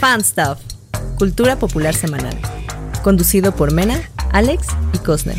Fan 0.00 0.22
Stuff, 0.24 0.58
Cultura 1.18 1.56
Popular 1.56 1.94
Semanal. 1.94 2.36
Conducido 3.02 3.54
por 3.54 3.72
Mena, 3.72 4.00
Alex 4.32 4.66
y 4.94 4.98
Cosner. 4.98 5.38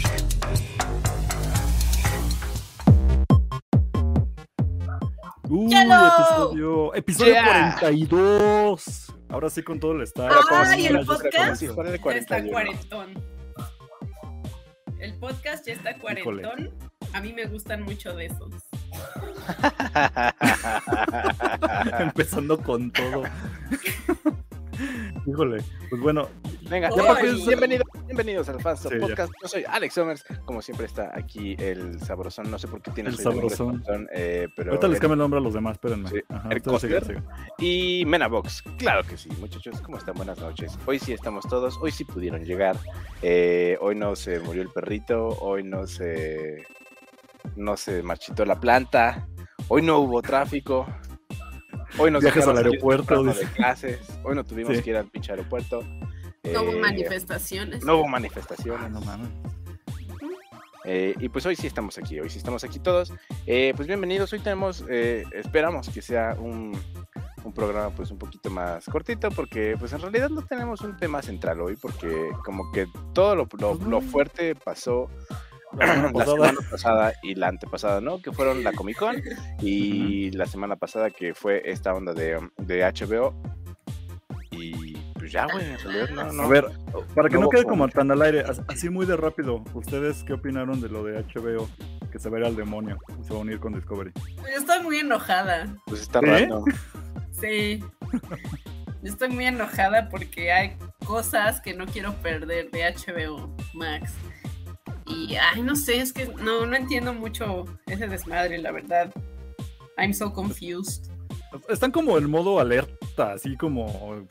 Uy, 5.49 5.69
¡Yalo! 5.71 6.51
episodio, 6.53 6.95
episodio 6.95 7.33
Yeah. 7.33 7.75
42. 7.79 9.11
Ahora 9.29 9.49
sí 9.49 9.63
con 9.63 9.79
todo 9.79 9.93
el 9.93 10.01
estado. 10.03 10.39
Ah, 10.51 10.77
y 10.77 10.85
el 10.85 11.03
podcast 11.05 11.33
ya 11.33 11.51
está 11.51 11.97
41. 11.99 12.51
cuarentón. 12.51 13.13
El 14.99 15.15
podcast 15.15 15.65
ya 15.65 15.73
está 15.73 15.97
cuarentón. 15.97 16.69
A 17.13 17.21
mí 17.21 17.33
me 17.33 17.45
gustan 17.47 17.81
mucho 17.81 18.13
de 18.15 18.27
esos. 18.27 18.51
Empezando 21.99 22.57
con 22.61 22.91
todo. 22.91 23.23
Híjole, 25.27 25.61
pues 25.89 26.01
bueno, 26.01 26.27
Venga, 26.69 26.89
Oye. 26.89 27.03
ya, 27.03 27.15
pues, 27.19 27.45
bienvenido- 27.45 27.83
bienvenidos 28.05 28.47
al 28.49 28.61
Fast 28.61 28.83
Sí, 28.87 28.89
ya. 28.93 28.99
Podcast. 29.01 29.33
Yo 29.41 29.47
soy 29.49 29.63
Alex 29.67 29.93
Somers. 29.93 30.23
Como 30.45 30.61
siempre 30.61 30.85
está 30.85 31.11
aquí 31.13 31.55
el 31.59 31.99
sabrosón. 31.99 32.49
No 32.49 32.57
sé 32.57 32.67
por 32.67 32.81
qué 32.81 32.91
tiene 32.91 33.09
El 33.09 33.17
su 33.17 33.23
nombre 33.23 33.49
sabrosón. 33.49 33.83
sabrosón, 33.83 34.07
eh, 34.13 34.47
pero 34.55 34.71
ahorita 34.71 34.87
les 34.87 34.95
el- 34.95 35.01
cambio 35.01 35.13
el 35.15 35.19
nombre 35.19 35.39
a 35.39 35.43
los 35.43 35.53
demás, 35.53 35.73
espérenme. 35.73 36.09
Sí, 36.09 36.21
Ajá, 36.29 36.49
el 36.49 36.61
Cosner. 36.61 37.05
sigan. 37.05 37.25
Y 37.59 38.03
Menabox. 38.07 38.63
Claro 38.77 39.03
que 39.03 39.17
sí, 39.17 39.29
muchachos. 39.39 39.81
¿Cómo 39.81 39.97
están? 39.97 40.15
Buenas 40.15 40.39
noches. 40.39 40.77
Hoy 40.85 40.97
sí 40.97 41.11
estamos 41.13 41.45
todos. 41.47 41.77
Hoy 41.81 41.91
sí 41.91 42.05
pudieron 42.05 42.45
llegar. 42.45 42.77
Eh, 43.21 43.77
hoy 43.81 43.95
no 43.95 44.15
se 44.15 44.39
murió 44.39 44.61
el 44.61 44.69
perrito. 44.69 45.27
Hoy 45.41 45.63
no 45.63 45.85
se. 45.87 46.65
No 47.57 47.75
se 47.75 48.01
marchitó 48.01 48.45
la 48.45 48.59
planta. 48.59 49.27
Hoy 49.67 49.81
no 49.81 49.99
hubo 49.99 50.21
tráfico. 50.21 50.87
Hoy 51.97 52.11
nos 52.11 52.21
Viajes 52.23 52.47
al 52.47 52.57
aeropuerto, 52.57 53.23
de 53.23 53.45
clases. 53.47 53.99
Hoy 54.23 54.35
no 54.35 54.43
tuvimos 54.43 54.77
Sí. 54.77 54.83
que 54.83 54.89
ir 54.91 54.97
al 54.97 55.07
pinche 55.07 55.31
aeropuerto. 55.31 55.81
No 56.43 56.63
hubo 56.63 56.71
Eh, 56.71 56.79
manifestaciones. 56.79 57.83
No 57.83 57.97
hubo 57.97 58.07
manifestaciones. 58.07 58.81
Ah, 58.85 58.89
no 58.89 59.01
mames. 59.01 59.29
Eh, 60.83 61.13
y 61.19 61.29
pues 61.29 61.45
hoy 61.45 61.55
sí 61.55 61.67
estamos 61.67 61.97
aquí, 61.99 62.19
hoy 62.19 62.29
sí 62.29 62.39
estamos 62.39 62.63
aquí 62.63 62.79
todos. 62.79 63.13
Eh, 63.45 63.73
pues 63.75 63.87
bienvenidos, 63.87 64.33
hoy 64.33 64.39
tenemos, 64.39 64.83
eh, 64.89 65.25
esperamos 65.31 65.89
que 65.89 66.01
sea 66.01 66.35
un, 66.39 66.75
un 67.43 67.53
programa 67.53 67.91
pues 67.95 68.09
un 68.09 68.17
poquito 68.17 68.49
más 68.49 68.85
cortito 68.85 69.29
porque 69.29 69.75
pues 69.77 69.93
en 69.93 70.01
realidad 70.01 70.29
no 70.29 70.41
tenemos 70.43 70.81
un 70.81 70.97
tema 70.97 71.21
central 71.21 71.61
hoy 71.61 71.75
porque 71.75 72.29
como 72.43 72.71
que 72.71 72.87
todo 73.13 73.35
lo, 73.35 73.47
lo- 73.87 74.01
fuerte 74.01 74.55
pasó 74.55 75.07
La 75.77 75.85
semana 75.87 76.07
la 76.07 76.11
pasada. 76.13 76.35
semana 76.49 76.69
pasada 76.69 77.13
y 77.23 77.35
la 77.35 77.47
antepasada, 77.47 78.01
¿no? 78.01 78.21
Que 78.21 78.31
fueron 78.31 78.63
la 78.63 78.73
Comic 78.73 78.97
Con 78.97 79.15
y 79.61 80.31
la 80.31 80.45
semana 80.45 80.75
pasada 80.75 81.09
que 81.09 81.33
fue 81.33 81.61
esta 81.69 81.93
onda 81.93 82.13
de, 82.13 82.37
um, 82.37 82.49
de 82.57 82.83
HBO. 82.83 83.33
Y 84.51 84.95
pues 85.17 85.31
ya, 85.31 85.47
güey, 85.51 85.65
en 85.65 85.79
realidad 85.79 86.09
no, 86.09 86.31
no. 86.33 86.43
A 86.43 86.47
ver, 86.47 86.65
para 87.15 87.29
que 87.29 87.37
no 87.37 87.49
quede 87.49 87.63
como- 87.63 87.83
como 87.85 87.89
tan 87.89 88.11
al 88.11 88.21
aire, 88.21 88.41
as- 88.41 88.61
así 88.67 88.89
muy 88.89 89.05
de 89.05 89.15
rápido, 89.15 89.63
¿ustedes 89.73 90.23
qué 90.23 90.33
opinaron 90.33 90.81
de 90.81 90.89
lo 90.89 91.03
de 91.03 91.17
HBO? 91.23 91.69
Que 92.11 92.19
se 92.19 92.29
va 92.29 92.37
a 92.37 92.39
ir 92.41 92.45
al 92.47 92.55
demonio 92.57 92.97
y 93.19 93.23
se 93.23 93.31
va 93.31 93.39
a 93.39 93.41
unir 93.41 93.59
con 93.59 93.73
Discovery. 93.73 94.11
Yo 94.37 94.57
estoy 94.57 94.83
muy 94.83 94.97
enojada. 94.97 95.67
Pues 95.85 96.01
está 96.01 96.19
¿Sí? 96.19 96.25
raro. 96.25 96.65
Sí. 97.31 97.83
Yo 99.01 99.11
estoy 99.11 99.29
muy 99.29 99.45
enojada 99.45 100.09
porque 100.09 100.51
hay 100.51 100.75
cosas 101.05 101.61
que 101.61 101.73
no 101.73 101.85
quiero 101.87 102.13
perder 102.15 102.69
de 102.71 102.83
HBO 102.83 103.55
Max. 103.73 104.13
Y, 105.11 105.35
ay, 105.35 105.61
no 105.61 105.75
sé, 105.75 105.99
es 105.99 106.13
que 106.13 106.27
no, 106.27 106.65
no 106.65 106.75
entiendo 106.75 107.13
mucho 107.13 107.65
ese 107.87 108.07
desmadre, 108.07 108.57
la 108.59 108.71
verdad. 108.71 109.11
I'm 109.97 110.13
so 110.13 110.31
confused. 110.31 111.11
Están 111.69 111.91
como 111.91 112.17
en 112.17 112.29
modo 112.29 112.59
alerta, 112.59 113.33
así 113.33 113.57
como, 113.57 114.25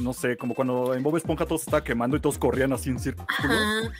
no 0.00 0.12
sé, 0.12 0.36
como 0.36 0.54
cuando 0.54 0.94
en 0.94 1.02
Bob 1.02 1.16
Esponja 1.16 1.46
todo 1.46 1.58
se 1.58 1.64
estaba 1.64 1.84
quemando 1.84 2.16
y 2.16 2.20
todos 2.20 2.36
corrían 2.36 2.72
así 2.72 2.90
en 2.90 2.98
círculo. 2.98 3.26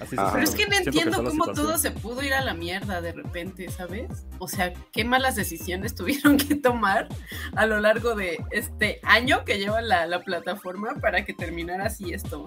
Así 0.01 0.17
Pero 0.17 0.41
es 0.41 0.55
que 0.55 0.67
no 0.67 0.77
entiendo 0.77 1.19
está 1.19 1.31
cómo 1.31 1.47
todo 1.53 1.79
se 1.79 1.93
pudo 1.93 2.23
ir 2.23 2.35
a 2.35 2.45
la 2.45 2.55
mierda 2.55 3.01
de 3.01 3.13
repente, 3.13 3.71
¿sabes? 3.71 4.27
O 4.39 4.49
sea, 4.49 4.73
qué 4.93 5.05
malas 5.05 5.37
decisiones 5.37 5.95
tuvieron 5.97 6.37
que 6.37 6.57
tomar 6.57 7.09
a 7.55 7.67
lo 7.67 7.79
largo 7.79 8.15
de 8.15 8.45
este 8.51 9.01
año 9.05 9.45
que 9.45 9.59
lleva 9.59 9.81
la, 9.83 10.07
la 10.07 10.23
plataforma 10.25 10.97
para 11.01 11.25
que 11.25 11.33
terminara 11.33 11.87
así 11.87 12.13
esto. 12.13 12.45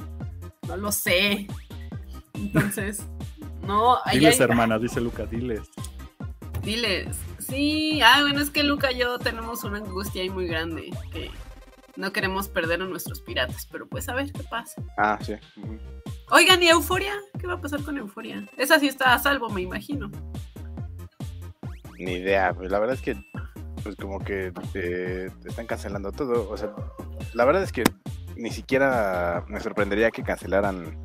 No 0.68 0.76
lo 0.76 0.92
sé. 0.92 1.48
Entonces, 2.34 3.06
no, 3.68 3.98
ahí 4.06 4.18
Diles, 4.20 4.40
hay- 4.40 4.46
hermana, 4.46 4.80
dice 4.80 5.00
Luca, 5.02 5.26
diles. 5.26 5.62
Diles. 6.64 7.18
Sí, 7.40 8.02
ah, 8.02 8.22
bueno, 8.22 8.42
es 8.42 8.50
que 8.50 8.64
Luca 8.64 8.92
y 8.92 8.98
yo 8.98 9.20
tenemos 9.20 9.64
una 9.64 9.78
angustia 9.78 10.22
ahí 10.22 10.30
muy 10.30 10.48
grande 10.48 10.90
que 11.12 11.30
no 11.96 12.12
queremos 12.12 12.48
perder 12.50 12.82
a 12.82 12.86
nuestros 12.86 13.22
piratas, 13.22 13.68
pero 13.72 13.88
pues 13.88 14.10
a 14.10 14.14
ver 14.14 14.32
qué 14.34 14.44
pasa. 14.44 14.82
Ah, 14.98 15.18
sí. 15.22 15.34
Oigan, 16.30 16.62
¿y 16.62 16.68
Euforia? 16.70 17.14
¿Qué 17.40 17.48
va 17.48 17.54
a 17.54 17.62
pasar 17.62 17.82
con 17.84 17.98
Euforia? 17.98 18.46
Esa 18.58 18.80
sí 18.80 18.88
está 18.88 19.14
a 19.14 19.20
salvo, 19.20 19.50
me 19.50 19.62
imagino. 19.62 20.12
Ni 21.98 22.14
idea, 22.14 22.54
pues 22.54 22.70
la 22.72 22.80
verdad 22.80 22.96
es 22.96 23.02
que 23.02 23.16
pues 23.84 23.96
como 23.96 24.20
que 24.20 24.52
eh, 24.74 25.30
están 25.46 25.66
cancelando 25.68 26.12
todo, 26.12 26.50
o 26.50 26.58
sea, 26.58 26.74
la 27.34 27.46
verdad 27.46 27.64
es 27.64 27.72
que 27.72 27.84
ni 28.36 28.52
siquiera 28.52 29.46
me 29.48 29.60
sorprendería 29.62 30.12
que 30.12 30.24
cancelaran 30.24 30.98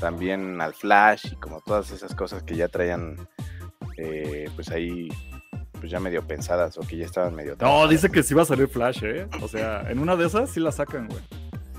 también 0.00 0.60
al 0.60 0.74
Flash 0.74 1.32
y 1.32 1.36
como 1.36 1.60
todas 1.60 1.90
esas 1.90 2.14
cosas 2.14 2.42
que 2.42 2.56
ya 2.56 2.68
traían 2.68 3.16
eh, 3.96 4.48
pues 4.54 4.70
ahí 4.70 5.08
pues 5.78 5.90
ya 5.90 6.00
medio 6.00 6.26
pensadas 6.26 6.76
o 6.78 6.80
que 6.80 6.96
ya 6.96 7.04
estaban 7.04 7.34
medio 7.34 7.56
No, 7.60 7.86
dice 7.88 8.10
que 8.10 8.22
sí 8.22 8.32
va 8.34 8.42
a 8.42 8.46
salir 8.46 8.68
Flash, 8.68 9.04
¿eh? 9.04 9.26
O 9.42 9.48
sea, 9.48 9.82
en 9.90 9.98
una 9.98 10.16
de 10.16 10.26
esas 10.26 10.50
sí 10.50 10.58
la 10.60 10.72
sacan, 10.72 11.08
güey. 11.08 11.20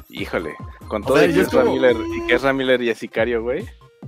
Híjole, 0.09 0.53
con 0.87 1.03
O 1.03 1.07
todo 1.07 1.17
sea, 1.17 1.27
y 1.27 1.39
es 1.39 1.49
como- 1.49 1.73
Miller 1.73 1.95
y 2.15 2.27
que 2.27 2.35
Ezra 2.35 2.53
Miller 2.53 2.81
y 2.81 2.89
es 2.89 2.97
sicario, 2.99 3.41
güey. 3.43 3.65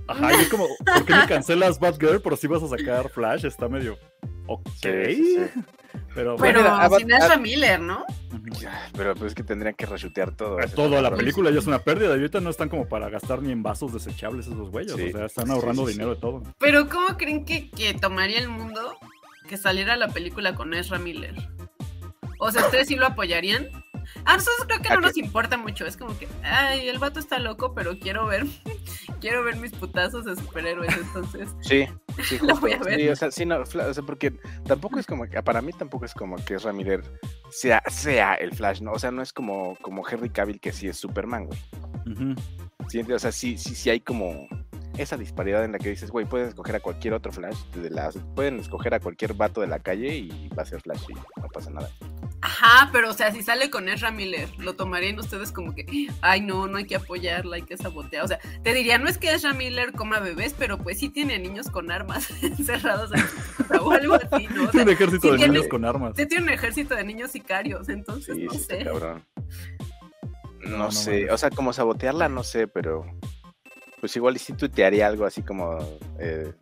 Ajá, 0.08 0.32
y 0.34 0.42
es 0.42 0.50
como, 0.50 0.68
¿por 0.86 1.06
qué 1.06 1.16
me 1.16 1.26
cancelas 1.28 1.80
Batgirl? 1.80 2.22
Pero 2.22 2.38
sí 2.38 2.48
vas 2.48 2.64
a 2.64 2.68
sacar 2.70 3.10
Flash, 3.10 3.46
está 3.46 3.68
medio. 3.68 3.98
Ok. 4.48 4.68
Sí, 4.76 5.16
sí, 5.16 5.38
sí. 5.54 5.62
Pero 6.16 6.36
Pero 6.36 6.38
bueno, 6.38 6.60
mira, 6.62 6.86
a- 6.86 6.90
sin 6.90 7.12
Ezra 7.12 7.38
Miller, 7.38 7.80
¿no? 7.80 8.06
Pero 8.96 9.14
pues 9.16 9.30
es 9.32 9.36
que 9.36 9.44
tendrían 9.44 9.76
que 9.76 9.86
reshutear 9.86 10.32
todo. 10.32 10.58
Todo, 10.76 11.02
la 11.02 11.14
película 11.16 11.52
ya 11.52 11.60
es 11.60 11.68
una 11.68 11.80
pérdida. 11.80 12.10
Y 12.10 12.20
ahorita 12.20 12.40
no 12.40 12.50
están 12.50 12.70
como 12.70 12.88
para 12.88 13.10
gastar 13.10 13.42
ni 13.42 13.52
en 13.52 13.64
vasos 13.64 13.94
desechables 13.94 14.48
esos 14.48 14.70
güeyes. 14.70 14.94
Sí. 14.96 15.10
O 15.10 15.12
sea, 15.18 15.26
están 15.26 15.52
ahorrando 15.52 15.84
sí, 15.84 15.88
sí. 15.88 15.94
dinero 15.94 16.16
de 16.16 16.22
todo. 16.22 16.44
Pero 16.60 16.88
¿cómo 16.90 17.18
creen 17.18 17.46
que, 17.46 17.70
que 17.70 17.94
tomaría 17.94 18.40
el 18.40 18.50
mundo 18.50 18.98
que 19.48 19.58
saliera 19.58 19.96
la 19.96 20.08
película 20.10 20.56
con 20.56 20.74
Ezra 20.74 21.00
Miller? 21.00 21.36
O 22.40 22.52
sea, 22.52 22.66
¿ustedes 22.66 22.88
sí 22.88 22.96
lo 22.96 23.08
apoyarían? 23.08 23.68
A 24.26 24.36
nosotros 24.36 24.68
creo 24.68 24.82
que 24.82 24.90
¿A 24.90 24.96
no 24.96 25.02
nos 25.02 25.18
importa 25.18 25.58
mucho. 25.58 25.86
Es 25.86 25.98
como 25.98 26.18
que, 26.18 26.28
ay, 26.44 26.88
el 26.88 27.00
vato 27.00 27.20
está 27.20 27.40
loco, 27.40 27.74
pero 27.74 27.98
quiero 28.00 28.26
ver, 28.26 28.46
quiero 29.22 29.44
ver 29.44 29.56
mis 29.58 29.72
putazos 29.72 30.26
de 30.26 30.36
superhéroes. 30.36 30.96
Entonces, 30.96 31.50
Sí, 31.62 31.88
sí, 32.24 32.40
Lo 32.42 32.56
voy 32.58 32.74
a 32.74 32.80
ver. 32.80 33.00
Sí, 33.00 33.10
o 33.10 33.16
sea, 33.16 33.32
sí, 33.32 33.46
no, 33.46 33.60
o 33.60 33.66
sea, 33.66 34.04
porque 34.06 34.32
tampoco 34.66 35.00
es 35.00 35.06
como 35.06 35.28
que, 35.28 35.42
para 35.42 35.62
mí 35.62 35.72
tampoco 35.74 36.06
es 36.06 36.14
como 36.14 36.36
que 36.38 36.58
Miller 36.74 37.04
sea, 37.50 37.82
sea 37.88 38.36
el 38.36 38.54
Flash, 38.54 38.82
¿no? 38.82 38.92
O 38.92 39.00
sea, 39.00 39.12
no 39.12 39.22
es 39.22 39.32
como, 39.34 39.76
como 39.82 40.08
Henry 40.08 40.30
Cavill 40.30 40.60
que 40.60 40.72
sí 40.72 40.88
es 40.88 40.98
Superman, 40.98 41.46
güey. 41.46 41.60
Sí, 42.90 43.00
o 43.02 43.20
sea, 43.20 43.32
sí, 43.32 43.58
sí, 43.58 43.76
sí 43.76 43.90
hay 43.90 44.00
como 44.00 44.48
esa 44.98 45.18
disparidad 45.18 45.64
en 45.64 45.72
la 45.74 45.80
que 45.80 45.90
dices, 45.90 46.12
güey, 46.12 46.26
pueden 46.26 46.48
escoger 46.50 46.76
a 46.76 46.80
cualquier 46.80 47.14
otro 47.14 47.32
Flash, 47.32 47.58
de 47.76 47.90
la, 47.90 48.10
pueden 48.36 48.60
escoger 48.60 48.94
a 48.94 49.00
cualquier 49.00 49.34
vato 49.34 49.62
de 49.62 49.68
la 49.68 49.80
calle 49.80 50.16
y 50.16 50.50
va 50.58 50.64
a 50.64 50.66
ser 50.66 50.82
Flash 50.82 51.04
y 51.10 51.14
no 51.14 51.48
pasa 51.54 51.70
nada. 51.72 51.90
ajá, 52.42 52.90
pero 52.92 53.10
o 53.10 53.14
sea, 53.14 53.32
si 53.32 53.42
sale 53.44 53.70
con 53.70 53.90
Ezra 53.90 54.12
Miller, 54.12 54.50
lo 54.60 54.76
tomarían 54.76 55.20
ustedes 55.20 55.52
como 55.52 55.74
que, 55.76 56.08
ay, 56.22 56.42
no, 56.42 56.68
no 56.68 56.78
hay 56.78 56.86
que 56.86 56.96
apoyarla, 56.96 57.58
hay 57.58 57.62
que 57.64 57.78
sabotear. 57.78 58.24
O 58.24 58.28
sea, 58.28 58.40
te 58.64 58.74
diría, 58.74 58.98
no 58.98 59.08
es 59.10 59.18
que 59.18 59.32
Ezra 59.34 59.54
Miller 59.54 59.92
coma 59.94 60.20
bebés, 60.20 60.54
pero 60.58 60.78
pues 60.78 61.00
sí 61.00 61.10
tiene 61.10 61.38
niños 61.40 61.70
con 61.70 61.92
armas 61.92 62.30
encerrados 62.44 63.12
en 63.14 63.22
casa 63.58 63.82
o 63.82 63.92
algo 63.92 64.16
así, 64.16 64.48
¿no? 64.48 64.62
O 64.64 64.66
sea, 64.66 64.72
Tiene 64.72 64.84
un 64.84 64.90
ejército 64.94 65.22
sí 65.28 65.32
de 65.32 65.38
tiene- 65.38 65.54
niños 65.54 65.68
con 65.68 65.86
armas. 65.86 66.10
Usted 66.12 66.28
tiene 66.28 66.44
un 66.46 66.50
ejército 66.50 66.96
de 66.96 67.04
niños 67.04 67.32
sicarios, 67.32 67.90
entonces 67.90 68.36
Sí, 68.36 68.44
no 68.44 68.52
sí, 68.54 68.60
sé. 68.60 68.84
cabrón. 68.84 69.24
No, 70.62 70.70
No, 70.72 70.78
no 70.78 70.92
sé, 70.92 71.30
o 71.32 71.38
sea, 71.38 71.50
como 71.50 71.72
sabotearla, 71.72 72.28
no 72.30 72.44
sé, 72.44 72.68
pero 72.68 73.06
pues 74.00 74.16
igual 74.16 74.36
y 74.36 74.40
sí 74.40 74.54
tuitearía 74.54 75.08
algo 75.08 75.26
así 75.26 75.42
como 75.42 75.78
eh, 76.20 76.54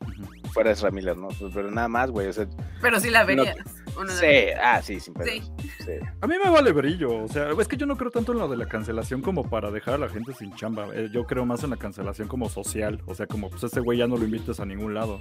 Ujú. 0.00 0.24
fuera 0.52 0.70
Ezra 0.72 0.90
Miller, 0.90 1.16
¿no? 1.16 1.28
Pues, 1.28 1.52
pero 1.54 1.70
nada 1.70 1.88
más, 1.88 2.10
güey, 2.10 2.28
o 2.28 2.32
sea, 2.32 2.46
Pero 2.80 2.98
sí 3.00 3.10
la 3.10 3.24
verías. 3.24 3.56
¿o 3.96 4.04
no 4.04 4.10
sí, 4.12 4.26
ah, 4.62 4.80
sí, 4.82 4.98
sin. 5.00 5.14
Sí. 5.24 5.42
sí. 5.84 5.92
A 6.20 6.26
mí 6.26 6.34
me 6.42 6.50
vale 6.50 6.72
brillo. 6.72 7.24
O 7.24 7.28
sea, 7.28 7.50
es 7.50 7.68
que 7.68 7.76
yo 7.76 7.86
no 7.86 7.96
creo 7.96 8.10
tanto 8.10 8.32
en 8.32 8.38
lo 8.38 8.48
de 8.48 8.56
la 8.56 8.66
cancelación 8.66 9.20
como 9.20 9.48
para 9.48 9.70
dejar 9.70 9.94
a 9.94 9.98
la 9.98 10.08
gente 10.08 10.32
sin 10.32 10.54
chamba. 10.54 10.88
Eh, 10.94 11.10
yo 11.12 11.26
creo 11.26 11.44
más 11.44 11.62
en 11.64 11.70
la 11.70 11.76
cancelación 11.76 12.28
como 12.28 12.48
social. 12.48 13.02
O 13.06 13.14
sea, 13.14 13.26
como 13.26 13.50
pues 13.50 13.64
ese 13.64 13.80
güey 13.80 13.98
ya 13.98 14.06
no 14.06 14.16
lo 14.16 14.24
invites 14.24 14.60
a 14.60 14.64
ningún 14.64 14.94
lado. 14.94 15.20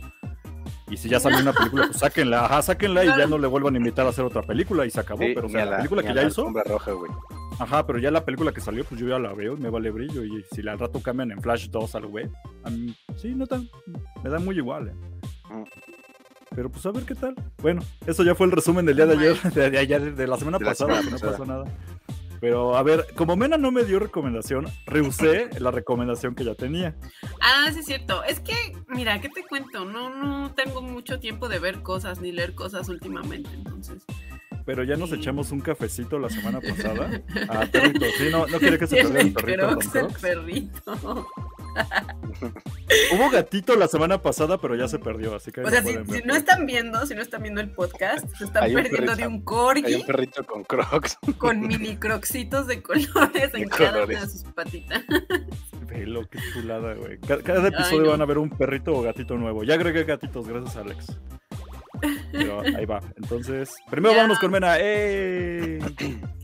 Y 0.89 0.97
si 0.97 1.07
ya 1.09 1.19
salió 1.19 1.39
una 1.39 1.53
película, 1.53 1.85
pues 1.87 1.97
sáquenla, 1.99 2.45
ajá, 2.45 2.61
sáquenla 2.63 3.03
y 3.03 3.07
ya 3.07 3.27
no 3.27 3.37
le 3.37 3.47
vuelvan 3.47 3.75
a 3.75 3.77
invitar 3.77 4.05
a 4.05 4.09
hacer 4.09 4.25
otra 4.25 4.41
película 4.41 4.85
y 4.85 4.89
se 4.89 4.99
acabó. 4.99 5.21
Sí, 5.23 5.31
pero 5.35 5.47
o 5.47 5.49
sea, 5.49 5.65
la 5.65 5.77
película 5.77 6.01
que 6.01 6.07
ya 6.09 6.13
la 6.15 6.23
hizo, 6.27 6.49
roja, 6.65 6.91
güey. 6.93 7.11
ajá, 7.59 7.85
pero 7.85 7.99
ya 7.99 8.09
la 8.11 8.25
película 8.25 8.51
que 8.51 8.61
salió, 8.61 8.83
pues 8.85 8.99
yo 8.99 9.07
ya 9.07 9.19
la 9.19 9.33
veo 9.33 9.53
y 9.55 9.59
me 9.59 9.69
vale 9.69 9.91
brillo. 9.91 10.23
Y 10.23 10.43
si 10.51 10.67
al 10.67 10.79
rato 10.79 11.01
cambian 11.01 11.31
en 11.31 11.41
Flash 11.41 11.69
2 11.69 11.95
al 11.95 12.05
web, 12.05 12.31
a 12.63 12.69
mí, 12.71 12.95
sí, 13.17 13.35
no 13.35 13.45
tan, 13.45 13.69
me 14.23 14.29
da 14.29 14.39
muy 14.39 14.55
igual, 14.57 14.87
eh. 14.89 14.93
Mm. 15.53 15.63
Pero 16.55 16.69
pues 16.71 16.83
a 16.87 16.91
ver 16.91 17.03
qué 17.03 17.13
tal. 17.13 17.35
Bueno, 17.61 17.83
eso 18.07 18.23
ya 18.23 18.33
fue 18.33 18.47
el 18.47 18.51
resumen 18.51 18.83
del 18.85 18.95
día 18.95 19.05
de 19.05 19.13
ayer, 19.13 19.39
de, 19.53 19.69
de 19.69 19.77
ayer, 19.77 20.15
de 20.15 20.27
la 20.27 20.37
semana 20.37 20.57
De 20.57 20.65
la 20.65 20.71
pasada, 20.71 21.01
semana 21.01 21.05
que 21.05 21.11
no 21.11 21.19
pasada. 21.19 21.31
pasó 21.31 21.45
nada. 21.45 21.65
Pero 22.39 22.77
a 22.77 22.83
ver, 22.83 23.07
como 23.15 23.35
Mena 23.35 23.57
no 23.57 23.71
me 23.71 23.83
dio 23.83 23.99
recomendación, 23.99 24.65
rehusé 24.85 25.49
la 25.59 25.71
recomendación 25.71 26.35
que 26.35 26.43
ya 26.43 26.55
tenía. 26.55 26.95
Ah, 27.41 27.69
sí 27.73 27.79
es 27.79 27.85
cierto. 27.85 28.23
Es 28.23 28.39
que, 28.39 28.53
mira, 28.87 29.19
¿qué 29.19 29.29
te 29.29 29.45
cuento? 29.45 29.85
No, 29.85 30.09
no 30.09 30.53
tengo 30.53 30.81
mucho 30.81 31.19
tiempo 31.19 31.49
de 31.49 31.59
ver 31.59 31.81
cosas 31.81 32.21
ni 32.21 32.31
leer 32.31 32.55
cosas 32.55 32.89
últimamente, 32.89 33.49
entonces. 33.53 34.05
Pero 34.69 34.83
ya 34.83 34.95
nos 34.97 35.11
echamos 35.11 35.51
un 35.51 35.61
cafecito 35.61 36.19
la 36.19 36.29
semana 36.29 36.61
pasada. 36.61 37.09
Ah, 37.49 37.65
perrito, 37.71 38.05
sí, 38.19 38.27
no, 38.31 38.45
no 38.45 38.59
quería 38.59 38.77
que 38.77 38.85
se 38.85 38.97
perdiera 38.97 39.21
el 39.21 39.33
perrito 39.33 39.67
con 39.67 39.79
Crocs, 39.79 39.95
el 39.95 40.07
perrito. 40.21 40.93
Hubo 43.13 43.29
gatito 43.31 43.75
la 43.75 43.87
semana 43.87 44.21
pasada, 44.21 44.59
pero 44.59 44.75
ya 44.75 44.87
se 44.87 44.99
perdió, 44.99 45.33
así 45.33 45.51
que 45.51 45.61
O 45.61 45.69
sea, 45.71 45.81
si, 45.81 45.95
no 46.23 46.35
están 46.35 46.67
viendo, 46.67 47.03
si 47.07 47.15
no 47.15 47.21
están 47.23 47.41
viendo 47.41 47.61
el 47.61 47.71
podcast, 47.71 48.27
se 48.37 48.43
están 48.43 48.63
Hay 48.63 48.75
un 48.75 48.83
perdiendo 48.83 49.15
de 49.15 49.25
un 49.25 49.33
Hay 49.33 49.41
corgi 49.43 49.95
un 49.95 50.05
perrito 50.05 50.43
con 50.43 50.63
crocs. 50.63 51.17
con 51.39 51.61
mini 51.61 51.97
croxitos 51.97 52.67
de 52.67 52.83
colores 52.83 53.51
en 53.55 53.61
De 53.61 53.69
cada 53.69 54.03
una 54.03 54.19
de 54.19 54.29
sus 54.29 54.43
patitas. 54.53 55.03
Velo, 55.87 56.29
qué 56.29 56.37
chulada, 56.53 56.93
güey. 56.93 57.17
Ca- 57.21 57.41
Cada, 57.41 57.69
episodio 57.69 58.03
no. 58.03 58.11
van 58.11 58.21
a 58.21 58.25
ver 58.25 58.37
un 58.37 58.51
perrito 58.51 58.93
o 58.93 59.01
gatito 59.01 59.35
nuevo. 59.35 59.63
Ya 59.63 59.73
agregué 59.73 60.03
gatitos, 60.03 60.47
gracias 60.47 60.75
Alex. 60.77 61.17
Pero 62.31 62.61
ahí 62.61 62.85
va. 62.85 63.01
Entonces, 63.17 63.73
primero 63.89 64.11
Ya. 64.13 64.17
vámonos 64.17 64.39
con 64.39 64.51
Mena. 64.51 64.75
¡Eh! 64.79 65.79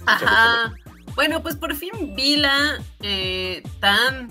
Ajá. 0.05 0.73
Bueno, 1.15 1.41
pues 1.41 1.55
por 1.55 1.73
fin 1.75 2.13
vi 2.15 2.37
la 2.37 2.79
eh, 3.01 3.63
tan 3.79 4.29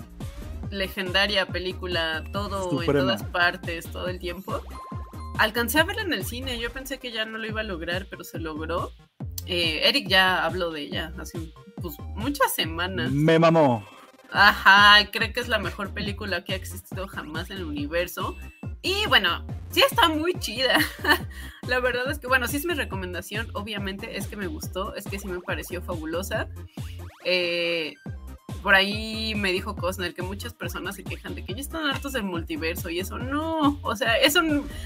legendaria 0.71 1.45
película, 1.47 2.23
todo 2.31 2.69
Suprema. 2.69 2.99
en 2.99 3.05
todas 3.05 3.23
partes, 3.23 3.85
todo 3.91 4.07
el 4.07 4.19
tiempo. 4.19 4.61
Alcancé 5.37 5.79
a 5.79 5.83
verla 5.83 6.03
en 6.03 6.13
el 6.13 6.25
cine, 6.25 6.59
yo 6.59 6.71
pensé 6.71 6.97
que 6.99 7.11
ya 7.11 7.25
no 7.25 7.37
lo 7.37 7.45
iba 7.47 7.61
a 7.61 7.63
lograr, 7.63 8.07
pero 8.09 8.23
se 8.23 8.39
logró. 8.39 8.91
Eh, 9.47 9.81
Eric 9.87 10.07
ya 10.07 10.45
habló 10.45 10.71
de 10.71 10.81
ella 10.81 11.11
hace 11.19 11.51
pues, 11.81 11.95
muchas 12.15 12.53
semanas. 12.53 13.11
Me 13.11 13.37
mamó. 13.39 13.85
Ajá, 14.31 15.09
creo 15.11 15.31
que 15.33 15.39
es 15.39 15.47
la 15.47 15.59
mejor 15.59 15.93
película 15.93 16.43
que 16.43 16.53
ha 16.53 16.55
existido 16.55 17.07
jamás 17.07 17.49
en 17.51 17.57
el 17.57 17.63
universo. 17.65 18.35
Y 18.85 19.07
bueno, 19.07 19.43
sí 19.71 19.81
está 19.81 20.09
muy 20.09 20.35
chida. 20.35 20.77
la 21.67 21.79
verdad 21.79 22.07
es 22.11 22.19
que, 22.19 22.27
bueno, 22.27 22.47
sí 22.47 22.57
es 22.57 22.65
mi 22.65 22.75
recomendación. 22.75 23.47
Obviamente 23.53 24.15
es 24.15 24.27
que 24.27 24.35
me 24.35 24.45
gustó, 24.45 24.93
es 24.93 25.05
que 25.05 25.17
sí 25.17 25.27
me 25.27 25.39
pareció 25.39 25.81
fabulosa. 25.81 26.49
Eh, 27.23 27.95
por 28.61 28.75
ahí 28.75 29.33
me 29.33 29.51
dijo 29.51 29.75
Cosner 29.75 30.13
que 30.13 30.21
muchas 30.21 30.53
personas 30.53 30.95
se 30.95 31.03
quejan 31.03 31.33
de 31.33 31.43
que 31.43 31.55
ya 31.55 31.61
están 31.61 31.87
hartos 31.87 32.13
del 32.13 32.25
multiverso 32.25 32.91
y 32.91 32.99
eso 32.99 33.17
no. 33.17 33.79
O 33.81 33.95
sea, 33.95 34.17
eso 34.17 34.41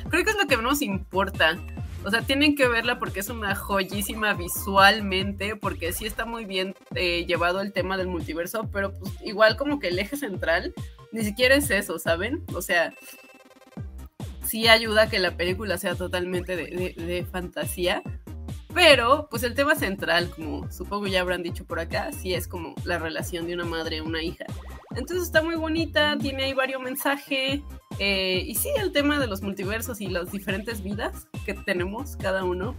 creo 0.10 0.24
que 0.24 0.31
es 0.31 0.38
lo 0.38 0.48
que 0.48 0.56
menos 0.56 0.81
importa. 0.81 1.57
O 2.06 2.10
sea, 2.10 2.22
tienen 2.22 2.56
que 2.56 2.69
verla 2.69 3.00
porque 3.00 3.19
es 3.19 3.30
una 3.30 3.54
joyísima 3.54 4.34
visualmente, 4.34 5.57
porque 5.57 5.92
sí 5.92 6.06
está 6.06 6.24
muy 6.24 6.46
bien 6.46 6.74
eh, 6.96 7.25
llevado 7.25 7.60
el 7.60 7.74
tema 7.74 7.98
del 7.98 8.07
multiverso, 8.07 8.69
pero 8.72 8.98
pues 8.98 9.12
igual 9.25 9.57
como 9.57 9.78
que 9.81 9.90
el 9.90 10.00
eje 10.00 10.16
central 10.16 10.74
ni 11.12 11.25
siquiera 11.25 11.56
es 11.56 11.69
eso, 11.69 12.00
¿saben? 12.00 12.46
O 12.54 12.62
sea, 12.62 12.94
sí 14.50 14.68
ayuda 14.68 15.04
a 15.04 15.10
que 15.10 15.19
la 15.19 15.38
película 15.38 15.78
sea 15.78 15.96
totalmente 15.96 16.56
de, 16.56 16.94
de- 16.98 17.25
fantasía, 17.25 18.01
pero 18.74 19.28
pues 19.30 19.44
el 19.44 19.56
tema 19.56 19.75
central, 19.75 20.30
como 20.30 20.72
supongo 20.72 21.07
ya 21.07 21.22
habrán 21.22 21.44
dicho 21.44 21.66
por 21.66 21.80
acá, 21.80 22.12
sí 22.12 22.34
es 22.34 22.48
como 22.48 22.75
la 22.84 22.98
relación 23.00 23.48
de 23.48 23.54
una 23.56 23.66
madre 23.66 23.98
y 23.98 24.00
una 24.00 24.22
hija. 24.24 24.46
Entonces 24.96 25.24
está 25.24 25.42
muy 25.42 25.56
bonita, 25.56 26.18
tiene 26.19 26.46
ahí 26.46 26.54
varios 26.54 26.81
mensajes. 26.81 27.62
eh, 28.00 28.44
y 28.46 28.56
sí, 28.56 28.69
el 28.80 28.92
tema 28.92 29.19
de 29.19 29.28
los 29.28 29.42
multiversos 29.42 30.01
y 30.01 30.07
las 30.07 30.31
diferentes 30.31 30.81
vidas 30.84 31.28
que 31.46 31.54
tenemos 31.54 32.16
cada 32.16 32.44
uno 32.44 32.75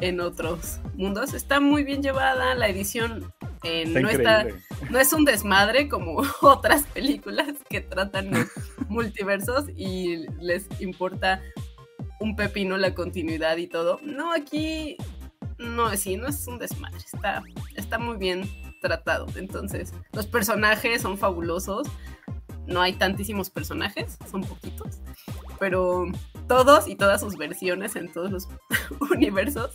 en 0.00 0.20
otros 0.20 0.80
mundos 0.94 1.34
está 1.34 1.60
muy 1.60 1.84
bien 1.84 2.02
llevada. 2.02 2.54
La 2.54 2.68
edición 2.68 3.32
eh, 3.62 3.84
Está 3.86 4.00
no, 4.00 4.08
está, 4.08 4.40
increíble. 4.42 4.64
no 4.90 4.98
es 4.98 5.12
un 5.12 5.24
desmadre 5.24 5.88
como 5.88 6.22
otras 6.40 6.84
películas 6.84 7.54
que 7.68 7.80
tratan 7.80 8.30
multiversos 8.88 9.66
y 9.76 10.26
les 10.40 10.66
importa 10.80 11.42
un 12.20 12.36
pepino 12.36 12.76
la 12.76 12.94
continuidad 12.94 13.56
y 13.56 13.66
todo. 13.66 14.00
No, 14.02 14.32
aquí 14.32 14.96
no, 15.58 15.94
sí, 15.96 16.16
no 16.16 16.26
es 16.28 16.46
un 16.46 16.58
desmadre, 16.58 16.98
está, 16.98 17.42
está 17.76 17.98
muy 17.98 18.16
bien 18.16 18.48
tratado. 18.80 19.26
Entonces, 19.36 19.92
los 20.12 20.26
personajes 20.26 21.02
son 21.02 21.18
fabulosos. 21.18 21.86
No 22.66 22.80
hay 22.80 22.92
tantísimos 22.92 23.50
personajes, 23.50 24.16
son 24.30 24.42
poquitos, 24.42 25.00
pero 25.58 26.06
todos 26.50 26.88
y 26.88 26.96
todas 26.96 27.20
sus 27.20 27.36
versiones 27.36 27.94
en 27.94 28.12
todos 28.12 28.32
los 28.32 28.48
universos 29.12 29.72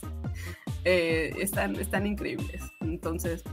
eh, 0.83 1.33
están, 1.39 1.77
están 1.77 2.06
increíbles. 2.06 2.63
Entonces, 2.81 3.44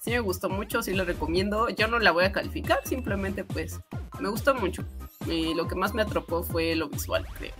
sí 0.00 0.12
me 0.12 0.20
gustó 0.20 0.48
mucho, 0.48 0.82
sí 0.82 0.94
lo 0.94 1.04
recomiendo. 1.04 1.68
Yo 1.68 1.86
no 1.86 1.98
la 1.98 2.12
voy 2.12 2.24
a 2.24 2.32
calificar, 2.32 2.80
simplemente 2.86 3.44
pues 3.44 3.78
me 4.20 4.30
gustó 4.30 4.54
mucho. 4.54 4.86
Y 5.26 5.52
lo 5.52 5.68
que 5.68 5.74
más 5.74 5.92
me 5.92 6.00
atrapó 6.00 6.42
fue 6.42 6.74
lo 6.74 6.88
visual, 6.88 7.26
creo. 7.36 7.52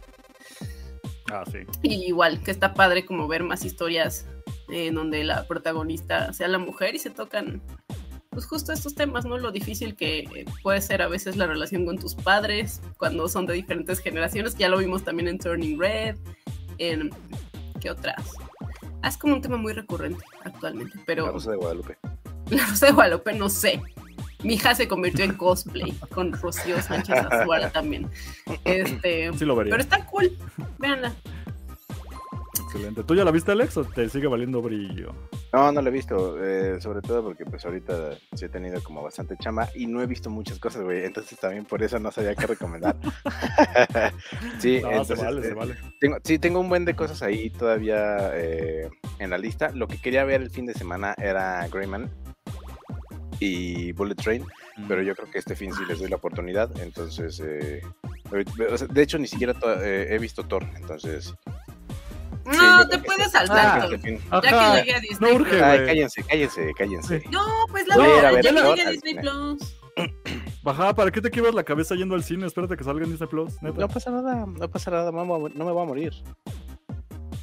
Ah, 1.30 1.44
sí. 1.44 1.58
Y 1.82 2.06
igual, 2.06 2.42
que 2.42 2.50
está 2.50 2.72
padre 2.72 3.04
como 3.04 3.28
ver 3.28 3.42
más 3.42 3.66
historias 3.66 4.26
eh, 4.70 4.86
en 4.86 4.94
donde 4.94 5.24
la 5.24 5.46
protagonista 5.46 6.32
sea 6.32 6.48
la 6.48 6.58
mujer 6.58 6.94
y 6.94 6.98
se 6.98 7.10
tocan 7.10 7.60
pues 8.32 8.46
justo 8.46 8.72
estos 8.72 8.94
temas, 8.94 9.26
¿no? 9.26 9.36
Lo 9.36 9.52
difícil 9.52 9.94
que 9.94 10.46
puede 10.62 10.80
ser 10.80 11.02
a 11.02 11.08
veces 11.08 11.36
la 11.36 11.46
relación 11.46 11.84
con 11.84 11.98
tus 11.98 12.14
padres 12.14 12.80
cuando 12.96 13.28
son 13.28 13.46
de 13.46 13.52
diferentes 13.52 14.00
generaciones, 14.00 14.54
que 14.54 14.62
ya 14.62 14.68
lo 14.70 14.78
vimos 14.78 15.04
también 15.04 15.28
en 15.28 15.38
Turning 15.38 15.78
Red, 15.78 16.16
en 16.78 17.10
¿qué 17.80 17.90
otras? 17.90 18.24
Ah, 19.02 19.08
es 19.08 19.18
como 19.18 19.34
un 19.34 19.42
tema 19.42 19.58
muy 19.58 19.74
recurrente 19.74 20.24
actualmente, 20.44 20.98
pero 21.06 21.26
La 21.26 21.32
Rosa 21.32 21.50
de 21.50 21.56
Guadalupe. 21.58 21.98
la 22.50 22.66
Rosa 22.66 22.86
de 22.86 22.92
Guadalupe 22.92 23.32
no 23.34 23.48
sé. 23.50 23.80
Mi 24.42 24.54
hija 24.54 24.74
se 24.74 24.88
convirtió 24.88 25.24
en 25.24 25.34
cosplay 25.34 25.92
con 26.12 26.32
Rocío 26.32 26.80
Sánchez 26.80 27.16
Azuara 27.30 27.70
también. 27.70 28.08
Este, 28.64 29.30
Sí 29.36 29.44
lo 29.44 29.54
vería. 29.54 29.70
pero 29.70 29.82
está 29.82 30.04
cool. 30.06 30.36
Véanla. 30.78 31.14
Excelente. 32.72 33.04
¿Tú 33.04 33.14
ya 33.14 33.22
la 33.22 33.30
viste, 33.30 33.52
Alex, 33.52 33.76
o 33.76 33.84
te 33.84 34.08
sigue 34.08 34.26
valiendo 34.26 34.62
brillo? 34.62 35.12
No, 35.52 35.70
no 35.72 35.82
lo 35.82 35.88
he 35.88 35.92
visto, 35.92 36.42
eh, 36.42 36.80
sobre 36.80 37.02
todo 37.02 37.22
porque 37.22 37.44
pues 37.44 37.62
ahorita 37.66 38.12
sí 38.34 38.46
he 38.46 38.48
tenido 38.48 38.82
como 38.82 39.02
bastante 39.02 39.36
chamba 39.36 39.68
y 39.74 39.86
no 39.86 40.00
he 40.00 40.06
visto 40.06 40.30
muchas 40.30 40.58
cosas, 40.58 40.82
güey, 40.82 41.04
entonces 41.04 41.38
también 41.38 41.66
por 41.66 41.82
eso 41.82 41.98
no 41.98 42.10
sabía 42.10 42.34
qué 42.34 42.46
recomendar. 42.46 42.96
sí, 44.58 44.80
No, 44.80 44.88
se 45.04 45.12
entonces, 45.12 45.22
vale, 45.22 45.42
se 45.42 45.48
eh, 45.48 45.54
vale. 45.54 45.76
Tengo, 46.00 46.16
sí, 46.24 46.38
tengo 46.38 46.60
un 46.60 46.70
buen 46.70 46.86
de 46.86 46.96
cosas 46.96 47.20
ahí 47.22 47.50
todavía 47.50 48.30
eh, 48.32 48.88
en 49.18 49.28
la 49.28 49.36
lista. 49.36 49.70
Lo 49.74 49.86
que 49.86 50.00
quería 50.00 50.24
ver 50.24 50.40
el 50.40 50.50
fin 50.50 50.64
de 50.64 50.72
semana 50.72 51.14
era 51.18 51.68
Greyman 51.68 52.10
y 53.38 53.92
Bullet 53.92 54.14
Train, 54.14 54.46
pero 54.88 55.02
yo 55.02 55.14
creo 55.14 55.30
que 55.30 55.38
este 55.40 55.54
fin 55.54 55.74
sí 55.74 55.82
les 55.86 55.98
doy 55.98 56.08
la 56.08 56.16
oportunidad. 56.16 56.70
Entonces, 56.80 57.38
eh, 57.44 57.82
de 58.88 59.02
hecho, 59.02 59.18
ni 59.18 59.26
siquiera 59.26 59.54
he 59.84 60.18
visto 60.18 60.44
Thor, 60.44 60.64
entonces. 60.74 61.34
No, 62.46 62.88
te 62.88 62.98
puedes 62.98 63.30
saltar. 63.30 63.98
fin- 64.00 64.18
Ya 64.30 64.36
Ajá. 64.38 64.74
que 64.74 64.78
llegue 64.80 64.94
a 64.94 65.00
Disney 65.00 65.30
No 65.30 65.36
urge, 65.36 65.50
Plus. 65.50 65.62
Ay, 65.62 65.76
güey. 65.78 65.86
cállense, 65.88 66.22
cállense, 66.24 66.70
cállense. 66.76 67.22
No, 67.30 67.46
pues 67.70 67.86
la 67.86 67.96
Voy 67.96 68.04
a 68.04 68.08
verdad, 68.08 68.32
ver 68.34 68.44
ya 68.44 68.50
que 68.50 68.56
Thor 68.60 68.76
llegue 68.76 68.88
a 68.88 68.90
Disney. 68.90 69.14
Plus. 69.14 69.76
Baja, 70.62 70.94
¿para 70.94 71.10
qué 71.10 71.20
te 71.20 71.30
quiebras 71.30 71.54
la 71.54 71.64
cabeza 71.64 71.94
yendo 71.94 72.14
al 72.14 72.24
cine? 72.24 72.46
Espérate 72.46 72.76
que 72.76 72.84
salga 72.84 73.04
en 73.04 73.10
Disney 73.10 73.28
Plus, 73.28 73.60
neta. 73.62 73.78
No 73.80 73.88
pasa 73.88 74.10
nada, 74.10 74.46
no 74.46 74.70
pasa 74.70 74.90
nada, 74.90 75.10
no 75.12 75.20
a- 75.20 75.24
no 75.50 75.64
me 75.64 75.72
voy 75.72 75.82
a 75.82 75.86
morir. 75.86 76.12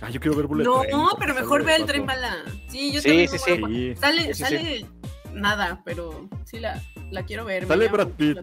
Ah, 0.01 0.09
yo 0.09 0.19
quiero 0.21 0.37
ver 0.37 0.47
Bullet 0.47 0.63
No, 0.63 0.81
Train, 0.81 0.97
porque 0.97 1.17
pero 1.19 1.33
mejor 1.35 1.63
ve 1.65 1.75
el 1.75 1.85
tren 1.85 2.05
bala. 2.05 2.37
Sí, 2.69 2.91
yo 2.93 3.01
Sí, 3.01 3.27
sí, 3.27 3.37
sí. 3.37 3.53
voy 3.59 3.91
a- 3.91 3.95
Sí. 3.95 3.99
Sale, 3.99 4.33
sale 4.33 4.85
nada, 5.33 5.81
pero 5.83 6.29
sí 6.45 6.59
la, 6.59 6.81
la 7.11 7.23
quiero 7.25 7.43
ver. 7.45 7.67
Sale 7.67 7.87
Brad 7.89 8.07
Pitt. 8.09 8.37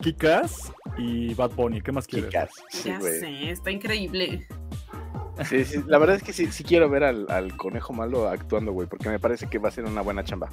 Kikas 0.00 0.72
y 0.98 1.34
Bad 1.34 1.50
Bunny, 1.50 1.80
¿qué 1.82 1.90
más 1.92 2.06
quieres? 2.06 2.32
Sí, 2.70 2.88
Ya 2.90 2.98
güey. 3.00 3.18
sé, 3.18 3.50
está 3.50 3.70
increíble. 3.72 4.46
Sí, 5.48 5.64
sí, 5.64 5.82
la 5.86 5.98
verdad 5.98 6.16
es 6.16 6.22
que 6.22 6.32
sí, 6.32 6.50
sí 6.52 6.64
quiero 6.64 6.88
ver 6.88 7.04
al, 7.04 7.26
al 7.30 7.56
conejo 7.56 7.92
malo 7.92 8.28
actuando, 8.28 8.72
güey, 8.72 8.88
porque 8.88 9.08
me 9.08 9.18
parece 9.18 9.48
que 9.48 9.58
va 9.58 9.68
a 9.68 9.72
ser 9.72 9.84
una 9.84 10.02
buena 10.02 10.24
chamba. 10.24 10.48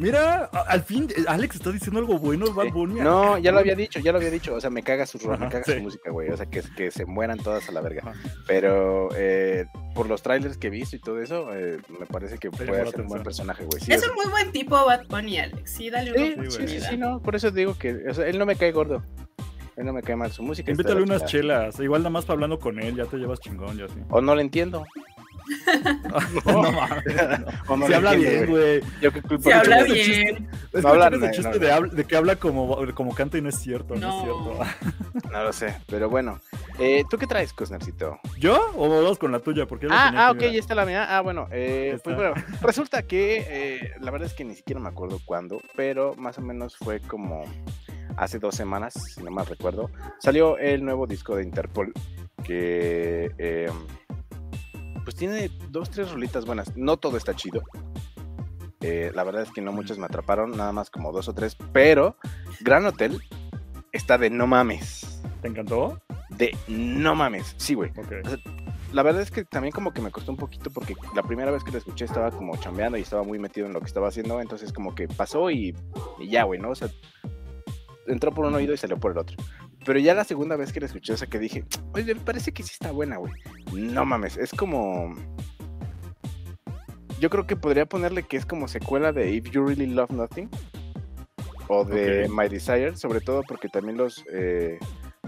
Mira, 0.00 0.44
al 0.46 0.82
fin, 0.82 1.08
eh, 1.14 1.24
Alex 1.28 1.56
está 1.56 1.70
diciendo 1.70 2.00
algo 2.00 2.18
bueno, 2.18 2.54
Bad. 2.54 2.68
Bunny. 2.68 3.00
No, 3.00 3.36
ya 3.36 3.52
lo 3.52 3.58
había 3.58 3.74
dicho, 3.74 4.00
ya 4.00 4.12
lo 4.12 4.18
había 4.18 4.30
dicho. 4.30 4.54
O 4.54 4.60
sea, 4.60 4.70
me 4.70 4.82
caga 4.82 5.04
su 5.04 5.18
me 5.28 5.48
caga 5.50 5.62
sí. 5.62 5.74
su 5.74 5.80
música, 5.80 6.10
güey. 6.10 6.30
O 6.30 6.36
sea, 6.38 6.46
que, 6.46 6.62
que 6.74 6.90
se 6.90 7.04
mueran 7.04 7.36
todas 7.38 7.68
a 7.68 7.72
la 7.72 7.82
verga. 7.82 8.02
Ajá. 8.06 8.14
Pero 8.46 9.10
eh, 9.14 9.66
por 9.94 10.08
los 10.08 10.22
trailers 10.22 10.56
que 10.56 10.68
he 10.68 10.70
visto 10.70 10.96
y 10.96 11.00
todo 11.00 11.20
eso, 11.20 11.54
eh, 11.54 11.78
me 11.98 12.06
parece 12.06 12.38
que 12.38 12.50
puede 12.50 12.66
ser 12.90 13.00
un 13.02 13.08
buen 13.08 13.22
personaje, 13.22 13.64
güey. 13.66 13.82
Sí, 13.82 13.92
es 13.92 14.02
o 14.06 14.10
un 14.10 14.14
muy 14.14 14.26
buen 14.30 14.52
tipo 14.52 14.74
Bad 14.86 15.06
Bunny, 15.08 15.38
Alex. 15.38 15.70
Sí, 15.70 15.90
dale 15.90 16.12
una 16.12 16.20
Sí, 16.20 16.24
Sí, 16.24 16.34
sí, 16.34 16.40
sí, 16.40 16.46
oportunidad. 16.56 16.90
sí, 16.90 16.96
no. 16.96 17.20
Por 17.20 17.36
eso 17.36 17.50
digo 17.50 17.76
que 17.76 18.08
o 18.08 18.14
sea, 18.14 18.26
él 18.26 18.38
no 18.38 18.46
me 18.46 18.56
cae 18.56 18.72
gordo. 18.72 19.04
No 19.84 19.92
me 19.92 20.02
cae 20.02 20.16
mal. 20.16 20.30
Su 20.32 20.42
música 20.42 20.70
Invítale 20.70 21.02
unas 21.02 21.24
chelas. 21.26 21.78
Igual 21.80 22.02
nada 22.02 22.10
más 22.10 22.24
para 22.24 22.34
hablando 22.34 22.58
con 22.58 22.78
él, 22.80 22.96
ya 22.96 23.04
te 23.06 23.16
llevas 23.16 23.40
chingón, 23.40 23.76
ya 23.78 23.88
sí. 23.88 24.00
O 24.10 24.20
no 24.20 24.34
le 24.34 24.42
entiendo. 24.42 24.84
no 26.46 26.62
mames. 26.72 27.04
O 27.66 27.76
no 27.76 27.86
Se 27.86 27.94
habla 27.94 28.14
entiendo, 28.14 28.46
bien, 28.46 28.50
güey. 28.50 28.80
Yo 29.00 29.12
qué 29.12 29.22
culpa 29.22 29.42
Se 29.42 29.52
habla 29.52 29.82
bien. 29.84 30.48
Es 30.72 30.84
No 30.84 30.92
que 30.92 31.16
el 31.26 31.30
chiste 31.32 31.58
no, 31.58 31.80
de, 31.82 31.88
de 31.96 32.04
que 32.04 32.16
habla 32.16 32.36
como, 32.36 32.78
como 32.94 33.14
canta 33.14 33.38
y 33.38 33.42
no 33.42 33.48
es 33.48 33.56
cierto, 33.58 33.96
no, 33.96 34.00
No. 34.00 34.16
es 34.18 34.22
cierto. 34.22 34.90
No 35.30 35.44
lo 35.44 35.52
sé, 35.52 35.76
pero 35.86 36.10
bueno. 36.10 36.40
Eh, 36.78 37.04
¿Tú 37.08 37.16
qué 37.16 37.26
traes, 37.26 37.52
Cosnercito? 37.52 38.18
¿Yo? 38.38 38.72
¿O 38.74 38.88
vamos 38.88 39.16
con 39.18 39.30
la 39.30 39.38
tuya? 39.38 39.66
Porque 39.66 39.86
Ah, 39.88 40.12
ah, 40.16 40.30
ok, 40.32 40.40
ya 40.40 40.58
está 40.58 40.74
la 40.74 40.84
mía. 40.84 41.06
Ah, 41.16 41.20
bueno, 41.20 41.46
eh, 41.52 41.98
pues 42.02 42.16
bueno, 42.16 42.34
resulta 42.60 43.02
que 43.04 43.44
eh, 43.48 43.92
la 44.00 44.10
verdad 44.10 44.26
es 44.26 44.34
que 44.34 44.44
ni 44.44 44.54
siquiera 44.56 44.80
me 44.80 44.88
acuerdo 44.88 45.20
cuándo, 45.24 45.60
pero 45.76 46.14
más 46.16 46.38
o 46.38 46.40
menos 46.42 46.76
fue 46.76 46.98
como 47.00 47.44
hace 48.16 48.38
dos 48.38 48.54
semanas, 48.54 48.94
si 49.14 49.22
no 49.22 49.30
mal 49.30 49.46
recuerdo, 49.46 49.90
salió 50.18 50.58
el 50.58 50.84
nuevo 50.84 51.06
disco 51.06 51.36
de 51.36 51.44
Interpol, 51.44 51.92
que 52.44 53.32
eh, 53.38 53.70
pues 55.04 55.14
tiene 55.16 55.50
dos, 55.70 55.90
tres 55.90 56.10
rolitas 56.10 56.44
buenas. 56.44 56.76
No 56.76 56.96
todo 56.96 57.16
está 57.16 57.34
chido. 57.34 57.62
Eh, 58.80 59.12
la 59.14 59.24
verdad 59.24 59.42
es 59.42 59.50
que 59.50 59.60
no 59.60 59.72
muchas 59.72 59.98
me 59.98 60.06
atraparon, 60.06 60.52
nada 60.52 60.72
más 60.72 60.90
como 60.90 61.12
dos 61.12 61.28
o 61.28 61.34
tres, 61.34 61.56
pero 61.72 62.16
Gran 62.60 62.86
Hotel 62.86 63.20
está 63.92 64.18
de 64.18 64.30
no 64.30 64.46
mames. 64.46 65.20
¿Te 65.42 65.48
encantó? 65.48 66.00
De 66.30 66.56
no 66.68 67.14
mames. 67.14 67.54
Sí, 67.58 67.74
güey. 67.74 67.90
Ok. 67.90 68.12
La 68.92 69.02
verdad 69.02 69.22
es 69.22 69.30
que 69.30 69.44
también 69.44 69.72
como 69.72 69.92
que 69.92 70.00
me 70.00 70.10
costó 70.10 70.32
un 70.32 70.38
poquito 70.38 70.70
porque 70.70 70.96
la 71.14 71.22
primera 71.22 71.50
vez 71.50 71.62
que 71.62 71.70
lo 71.70 71.78
escuché 71.78 72.06
estaba 72.06 72.30
como 72.30 72.56
chambeando 72.56 72.98
y 72.98 73.02
estaba 73.02 73.22
muy 73.22 73.38
metido 73.38 73.66
en 73.66 73.72
lo 73.72 73.80
que 73.80 73.86
estaba 73.86 74.08
haciendo, 74.08 74.40
entonces 74.40 74.72
como 74.72 74.94
que 74.94 75.06
pasó 75.06 75.50
y, 75.50 75.76
y 76.18 76.28
ya, 76.28 76.42
güey, 76.42 76.58
¿no? 76.58 76.70
O 76.70 76.74
sea, 76.74 76.88
entró 78.12 78.32
por 78.32 78.44
un 78.46 78.54
oído 78.54 78.74
y 78.74 78.76
salió 78.76 78.98
por 78.98 79.12
el 79.12 79.18
otro. 79.18 79.36
Pero 79.84 79.98
ya 79.98 80.14
la 80.14 80.24
segunda 80.24 80.56
vez 80.56 80.72
que 80.72 80.80
la 80.80 80.86
escuché, 80.86 81.12
o 81.12 81.16
sea, 81.16 81.28
que 81.28 81.38
dije, 81.38 81.64
oye, 81.94 82.14
me 82.14 82.20
parece 82.20 82.52
que 82.52 82.62
sí 82.62 82.70
está 82.72 82.90
buena, 82.92 83.16
güey. 83.16 83.32
No 83.72 84.04
mames, 84.04 84.36
es 84.36 84.50
como... 84.52 85.14
Yo 87.18 87.28
creo 87.28 87.46
que 87.46 87.56
podría 87.56 87.86
ponerle 87.86 88.22
que 88.22 88.36
es 88.38 88.46
como 88.46 88.66
secuela 88.66 89.12
de 89.12 89.30
If 89.34 89.50
You 89.50 89.66
Really 89.66 89.86
Love 89.86 90.10
Nothing 90.10 90.48
o 91.68 91.84
de. 91.84 92.28
My 92.30 92.48
Desire, 92.48 92.96
sobre 92.96 93.20
todo 93.20 93.42
porque 93.46 93.68
también 93.68 93.98
los, 93.98 94.24
eh, 94.32 94.78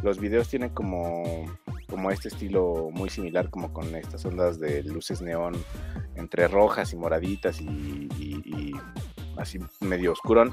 los 0.03 0.19
videos 0.19 0.49
tienen 0.49 0.71
como, 0.71 1.45
como 1.91 2.11
este 2.11 2.29
estilo 2.29 2.89
muy 2.93 3.11
similar, 3.11 3.51
como 3.51 3.73
con 3.75 3.95
estas 3.95 4.25
ondas 4.25 4.59
de 4.59 4.83
luces 4.85 5.21
neón 5.21 5.55
entre 6.17 6.49
rojas 6.49 6.95
y 6.95 6.97
moraditas 6.97 7.61
y, 7.61 8.09
y- 8.19 8.43
y 8.47 8.73
así 9.37 9.59
medio 9.81 10.13
oscurón. 10.13 10.51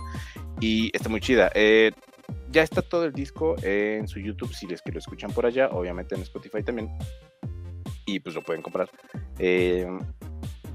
Y 0.59 0.91
está 0.93 1.07
muy 1.07 1.21
chida. 1.21 1.49
Eh, 1.55 1.91
ya 2.51 2.63
está 2.63 2.81
todo 2.81 3.05
el 3.05 3.13
disco 3.13 3.55
en 3.63 4.07
su 4.07 4.19
YouTube, 4.19 4.53
si 4.53 4.67
les 4.67 4.81
que 4.81 4.91
lo 4.91 4.99
escuchan 4.99 5.31
por 5.31 5.45
allá, 5.45 5.69
obviamente 5.69 6.15
en 6.15 6.21
Spotify 6.21 6.63
también. 6.63 6.89
Y 8.05 8.19
pues 8.19 8.33
lo 8.35 8.41
pueden 8.41 8.61
comprar. 8.61 8.89
Eh, 9.37 9.87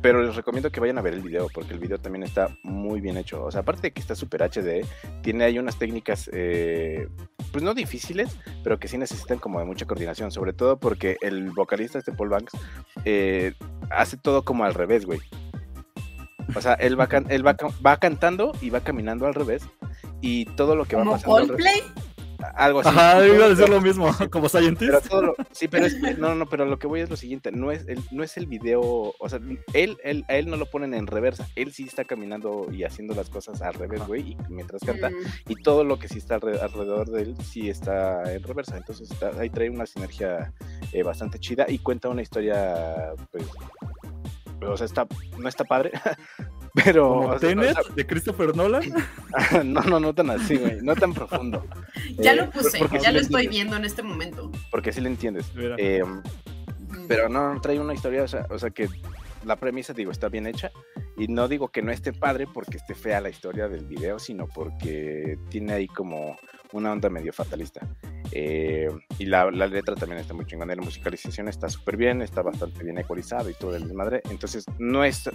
pero 0.01 0.23
les 0.23 0.37
recomiendo 0.37 0.71
que 0.71 0.81
vayan 0.81 0.99
a 0.99 1.03
ver 1.03 1.15
el 1.15 1.23
video, 1.23 1.49
porque 1.53 1.73
el 1.73 1.79
video 1.81 1.99
también 1.99 2.25
está 2.25 2.55
muy 2.63 3.01
bien 3.01 3.17
hecho. 3.17 3.43
O 3.43 3.51
sea, 3.51 3.63
aparte 3.63 3.83
de 3.83 3.93
que 3.93 4.01
está 4.01 4.15
super 4.15 4.43
HD, 4.43 4.85
tiene 5.23 5.45
ahí 5.45 5.59
unas 5.59 5.79
técnicas, 5.79 6.29
eh, 6.33 7.09
pues 7.53 7.65
no 7.65 7.73
difíciles, 7.73 8.37
pero 8.63 8.79
que 8.79 8.87
sí 8.87 8.99
necesitan 8.99 9.39
como 9.39 9.59
de 9.61 9.65
mucha 9.65 9.87
coordinación, 9.87 10.31
sobre 10.31 10.53
todo 10.53 10.79
porque 10.79 11.17
el 11.23 11.51
vocalista, 11.53 11.99
este 11.99 12.13
Paul 12.13 12.29
Banks, 12.29 12.53
eh, 13.07 13.55
hace 13.91 14.19
todo 14.19 14.45
como 14.45 14.65
al 14.65 14.75
revés, 14.75 15.07
güey. 15.07 15.21
O 16.55 16.61
sea, 16.61 16.75
él, 16.75 17.01
va, 17.01 17.07
can- 17.07 17.27
él 17.31 17.45
va, 17.45 17.57
va 17.85 17.97
cantando 17.97 18.53
y 18.61 18.69
va 18.69 18.81
caminando 18.81 19.27
al 19.27 19.35
revés, 19.35 19.67
y 20.27 20.45
todo 20.57 20.75
lo 20.77 20.85
que 20.87 20.97
va 20.97 21.05
pasando... 21.05 21.37
Coldplay. 21.37 21.83
algo 22.57 22.81
así. 22.81 22.89
Ajá, 22.91 23.27
iba 23.27 23.47
a 23.47 23.49
decir 23.49 23.69
lo 23.69 23.81
mismo, 23.81 24.11
como 24.31 24.49
Scientist. 24.49 24.91
pero 24.93 25.01
todo 25.01 25.23
lo- 25.23 25.35
sí, 25.53 25.67
pero 25.69 25.87
es, 25.87 25.99
no, 26.19 26.35
no, 26.35 26.47
pero 26.47 26.65
lo 26.67 26.79
que 26.79 26.87
voy 26.87 27.01
es 27.01 27.09
lo 27.11 27.17
siguiente, 27.17 27.53
no 27.53 27.71
es 27.73 27.87
el, 27.89 28.01
no 28.11 28.23
es 28.23 28.37
el 28.37 28.47
video, 28.47 28.81
o 28.83 29.29
sea, 29.29 29.39
él, 29.73 29.97
él, 30.05 30.25
a 30.29 30.35
él 30.37 30.49
no 30.51 30.57
lo 30.57 30.67
ponen 30.67 30.93
en 30.95 31.07
reversa, 31.07 31.49
él 31.57 31.73
sí 31.73 31.85
está 31.85 32.05
caminando 32.05 32.69
y 32.73 32.85
haciendo 32.85 33.15
las 33.15 33.31
cosas 33.31 33.63
al 33.63 33.75
revés, 33.75 34.07
güey, 34.07 34.33
y 34.33 34.37
mientras 34.51 34.83
canta, 34.83 35.09
Mm, 35.11 35.51
y 35.53 35.55
todo 35.63 35.85
lo 35.85 35.99
que 35.99 36.09
sí 36.09 36.19
está 36.19 36.39
alre- 36.39 36.61
alrededor 36.61 37.09
de 37.11 37.23
él 37.23 37.37
sí 37.43 37.69
está 37.71 38.23
en 38.33 38.43
reversa, 38.43 38.77
entonces 38.77 39.11
está- 39.11 39.31
ahí 39.41 39.49
trae 39.51 39.71
una 39.71 39.87
sinergia 39.87 40.53
eh, 40.93 41.03
bastante 41.03 41.39
chida 41.39 41.65
y 41.69 41.79
cuenta 41.79 42.09
una 42.09 42.23
historia, 42.23 43.15
pues, 43.33 43.45
o 44.63 44.77
sea, 44.77 44.87
está, 44.87 45.07
no 45.39 45.49
está 45.49 45.65
padre, 45.65 45.93
pero... 46.85 47.09
Como 47.09 47.29
o 47.29 47.39
sea, 47.39 47.49
Tenet 47.49 47.77
de 47.95 48.07
Christopher 48.07 48.57
Nolan. 48.57 48.85
no, 49.65 49.81
no, 49.83 50.01
no 50.01 50.15
tan 50.15 50.31
así, 50.31 50.57
güey, 50.57 50.81
no 50.83 50.95
tan 50.95 51.13
profundo. 51.13 51.65
Ya 52.19 52.33
Eh, 52.33 52.37
lo 52.37 52.51
puse, 52.51 52.79
porque 52.79 52.99
ya 52.99 53.09
sí 53.09 53.15
lo 53.15 53.21
estoy 53.21 53.45
entiendes, 53.45 53.51
viendo 53.51 53.77
en 53.77 53.85
este 53.85 54.03
momento. 54.03 54.53
Porque 54.71 54.93
sí 54.93 55.01
le 55.01 55.09
entiendes. 55.09 55.51
Eh, 55.79 56.03
pero 57.09 57.29
no, 57.29 57.55
no 57.55 57.61
trae 57.61 57.79
una 57.79 57.95
historia, 57.95 58.23
o 58.23 58.29
sea, 58.29 58.47
o 58.51 58.59
sea 58.59 58.71
que 58.71 58.89
la 59.45 59.57
premisa, 59.57 59.93
digo, 59.93 60.11
está 60.11 60.29
bien 60.29 60.47
hecha. 60.47 60.71
Y 61.17 61.29
no 61.29 61.49
digo 61.49 61.69
que 61.69 61.83
no 61.83 61.93
esté 61.93 62.13
padre 62.13 62.47
porque 62.53 62.77
esté 62.79 62.95
fea 62.95 63.21
la 63.21 63.31
historia 63.31 63.69
del 63.69 63.87
video, 63.87 64.19
sino 64.19 64.47
porque 64.49 65.39
tiene 65.49 65.75
ahí 65.75 65.87
como 65.87 66.37
una 66.75 66.93
onda 66.93 67.09
medio 67.09 67.33
fatalista. 67.33 67.87
Eh, 68.33 68.89
y 69.19 69.27
la, 69.27 69.51
letra 69.51 69.95
también 69.95 70.21
está 70.21 70.35
muy 70.35 70.45
chingona, 70.45 70.75
la 70.75 70.83
musicalización 70.83 71.49
está 71.49 71.69
súper 71.69 71.97
bien, 71.97 72.21
está 72.21 72.43
bastante 72.43 72.83
bien 72.83 72.99
ecualizado 72.99 73.49
y 73.49 73.55
todo 73.55 73.77
el 73.77 73.85
desmadre. 73.85 74.23
Entonces, 74.29 74.67
no 74.79 75.05
es, 75.05 75.31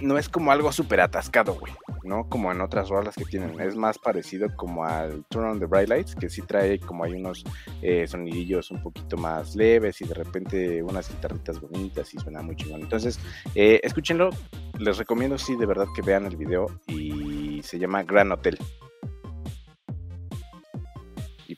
no 0.00 0.18
es 0.18 0.28
como 0.28 0.52
algo 0.52 0.70
súper 0.72 1.00
atascado, 1.00 1.54
güey, 1.54 1.72
¿no? 2.04 2.28
Como 2.28 2.52
en 2.52 2.60
otras 2.60 2.90
rolas 2.90 3.14
que 3.14 3.24
tienen. 3.24 3.58
Es 3.60 3.76
más 3.76 3.98
parecido 3.98 4.54
como 4.56 4.84
al 4.84 5.24
Turn 5.30 5.52
on 5.52 5.58
the 5.58 5.66
Bright 5.66 5.88
Lights, 5.88 6.14
que 6.14 6.28
sí 6.28 6.42
trae 6.42 6.78
como 6.78 7.04
hay 7.04 7.14
unos 7.14 7.44
eh, 7.80 8.06
sonidillos 8.06 8.70
un 8.70 8.82
poquito 8.82 9.16
más 9.16 9.56
leves 9.56 10.00
y 10.02 10.04
de 10.04 10.14
repente 10.14 10.82
unas 10.82 11.08
guitarritas 11.08 11.60
bonitas 11.60 12.12
y 12.12 12.18
suena 12.18 12.42
muy 12.42 12.56
chingón. 12.56 12.82
Entonces, 12.82 13.18
eh, 13.54 13.80
escúchenlo. 13.82 14.30
Les 14.78 14.98
recomiendo, 14.98 15.38
sí, 15.38 15.56
de 15.56 15.66
verdad 15.66 15.86
que 15.94 16.02
vean 16.02 16.26
el 16.26 16.36
video 16.36 16.66
y 16.88 17.62
se 17.62 17.78
llama 17.78 18.02
Gran 18.02 18.32
Hotel. 18.32 18.58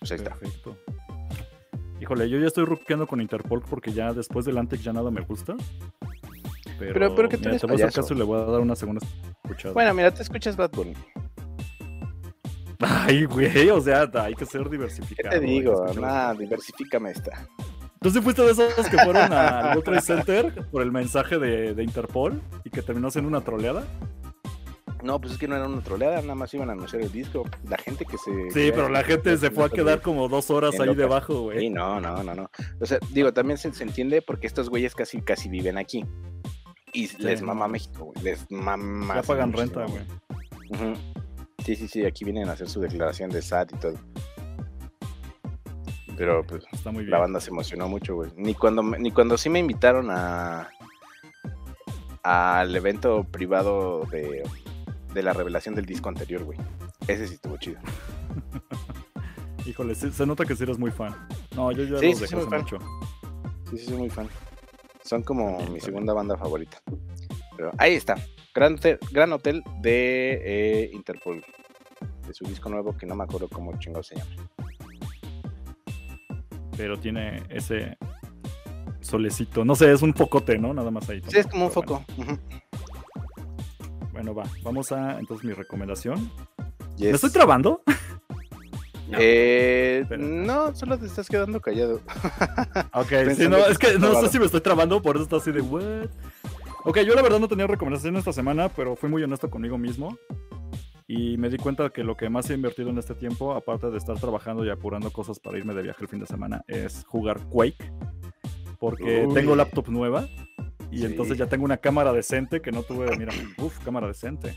Pues 0.07 0.13
ahí 0.13 0.19
está. 0.19 0.35
Perfecto. 0.35 0.77
Híjole, 1.99 2.29
yo 2.29 2.39
ya 2.39 2.47
estoy 2.49 2.67
ruqueando 2.67 3.07
con 3.07 3.23
Interpol 3.23 3.63
porque 3.63 3.91
ya 3.91 4.13
después 4.13 4.45
del 4.45 4.59
Antex 4.59 4.85
ya 4.85 4.93
nada 4.93 5.11
me 5.11 5.23
gusta. 5.23 5.55
Pero, 6.79 6.93
Pero- 6.93 7.15
pero 7.15 7.29
que 7.31 7.39
tú 7.39 7.45
mira, 7.49 7.57
eres 7.57 7.95
te 7.95 8.01
caso 8.01 8.13
y 8.13 8.19
le 8.19 8.25
voy 8.25 8.39
a 8.39 8.45
dar 8.45 8.61
una 8.61 8.77
segunda 8.77 9.01
escuchada. 9.43 9.73
Bueno, 9.73 9.95
mira, 9.95 10.11
te 10.13 10.21
escuchas 10.23 10.57
Bad 10.57 10.73
Bunny. 10.73 10.93
Ay, 12.81 13.25
güey, 13.25 13.71
o 13.71 13.81
sea, 13.81 14.11
hay 14.15 14.35
que 14.35 14.45
ser 14.45 14.65
¿Qué 14.65 14.69
diversificado. 14.71 15.31
te 15.31 15.37
hay 15.37 15.41
que 15.41 15.47
digo? 15.61 15.87
Nada, 15.99 16.35
diversifícame 16.35 17.13
esta. 17.13 17.49
¿Tú 18.01 18.11
sí 18.11 18.21
fuiste 18.21 18.43
de 18.43 18.51
esos 18.51 18.87
que 18.91 18.99
fueron 18.99 19.33
al 19.33 19.69
World 19.69 19.85
Trade 19.85 20.01
Center 20.03 20.67
por 20.71 20.83
el 20.83 20.93
mensaje 20.93 21.39
de, 21.39 21.73
de 21.73 21.83
Interpol 21.83 22.43
y 22.63 22.69
que 22.69 22.83
terminó 22.83 23.11
siendo 23.11 23.29
una 23.31 23.41
troleada? 23.41 23.85
No, 25.05 25.21
pues 25.21 25.35
es 25.35 25.39
que 25.39 25.47
no 25.47 25.55
era 25.55 25.67
una 25.67 25.83
troleada, 25.83 26.21
nada 26.23 26.35
más 26.35 26.53
iban 26.55 26.71
a 26.71 26.73
anunciar 26.73 27.03
el 27.03 27.13
disco. 27.13 27.45
La 27.69 27.77
gente 27.77 28.07
que 28.07 28.17
se. 28.17 28.31
Sí, 28.51 28.71
pero 28.75 28.89
la 28.89 29.05
gente 29.05 29.37
se 29.37 29.51
fue 29.51 29.67
a 29.67 29.69
quedar 29.69 30.01
como 30.01 30.29
dos 30.29 30.51
horas 30.51 30.81
ahí 30.81 30.87
loca. 30.87 30.99
debajo, 31.03 31.35
Sí, 31.35 31.41
güey. 31.57 31.71
no, 31.71 32.01
no, 32.01 32.23
no, 32.23 32.35
no. 32.35 32.51
O 32.81 32.87
sea, 32.87 32.99
digo, 33.11 33.33
también 33.33 33.59
se, 33.59 33.73
se 33.75 33.83
entiende 33.85 34.23
porque 34.23 34.47
estos 34.47 34.71
güeyes 34.71 34.95
casi, 34.95 35.21
casi 35.21 35.49
viven 35.51 35.77
aquí. 35.77 36.05
Y 36.95 37.09
les 37.23 37.43
mama. 37.43 37.69
México, 37.69 38.07
güey. 38.07 38.25
Les 38.25 38.51
mama. 38.51 39.17
Ya 39.17 39.23
pagan 39.23 39.53
renta, 39.53 39.85
güey. 39.85 40.03
Sí, 41.65 41.77
sí, 41.77 41.87
sí, 41.87 42.05
aquí 42.07 42.25
vienen 42.25 42.49
a 42.49 42.53
hacer 42.53 42.69
su 42.69 42.81
declaración 42.81 43.31
de 43.31 43.43
SAT 43.43 43.73
y 43.75 43.77
todo. 43.77 43.95
Pero 46.17 46.45
pues 46.47 46.65
Está 46.73 46.93
muy 46.93 47.01
bien. 47.03 47.11
la 47.11 47.19
banda 47.19 47.41
se 47.41 47.51
emocionó 47.51 47.89
mucho, 47.89 48.15
güey. 48.15 48.31
Ni 48.37 48.55
cuando, 48.55 48.83
ni 48.83 49.11
cuando 49.11 49.37
sí 49.37 49.51
me 49.51 49.59
invitaron 49.59 50.09
a 50.11 50.71
al 52.23 52.75
evento 52.75 53.25
privado 53.25 54.07
de, 54.11 54.43
de 55.15 55.23
la 55.23 55.33
revelación 55.33 55.75
del 55.75 55.87
disco 55.87 56.09
anterior, 56.09 56.43
güey. 56.45 56.59
Ese 57.07 57.27
sí 57.29 57.35
estuvo 57.35 57.57
chido. 57.57 57.79
Híjole, 59.67 59.95
se 59.95 60.27
nota 60.27 60.45
que 60.45 60.55
sí 60.55 60.63
eres 60.65 60.79
muy 60.79 60.91
fan. 60.91 61.15
No, 61.57 61.73
yo 61.73 61.85
ya 61.85 61.99
Sí, 61.99 62.11
los 62.11 62.19
sí, 62.19 62.25
dejé 62.25 62.37
hace 62.37 62.59
mucho. 62.59 62.79
Sí, 63.71 63.79
sí, 63.79 63.85
soy 63.87 63.97
muy 63.97 64.11
fan. 64.11 64.29
Son 65.03 65.23
como 65.23 65.45
También, 65.45 65.59
mi 65.61 65.65
también. 65.79 65.85
segunda 65.85 66.13
banda 66.13 66.37
favorita. 66.37 66.79
Pero 67.57 67.73
ahí 67.79 67.95
está. 67.95 68.17
Gran 68.55 68.75
Hotel, 68.75 68.99
Gran 69.11 69.33
Hotel 69.33 69.63
de 69.81 70.41
eh, 70.45 70.91
Interpol. 70.93 71.43
De 72.27 72.35
su 72.35 72.45
disco 72.45 72.69
nuevo 72.69 72.97
que 72.97 73.07
no 73.07 73.15
me 73.15 73.25
acuerdo 73.25 73.49
cómo 73.49 73.79
chingado 73.79 74.03
se 74.03 74.17
llama. 74.17 74.31
Pero 76.77 76.99
tiene 76.99 77.43
ese 77.51 77.97
solecito. 79.01 79.65
No 79.65 79.75
sé, 79.75 79.93
es 79.93 80.03
un 80.03 80.13
focote, 80.15 80.59
¿no? 80.59 80.75
Nada 80.75 80.91
más 80.91 81.09
ahí. 81.09 81.23
Sí, 81.29 81.39
es 81.39 81.47
como 81.47 81.67
un 81.67 81.71
foco. 81.71 82.05
Bueno. 82.17 82.39
Bueno, 84.15 84.33
va. 84.33 84.45
Vamos 84.63 84.93
a 84.93 85.19
entonces 85.19 85.45
mi 85.45 85.53
recomendación. 85.53 86.31
Yes. 86.97 87.11
¿Me 87.11 87.17
estoy 87.17 87.31
trabando? 87.31 87.83
No. 89.07 89.19
Eh, 89.21 90.07
no, 90.19 90.75
solo 90.75 90.99
te 90.99 91.05
estás 91.05 91.29
quedando 91.29 91.61
callado. 91.61 92.01
Ok, 92.95 93.13
sí, 93.37 93.47
no, 93.51 93.57
que 93.57 93.71
es 93.71 93.79
que 93.79 93.99
no 93.99 94.19
sé 94.19 94.31
si 94.31 94.39
me 94.39 94.47
estoy 94.47 94.63
trabando, 94.63 95.03
por 95.03 95.17
eso 95.17 95.25
está 95.25 95.37
así 95.37 95.53
de 95.53 95.61
what. 95.61 96.09
Ok, 96.87 97.01
yo 97.01 97.15
la 97.15 97.21
verdad 97.21 97.39
no 97.39 97.47
tenía 97.47 97.67
recomendación 97.67 98.17
esta 98.17 98.33
semana, 98.33 98.71
pero 98.71 98.97
fui 98.97 99.11
muy 99.11 99.23
honesto 99.23 99.51
conmigo 99.51 99.77
mismo. 99.77 100.17
Y 101.07 101.37
me 101.37 101.51
di 101.51 101.59
cuenta 101.59 101.91
que 101.91 102.03
lo 102.03 102.17
que 102.17 102.31
más 102.31 102.49
he 102.49 102.55
invertido 102.55 102.89
en 102.89 102.97
este 102.97 103.15
tiempo, 103.15 103.53
aparte 103.53 103.91
de 103.91 103.99
estar 103.99 104.19
trabajando 104.19 104.65
y 104.65 104.71
apurando 104.71 105.11
cosas 105.11 105.39
para 105.39 105.59
irme 105.59 105.75
de 105.75 105.83
viaje 105.83 106.01
el 106.01 106.09
fin 106.09 106.21
de 106.21 106.27
semana, 106.27 106.65
es 106.67 107.05
jugar 107.07 107.41
Quake. 107.51 107.93
Porque 108.81 109.27
Uy. 109.27 109.35
tengo 109.35 109.55
laptop 109.55 109.89
nueva 109.89 110.27
y 110.95 110.99
Sí. 110.99 111.05
entonces 111.07 111.37
ya 111.39 111.47
tengo 111.47 111.65
una 111.65 111.77
cámara 111.77 112.13
decente 112.13 112.61
que 112.61 112.71
no 112.73 112.83
tuve, 112.83 113.17
mira, 113.17 113.33
uff, 113.59 113.79
cámara 113.85 114.07
decente. 114.07 114.57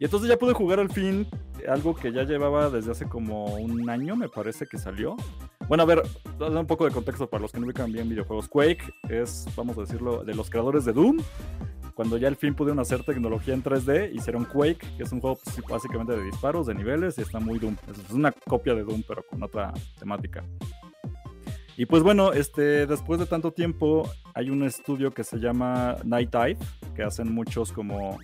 Y 0.00 0.04
entonces 0.04 0.28
ya 0.28 0.36
pude 0.38 0.52
jugar 0.52 0.78
al 0.78 0.90
fin 0.90 1.26
algo 1.68 1.94
que 1.94 2.12
ya 2.12 2.22
llevaba 2.22 2.70
desde 2.70 2.92
hace 2.92 3.06
como 3.08 3.46
un 3.56 3.90
año, 3.90 4.14
me 4.14 4.28
parece 4.28 4.66
que 4.66 4.78
salió. 4.78 5.16
Bueno, 5.66 5.82
a 5.82 5.86
ver, 5.86 6.02
un 6.38 6.66
poco 6.66 6.84
de 6.84 6.92
contexto 6.92 7.28
para 7.28 7.42
los 7.42 7.50
que 7.52 7.58
no 7.58 7.66
ubican 7.66 7.92
bien 7.92 8.08
videojuegos. 8.08 8.48
Quake 8.48 8.82
es, 9.08 9.46
vamos 9.56 9.76
a 9.76 9.80
decirlo, 9.82 10.24
de 10.24 10.34
los 10.34 10.48
creadores 10.50 10.84
de 10.84 10.92
Doom. 10.92 11.18
Cuando 11.94 12.16
ya 12.16 12.28
al 12.28 12.36
fin 12.36 12.54
pudieron 12.54 12.78
hacer 12.78 13.02
tecnología 13.02 13.54
en 13.54 13.62
3D, 13.64 14.12
hicieron 14.14 14.44
Quake, 14.44 14.86
que 14.96 15.02
es 15.02 15.10
un 15.10 15.20
juego 15.20 15.36
pues, 15.42 15.60
básicamente 15.68 16.16
de 16.16 16.22
disparos, 16.22 16.68
de 16.68 16.74
niveles, 16.76 17.18
y 17.18 17.22
está 17.22 17.40
muy 17.40 17.58
Doom. 17.58 17.76
Es 18.06 18.12
una 18.12 18.30
copia 18.30 18.72
de 18.76 18.84
Doom, 18.84 19.02
pero 19.06 19.24
con 19.28 19.42
otra 19.42 19.74
temática. 19.98 20.44
Y 21.78 21.86
pues 21.86 22.02
bueno, 22.02 22.32
este, 22.32 22.86
después 22.86 23.20
de 23.20 23.26
tanto 23.26 23.52
tiempo, 23.52 24.10
hay 24.34 24.50
un 24.50 24.64
estudio 24.64 25.12
que 25.12 25.22
se 25.22 25.38
llama 25.38 25.94
Night 26.04 26.28
Dive, 26.32 26.58
que 26.96 27.04
hacen 27.04 27.32
muchos 27.32 27.72
como 27.72 28.18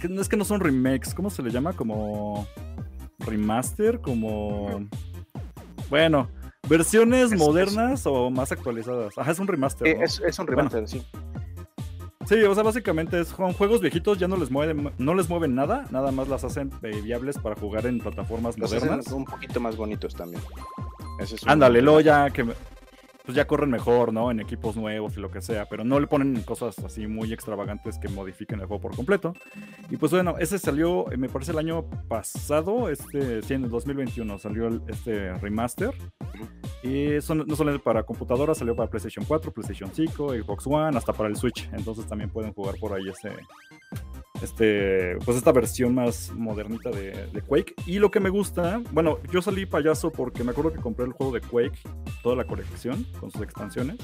que 0.00 0.08
no 0.08 0.20
es 0.20 0.28
que 0.28 0.36
no 0.36 0.44
son 0.44 0.60
remakes, 0.60 1.14
¿cómo 1.14 1.30
se 1.30 1.42
le 1.42 1.50
llama? 1.50 1.72
Como 1.72 2.46
remaster, 3.18 4.00
como 4.00 4.88
bueno, 5.90 6.30
versiones 6.68 7.36
modernas 7.36 8.06
o 8.06 8.30
más 8.30 8.52
actualizadas. 8.52 9.18
Ajá, 9.18 9.32
es 9.32 9.38
un 9.40 9.48
remaster. 9.48 9.98
¿no? 9.98 10.04
es, 10.04 10.22
es, 10.24 10.38
un 10.38 10.46
remaster, 10.46 10.86
sí. 10.86 11.02
Sí, 12.24 12.36
o 12.44 12.54
sea, 12.54 12.62
básicamente 12.62 13.18
es 13.18 13.32
con 13.32 13.52
juegos 13.52 13.80
viejitos 13.80 14.16
ya 14.16 14.28
no 14.28 14.36
les 14.36 14.52
mueven, 14.52 14.92
no 14.96 15.14
les 15.14 15.28
mueven 15.28 15.56
nada, 15.56 15.86
nada 15.90 16.12
más 16.12 16.28
las 16.28 16.44
hacen 16.44 16.70
eh, 16.82 17.00
viables 17.02 17.36
para 17.36 17.56
jugar 17.56 17.86
en 17.86 17.98
plataformas 17.98 18.56
los 18.56 18.72
modernas. 18.72 19.06
Hacen 19.06 19.18
un 19.18 19.24
poquito 19.24 19.58
más 19.58 19.76
bonitos 19.76 20.14
también. 20.14 20.40
Ándale, 21.46 21.82
luego 21.82 22.00
ya 22.00 22.30
que 22.30 22.46
pues 23.28 23.36
ya 23.36 23.46
corren 23.46 23.70
mejor, 23.70 24.10
¿no? 24.10 24.30
En 24.30 24.40
equipos 24.40 24.74
nuevos 24.74 25.18
y 25.18 25.20
lo 25.20 25.30
que 25.30 25.42
sea, 25.42 25.66
pero 25.66 25.84
no 25.84 26.00
le 26.00 26.06
ponen 26.06 26.40
cosas 26.44 26.78
así 26.78 27.06
muy 27.06 27.30
extravagantes 27.30 27.98
que 27.98 28.08
modifiquen 28.08 28.58
el 28.58 28.64
juego 28.64 28.80
por 28.80 28.96
completo. 28.96 29.34
Y 29.90 29.98
pues 29.98 30.12
bueno, 30.12 30.36
ese 30.38 30.58
salió, 30.58 31.12
eh, 31.12 31.18
me 31.18 31.28
parece 31.28 31.52
el 31.52 31.58
año 31.58 31.84
pasado, 32.08 32.88
este, 32.88 33.42
sí, 33.42 33.52
en 33.52 33.64
el 33.64 33.70
2021 33.70 34.38
salió 34.38 34.70
este 34.88 35.34
remaster. 35.34 35.94
Y 36.82 37.20
son, 37.20 37.44
no 37.46 37.54
solo 37.54 37.78
para 37.82 38.02
computadora, 38.02 38.54
salió 38.54 38.74
para 38.74 38.88
PlayStation 38.88 39.26
4, 39.26 39.52
PlayStation 39.52 39.90
5, 39.92 40.32
Xbox 40.32 40.66
One, 40.66 40.96
hasta 40.96 41.12
para 41.12 41.28
el 41.28 41.36
Switch. 41.36 41.68
Entonces 41.72 42.06
también 42.06 42.30
pueden 42.30 42.54
jugar 42.54 42.76
por 42.80 42.94
ahí 42.94 43.10
ese, 43.10 43.30
este, 44.42 45.16
pues 45.24 45.36
esta 45.36 45.52
versión 45.52 45.94
más 45.94 46.32
modernita 46.34 46.90
de, 46.90 47.42
Quake. 47.46 47.74
Y 47.86 47.98
lo 47.98 48.10
que 48.10 48.20
me 48.20 48.30
gusta, 48.30 48.82
bueno, 48.92 49.18
yo 49.32 49.42
salí 49.42 49.66
payaso 49.66 50.10
porque 50.10 50.44
me 50.44 50.50
acuerdo 50.50 50.72
que 50.72 50.80
compré 50.80 51.06
el 51.06 51.12
juego 51.12 51.32
de 51.32 51.40
Quake, 51.40 51.78
toda 52.22 52.36
la 52.36 52.44
colección, 52.44 53.04
con 53.20 53.30
sus 53.30 53.42
expansiones. 53.42 53.96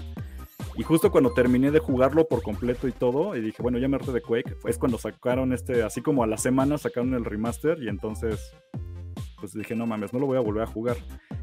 Y 0.77 0.83
justo 0.83 1.13
cuando 1.13 1.33
terminé 1.33 1.71
de 1.71 1.79
jugarlo 1.79 2.27
por 2.27 2.43
completo 2.43 2.89
y 2.89 2.93
todo, 2.93 3.37
y 3.37 3.41
dije, 3.41 3.63
bueno, 3.63 3.79
ya 3.79 3.87
me 3.87 3.97
harté 3.97 4.13
de 4.13 4.23
Quake, 4.23 4.57
es 4.67 4.79
cuando 4.79 4.99
sacaron 4.99 5.53
este, 5.53 5.83
así 5.83 6.01
como 6.01 6.25
a 6.25 6.27
la 6.27 6.37
semana 6.37 6.79
sacaron 6.79 7.15
el 7.15 7.25
remaster, 7.25 7.81
y 7.83 7.89
entonces, 7.89 8.53
pues 9.41 9.53
dije, 9.53 9.75
no 9.75 9.87
mames, 9.87 10.13
no 10.13 10.19
lo 10.19 10.27
voy 10.27 10.37
a 10.37 10.41
volver 10.41 10.63
a 10.63 10.67
jugar. 10.67 10.97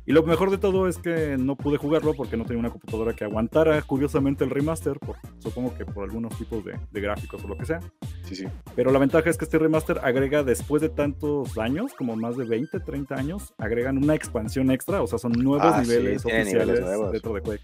Y 0.06 0.14
lo 0.14 0.24
mejor 0.24 0.50
de 0.50 0.58
todo 0.58 0.88
es 0.88 0.98
que 0.98 1.38
no 1.38 1.56
pude 1.56 1.78
jugarlo 1.78 2.14
porque 2.14 2.36
no 2.36 2.46
tenía 2.46 2.60
una 2.60 2.70
computadora 2.70 3.14
que 3.14 3.24
aguantara, 3.24 3.82
curiosamente, 3.84 4.44
el 4.44 4.50
remaster, 4.50 5.00
por, 5.00 5.18
supongo 5.40 5.76
que 5.76 5.86
por 5.86 6.04
algunos 6.04 6.36
tipos 6.38 6.64
de, 6.66 6.78
gráficos 6.92 7.44
o 7.44 7.48
lo 7.48 7.58
que 7.58 7.66
sea. 7.66 7.80
Sí, 8.24 8.36
sí. 8.36 8.46
Pero 8.76 8.92
la 8.92 9.00
ventaja 9.00 9.30
es 9.30 9.38
que 9.38 9.46
este 9.46 9.60
remaster 9.60 10.00
agrega, 10.04 10.44
después 10.44 10.82
de 10.82 10.90
tantos 10.90 11.58
años, 11.58 11.94
como 11.94 12.16
más 12.16 12.36
de 12.36 12.46
20, 12.46 12.80
30 12.80 13.16
años, 13.16 13.54
agregan 13.58 13.98
una 13.98 14.16
expansión 14.16 14.72
extra, 14.72 15.02
o 15.02 15.08
sea, 15.08 15.20
son 15.20 15.34
nuevos 15.34 15.74
ah, 15.74 15.82
niveles 15.82 16.26
oficiales 16.26 16.84
dentro 17.12 17.34
de 17.34 17.42
Quake. 17.42 17.64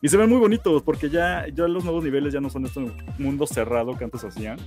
Y 0.00 0.08
se 0.08 0.16
ven 0.16 0.30
muy 0.30 0.38
bonitos 0.38 0.82
porque 0.82 1.10
ya, 1.10 1.46
ya 1.48 1.66
los 1.66 1.84
nuevos 1.84 2.04
niveles 2.04 2.32
ya 2.32 2.40
no 2.40 2.50
son 2.50 2.66
este 2.66 2.80
mundo 3.18 3.46
cerrado 3.46 3.96
que 3.96 4.04
antes 4.04 4.22
hacían, 4.24 4.58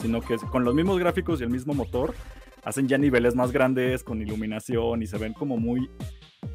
sino 0.00 0.20
que 0.20 0.36
con 0.36 0.64
los 0.64 0.74
mismos 0.74 0.98
gráficos 0.98 1.40
y 1.40 1.44
el 1.44 1.50
mismo 1.50 1.72
motor 1.72 2.14
hacen 2.66 2.88
ya 2.88 2.98
niveles 2.98 3.34
más 3.34 3.52
grandes 3.52 4.02
con 4.02 4.20
iluminación 4.20 5.00
y 5.00 5.06
se 5.06 5.16
ven 5.16 5.32
como 5.32 5.56
muy 5.56 5.88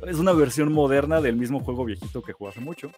es 0.07 0.17
una 0.17 0.33
versión 0.33 0.71
moderna 0.71 1.21
del 1.21 1.35
mismo 1.35 1.59
juego 1.59 1.85
viejito 1.85 2.21
que 2.21 2.33
jugué 2.33 2.51
hace 2.51 2.59
mucho. 2.59 2.91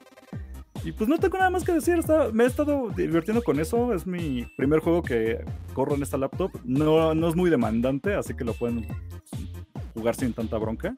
Y 0.84 0.91
pues 0.91 1.08
no 1.08 1.17
tengo 1.17 1.38
nada 1.38 1.50
más 1.50 1.63
que 1.63 1.72
decir, 1.72 2.00
me 2.34 2.43
he 2.43 2.48
estado 2.48 2.89
divirtiendo 2.89 3.41
con 3.41 3.60
eso, 3.60 3.93
es 3.93 4.05
mi 4.05 4.46
primer 4.58 4.79
juego 4.79 5.01
que 5.01 5.43
corro 5.74 5.96
en 5.96 6.03
esta 6.03 6.17
laptop, 6.17 6.51
no, 6.65 7.13
no 7.13 7.29
es 7.29 7.36
muy 7.36 7.50
demandante, 7.50 8.15
así 8.15 8.34
que 8.34 8.43
lo 8.43 8.53
pueden 8.53 8.86
jugar 9.93 10.15
sin 10.15 10.34
tanta 10.34 10.58
bronca. 10.58 10.97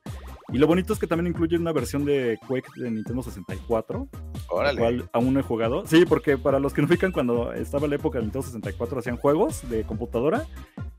Y 0.51 0.58
lo 0.58 0.67
bonito 0.67 0.93
es 0.93 0.99
que 0.99 1.08
también 1.08 1.28
incluye 1.28 1.58
una 1.58 1.71
versión 1.71 2.06
de 2.06 2.39
Quake 2.47 2.69
de 2.78 2.89
Nintendo 2.89 3.21
64, 3.21 4.08
Órale. 4.49 4.80
cual 4.80 5.10
aún 5.12 5.34
no 5.34 5.39
he 5.39 5.43
jugado. 5.43 5.86
Sí, 5.86 6.06
porque 6.08 6.38
para 6.38 6.60
los 6.60 6.73
que 6.73 6.82
no 6.82 6.88
fijan, 6.88 7.12
cuando 7.12 7.54
estaba 7.54 7.88
la 7.88 7.95
época 7.95 8.19
de 8.19 8.25
Nintendo 8.25 8.47
64 8.47 8.99
hacían 8.99 9.17
juegos 9.17 9.69
de 9.69 9.84
computadora 9.84 10.47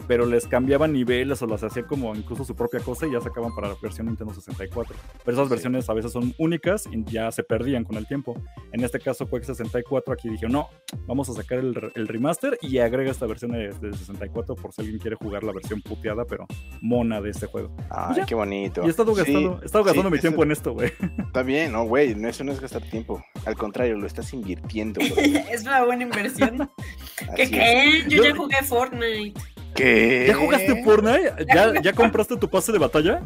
pero 0.06 0.26
les 0.26 0.46
cambiaban 0.46 0.92
niveles 0.92 1.42
o 1.42 1.46
las 1.46 1.62
hacían 1.62 1.86
como 1.86 2.14
incluso 2.14 2.44
su 2.44 2.54
propia 2.54 2.80
cosa 2.80 3.06
y 3.06 3.12
ya 3.12 3.20
sacaban 3.20 3.54
para 3.54 3.68
la 3.68 3.76
versión 3.80 4.06
Nintendo 4.06 4.34
64. 4.34 4.94
Pero 5.24 5.36
esas 5.36 5.48
versiones 5.48 5.88
a 5.88 5.94
veces 5.94 6.12
son 6.12 6.34
únicas 6.38 6.88
y 6.90 7.04
ya 7.04 7.30
se 7.32 7.42
perdían 7.42 7.84
con 7.84 7.96
el 7.96 8.06
tiempo. 8.06 8.34
En 8.72 8.84
este 8.84 8.98
caso, 9.00 9.28
Quake 9.28 9.46
64, 9.46 10.12
aquí 10.12 10.28
dije, 10.28 10.48
no, 10.48 10.68
vamos 11.06 11.28
a 11.28 11.34
sacar 11.34 11.58
el, 11.58 11.74
remaster 12.06 12.58
y 12.62 12.78
agrega 12.78 13.10
esta 13.10 13.26
versión 13.26 13.52
de, 13.52 13.72
64 13.72 14.54
por 14.54 14.72
si 14.72 14.82
alguien 14.82 14.98
quiere 14.98 15.16
jugar 15.16 15.44
la 15.44 15.52
versión 15.52 15.82
puteada, 15.82 16.24
pero 16.24 16.46
mona 16.80 17.20
de 17.20 17.30
este 17.30 17.46
juego. 17.46 17.74
Ay, 17.90 18.22
qué 18.26 18.34
bonito. 18.34 18.82
Y 18.82 18.86
he 18.86 18.90
estado 18.90 19.14
gastando, 19.14 19.60
he 19.62 19.66
estado 19.66 19.84
gastando 19.84 20.10
mi 20.10 20.18
tiempo 20.18 20.42
en 20.42 20.52
esto, 20.52 20.72
güey. 20.72 20.92
Está 21.18 21.42
bien, 21.42 21.72
no, 21.72 21.84
güey, 21.84 22.16
eso 22.26 22.44
no 22.44 22.52
es 22.52 22.60
gastar 22.60 22.82
tiempo. 22.82 23.22
Al 23.44 23.56
contrario, 23.56 23.96
lo 23.96 24.06
estás 24.06 24.32
invirtiendo. 24.32 25.00
es 25.50 25.62
una 25.62 25.84
buena 25.84 26.04
inversión. 26.04 26.70
¿Qué 27.36 27.48
creen? 27.50 28.08
Yo, 28.08 28.18
Yo 28.18 28.24
ya 28.24 28.36
jugué 28.36 28.56
Fortnite. 28.62 29.55
¿Ya 29.76 30.34
jugaste 30.34 30.82
Fortnite? 30.82 31.46
¿Ya, 31.52 31.80
¿Ya 31.80 31.92
compraste 31.92 32.36
tu 32.36 32.48
pase 32.48 32.72
de 32.72 32.78
batalla? 32.78 33.22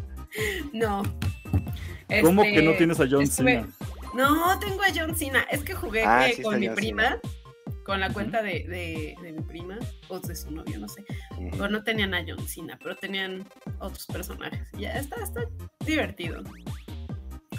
No. 0.73 1.03
¿Cómo 2.23 2.43
que 2.43 2.63
no 2.63 2.71
este, 2.71 2.79
tienes 2.79 3.01
a 3.01 3.07
John 3.09 3.27
Cena? 3.27 3.69
No, 4.15 4.59
tengo 4.59 4.83
a 4.83 4.89
John 4.95 5.15
Cena. 5.15 5.47
Es 5.51 5.63
que 5.63 5.75
jugué 5.75 6.05
ah, 6.05 6.29
con 6.43 6.59
mi 6.59 6.69
prima, 6.69 7.19
con 7.85 8.01
la 8.01 8.13
cuenta 8.13 8.43
de, 8.43 9.17
de, 9.23 9.33
mi 9.33 9.43
prima, 9.43 9.79
o 10.09 10.19
de 10.19 10.35
su 10.35 10.51
novio, 10.51 10.79
no 10.79 10.89
sé. 10.89 11.05
no 11.57 11.83
tenían 11.85 12.15
a 12.15 12.25
John 12.27 12.47
Cena, 12.47 12.79
pero 12.83 12.97
tenían 12.97 13.47
otros 13.79 14.07
personajes. 14.07 14.69
Ya 14.79 14.93
está, 14.95 15.23
está 15.23 15.43
divertido. 15.87 16.43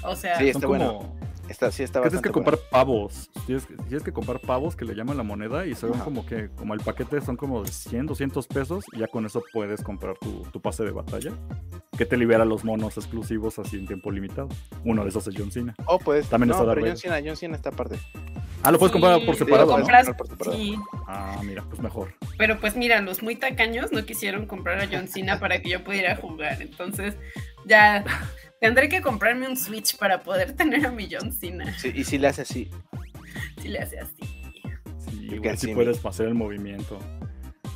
O 0.04 0.15
sea, 0.15 0.38
sí, 0.38 0.49
está 0.49 0.67
bueno 0.67 1.15
tienes 1.58 2.22
que 2.22 2.30
comprar 2.30 2.58
pavos. 2.70 3.30
Tienes, 3.46 3.66
que 4.04 4.12
comprar 4.12 4.40
pavos 4.40 4.76
que 4.76 4.86
le 4.86 4.96
llaman 4.96 5.18
la 5.18 5.24
moneda 5.24 5.66
y 5.66 5.76
son 5.76 5.92
como 6.00 6.26
que, 6.26 6.50
como 6.50 6.74
el 6.74 6.80
paquete 6.80 7.22
son 7.22 7.38
como 7.38 7.64
de 7.64 7.72
100, 7.72 8.08
200 8.08 8.48
pesos 8.48 8.86
y 8.94 9.00
ya 9.00 9.08
con 9.08 9.26
eso 9.26 9.44
puedes 9.54 9.82
comprar 9.84 10.16
tu, 10.18 10.62
pase 10.62 10.84
de 10.84 10.92
batalla 10.92 11.32
que 11.98 12.06
te 12.06 12.18
libera 12.18 12.46
los 12.46 12.64
monos 12.64 12.98
exclusivos 12.98 13.60
así 13.60 13.78
en 13.78 13.88
tiempo 13.88 14.12
limitado. 14.12 14.50
Uno 14.86 15.04
de 15.04 15.10
esos 15.10 15.28
es 15.28 15.36
John 15.38 15.52
Cena. 15.52 15.76
Oh, 15.86 16.00
pues. 16.00 16.28
También 16.30 16.50
no, 16.50 16.56
está 16.56 16.74
pero 16.74 16.88
John 16.88 16.98
Cena, 16.98 17.20
John 17.24 17.36
Cena 17.36 17.56
está 17.56 17.70
aparte. 17.70 18.00
Ah, 18.64 18.72
lo 18.72 18.78
puedes 18.78 18.92
comprar 18.92 19.26
por 19.26 19.36
separado, 19.36 19.78
¿no? 19.78 19.86
Sí. 20.54 20.78
Ah, 21.08 21.40
mira, 21.44 21.64
pues 21.64 21.82
mejor. 21.82 22.14
Pero 22.38 22.60
pues 22.60 22.76
mira, 22.76 23.02
los 23.02 23.24
muy 23.24 23.36
tacaños 23.36 23.92
no 23.92 24.06
quisieron 24.06 24.46
comprar 24.46 24.80
a 24.80 24.88
John 24.92 25.08
Cena 25.08 25.40
para 25.40 25.62
que 25.62 25.70
yo 25.70 25.84
pudiera 25.84 26.16
jugar. 26.16 26.62
Entonces, 26.62 27.16
ya 27.66 28.04
Tendré 28.62 28.89
que 28.89 29.02
comprarme 29.02 29.47
un 29.50 29.58
Switch 29.58 29.97
para 29.97 30.21
poder 30.21 30.54
tener 30.56 30.86
a 30.86 30.91
mi 30.91 31.10
John 31.12 31.32
Cena. 31.34 31.65
Sí, 31.80 31.91
y 31.95 32.04
si 32.04 32.19
le 32.19 32.28
hace 32.28 32.43
así. 32.43 32.69
Si 33.60 33.67
le 33.67 33.80
hace 33.80 34.00
así. 34.00 34.24
Sí, 35.00 35.39
si 35.58 35.74
puedes 35.74 36.06
hacer 36.06 36.28
el 36.28 36.36
movimiento. 36.36 37.00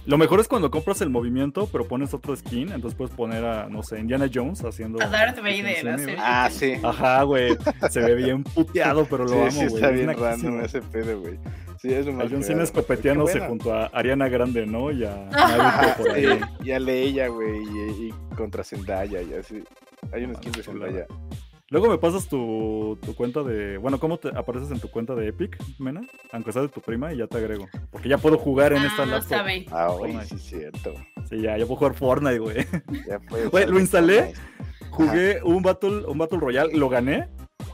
Lo 0.06 0.20
mejor 0.20 0.40
es 0.40 0.48
cuando 0.48 0.70
compras 0.70 1.02
el 1.02 1.10
movimiento, 1.10 1.68
pero 1.72 1.88
pones 1.88 2.14
otro 2.14 2.36
skin, 2.36 2.72
entonces 2.72 2.96
puedes 2.96 3.16
poner 3.16 3.44
a, 3.44 3.68
no 3.68 3.82
sé, 3.82 4.00
Indiana 4.00 4.30
Jones 4.32 4.64
haciendo. 4.64 5.02
A 5.02 5.08
Darth 5.08 5.38
Vader, 5.38 6.16
Ah, 6.20 6.48
sí. 6.52 6.74
Ajá, 6.84 7.24
güey. 7.24 7.58
Se 7.90 8.02
ve 8.02 8.14
bien 8.14 8.44
puteado, 8.44 9.08
pero 9.10 9.26
lo 9.26 9.34
amo, 9.34 9.52
güey. 9.52 9.52
Sí, 9.70 9.76
está 9.76 9.90
bien 9.90 10.16
random 10.16 10.62
ese 10.62 10.84
pedo, 10.84 11.20
güey. 11.20 11.40
Sí, 11.86 11.94
es 11.94 12.08
un 12.08 12.20
John 12.20 12.44
Cena 12.44 12.64
escopeteándose 12.64 13.40
junto 13.42 13.72
a 13.72 13.86
Ariana 13.88 14.28
Grande, 14.28 14.66
¿no? 14.66 14.92
Y 14.92 15.04
a 15.04 15.30
por 15.98 16.10
ahí. 16.10 16.40
y 16.64 16.72
a 16.72 16.80
Leia, 16.80 17.28
güey, 17.28 17.62
y, 17.62 18.08
y, 18.08 18.14
contra 18.36 18.64
Zendaya 18.64 19.22
y 19.22 19.34
así. 19.36 19.64
Hay 20.12 20.24
un 20.24 20.36
skin 20.36 20.52
de 20.52 20.64
Zendaya. 20.64 21.06
Luego 21.70 21.88
me 21.88 22.00
pasas 22.00 22.28
tu, 22.28 22.98
tu, 23.06 23.14
cuenta 23.14 23.44
de. 23.44 23.78
Bueno, 23.78 24.00
¿cómo 24.00 24.18
te 24.18 24.30
apareces 24.30 24.72
en 24.72 24.80
tu 24.80 24.90
cuenta 24.90 25.14
de 25.14 25.28
Epic, 25.28 25.58
Mena? 25.78 26.02
Aunque 26.32 26.52
sea 26.52 26.64
de 26.64 26.70
tu 26.70 26.82
prima 26.82 27.14
y 27.14 27.18
ya 27.18 27.28
te 27.28 27.38
agrego. 27.38 27.68
Porque 27.92 28.10
ya 28.10 28.18
puedo 28.18 28.40
jugar 28.40 28.74
en 28.74 28.84
esta 28.84 29.04
ah, 29.04 29.06
laptop. 29.06 29.30
Sabe. 29.30 29.66
Ah, 29.72 29.94
güey, 29.96 30.18
sí, 30.26 30.40
cierto. 30.40 30.96
Sí, 31.30 31.40
ya, 31.40 31.56
ya 31.56 31.66
puedo 31.68 31.78
jugar 31.78 31.94
Fortnite, 31.94 32.40
güey. 32.40 32.66
Ya 33.08 33.20
Güey, 33.52 33.68
lo 33.68 33.80
instalé, 33.80 34.34
jugué 34.90 35.40
un 35.44 35.62
Battle, 35.62 36.06
un 36.08 36.18
Battle 36.18 36.40
Royale, 36.40 36.76
lo 36.76 36.90
gané. 36.90 37.28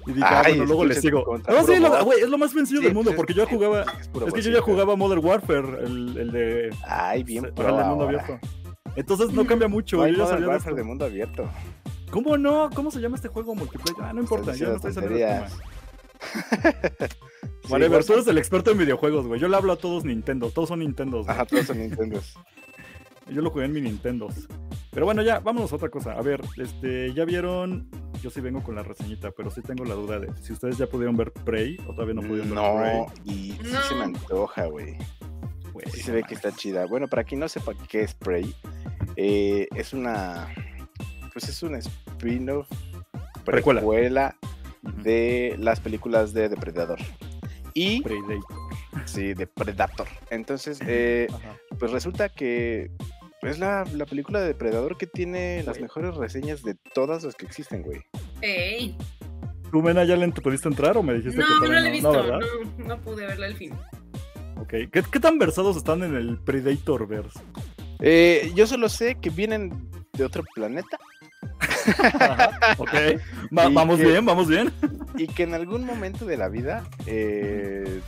Y 0.08 0.14
dije, 0.14 0.28
ah, 0.28 0.44
bueno, 0.46 0.66
luego 0.66 0.86
le 0.86 0.96
sigo. 0.96 1.38
No, 1.48 1.64
sí, 1.64 1.74
güey, 2.04 2.22
es 2.22 2.30
lo 2.30 2.38
más 2.38 2.52
sencillo 2.52 2.82
del 2.82 2.94
mundo, 2.94 3.14
porque 3.16 3.34
yo 3.34 3.46
jugaba. 3.46 3.86
Es, 4.26 4.34
que 4.34 4.42
yo 4.42 4.52
ya 4.52 4.62
jugaba 4.62 4.96
Modern 4.96 5.24
Warfare, 5.24 5.86
el, 5.86 6.18
el 6.18 6.32
de. 6.32 6.76
Ay, 6.88 7.24
bien, 7.24 7.52
pro, 7.56 7.70
el 7.70 7.78
de 7.78 7.84
mundo 7.84 8.06
abierto. 8.06 8.40
Entonces 8.96 9.32
no 9.32 9.46
cambia 9.46 9.68
mucho. 9.68 9.98
No 9.98 10.04
hay 10.04 10.14
Modern 10.14 10.46
Warfare 10.46 10.76
de 10.76 10.84
mundo 10.84 11.06
abierto. 11.06 11.50
¿Cómo 12.12 12.38
no? 12.38 12.70
¿Cómo 12.74 12.92
se 12.92 13.00
llama 13.00 13.16
este 13.16 13.30
juego 13.30 13.56
multiplayer? 13.56 14.04
Ah, 14.04 14.14
no 14.14 14.22
importa, 14.22 14.54
ya 14.54 14.68
no 14.68 14.76
estoy 14.76 14.94
saliendo 14.94 15.18
tema. 15.18 15.48
Vale, 17.70 17.90
sí, 17.90 18.08
tú 18.08 18.14
eres 18.14 18.28
el 18.28 18.38
experto 18.38 18.72
en 18.72 18.78
videojuegos, 18.78 19.28
güey. 19.28 19.40
Yo 19.40 19.48
le 19.48 19.56
hablo 19.56 19.72
a 19.72 19.78
todos 19.78 20.04
Nintendo, 20.04 20.50
todos 20.50 20.70
son 20.70 20.80
Nintendo. 20.80 21.24
Ajá, 21.28 21.46
todos 21.46 21.68
son 21.68 21.80
Nintendo. 21.80 22.20
Yo 23.30 23.42
lo 23.42 23.50
jugué 23.52 23.66
en 23.66 23.74
mi 23.74 23.82
Nintendo. 23.82 24.28
Pero 24.92 25.06
bueno, 25.06 25.22
ya, 25.22 25.40
vámonos 25.40 25.72
a 25.72 25.76
otra 25.78 25.90
cosa. 25.90 26.14
A 26.14 26.22
ver, 26.22 26.42
este, 26.58 27.14
ya 27.14 27.24
vieron. 27.26 27.90
Yo 28.22 28.30
sí 28.30 28.40
vengo 28.42 28.62
con 28.62 28.76
la 28.76 28.84
reseñita, 28.84 29.32
pero 29.32 29.50
sí 29.50 29.62
tengo 29.62 29.84
la 29.86 29.96
duda 29.96 30.20
de 30.20 30.32
si 30.44 30.54
ustedes 30.54 30.78
ya 30.78 30.86
pudieron 30.88 31.18
ver 31.18 31.32
Prey 31.32 31.78
o 31.88 31.94
todavía 31.94 32.14
no 32.14 32.22
pudieron 32.22 32.50
ver 32.50 32.60
Prey. 32.60 33.00
No, 33.00 33.14
y 33.26 33.52
sí 33.54 33.76
se 33.88 33.94
me 33.96 34.00
No. 34.00 34.04
antoja, 34.18 34.66
güey. 34.66 34.98
Sí 35.92 36.02
se 36.02 36.12
no 36.12 36.16
ve 36.18 36.24
que 36.24 36.36
está 36.36 36.52
chida. 36.56 36.86
Bueno, 36.86 37.08
para 37.08 37.24
quien 37.24 37.40
no 37.40 37.50
sepa 37.50 37.74
qué 37.90 38.02
es 38.04 38.14
Prey, 38.14 38.54
eh, 39.16 39.68
es 39.76 39.94
una. 39.94 40.48
Pues 41.34 41.48
es 41.50 41.64
un 41.64 41.76
spin-off 41.76 42.68
Precuela. 43.46 43.80
precuela 43.80 44.36
de 45.04 45.56
las 45.58 45.80
películas 45.80 46.34
de 46.34 46.50
Depredador. 46.50 47.00
Y 47.74 48.02
Predator. 48.04 48.58
sí, 49.06 49.34
de 49.34 49.48
Predator. 49.48 50.08
Entonces, 50.30 50.80
eh, 50.86 51.28
pues 51.80 51.92
resulta 51.92 52.30
que 52.30 52.92
es 53.42 53.60
la, 53.60 53.86
la 53.94 54.06
película 54.06 54.40
de 54.40 54.48
Depredador 54.48 54.98
que 54.98 55.08
tiene 55.08 55.64
las 55.64 55.80
mejores 55.80 56.16
reseñas 56.16 56.62
de 56.64 56.76
todas 56.94 57.24
las 57.24 57.36
que 57.36 57.46
existen, 57.46 57.82
güey. 57.82 58.02
Ey. 58.42 58.96
¿Tú, 59.72 59.82
Mena, 59.82 60.04
ya 60.04 60.16
le 60.16 60.28
pudiste 60.30 60.68
entrar 60.68 60.98
o 60.98 61.04
me 61.04 61.14
dijiste 61.14 61.40
No, 61.40 61.46
que 61.48 61.54
no 61.54 61.60
todavía 61.60 61.80
lo 61.82 61.88
he 61.88 61.92
visto. 61.92 62.40
No, 62.78 62.86
no 62.88 63.02
pude 63.02 63.26
verla 63.26 63.48
al 63.48 63.56
fin. 63.56 63.74
Ok. 64.58 64.70
¿Qué, 64.92 65.04
qué 65.12 65.20
tan 65.20 65.40
versados 65.40 65.78
están 65.78 66.04
en 66.04 66.16
el 66.16 66.38
Predator 66.38 67.08
verse? 67.08 67.40
Eh, 68.00 68.52
yo 68.56 68.68
solo 68.68 68.90
sé 68.90 69.16
que 69.16 69.30
vienen 69.30 69.90
de 70.14 70.26
otro 70.26 70.44
planeta 70.54 71.00
Ajá, 72.20 72.52
ok. 72.78 72.94
Va- 73.58 73.70
vamos 73.70 73.98
que- 74.00 74.06
bien, 74.06 74.26
vamos 74.26 74.48
bien. 74.48 74.72
y 75.18 75.28
que 75.28 75.44
en 75.44 75.54
algún 75.54 75.86
momento 75.86 76.26
de 76.26 76.38
la 76.38 76.48
vida 76.50 76.84
eh, 77.06 78.02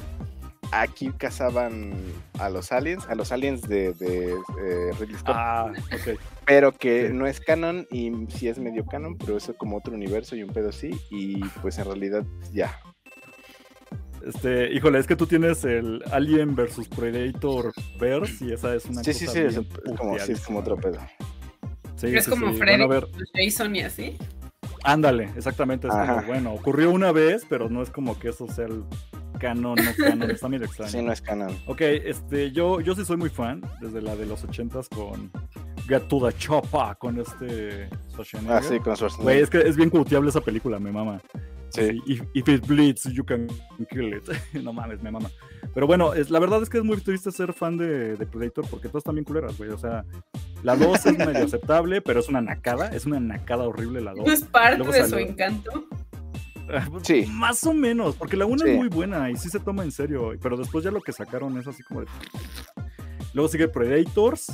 aquí 0.72 1.12
cazaban 1.18 1.94
a 2.40 2.50
los 2.50 2.72
aliens, 2.72 3.06
a 3.08 3.16
los 3.16 3.32
aliens 3.32 3.62
de, 3.62 3.94
de, 3.94 4.32
eh, 4.32 4.92
Ridley 5.00 5.18
Scott, 5.18 5.36
Ah, 5.38 5.72
ok. 5.92 6.20
pero 6.46 6.72
que 6.72 7.08
sí. 7.10 7.14
no 7.14 7.28
es 7.28 7.40
canon 7.40 7.88
y 7.92 8.12
sí 8.30 8.48
es 8.48 8.58
medio 8.60 8.86
canon, 8.86 9.18
pero 9.18 9.38
eso 9.38 9.56
como 9.56 9.78
otro 9.78 9.94
universo 9.94 10.36
y 10.36 10.44
un 10.44 10.52
pedo 10.52 10.70
así 10.70 10.92
y 11.12 11.40
pues 11.62 11.78
en 11.78 11.86
realidad 11.86 12.24
ya. 12.52 12.80
Este, 14.26 14.72
híjole, 14.74 15.00
es 15.00 15.06
que 15.08 15.18
tú 15.18 15.28
tienes 15.28 15.66
el 15.66 16.02
Alien 16.12 16.56
versus 16.56 16.88
Predator 16.88 17.74
verse 18.00 18.46
y 18.46 18.54
esa 18.54 18.74
es 18.74 18.86
una 18.86 19.04
Sí, 19.04 19.14
sí, 19.14 19.26
cosa 19.26 19.34
sí, 19.38 19.40
bien 19.48 19.68
es 19.86 19.98
como, 20.00 20.18
sí, 20.20 20.32
es 20.32 20.40
como 20.42 20.60
otro 20.60 20.78
pedo. 20.78 21.00
Sí, 22.10 22.18
es 22.18 22.26
sí, 22.26 22.30
como 22.32 22.52
sí. 22.52 22.58
Freddy, 22.58 22.86
Bueno, 22.86 23.08
Jason 23.34 23.76
y 23.76 23.82
así. 23.82 24.18
ándale, 24.84 25.30
exactamente. 25.36 25.88
Es 25.88 25.94
como, 25.94 26.24
bueno, 26.24 26.54
ocurrió 26.54 26.92
una 26.92 27.12
vez, 27.12 27.46
pero 27.50 27.70
no 27.70 27.82
es 27.82 27.90
como 27.90 28.18
que 28.20 28.30
eso 28.30 28.48
sea 28.48 28.66
el 28.66 28.84
canon, 29.40 29.76
no 29.76 29.92
canon, 29.98 30.32
está 30.32 30.48
medio 30.48 30.66
extraño. 30.66 30.92
Sí, 30.92 31.02
no 31.02 31.12
es 31.12 31.22
canon. 31.22 31.58
Ok, 31.68 31.82
este, 31.82 32.52
yo, 32.52 32.80
yo 32.82 32.96
sí 32.96 33.04
soy 33.06 33.18
muy 33.18 33.30
fan, 33.30 33.62
desde 33.82 34.02
la 34.02 34.16
de 34.16 34.26
los 34.26 34.44
ochentas 34.44 34.88
con 34.90 35.32
Get 35.88 36.04
to 36.08 36.28
the 36.30 36.38
Choppa, 36.38 36.96
con 36.96 37.20
este 37.20 37.90
Schwarzenegger. 38.12 38.58
Ah, 38.58 38.62
sí, 38.62 38.78
con 38.80 38.84
Güey, 38.84 38.96
Schwarzenegger. 38.98 39.44
es 39.44 39.50
que 39.50 39.58
es 39.70 39.76
bien 39.76 39.90
cuteable 39.90 40.30
esa 40.30 40.42
película, 40.42 40.80
me 40.80 40.92
mama. 40.92 41.20
Sí. 41.74 42.02
If, 42.06 42.22
if 42.34 42.48
it 42.50 42.68
bleeds, 42.68 43.04
you 43.12 43.24
can 43.26 43.48
kill 43.90 44.14
it. 44.14 44.24
no 44.64 44.72
mames, 44.74 45.02
me 45.02 45.12
mama. 45.12 45.30
Pero 45.74 45.88
bueno, 45.88 46.14
es, 46.14 46.30
la 46.30 46.40
verdad 46.40 46.62
es 46.62 46.70
que 46.70 46.78
es 46.78 46.84
muy 46.84 46.98
triste 46.98 47.32
ser 47.32 47.52
fan 47.54 47.78
de, 47.78 48.16
de 48.16 48.26
Predator 48.28 48.68
porque 48.70 48.88
todas 48.90 49.02
están 49.02 49.16
bien 49.16 49.26
culeras, 49.26 49.58
güey. 49.58 49.72
O 49.72 49.78
sea, 49.78 50.06
la 50.62 50.76
2 50.76 51.06
es 51.08 51.18
medio 51.18 51.46
aceptable, 51.46 52.02
pero 52.02 52.20
es 52.20 52.30
una 52.30 52.42
nacada. 52.42 52.90
Es 52.90 53.06
una 53.06 53.20
nacada 53.20 53.64
horrible 53.68 54.02
la 54.02 54.14
2. 54.14 54.26
No 54.26 54.32
es 54.32 54.44
parte 54.44 54.78
Luego 54.78 54.94
de 54.94 55.06
su 55.08 55.18
encanto. 55.18 55.88
Sí. 57.02 57.26
Más 57.30 57.64
o 57.66 57.74
menos, 57.74 58.16
porque 58.16 58.38
la 58.38 58.46
1 58.46 58.58
Sí. 58.60 58.70
es 58.70 58.78
muy 58.78 58.88
buena 58.88 59.30
y 59.30 59.36
sí 59.36 59.50
se 59.50 59.60
toma 59.60 59.84
en 59.84 59.92
serio. 59.92 60.32
Pero 60.42 60.56
después 60.58 60.84
ya 60.84 60.92
lo 60.92 61.02
que 61.02 61.12
sacaron 61.12 61.58
es 61.58 61.68
así 61.68 61.82
como 61.84 62.02
de. 62.02 62.08
Luego 63.34 63.50
sigue 63.50 63.68
Predators, 63.68 64.48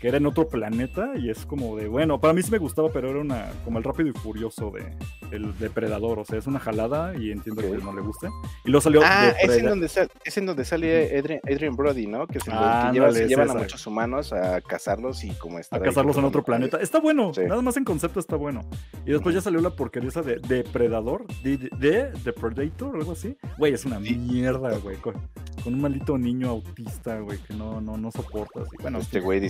que 0.00 0.08
era 0.08 0.16
en 0.18 0.26
otro 0.26 0.48
planeta 0.48 1.12
y 1.16 1.30
es 1.30 1.44
como 1.46 1.76
de, 1.76 1.88
bueno, 1.88 2.20
para 2.20 2.32
mí 2.34 2.42
sí 2.42 2.50
me 2.50 2.58
gustaba, 2.58 2.88
pero 2.92 3.10
era 3.10 3.20
una 3.20 3.50
como 3.64 3.78
el 3.78 3.84
rápido 3.84 4.08
y 4.08 4.12
furioso 4.12 4.70
de 4.70 4.94
el 5.34 5.56
depredador, 5.58 6.18
o 6.20 6.24
sea, 6.24 6.38
es 6.38 6.46
una 6.46 6.58
jalada 6.58 7.14
y 7.16 7.30
entiendo 7.32 7.62
Ok. 7.62 7.76
que 7.78 7.84
no 7.84 7.92
le 7.94 8.00
guste. 8.00 8.28
Y 8.64 8.70
luego 8.70 8.80
salió 8.80 9.00
Ah, 9.04 9.32
es 9.42 9.56
en, 9.58 9.66
donde 9.66 9.88
sal- 9.88 10.10
es 10.24 10.38
en 10.38 10.46
donde 10.46 10.64
sale 10.64 11.18
Adrian, 11.18 11.40
Adrian 11.44 11.76
Brody, 11.76 12.06
¿no? 12.06 12.26
Que, 12.26 12.40
se, 12.40 12.50
Ah, 12.52 12.88
que 12.92 12.98
lleva- 12.98 13.12
se 13.12 13.24
es 13.24 13.28
llevan 13.28 13.48
a 13.48 13.52
esa. 13.52 13.58
muchos 13.60 13.86
humanos 13.86 14.32
a 14.32 14.60
cazarlos 14.60 15.22
y 15.24 15.30
como 15.32 15.58
a 15.58 15.60
estar 15.60 15.80
ahí 15.82 15.88
cazarlos 15.88 16.16
en 16.16 16.24
otro 16.24 16.42
planeta. 16.44 16.78
Está 16.78 16.98
bueno, 17.00 17.34
Sí. 17.34 17.42
nada 17.46 17.60
más 17.62 17.76
en 17.76 17.84
concepto 17.84 18.20
está 18.20 18.36
bueno. 18.36 18.60
Y 19.04 19.10
después 19.12 19.34
ya 19.34 19.40
salió 19.40 19.60
la 19.60 19.70
porquería 19.70 20.08
esa 20.08 20.22
de 20.22 20.36
Depredador, 20.36 21.26
de, 21.42 21.58
de, 21.58 21.68
de 21.78 22.10
Depredator, 22.24 22.96
algo 22.96 23.12
así. 23.12 23.36
Güey, 23.58 23.72
es 23.74 23.84
una 23.84 23.98
mierda, 24.00 24.76
güey, 24.78 24.96
con, 24.96 25.14
con 25.62 25.74
un 25.74 25.80
maldito 25.80 26.16
niño 26.16 26.48
autista, 26.50 27.18
güey, 27.20 27.38
que 27.38 27.54
no, 27.54 27.80
no, 27.80 27.96
no 27.96 28.10
soportas. 28.12 28.68
Y 28.78 28.82
bueno, 28.82 28.98
Este 28.98 29.20
güey 29.20 29.40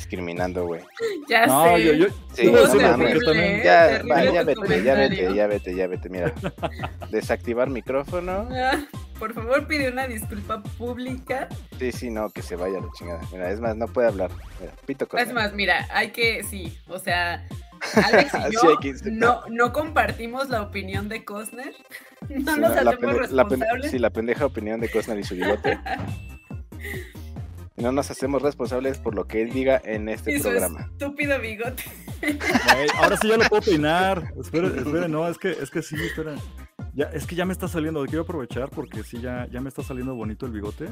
güey. 0.46 0.80
Ya 1.28 1.46
no, 1.46 1.76
sé. 1.76 1.98
yo, 1.98 2.06
Sí, 2.32 2.46
no 2.46 2.52
mames. 2.80 3.22
también- 3.24 3.44
¿eh? 3.56 3.62
Ya, 3.64 4.02
va, 4.10 4.42
vete, 4.44 4.82
ya 4.82 4.94
vete, 4.94 5.34
ya 5.34 5.46
vete, 5.46 5.74
ya 5.74 5.86
vete, 5.86 6.08
mira. 6.08 6.32
Desactivar 7.10 7.68
micrófono. 7.68 8.48
Ah, 8.50 8.78
por 9.18 9.34
favor, 9.34 9.66
pide 9.66 9.90
una 9.90 10.06
disculpa 10.06 10.62
pública. 10.78 11.48
Sí, 11.78 11.92
sí, 11.92 12.10
no, 12.10 12.30
que 12.30 12.40
se 12.42 12.56
vaya 12.56 12.80
la 12.80 12.86
chingada. 12.98 13.20
Mira, 13.30 13.50
es 13.50 13.60
más, 13.60 13.76
no 13.76 13.86
puede 13.88 14.08
hablar. 14.08 14.30
Mira, 14.60 14.72
pito 14.86 15.06
cosa. 15.06 15.22
Es 15.22 15.32
más, 15.32 15.52
mira, 15.52 15.86
hay 15.92 16.12
que, 16.12 16.42
sí, 16.44 16.78
o 16.88 16.98
sea, 16.98 17.46
Alex 17.94 18.32
y 18.34 18.50
Sí, 18.52 18.56
yo 18.62 18.70
hay 18.70 18.76
que- 18.78 19.10
no, 19.10 19.42
no 19.50 19.72
compartimos 19.74 20.48
la 20.48 20.62
opinión 20.62 21.08
de 21.10 21.24
Costner. 21.26 21.74
No 22.30 22.54
Sí, 22.54 22.60
nos 22.60 22.74
la- 22.74 22.84
la 22.84 22.90
hacemos 22.92 23.30
la 23.30 23.42
responsables. 23.44 23.90
sí, 23.90 23.98
la 23.98 24.10
pendeja 24.10 24.46
opinión 24.46 24.80
de 24.80 24.88
Cosner 24.90 25.18
y 25.18 25.24
su 25.24 25.34
bigote. 25.34 25.78
No 27.80 27.92
nos 27.92 28.10
hacemos 28.10 28.42
responsables 28.42 28.98
por 28.98 29.14
lo 29.14 29.26
que 29.26 29.42
él 29.42 29.50
diga 29.50 29.80
en 29.84 30.08
este 30.08 30.32
y 30.34 30.36
su 30.38 30.48
programa. 30.48 30.80
estúpido 30.80 31.40
bigote. 31.40 31.84
Ahora 32.98 33.16
sí 33.16 33.28
ya 33.28 33.36
lo 33.36 33.44
puedo 33.48 33.62
peinar. 33.62 34.32
Esperen, 34.40 34.76
esperen, 34.78 35.12
no, 35.12 35.28
es 35.28 35.38
que, 35.38 35.50
es 35.50 35.70
que 35.70 35.82
sí, 35.82 35.96
esperen. 35.96 36.38
Ya, 36.94 37.06
es 37.06 37.26
que 37.26 37.36
ya 37.36 37.44
me 37.44 37.52
está 37.52 37.68
saliendo, 37.68 38.04
quiero 38.06 38.22
aprovechar 38.22 38.70
porque 38.70 39.04
sí, 39.04 39.20
ya, 39.20 39.46
ya 39.50 39.60
me 39.60 39.68
está 39.68 39.82
saliendo 39.82 40.14
bonito 40.16 40.46
el 40.46 40.52
bigote, 40.52 40.88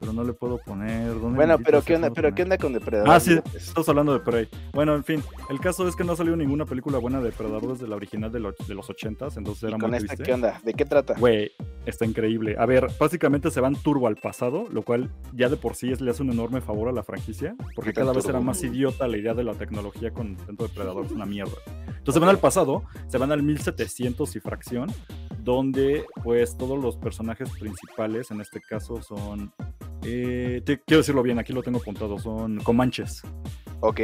pero 0.00 0.12
no 0.14 0.24
le 0.24 0.32
puedo 0.32 0.56
poner. 0.58 1.12
¿dónde 1.20 1.36
Bueno, 1.36 1.58
pero 1.62 1.82
¿qué 1.82 1.94
onda? 1.94 2.10
Pero? 2.10 2.34
¿qué 2.34 2.42
onda 2.42 2.56
con 2.56 2.72
Depredador? 2.72 3.10
Ah, 3.10 3.20
sí, 3.20 3.30
Bigotes? 3.30 3.68
estamos 3.68 3.88
hablando 3.90 4.12
de 4.14 4.20
Prey. 4.20 4.48
Bueno, 4.72 4.94
en 4.96 5.04
fin, 5.04 5.22
el 5.50 5.60
caso 5.60 5.86
es 5.86 5.94
que 5.94 6.02
no 6.04 6.12
ha 6.12 6.16
salido 6.16 6.36
ninguna 6.36 6.64
película 6.64 6.98
buena 6.98 7.18
de 7.18 7.26
Depredador 7.26 7.68
desde 7.68 7.86
la 7.86 7.96
original 7.96 8.32
de, 8.32 8.40
lo- 8.40 8.54
de 8.66 8.74
los 8.74 8.88
80s, 8.88 9.36
entonces 9.36 9.62
¿Y 9.62 9.66
era 9.66 9.78
con 9.78 9.90
muy 9.90 9.98
esta 9.98 10.08
triste. 10.08 10.24
qué 10.24 10.32
onda? 10.32 10.58
¿De 10.64 10.72
qué 10.74 10.84
trata? 10.86 11.14
Güey, 11.18 11.52
está 11.84 12.06
increíble. 12.06 12.56
A 12.58 12.64
ver, 12.66 12.86
básicamente 12.98 13.50
se 13.50 13.60
van 13.60 13.74
turbo 13.76 14.06
al 14.06 14.16
pasado, 14.16 14.64
lo 14.72 14.82
cual 14.82 15.10
ya 15.34 15.48
de 15.50 15.56
por 15.58 15.76
sí 15.76 15.92
es, 15.92 16.00
le 16.00 16.10
hace 16.10 16.22
un 16.22 16.30
enorme 16.30 16.62
favor 16.62 16.88
a 16.88 16.92
la 16.92 17.02
franquicia, 17.02 17.54
porque 17.74 17.90
¿Qué 17.90 17.94
tan 17.94 18.04
cada 18.04 18.14
vez 18.14 18.24
turbo? 18.24 18.38
era 18.38 18.44
más 18.44 18.62
idiota 18.64 19.06
la 19.06 19.18
idea 19.18 19.34
de 19.34 19.44
la 19.44 19.52
tecnología 19.54 20.10
con 20.12 20.36
dentro 20.46 20.66
de 20.66 20.72
Predador, 20.74 21.04
es 21.04 21.12
una 21.12 21.26
mierda. 21.26 21.52
Entonces 21.88 22.14
se 22.14 22.20
van 22.20 22.30
al 22.30 22.38
pasado, 22.38 22.84
se 23.08 23.18
van 23.18 23.30
al 23.32 23.42
1700 23.42 24.34
y 24.34 24.40
fracción, 24.40 24.88
donde 25.42 26.04
pues 26.22 26.56
todos 26.56 26.82
los 26.82 26.96
personajes 26.96 27.50
principales, 27.58 28.30
en 28.30 28.40
este 28.40 28.60
caso 28.60 29.02
son, 29.02 29.52
eh, 30.04 30.62
te- 30.64 30.80
quiero 30.80 30.98
decirlo 31.00 31.22
bien, 31.22 31.38
aquí 31.38 31.52
lo 31.52 31.62
tengo 31.62 31.78
apuntado, 31.78 32.18
son 32.18 32.58
comanches. 32.60 33.22
Ok. 33.80 34.00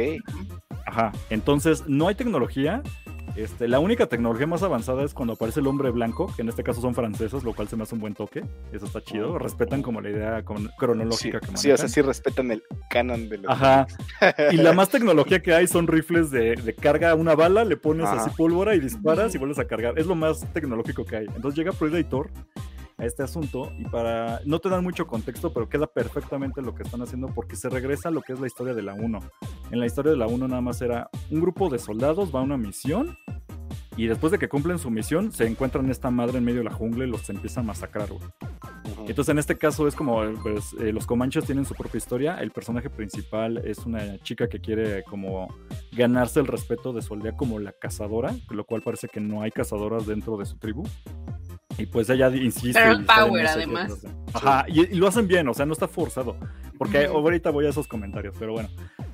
Ajá, 0.85 1.11
entonces 1.29 1.83
no 1.87 2.07
hay 2.07 2.15
tecnología. 2.15 2.81
Este, 3.35 3.67
la 3.67 3.77
única 3.79 4.07
tecnología 4.07 4.47
más 4.47 4.63
avanzada 4.63 5.03
es 5.03 5.13
cuando 5.13 5.33
aparece 5.33 5.59
el 5.59 5.67
hombre 5.67 5.91
blanco, 5.91 6.33
que 6.35 6.41
en 6.41 6.49
este 6.49 6.63
caso 6.63 6.81
son 6.81 6.95
franceses, 6.95 7.43
lo 7.43 7.53
cual 7.53 7.67
se 7.67 7.75
me 7.75 7.83
hace 7.83 7.93
un 7.93 8.01
buen 8.01 8.15
toque. 8.15 8.43
Eso 8.71 8.85
está 8.87 9.03
chido. 9.03 9.37
Respetan 9.37 9.83
como 9.83 10.01
la 10.01 10.09
idea 10.09 10.43
con- 10.43 10.63
Sí, 10.63 10.69
cronológica 10.79 11.39
que 11.39 11.55
sí, 11.55 11.69
o 11.69 11.77
sea, 11.77 11.87
sí 11.87 12.01
respetan 12.01 12.49
el 12.49 12.63
canon 12.89 13.29
de 13.29 13.37
los. 13.37 13.51
Ajá. 13.51 13.85
Y 14.51 14.57
la 14.57 14.73
más 14.73 14.89
tecnología 14.89 15.39
que 15.43 15.53
hay 15.53 15.67
son 15.67 15.85
rifles 15.85 16.31
de, 16.31 16.55
de 16.55 16.73
carga 16.73 17.13
una 17.13 17.35
bala, 17.35 17.63
le 17.63 17.77
pones 17.77 18.07
Ajá. 18.07 18.23
así 18.23 18.31
pólvora 18.35 18.73
y 18.73 18.79
disparas 18.79 19.35
y 19.35 19.37
vuelves 19.37 19.59
a 19.59 19.65
cargar. 19.67 19.99
Es 19.99 20.07
lo 20.07 20.15
más 20.15 20.51
tecnológico 20.53 21.05
que 21.05 21.17
hay. 21.17 21.25
Entonces 21.27 21.55
llega 21.55 21.73
Predator 21.73 22.31
a 22.97 23.05
este 23.05 23.23
asunto 23.23 23.71
y 23.77 23.85
para 23.85 24.41
no 24.45 24.59
te 24.59 24.69
dan 24.69 24.83
mucho 24.83 25.07
contexto, 25.07 25.53
pero 25.53 25.69
queda 25.69 25.87
perfectamente 25.87 26.61
lo 26.61 26.73
que 26.73 26.83
están 26.83 27.01
haciendo 27.01 27.27
porque 27.27 27.55
se 27.55 27.69
regresa 27.69 28.09
a 28.09 28.11
lo 28.11 28.21
que 28.21 28.33
es 28.33 28.39
la 28.39 28.47
historia 28.47 28.73
de 28.73 28.81
la 28.81 28.93
1. 28.93 29.19
En 29.71 29.79
la 29.79 29.85
historia 29.85 30.11
de 30.11 30.17
la 30.17 30.27
1 30.27 30.47
nada 30.47 30.61
más 30.61 30.81
era 30.81 31.09
un 31.29 31.39
grupo 31.39 31.69
de 31.69 31.79
soldados 31.79 32.33
va 32.33 32.39
a 32.39 32.43
una 32.43 32.57
misión 32.57 33.17
y 33.95 34.05
después 34.07 34.31
de 34.31 34.39
que 34.39 34.47
cumplen 34.47 34.77
su 34.77 34.91
misión 34.91 35.31
se 35.31 35.45
encuentran 35.47 35.89
esta 35.89 36.11
madre 36.11 36.37
en 36.37 36.45
medio 36.45 36.59
de 36.59 36.65
la 36.65 36.73
jungla 36.73 37.05
y 37.05 37.09
los 37.09 37.29
empieza 37.29 37.61
a 37.61 37.63
masacrar, 37.63 38.09
güey. 38.09 38.21
Entonces 39.07 39.31
en 39.31 39.39
este 39.39 39.57
caso 39.57 39.87
es 39.87 39.95
como 39.95 40.21
pues, 40.43 40.73
eh, 40.79 40.91
los 40.91 41.05
Comanches 41.05 41.45
tienen 41.45 41.65
su 41.65 41.73
propia 41.73 41.97
historia. 41.97 42.39
El 42.39 42.51
personaje 42.51 42.89
principal 42.89 43.57
es 43.57 43.79
una 43.79 44.19
chica 44.19 44.47
que 44.47 44.59
quiere 44.59 45.03
como 45.03 45.47
ganarse 45.93 46.39
el 46.39 46.47
respeto 46.47 46.93
de 46.93 47.01
su 47.01 47.13
aldea 47.13 47.35
como 47.35 47.59
la 47.59 47.71
cazadora, 47.71 48.35
lo 48.49 48.65
cual 48.65 48.81
parece 48.81 49.07
que 49.07 49.19
no 49.19 49.41
hay 49.41 49.51
cazadoras 49.51 50.05
dentro 50.05 50.37
de 50.37 50.45
su 50.45 50.57
tribu. 50.57 50.83
Y 51.77 51.85
pues 51.85 52.09
ella 52.09 52.29
insiste. 52.29 52.69
Está 52.69 52.97
de 52.97 53.05
power, 53.05 53.43
no 53.43 53.49
además. 53.49 54.05
Ajá, 54.33 54.65
y, 54.67 54.81
y 54.81 54.95
lo 54.95 55.07
hacen 55.07 55.27
bien, 55.27 55.47
o 55.47 55.53
sea, 55.53 55.65
no 55.65 55.73
está 55.73 55.87
forzado. 55.87 56.35
Porque 56.77 57.07
Ujú. 57.07 57.17
ahorita 57.17 57.49
voy 57.49 57.65
a 57.65 57.69
esos 57.69 57.87
comentarios, 57.87 58.35
pero 58.37 58.53
bueno. 58.53 58.69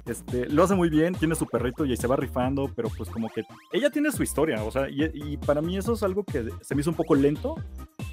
Este, 0.06 0.50
lo 0.50 0.64
hace 0.64 0.76
muy 0.76 0.90
bien, 0.90 1.16
tiene 1.16 1.34
su 1.34 1.46
perrito 1.46 1.86
y 1.86 1.96
se 1.96 2.08
va 2.08 2.18
rifando, 2.18 2.70
pero 2.76 2.90
pues 2.90 3.10
como 3.10 3.30
que 3.30 3.44
ella 3.72 3.90
tiene 3.90 4.12
su 4.12 4.22
historia, 4.22 4.62
o 4.62 4.70
sea, 4.70 4.90
y, 4.90 5.10
y 5.14 5.38
para 5.38 5.62
mí 5.62 5.78
eso 5.78 5.94
es 5.94 6.04
algo 6.04 6.26
que 6.26 6.50
se 6.60 6.76
me 6.76 6.82
hizo 6.82 6.90
un 6.90 6.98
poco 6.98 7.16
lento, 7.16 7.56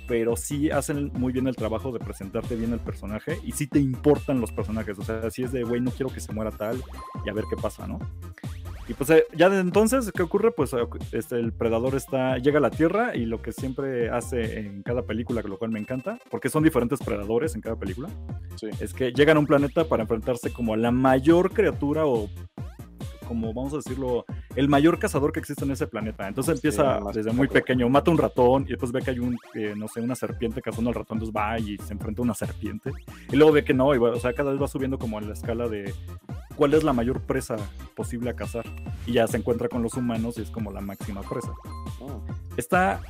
pero 0.07 0.37
sí 0.37 0.71
hacen 0.71 1.11
muy 1.15 1.33
bien 1.33 1.49
el 1.49 1.57
trabajo 1.57 1.91
de 1.91 1.99
presentarte 1.99 2.55
bien 2.55 2.73
el 2.73 2.79
personaje 2.79 3.41
y 3.43 3.51
sí 3.51 3.67
te 3.67 3.81
importan 3.81 4.41
los 4.41 4.53
personajes. 4.53 5.01
O 5.01 5.03
sea, 5.03 5.29
si 5.33 5.43
es 5.43 5.51
de, 5.51 5.65
güey, 5.65 5.81
no 5.81 5.91
quiero 5.91 6.13
que 6.13 6.21
se 6.21 6.33
muera 6.33 6.53
tal 6.53 6.81
y 7.25 7.29
a 7.29 7.33
ver 7.33 7.45
qué 7.51 7.57
pasa, 7.57 7.89
¿no? 7.89 7.99
Y 8.91 8.95
pues 8.95 9.09
eh, 9.11 9.25
ya 9.37 9.49
de 9.49 9.61
entonces, 9.61 10.11
¿qué 10.13 10.21
ocurre? 10.23 10.51
Pues 10.51 10.73
este, 11.13 11.37
el 11.37 11.53
predador 11.53 11.95
está, 11.95 12.39
llega 12.39 12.59
a 12.59 12.61
la 12.61 12.71
Tierra 12.73 13.15
y 13.15 13.25
lo 13.25 13.41
que 13.41 13.53
siempre 13.53 14.11
hace 14.11 14.59
en 14.59 14.83
cada 14.83 15.03
película, 15.03 15.43
lo 15.43 15.59
cual 15.59 15.71
me 15.71 15.79
encanta, 15.79 16.19
porque 16.29 16.49
son 16.49 16.65
diferentes 16.65 16.99
predadores 16.99 17.55
en 17.55 17.61
cada 17.61 17.77
película, 17.77 18.09
Sí. 18.57 18.67
es 18.81 18.93
que 18.93 19.13
llegan 19.13 19.37
a 19.37 19.41
un 19.41 19.47
planeta 19.47 19.85
para 19.85 20.03
enfrentarse 20.03 20.53
como 20.53 20.75
a 20.75 20.77
la 20.77 20.91
mayor 20.91 21.53
criatura 21.53 22.05
o 22.05 22.29
como 23.29 23.55
vamos 23.55 23.73
a 23.75 23.77
decirlo, 23.77 24.25
el 24.57 24.69
mayor 24.69 24.99
cazador 24.99 25.31
que 25.31 25.39
existe 25.39 25.65
en 25.65 25.71
ese 25.71 25.87
planeta. 25.87 26.27
Entonces 26.27 26.57
empieza 26.57 26.99
desde 27.15 27.31
muy 27.31 27.47
pequeño, 27.47 27.89
mata 27.89 28.11
un 28.11 28.19
ratón 28.19 28.65
y 28.65 28.71
después 28.71 28.91
ve 28.91 29.03
que 29.03 29.13
hay 29.13 29.21
un, 29.21 29.39
eh, 29.55 29.75
no 29.77 29.87
sé, 29.87 30.01
una 30.01 30.17
serpiente 30.17 30.61
cazando 30.61 30.91
al 30.91 30.97
ratón, 30.97 31.19
entonces 31.19 31.37
va 31.37 31.57
y 31.61 31.79
se 31.79 31.93
enfrenta 31.93 32.23
a 32.23 32.25
una 32.25 32.35
serpiente. 32.35 32.91
Y 33.31 33.37
luego 33.37 33.53
ve 33.53 33.63
que 33.63 33.73
no, 33.73 33.95
y 33.95 33.99
va- 33.99 34.11
o 34.11 34.19
sea, 34.19 34.33
cada 34.33 34.51
vez 34.51 34.61
va 34.61 34.67
subiendo 34.67 34.99
como 34.99 35.21
en 35.21 35.29
la 35.29 35.35
escala 35.35 35.69
de 35.69 35.95
cuál 36.57 36.75
es 36.75 36.83
la 36.85 36.93
mayor 36.93 37.21
presa 37.23 37.57
posible 37.95 38.31
a 38.31 38.35
cazar. 38.37 38.65
Y 39.07 39.13
ya 39.13 39.27
se 39.27 39.37
encuentra 39.37 39.69
con 39.69 39.83
los 39.83 39.95
humanos 39.95 40.39
y 40.39 40.43
es 40.43 40.51
como 40.51 40.71
la 40.73 40.81
máxima 40.81 41.23
presa. 41.23 41.53
Oh, 42.01 42.23
Está, 42.57 43.01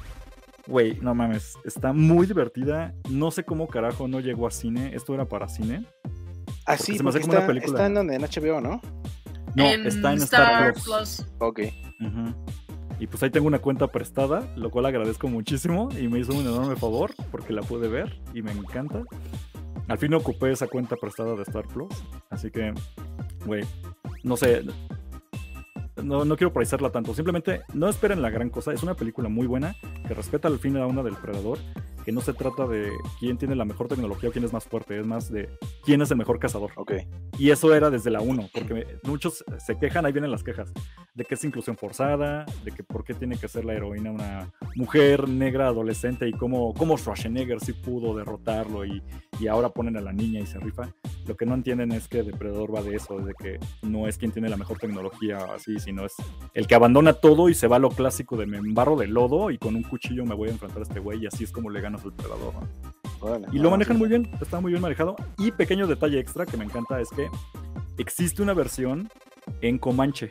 güey, 0.66 0.98
no 1.00 1.14
mames, 1.14 1.57
está 1.64 1.92
muy 1.92 2.26
divertida. 2.26 2.94
No 3.09 3.31
sé 3.31 3.44
cómo 3.44 3.66
carajo 3.66 4.09
no 4.09 4.20
llegó 4.20 4.46
a 4.46 4.50
cine. 4.50 4.94
Esto 4.94 5.14
era 5.14 5.26
para 5.26 5.48
cine. 5.48 5.85
Ah, 6.66 6.76
sí, 6.76 6.96
se 6.96 7.03
me 7.03 7.11
hace 7.11 7.20
porque 7.20 7.22
como 7.22 7.33
una 7.33 7.40
está, 7.40 7.46
película. 7.46 7.79
está 7.79 7.87
en 7.87 7.94
donde 7.94 8.14
en 8.14 8.22
HBO, 8.22 8.61
¿no? 8.61 8.81
No, 9.57 9.64
está 9.64 10.12
en 10.12 10.18
Star, 10.18 10.74
Plus. 10.74 11.26
Ok. 11.38 11.61
Ujú. 12.00 12.35
Y 13.00 13.07
pues 13.07 13.22
ahí 13.22 13.31
tengo 13.31 13.46
una 13.46 13.59
cuenta 13.59 13.87
prestada, 13.88 14.46
lo 14.57 14.70
cual 14.70 14.87
agradezco 14.87 15.26
muchísimo 15.26 15.88
y 15.98 16.07
me 16.07 16.18
hizo 16.18 16.33
un 16.35 16.42
enorme 16.42 16.76
favor 16.76 17.12
porque 17.31 17.53
la 17.53 17.62
pude 17.62 17.88
ver 17.88 18.20
y 18.35 18.42
me 18.42 18.53
encanta. 18.53 19.03
Al 19.88 19.98
fin 19.98 20.12
ocupé 20.14 20.53
esa 20.53 20.68
cuenta 20.68 20.96
prestada 20.96 21.35
de 21.35 21.42
Star 21.42 21.66
Plus, 21.66 21.88
así 22.29 22.50
que, 22.50 22.72
no 24.22 24.37
sé, 24.37 24.62
no, 26.03 26.24
no 26.24 26.37
quiero 26.37 26.53
parecerla 26.53 26.90
tanto, 26.90 27.14
simplemente 27.14 27.62
no 27.74 27.88
esperen 27.88 28.22
la 28.22 28.31
gran 28.31 28.50
cosa, 28.50 28.72
es 28.72 28.83
una 28.83 28.94
película 28.94 29.29
muy 29.29 29.46
buena 29.46 29.74
que 30.07 30.14
respeta 30.14 30.48
al 30.48 30.59
fin 30.59 30.76
a 30.76 30.87
una 30.87 31.03
del 31.03 31.16
predador, 31.16 31.59
que 32.05 32.13
no 32.13 32.21
se 32.21 32.33
trata 32.33 32.67
de 32.67 32.91
quién 33.19 33.37
tiene 33.37 33.55
la 33.55 33.65
mejor 33.65 33.89
tecnología 33.89 34.29
o 34.29 34.33
quién 34.33 34.45
es 34.45 34.53
más 34.53 34.65
fuerte, 34.65 34.99
es 34.99 35.07
más 35.07 35.31
de 35.31 35.49
quién 35.85 36.03
es 36.03 36.11
el 36.11 36.17
mejor 36.17 36.39
cazador. 36.39 36.71
Ok. 36.77 36.93
Y 37.39 37.51
eso 37.51 37.75
era 37.75 37.91
desde 37.91 38.11
la 38.11 38.21
1, 38.21 38.51
porque 38.53 38.87
muchos 39.05 39.45
se 39.59 39.79
quejan, 39.79 40.05
ahí 40.07 40.13
vienen 40.13 40.31
las 40.31 40.45
quejas, 40.45 40.73
de 41.15 41.25
que 41.25 41.35
es 41.35 41.45
inclusión 41.45 41.77
forzada, 41.77 42.45
de 42.65 42.73
que 42.73 42.85
por 42.85 43.05
qué 43.05 43.15
tiene 43.15 43.37
que 43.37 43.49
ser 43.49 43.65
la 43.65 43.75
heroína 43.75 44.11
una 44.11 44.53
mujer 44.75 45.29
negra 45.29 45.69
adolescente 45.69 46.29
y 46.29 46.33
cómo, 46.33 46.75
cómo 46.75 46.97
Schwarzenegger 46.97 47.61
sí 47.61 47.73
pudo 47.73 48.17
derrotarlo 48.17 48.85
y, 48.85 49.03
y 49.39 49.47
ahora 49.47 49.71
ponen 49.71 49.97
a 49.97 50.01
la 50.01 50.13
niña 50.13 50.41
y 50.41 50.47
se 50.47 50.59
rifa. 50.59 50.91
Lo 51.27 51.37
que 51.37 51.47
no 51.47 51.55
entienden 51.55 51.93
es 51.93 52.09
que 52.09 52.23
Depredador 52.23 52.75
va 52.75 52.83
de 52.83 52.97
eso, 52.97 53.19
de 53.19 53.35
que 53.35 53.59
no 53.83 54.09
es 54.09 54.19
quien 54.19 54.33
tiene 54.33 54.49
la 54.49 54.57
mejor 54.57 54.79
tecnología 54.79 55.39
así, 55.55 55.79
sino 55.79 56.05
es 56.05 56.15
el 56.55 56.67
que 56.67 56.75
abandona 56.75 57.15
todo 57.15 57.49
y 57.49 57.55
se 57.55 57.69
va 57.69 57.77
a 57.77 57.81
lo 57.81 57.91
clásico 57.91 58.37
de 58.37 58.47
me 58.47 58.59
embarro 58.59 58.97
de 58.97 59.07
lodo 59.07 59.51
y 59.51 59.59
con 59.59 59.77
un 59.77 59.83
cuchillo 59.83 60.25
me 60.25 60.35
voy 60.35 60.49
a 60.49 60.53
enfrentar 60.53 60.81
a 60.81 60.83
este 60.83 61.01
güey 61.01 61.23
y 61.23 61.27
así 61.27 61.45
es 61.45 61.53
como 61.53 61.71
le 61.71 61.81
ganas 61.90 62.05
al 62.05 62.12
Predador. 62.12 62.55
¿no? 62.55 62.68
órale. 63.20 63.46
Y 63.53 63.59
lo 63.59 63.70
manejan 63.70 63.98
muy 63.98 64.09
bien, 64.09 64.31
está 64.40 64.61
muy 64.61 64.72
bien 64.72 64.83
manejado. 64.83 65.16
Y 65.38 65.50
pequeño 65.53 65.87
detalle 65.87 66.18
extra 66.18 66.46
que 66.46 66.57
me 66.57 66.64
encanta 66.64 67.00
es 67.00 67.11
que 67.11 67.29
existe 67.98 68.42
una 68.42 68.55
versión 68.55 69.09
en 69.61 69.79
Comanche. 69.79 70.31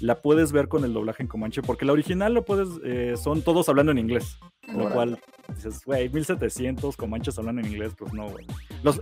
La 0.00 0.20
puedes 0.20 0.52
ver 0.52 0.68
con 0.68 0.84
el 0.84 0.92
doblaje 0.92 1.22
en 1.22 1.28
Comanche, 1.28 1.62
porque 1.62 1.86
la 1.86 1.92
original 1.92 2.34
lo 2.34 2.44
puedes, 2.44 2.68
eh, 2.84 3.14
son 3.16 3.40
todos 3.42 3.68
hablando 3.68 3.92
en 3.92 3.98
inglés. 3.98 4.38
Lo 4.74 4.90
cual 4.90 5.18
dices, 5.54 5.80
güey, 5.86 6.08
1700 6.10 6.96
Comanches 6.96 7.38
hablan 7.38 7.60
en 7.60 7.66
inglés, 7.66 7.94
pues 7.96 8.12
no, 8.12 8.28
güey. 8.28 8.46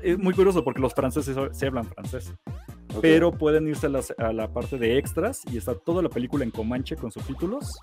Es 0.02 0.18
muy 0.18 0.34
curioso 0.34 0.62
porque 0.62 0.80
los 0.80 0.94
franceses 0.94 1.36
se 1.52 1.66
hablan 1.66 1.86
francés, 1.86 2.34
Ok. 2.94 3.00
pero 3.00 3.32
pueden 3.32 3.66
irse 3.66 3.88
a, 3.88 4.24
a 4.24 4.32
la 4.32 4.52
parte 4.52 4.78
de 4.78 4.98
extras 4.98 5.40
y 5.50 5.56
está 5.56 5.74
toda 5.74 6.02
la 6.02 6.10
película 6.10 6.44
en 6.44 6.50
Comanche 6.50 6.94
con 6.96 7.10
subtítulos. 7.10 7.78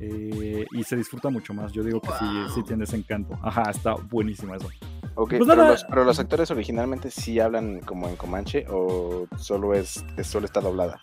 Eh, 0.00 0.66
y 0.72 0.84
se 0.84 0.96
disfruta 0.96 1.28
mucho 1.30 1.54
más. 1.54 1.72
Yo 1.72 1.82
digo 1.82 2.00
que 2.00 2.10
sí, 2.18 2.24
Wow. 2.24 2.48
sí 2.54 2.62
tiene 2.62 2.84
ese 2.84 2.96
encanto. 2.96 3.38
Ajá, 3.42 3.70
está 3.70 3.94
buenísima 3.94 4.56
eso. 4.56 4.68
Ok, 5.14 5.30
Pues 5.38 5.48
pero, 5.48 5.66
los, 5.68 5.84
pero 5.84 6.04
los 6.04 6.18
actores 6.18 6.50
originalmente 6.50 7.10
sí 7.10 7.40
hablan 7.40 7.80
como 7.80 8.08
en 8.08 8.16
Comanche 8.16 8.66
o 8.68 9.26
solo 9.38 9.72
es, 9.74 10.04
es- 10.18 10.26
solo 10.26 10.44
está 10.46 10.60
doblada. 10.60 10.98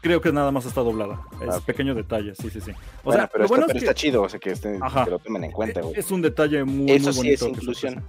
Creo 0.00 0.20
que 0.20 0.32
nada 0.32 0.50
más 0.50 0.64
está 0.66 0.80
doblada. 0.80 1.20
Es 1.42 1.54
Ah, 1.56 1.60
pequeño 1.64 1.94
detalle, 1.94 2.34
sí, 2.34 2.48
sí, 2.50 2.60
sí. 2.60 2.70
O 2.70 2.74
bueno, 3.04 3.20
sea, 3.20 3.28
pero, 3.30 3.44
está, 3.44 3.52
bueno 3.54 3.66
pero 3.66 3.76
es 3.78 3.82
está 3.84 3.94
chido, 3.94 4.22
o 4.22 4.28
sea, 4.28 4.40
que, 4.40 4.52
estén- 4.52 4.80
que 5.04 5.10
lo 5.10 5.18
tomen 5.18 5.44
en 5.44 5.52
cuenta, 5.52 5.80
güey. 5.82 5.94
es 5.98 6.10
un 6.10 6.22
detalle 6.22 6.64
muy, 6.64 6.90
Eso 6.90 7.04
muy 7.06 7.12
sí 7.12 7.18
bonito. 7.18 7.32
es 7.32 7.38
que 7.40 7.44
se 7.44 7.50
inclusión. 7.60 8.04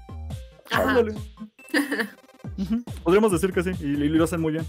Ándale. 0.71 1.13
Podríamos 3.03 3.31
decir 3.31 3.51
que 3.53 3.63
sí, 3.63 3.71
y, 3.79 3.86
y 3.86 4.09
lo 4.09 4.23
hacen 4.23 4.41
muy 4.41 4.53
bien. 4.53 4.65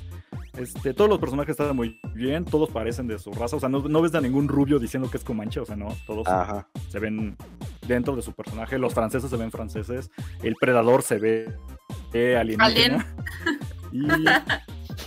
Este, 0.56 0.94
todos 0.94 1.10
los 1.10 1.18
personajes 1.18 1.58
están 1.58 1.74
muy 1.74 2.00
bien, 2.14 2.44
todos 2.44 2.70
parecen 2.70 3.08
de 3.08 3.18
su 3.18 3.32
raza, 3.32 3.56
o 3.56 3.60
sea, 3.60 3.68
no, 3.68 3.80
no 3.80 4.02
ves 4.02 4.14
a 4.14 4.20
ningún 4.20 4.46
rubio 4.46 4.78
diciendo 4.78 5.10
que 5.10 5.16
es 5.16 5.24
Comanche, 5.24 5.60
o 5.60 5.66
sea, 5.66 5.74
no, 5.74 5.88
todos 6.06 6.28
Ajá. 6.28 6.68
se 6.88 7.00
ven 7.00 7.36
dentro 7.88 8.14
de 8.14 8.22
su 8.22 8.32
personaje, 8.32 8.78
los 8.78 8.94
franceses 8.94 9.30
se 9.30 9.36
ven 9.36 9.50
franceses, 9.50 10.10
el 10.42 10.54
predador 10.54 11.02
se 11.02 11.18
ve 11.18 11.54
eh, 12.12 12.36
alienígena. 12.36 13.06
Y, 13.92 14.06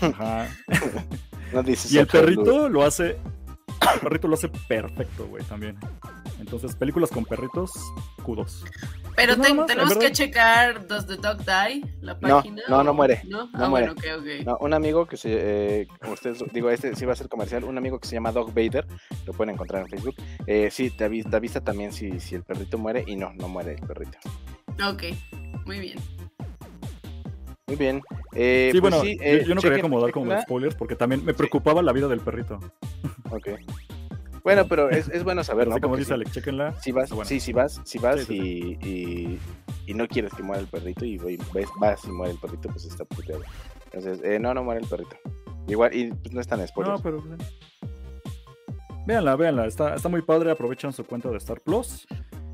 ajá. 0.02 0.48
No 1.54 1.64
dices 1.64 1.94
Y 1.94 1.98
el 1.98 2.08
perrito 2.08 2.68
lo 2.68 2.84
hace. 2.84 3.18
El 3.94 4.00
perrito 4.02 4.28
lo 4.28 4.34
hace 4.36 4.50
perfecto, 4.50 5.28
güey, 5.28 5.44
también. 5.46 5.78
Entonces, 6.40 6.76
películas 6.76 7.10
con 7.10 7.26
perritos, 7.26 7.72
kudos. 8.24 8.64
Pero 9.16 9.36
Pues 9.36 9.48
ten- 9.48 9.58
más, 9.58 9.66
tenemos 9.66 9.98
que 9.98 10.12
checar 10.12 10.86
Does 10.88 11.08
the 11.08 11.16
Dog 11.16 11.40
Die, 11.40 11.84
la 12.02 12.20
página. 12.20 12.62
no, 12.70 12.84
no 12.84 12.94
muere, 12.94 13.22
No, 13.28 13.46
no 13.48 13.66
ah, 13.66 13.70
muere. 13.70 13.94
bueno. 13.94 14.44
No, 14.46 14.58
un 14.60 14.74
amigo 14.76 15.08
que 15.08 15.18
se, 15.18 15.30
eh, 15.82 15.88
como 16.00 16.14
ustedes, 16.14 16.44
digo, 16.54 16.70
este 16.70 16.96
sí 16.96 17.06
va 17.06 17.14
a 17.14 17.16
ser 17.16 17.28
comercial, 17.28 17.64
un 17.64 17.78
amigo 17.78 18.00
que 18.00 18.08
se 18.08 18.14
llama 18.16 18.32
Dog 18.32 18.50
Vader, 18.54 18.86
lo 19.26 19.34
pueden 19.34 19.56
encontrar 19.56 19.82
en 19.82 19.90
Facebook. 19.90 20.16
Eh, 20.46 20.70
sí, 20.72 20.92
te 20.92 21.06
avisa, 21.06 21.30
te 21.32 21.36
avisa 21.38 21.62
también 21.62 21.92
si, 21.92 22.20
si 22.20 22.36
el 22.36 22.44
perrito 22.44 22.78
muere 22.78 23.04
y 23.08 23.16
no, 23.16 23.34
no 23.34 23.48
muere 23.50 23.74
el 23.74 23.82
perrito. 23.88 24.20
Ok, 24.88 25.04
muy 25.66 25.80
bien. 25.80 25.98
Muy 27.68 27.76
bien. 27.76 28.02
Eh, 28.34 28.70
sí, 28.72 28.80
pues 28.80 28.92
bueno, 28.94 29.04
sí, 29.06 29.18
yo- 29.18 29.24
eh, 29.24 29.44
yo, 29.46 29.56
no 29.56 29.62
chequen 29.62 29.72
quería 29.76 29.82
como 29.82 30.02
dar 30.02 30.12
como 30.12 30.42
spoilers 30.42 30.76
porque 30.76 30.96
también 30.96 31.26
me 31.26 31.34
preocupaba 31.34 31.82
la 31.82 31.92
vida 31.92 32.08
del 32.08 32.22
perrito. 32.22 32.60
Ok. 33.30 33.50
Bueno, 34.44 34.66
pero 34.70 34.90
es, 34.90 35.10
es 35.10 35.26
bueno 35.26 35.44
saber, 35.44 35.66
Pero 35.66 35.76
¿no? 35.76 35.82
como 35.82 35.92
Porque 35.92 36.04
dice 36.04 36.14
Alex, 36.14 36.32
chequenla. 36.32 36.80
si 36.82 36.94
vas, 36.94 37.10
buena. 37.10 37.26
sí, 37.28 37.42
si 37.42 37.52
vas, 37.52 37.82
si 37.84 37.98
vas 38.00 38.22
Sí, 38.22 38.26
sí, 38.28 38.78
y, 38.82 38.88
y, 38.88 39.40
y 39.88 39.94
no 39.94 40.08
quieres 40.08 40.34
que 40.34 40.44
muera 40.44 40.62
el 40.62 40.68
perrito 40.68 41.04
y 41.04 41.18
voy- 41.18 41.38
ves, 41.54 41.68
vas 41.82 42.06
y 42.06 42.12
muere 42.12 42.32
el 42.32 42.40
perrito, 42.40 42.70
pues 42.70 42.86
está 42.86 43.04
puteado. 43.04 43.42
Entonces, 43.92 44.22
eh, 44.24 44.40
no, 44.40 44.54
no 44.54 44.64
muere 44.64 44.80
el 44.82 44.88
perrito. 44.88 45.18
Igual, 45.68 45.94
y 45.94 46.12
pues 46.14 46.34
no 46.34 46.40
están 46.40 46.66
spoilers. 46.66 46.98
No, 46.98 47.04
pero. 47.04 47.22
pues, 47.22 47.38
Véanla, 49.06 49.36
véanla, 49.36 49.66
está, 49.68 49.96
está 49.96 50.08
muy 50.08 50.22
padre, 50.22 50.52
aprovechan 50.52 50.94
su 50.94 51.04
cuenta 51.06 51.30
de 51.30 51.38
Star 51.38 51.60
Plus. 51.60 52.08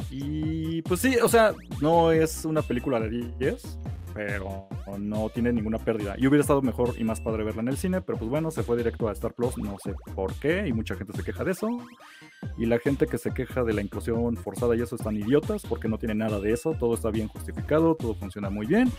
Y 0.09 0.81
pues 0.83 0.99
sí, 0.99 1.15
o 1.21 1.27
sea, 1.27 1.53
no 1.81 2.11
es 2.11 2.45
una 2.45 2.63
película 2.63 2.99
de 2.99 3.09
10, 3.37 3.77
pero 4.13 4.67
no 4.99 5.29
tiene 5.29 5.51
ninguna 5.51 5.77
pérdida. 5.79 6.15
Y 6.17 6.27
hubiera 6.27 6.41
estado 6.41 6.61
mejor 6.61 6.93
y 6.97 7.03
más 7.03 7.19
padre 7.21 7.43
verla 7.43 7.61
en 7.61 7.67
el 7.69 7.77
cine, 7.77 8.01
pero 8.01 8.17
pues 8.17 8.29
bueno, 8.29 8.51
se 8.51 8.63
fue 8.63 8.77
directo 8.77 9.07
a 9.07 9.11
Star 9.13 9.33
Plus, 9.33 9.57
no 9.57 9.77
sé 9.83 9.93
por 10.15 10.33
qué, 10.35 10.67
y 10.67 10.73
mucha 10.73 10.95
gente 10.95 11.13
se 11.13 11.23
queja 11.23 11.43
de 11.43 11.51
eso. 11.51 11.67
Y 12.57 12.65
la 12.65 12.77
gente 12.79 13.07
que 13.07 13.17
se 13.17 13.31
queja 13.33 13.63
de 13.63 13.73
la 13.73 13.81
inclusión 13.81 14.35
forzada 14.37 14.75
y 14.75 14.81
eso 14.81 14.95
están 14.95 15.17
idiotas, 15.17 15.63
porque 15.63 15.87
no 15.87 15.97
tiene 15.97 16.15
nada 16.15 16.39
de 16.39 16.51
eso, 16.51 16.73
todo 16.73 16.93
está 16.93 17.09
bien 17.09 17.27
justificado, 17.27 17.95
todo 17.95 18.13
funciona 18.15 18.49
muy 18.49 18.65
bien. 18.67 18.91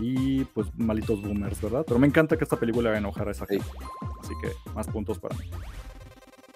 Y 0.00 0.44
pues 0.46 0.68
malitos 0.76 1.22
boomers, 1.22 1.60
¿verdad? 1.60 1.84
Pero 1.86 1.98
me 2.00 2.06
encanta 2.06 2.36
que 2.36 2.44
esta 2.44 2.56
película 2.58 2.90
haga 2.90 2.98
enojar 2.98 3.28
a 3.28 3.32
esa 3.32 3.46
Sí. 3.46 3.54
gente. 3.60 3.70
Así 4.20 4.32
que 4.42 4.50
más 4.74 4.86
puntos 4.88 5.18
para 5.18 5.36
mí. 5.36 5.50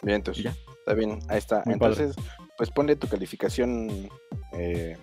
Bien, 0.02 0.16
entonces, 0.16 0.42
ya. 0.42 0.50
está 0.80 0.94
bien, 0.94 1.18
ahí 1.28 1.38
está. 1.38 1.62
Muy 1.64 1.76
padre. 1.78 2.02
entonces, 2.02 2.24
pues 2.58 2.70
ponle 2.70 2.96
tu 2.96 3.06
calificación. 3.08 4.08
Eh, 4.52 4.96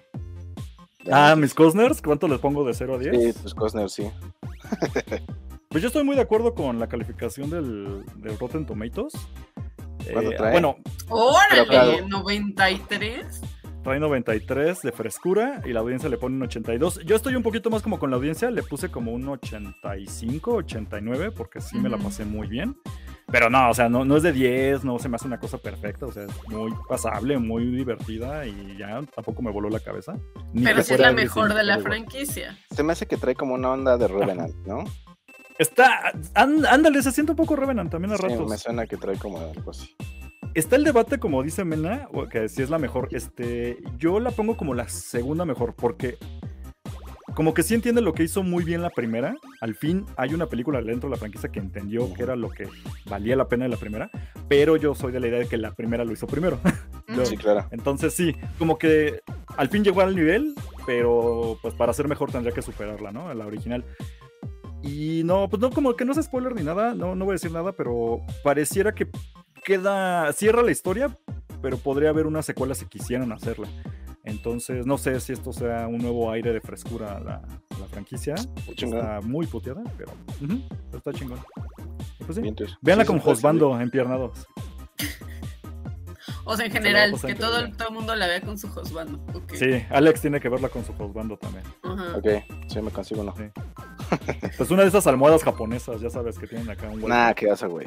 Ah, 1.12 1.36
mis 1.36 1.54
Cosners, 1.54 2.02
¿cuánto 2.02 2.28
les 2.28 2.40
pongo 2.40 2.66
de 2.66 2.74
0 2.74 2.96
a 2.96 2.98
10? 2.98 3.34
Sí, 3.36 3.42
tus 3.42 3.54
Cosner, 3.56 3.90
sí. 3.90 4.10
Pues 5.70 5.84
yo 5.84 5.88
estoy 5.90 6.04
muy 6.04 6.16
de 6.16 6.24
acuerdo 6.24 6.56
con 6.56 6.80
la 6.80 6.88
calificación 6.88 7.52
del, 7.52 8.04
del 8.16 8.40
Rotten 8.40 8.66
Tomatoes. 8.66 9.14
¿Cuánto 10.12 10.32
Eh, 10.32 10.36
trae? 10.36 10.52
bueno, 10.52 10.78
órale, 11.10 11.68
claro. 11.68 12.08
93. 12.08 13.42
trae 13.84 14.00
93 14.00 14.82
de 14.82 14.92
frescura 14.92 15.62
y 15.66 15.72
la 15.72 15.82
audiencia 15.82 16.10
le 16.10 16.18
pone 16.18 16.38
un 16.38 16.42
82. 16.42 17.02
Yo 17.06 17.16
estoy 17.16 17.36
un 17.36 17.44
poquito 17.44 17.70
más 17.70 17.84
como 17.84 18.00
con 18.00 18.10
la 18.10 18.16
audiencia, 18.16 18.50
le 18.50 18.64
puse 18.64 18.90
como 18.90 19.12
un 19.14 19.30
85, 19.30 20.56
89, 20.56 21.30
porque 21.32 21.62
sí 21.62 21.78
me 21.78 21.88
la 21.90 21.98
pasé 22.00 22.26
muy 22.26 22.48
bien. 22.48 22.76
Pero 23.32 23.50
no, 23.50 23.70
o 23.70 23.74
sea, 23.74 23.90
no, 23.90 24.06
no 24.06 24.18
es 24.18 24.24
de 24.24 24.32
10, 24.32 24.84
no 24.84 24.98
se 25.00 25.08
me 25.10 25.16
hace 25.16 25.28
una 25.28 25.40
cosa 25.40 25.58
perfecta, 25.58 26.06
o 26.08 26.12
sea, 26.12 26.24
es 26.24 26.32
muy 26.50 26.72
pasable, 26.88 27.38
muy 27.38 27.66
divertida 27.66 28.46
y 28.46 28.76
ya 28.78 29.02
tampoco 29.16 29.42
me 29.42 29.52
voló 29.52 29.70
la 29.70 29.80
cabeza. 29.80 30.14
Ni 30.54 30.64
Pero 30.64 30.76
sí 30.78 30.82
es 30.82 30.88
fuera 30.88 31.04
la 31.04 31.10
de 31.10 31.16
mejor 31.24 31.54
de 31.54 31.64
la 31.64 31.80
franquicia. 31.80 32.58
Se 32.72 32.82
me 32.84 32.94
hace 32.94 33.06
que 33.06 33.18
trae 33.18 33.36
como 33.36 33.54
una 33.54 33.72
onda 33.72 33.98
de 33.98 34.08
Revenant, 34.08 34.56
¿no? 34.66 34.84
Está, 35.58 36.12
án- 36.36 36.66
ándale, 36.68 37.02
se 37.04 37.12
siente 37.12 37.34
un 37.34 37.36
poco 37.36 37.56
Revenant 37.56 37.92
también 37.92 38.14
a 38.14 38.18
Sí, 38.18 38.24
ratos. 38.24 38.50
me 38.50 38.58
suena 38.58 38.86
que 38.88 38.98
trae 38.98 39.18
como 39.18 39.40
algo 39.40 39.72
así. 39.72 39.96
está 40.56 40.76
el 40.78 40.84
debate, 40.84 41.20
como 41.20 41.44
dice 41.44 41.64
Mena, 41.66 42.08
o 42.14 42.28
que 42.28 42.50
si 42.50 42.62
es 42.64 42.70
la 42.70 42.80
mejor. 42.80 43.10
Este, 43.12 43.78
yo 43.98 44.20
la 44.20 44.32
pongo 44.32 44.56
como 44.58 44.74
la 44.74 44.88
segunda 44.88 45.46
mejor, 45.46 45.76
porque 45.76 46.18
como 47.36 47.54
que 47.54 47.64
sí 47.64 47.74
entiende 47.76 48.02
lo 48.02 48.14
que 48.14 48.24
hizo 48.24 48.44
muy 48.44 48.64
bien 48.64 48.82
la 48.82 48.90
primera. 48.90 49.36
Al 49.62 49.76
fin 49.76 50.06
hay 50.18 50.34
una 50.34 50.48
película 50.48 50.82
dentro 50.82 51.10
de 51.10 51.16
la 51.16 51.20
franquicia 51.20 51.50
que 51.50 51.60
entendió 51.60 52.14
que 52.14 52.24
era 52.24 52.36
lo 52.36 52.50
que 52.50 52.68
valía 53.10 53.36
la 53.36 53.48
pena 53.48 53.66
de 53.66 53.70
la 53.70 53.78
primera, 53.78 54.10
pero 54.48 54.76
yo 54.78 54.94
soy 54.96 55.12
de 55.12 55.20
la 55.20 55.28
idea 55.28 55.40
de 55.40 55.48
que 55.48 55.58
la 55.58 55.72
primera 55.74 56.04
lo 56.06 56.12
hizo 56.12 56.28
primero. 56.28 56.60
Yo- 57.08 57.26
Sí, 57.26 57.38
claro. 57.38 57.66
Entonces 57.72 58.14
sí, 58.14 58.36
como 58.60 58.78
que 58.78 59.22
al 59.58 59.70
fin 59.70 59.84
llegó 59.84 60.02
al 60.02 60.16
nivel, 60.16 60.54
pero 60.86 61.58
pues 61.62 61.74
para 61.74 61.92
ser 61.94 62.08
mejor 62.08 62.32
tendría 62.32 62.54
que 62.54 62.62
superarla, 62.62 63.12
¿no? 63.12 63.34
La 63.34 63.46
original. 63.48 63.84
Y 64.82 65.24
no, 65.26 65.50
pues 65.50 65.62
no, 65.62 65.70
como 65.72 65.96
que 65.96 66.06
no 66.06 66.14
es 66.14 66.24
spoiler 66.24 66.56
ni 66.56 66.64
nada, 66.64 66.94
no, 66.94 67.16
no 67.16 67.26
voy 67.26 67.34
a 67.34 67.36
decir 67.36 67.52
nada, 67.52 67.72
pero 67.74 68.22
pareciera 68.44 68.94
que 68.94 69.08
queda, 69.66 70.32
cierra 70.34 70.62
la 70.62 70.72
historia, 70.72 71.18
pero 71.62 71.78
podría 71.78 72.10
haber 72.10 72.26
una 72.28 72.42
secuela 72.42 72.74
si 72.76 72.86
quisieran 72.86 73.32
hacerla. 73.32 73.68
Entonces, 74.30 74.86
no 74.86 74.98
sé 74.98 75.20
si 75.20 75.34
esto 75.34 75.52
sea 75.54 75.88
un 75.88 75.98
nuevo 75.98 76.32
aire 76.32 76.54
de 76.54 76.62
frescura 76.62 77.18
a 77.18 77.20
la, 77.20 77.36
a 77.36 77.80
la 77.80 77.86
franquicia. 77.90 78.36
Está 78.68 79.20
muy 79.22 79.46
puteada, 79.48 79.84
pero, 79.98 80.12
está 80.96 81.12
chingón. 81.14 81.40
Pues 82.26 82.36
sí, 82.38 82.54
véanla 82.82 83.04
Sí, 83.04 83.08
con 83.08 83.20
Josbando 83.20 83.80
empiernados. 83.80 84.46
O 86.46 86.56
sea, 86.56 86.66
en 86.66 86.72
la 86.74 86.80
general, 86.80 87.12
pasar 87.12 87.30
que 87.30 87.36
todo, 87.36 87.60
el- 87.60 87.76
todo 87.78 87.90
el 87.90 87.94
mundo 87.94 88.16
la 88.16 88.26
vea 88.28 88.42
con 88.42 88.58
su 88.58 88.68
husbando. 88.68 89.20
Ok. 89.36 89.54
Sí, 89.56 89.84
Alex 89.90 90.22
tiene 90.22 90.40
que 90.40 90.50
verla 90.50 90.70
con 90.70 90.84
su 90.84 90.94
Josbando 90.94 91.38
también. 91.38 91.64
Seguir. 91.84 92.16
Ok, 92.16 92.28
sí, 92.68 92.82
me 92.82 92.92
consigo 92.92 93.22
uno. 93.22 93.34
Sí. 93.38 93.44
Pues 94.58 94.72
una 94.72 94.82
de 94.82 94.88
esas 94.88 95.06
almohadas 95.06 95.44
japonesas, 95.44 96.02
ya 96.02 96.10
sabes 96.10 96.40
que 96.40 96.48
tienen 96.48 96.68
acá 96.70 96.90
un 96.90 97.02
Nah, 97.08 97.34
qué 97.34 97.46
vas 97.48 97.64
güey. 97.64 97.86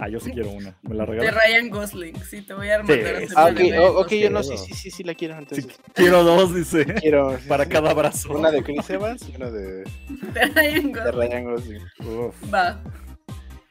Ah, 0.00 0.08
yo 0.08 0.20
sí 0.20 0.30
quiero 0.30 0.50
una. 0.50 0.78
¿Me 0.82 0.94
la 0.94 1.04
De 1.06 1.12
regalas? 1.12 1.34
Ryan 1.44 1.70
Gosling, 1.70 2.22
sí, 2.22 2.42
te 2.42 2.54
voy 2.54 2.68
a 2.68 2.76
armar. 2.76 2.96
sí. 2.96 3.34
Ah, 3.34 3.46
ok, 3.46 3.56
Ryan 3.58 3.78
oh, 3.80 4.00
ok, 4.00 4.12
yo 4.12 4.30
no, 4.30 4.42
sí, 4.44 4.56
sí, 4.56 4.72
sí, 4.74 4.90
sí 4.92 5.02
la 5.02 5.14
quiero. 5.14 5.34
Sí, 5.34 5.40
Entonces, 5.40 5.80
quiero 5.92 6.22
dos, 6.22 6.54
dice. 6.54 6.84
quiero. 7.00 7.36
sí, 7.38 7.48
Para 7.48 7.64
sí. 7.64 7.70
cada 7.70 7.92
brazo. 7.94 8.32
Una 8.38 8.50
de 8.52 8.62
Chris 8.62 8.88
Evans 8.90 9.28
y 9.28 9.34
una 9.36 9.50
de, 9.50 9.82
De 10.34 10.46
Ryan 10.54 10.92
de 10.92 11.00
Gosling. 11.00 11.12
Ryan 11.30 11.44
Gosling. 11.44 11.82
Uf, 12.06 12.54
Va. 12.54 12.80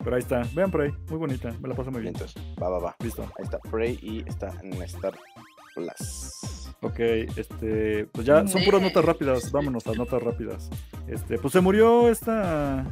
pero 0.04 0.16
ahí 0.18 0.22
está. 0.22 0.42
Vean 0.54 0.72
ahí. 0.82 0.92
Muy 1.10 1.18
bonita. 1.18 1.54
Me 1.62 1.70
la 1.70 1.76
paso 1.76 1.92
muy 1.92 2.02
bien. 2.02 2.14
Vientos. 2.14 2.36
Va, 2.62 2.68
va, 2.70 2.80
va. 2.80 2.96
Listo. 3.02 3.24
Ahí 3.24 3.44
está 3.46 3.60
Prey 3.60 3.98
y 4.02 4.24
está 4.28 4.54
en 4.64 4.74
Star 4.84 5.14
Plus. 5.76 6.68
Ok, 6.82 7.00
este. 7.38 8.06
Pues 8.12 8.26
ya 8.28 8.46
son 8.48 8.64
puras 8.66 8.82
notas 8.82 9.04
rápidas. 9.06 9.50
Vámonos 9.52 9.88
a 9.88 9.94
notas 9.94 10.22
rápidas. 10.22 10.70
Este, 11.08 11.38
pues 11.38 11.54
se 11.54 11.62
murió 11.62 12.10
esta. 12.10 12.86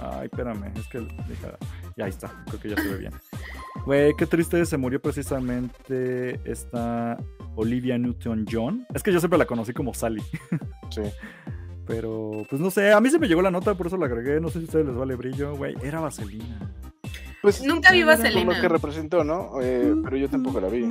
Ay, 0.00 0.26
espérame. 0.26 0.72
Es 0.76 0.86
que. 0.88 0.98
deja- 1.00 1.58
Ya 1.96 2.04
ahí 2.04 2.10
está. 2.10 2.30
Creo 2.46 2.60
que 2.60 2.68
ya 2.70 2.76
se 2.76 2.88
ve 2.88 2.96
bien. 2.98 3.12
Güey, 3.86 4.14
qué 4.16 4.26
triste. 4.26 4.64
Se 4.66 4.76
murió 4.76 5.00
precisamente 5.00 6.40
esta 6.44 7.16
Olivia 7.56 7.96
Newton-John. 7.96 8.86
Es 8.94 9.02
que 9.02 9.12
yo 9.12 9.18
siempre 9.20 9.38
la 9.38 9.46
conocí 9.46 9.72
como 9.72 9.94
Sally. 9.94 10.22
Sí. 10.90 11.02
Pero, 11.86 12.44
pues 12.50 12.60
no 12.60 12.70
sé, 12.70 12.92
a 12.92 13.00
mí 13.00 13.08
se 13.10 13.18
me 13.18 13.28
llegó 13.28 13.40
la 13.42 13.50
nota, 13.50 13.74
por 13.74 13.86
eso 13.86 13.96
la 13.96 14.06
agregué. 14.06 14.40
No 14.40 14.48
sé 14.48 14.54
si 14.58 14.64
a 14.64 14.64
ustedes 14.64 14.86
les 14.86 14.96
vale 14.96 15.16
brillo, 15.16 15.54
güey. 15.56 15.74
Era 15.82 16.00
vaselina. 16.00 16.58
Pues, 17.42 17.62
Nunca 17.62 17.92
vi 17.92 18.02
por 18.02 18.12
lo 18.12 18.18
Vaselina. 18.22 18.60
que 18.60 18.68
representó, 18.68 19.24
¿no? 19.24 19.52
Eh, 19.62 19.94
pero 20.04 20.16
yo 20.16 20.28
tampoco 20.28 20.60
la 20.60 20.68
vi. 20.68 20.82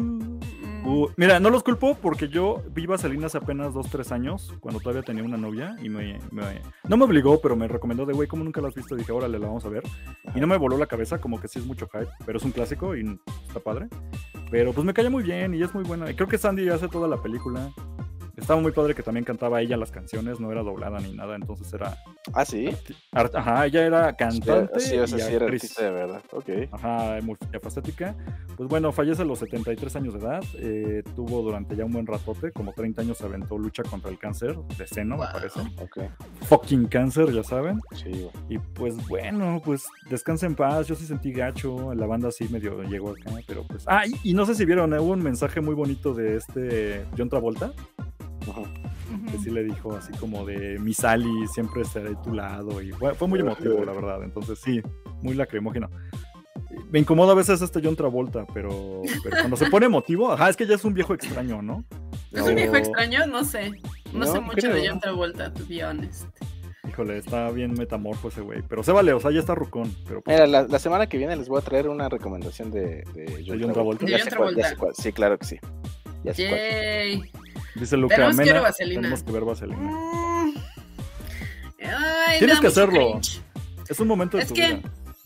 Uh, 0.90 1.10
mira, 1.18 1.38
no 1.42 1.50
los 1.50 1.64
culpo 1.64 1.96
porque 2.02 2.30
yo 2.30 2.64
vi 2.74 2.86
vaselina 2.86 3.26
hace 3.26 3.38
apenas 3.40 3.74
2-3 3.74 4.10
años, 4.14 4.54
cuando 4.62 4.80
todavía 4.80 5.02
tenía 5.02 5.22
una 5.22 5.36
novia, 5.36 5.76
y 5.84 5.90
me, 5.90 6.18
me- 6.32 6.62
no 6.88 6.96
me 6.96 7.04
obligó, 7.04 7.42
pero 7.42 7.58
me 7.58 7.68
recomendó 7.68 8.06
de, 8.06 8.14
güey, 8.14 8.30
como 8.30 8.46
nunca 8.46 8.62
la 8.62 8.70
has 8.70 8.74
visto, 8.76 8.96
dije, 8.96 9.12
órale, 9.12 9.38
la 9.38 9.48
vamos 9.48 9.66
a 9.66 9.70
ver. 9.70 9.84
Y 10.34 10.40
no 10.40 10.48
me 10.48 10.56
voló 10.56 10.78
la 10.78 10.86
cabeza, 10.86 11.20
como 11.20 11.42
que 11.42 11.50
sí 11.50 11.60
es 11.60 11.66
mucho 11.66 11.90
hype, 11.92 12.08
pero 12.26 12.38
es 12.38 12.46
un 12.46 12.52
clásico 12.52 12.96
y 12.96 13.20
está 13.48 13.60
padre. 13.60 13.88
Pero 14.50 14.72
pues 14.72 14.86
me 14.86 14.94
caía 14.94 15.10
muy 15.10 15.24
bien 15.24 15.54
y 15.56 15.62
es 15.62 15.74
muy 15.74 15.84
buena. 15.84 16.10
Y 16.10 16.16
creo 16.16 16.30
que 16.30 16.38
Sandy 16.38 16.70
hace 16.70 16.88
toda 16.88 17.10
la 17.10 17.22
película. 17.22 17.70
Estaba 18.38 18.62
muy 18.62 18.72
padre 18.72 18.94
que 18.96 19.04
también 19.04 19.26
cantaba 19.26 19.62
ella 19.62 19.78
las 19.78 19.92
canciones, 19.92 20.40
no 20.40 20.52
era 20.52 20.62
doblada 20.62 21.00
ni 21.00 21.12
nada, 21.14 21.36
entonces 21.36 21.74
era... 21.74 21.98
Ah, 22.34 22.46
sí. 22.46 22.70
Ajá, 23.12 23.66
ella 23.66 23.86
era 23.86 24.10
Sí, 24.12 24.16
cantante 24.18 24.80
sí, 24.80 24.98
o 24.98 25.08
sea, 25.08 25.18
y 25.18 25.22
sí 25.22 25.34
era 25.34 25.46
artista 25.48 25.84
de 25.84 25.92
verdad. 25.92 26.22
Ok. 26.32 26.50
Ajá, 26.72 27.18
multifacética. 27.24 28.16
Pues 28.56 28.70
bueno, 28.70 28.92
fallece 28.92 29.24
a 29.24 29.26
los 29.26 29.40
73 29.40 29.96
años 29.96 30.14
de 30.14 30.20
edad. 30.20 30.44
eh, 30.56 31.04
tuvo 31.16 31.42
durante 31.42 31.76
ya 31.76 31.86
un 31.86 31.92
buen 31.94 32.06
ratote, 32.06 32.52
como 32.52 32.74
30 32.74 33.02
años 33.02 33.18
se 33.18 33.26
aventó 33.26 33.58
lucha 33.58 33.84
contra 33.84 34.12
el 34.12 34.20
cáncer 34.20 34.56
de 34.78 34.88
seno, 34.88 35.18
me 35.18 35.26
parece. 35.26 35.60
Ok. 35.82 36.00
Fucking 36.44 36.86
cáncer, 36.88 37.32
ya 37.34 37.44
saben. 37.44 37.82
Sí, 37.96 38.10
güey. 38.12 38.30
Y 38.50 38.60
pues 38.60 38.96
bueno, 39.08 39.62
pues 39.66 39.86
descansa 40.10 40.46
en 40.46 40.56
paz. 40.56 40.88
Yo 40.88 40.96
sí 40.96 41.06
sentí 41.06 41.32
gacho. 41.32 41.94
La 41.96 42.06
banda 42.06 42.32
sí 42.32 42.48
medio 42.50 42.84
llegó 42.84 43.12
acá, 43.12 43.32
pero 43.48 43.66
pues. 43.68 43.84
Ah, 43.88 44.04
y, 44.06 44.32
y 44.32 44.34
no 44.34 44.46
sé 44.46 44.54
si 44.56 44.66
vieron, 44.66 44.94
eh, 44.94 45.00
hubo 45.00 45.14
un 45.14 45.24
mensaje 45.24 45.60
muy 45.62 45.74
bonito 45.76 46.14
de 46.14 46.36
este 46.38 47.06
John 47.18 47.30
Travolta. 47.30 47.74
Ajá. 48.52 49.32
Que 49.32 49.38
sí 49.40 49.50
le 49.50 49.64
dijo 49.64 49.96
así 49.96 50.12
como 50.14 50.46
de 50.46 50.78
mi 50.80 50.94
Sally, 50.94 51.48
siempre 51.54 51.82
estaré 51.82 52.10
a 52.12 52.22
tu 52.22 52.34
lado. 52.34 52.82
Y 52.82 52.92
fue, 52.92 53.14
fue 53.16 53.28
muy 53.28 53.40
emotivo, 53.40 53.84
la 53.86 53.94
verdad. 53.94 54.24
Entonces 54.24 54.60
sí, 54.60 54.82
muy 55.22 55.34
lacrimógeno. 55.34 55.90
Me 56.92 57.00
incomoda 57.00 57.32
a 57.32 57.36
veces 57.36 57.62
este 57.62 57.82
John 57.84 57.96
Travolta, 57.96 58.46
pero, 58.54 59.02
pero 59.24 59.38
cuando 59.38 59.58
se 59.58 59.70
pone 59.70 59.86
emotivo, 59.88 60.32
ajá, 60.32 60.50
es 60.50 60.58
que 60.58 60.66
ya 60.66 60.76
es 60.76 60.86
un 60.86 60.94
viejo 60.94 61.14
extraño, 61.14 61.62
¿no? 61.62 61.84
¿Es 62.32 62.42
un 62.42 62.56
viejo 62.56 62.76
extraño? 62.76 63.26
No 63.28 63.44
sé. 63.44 63.72
No, 64.14 64.20
No, 64.20 64.26
sé 64.32 64.40
mucho 64.40 64.56
creo. 64.58 64.76
de 64.76 64.88
John 64.88 65.00
Travolta, 65.00 65.54
to 65.54 65.64
be 65.68 65.84
honest. 65.84 66.26
Híjole, 66.88 67.18
está 67.18 67.50
bien 67.52 67.74
metamorfo 67.74 68.30
ese 68.30 68.42
güey. 68.42 68.62
Pero 68.68 68.84
se 68.84 68.92
vale, 68.92 69.12
o 69.14 69.20
sea, 69.20 69.32
ya 69.32 69.40
está 69.40 69.56
rucón. 69.56 69.94
Pero 70.08 70.22
pues, 70.22 70.36
Mira, 70.36 70.48
la, 70.48 70.64
la 70.68 70.80
semana 70.80 71.08
que 71.08 71.18
viene 71.18 71.36
les 71.36 71.50
voy 71.50 71.60
a 71.60 71.62
traer 71.62 71.90
una 71.90 72.08
recomendación 72.10 72.72
de, 72.72 73.04
de 73.14 73.44
John, 73.46 73.60
John 73.62 73.74
Travolta? 73.74 74.06
Ya 74.06 74.20
sé 74.24 74.36
cuál, 74.36 74.56
ya 74.56 74.70
sé 74.70 74.76
cuál. 74.78 74.94
Sí, 74.96 75.12
claro 75.12 75.38
que 75.38 75.46
sí. 75.46 75.60
Ya 76.24 76.34
sé 76.34 76.48
cuál. 76.48 77.44
Dice 77.80 77.98
Luca 77.98 78.16
Tenemos 78.16 78.36
que 78.38 78.44
ver 78.44 78.54
Mena, 78.54 78.62
Vaselina. 78.62 79.02
tenemos 79.02 79.24
que 79.24 79.32
ver 79.32 79.44
Vaselina. 79.46 79.78
Mm. 79.80 80.54
Ay, 81.84 82.40
Tienes 82.40 82.58
da 82.58 82.62
que 82.62 82.68
hacerlo. 82.68 83.12
cringe. 83.12 83.42
Es 83.88 84.00
un 84.00 84.08
momento 84.08 84.38
de 84.38 84.44
Es 84.44 84.50
tu 84.50 84.56
que 84.56 84.68
vida. 84.68 84.82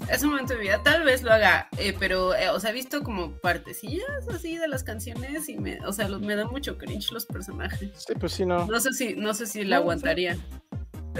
es 0.09 0.21
un 0.23 0.29
momento 0.29 0.53
de 0.53 0.59
mi 0.59 0.65
vida. 0.65 0.81
Tal 0.83 1.03
vez 1.03 1.23
lo 1.23 1.31
haga, 1.31 1.67
eh, 1.77 1.95
pero, 1.97 2.35
eh, 2.35 2.49
o 2.49 2.59
sea, 2.59 2.69
he 2.69 2.73
visto 2.73 3.01
como 3.03 3.31
partecillas 3.37 4.27
así 4.33 4.57
de 4.57 4.67
las 4.67 4.83
canciones 4.83 5.49
y 5.49 5.57
me, 5.57 5.79
o 5.85 5.93
sea, 5.93 6.07
los- 6.09 6.21
me 6.21 6.35
dan 6.35 6.47
mucho 6.47 6.77
cringe 6.77 7.11
los 7.11 7.25
personajes. 7.25 7.89
Sí, 8.05 8.13
pues 8.19 8.33
sí, 8.33 8.45
no. 8.45 8.65
No 8.67 8.79
sé 8.79 8.93
si, 8.93 9.15
no 9.15 9.33
sé 9.33 9.47
si 9.47 9.63
la 9.63 9.77
No, 9.77 9.81
aguantaría. 9.83 10.37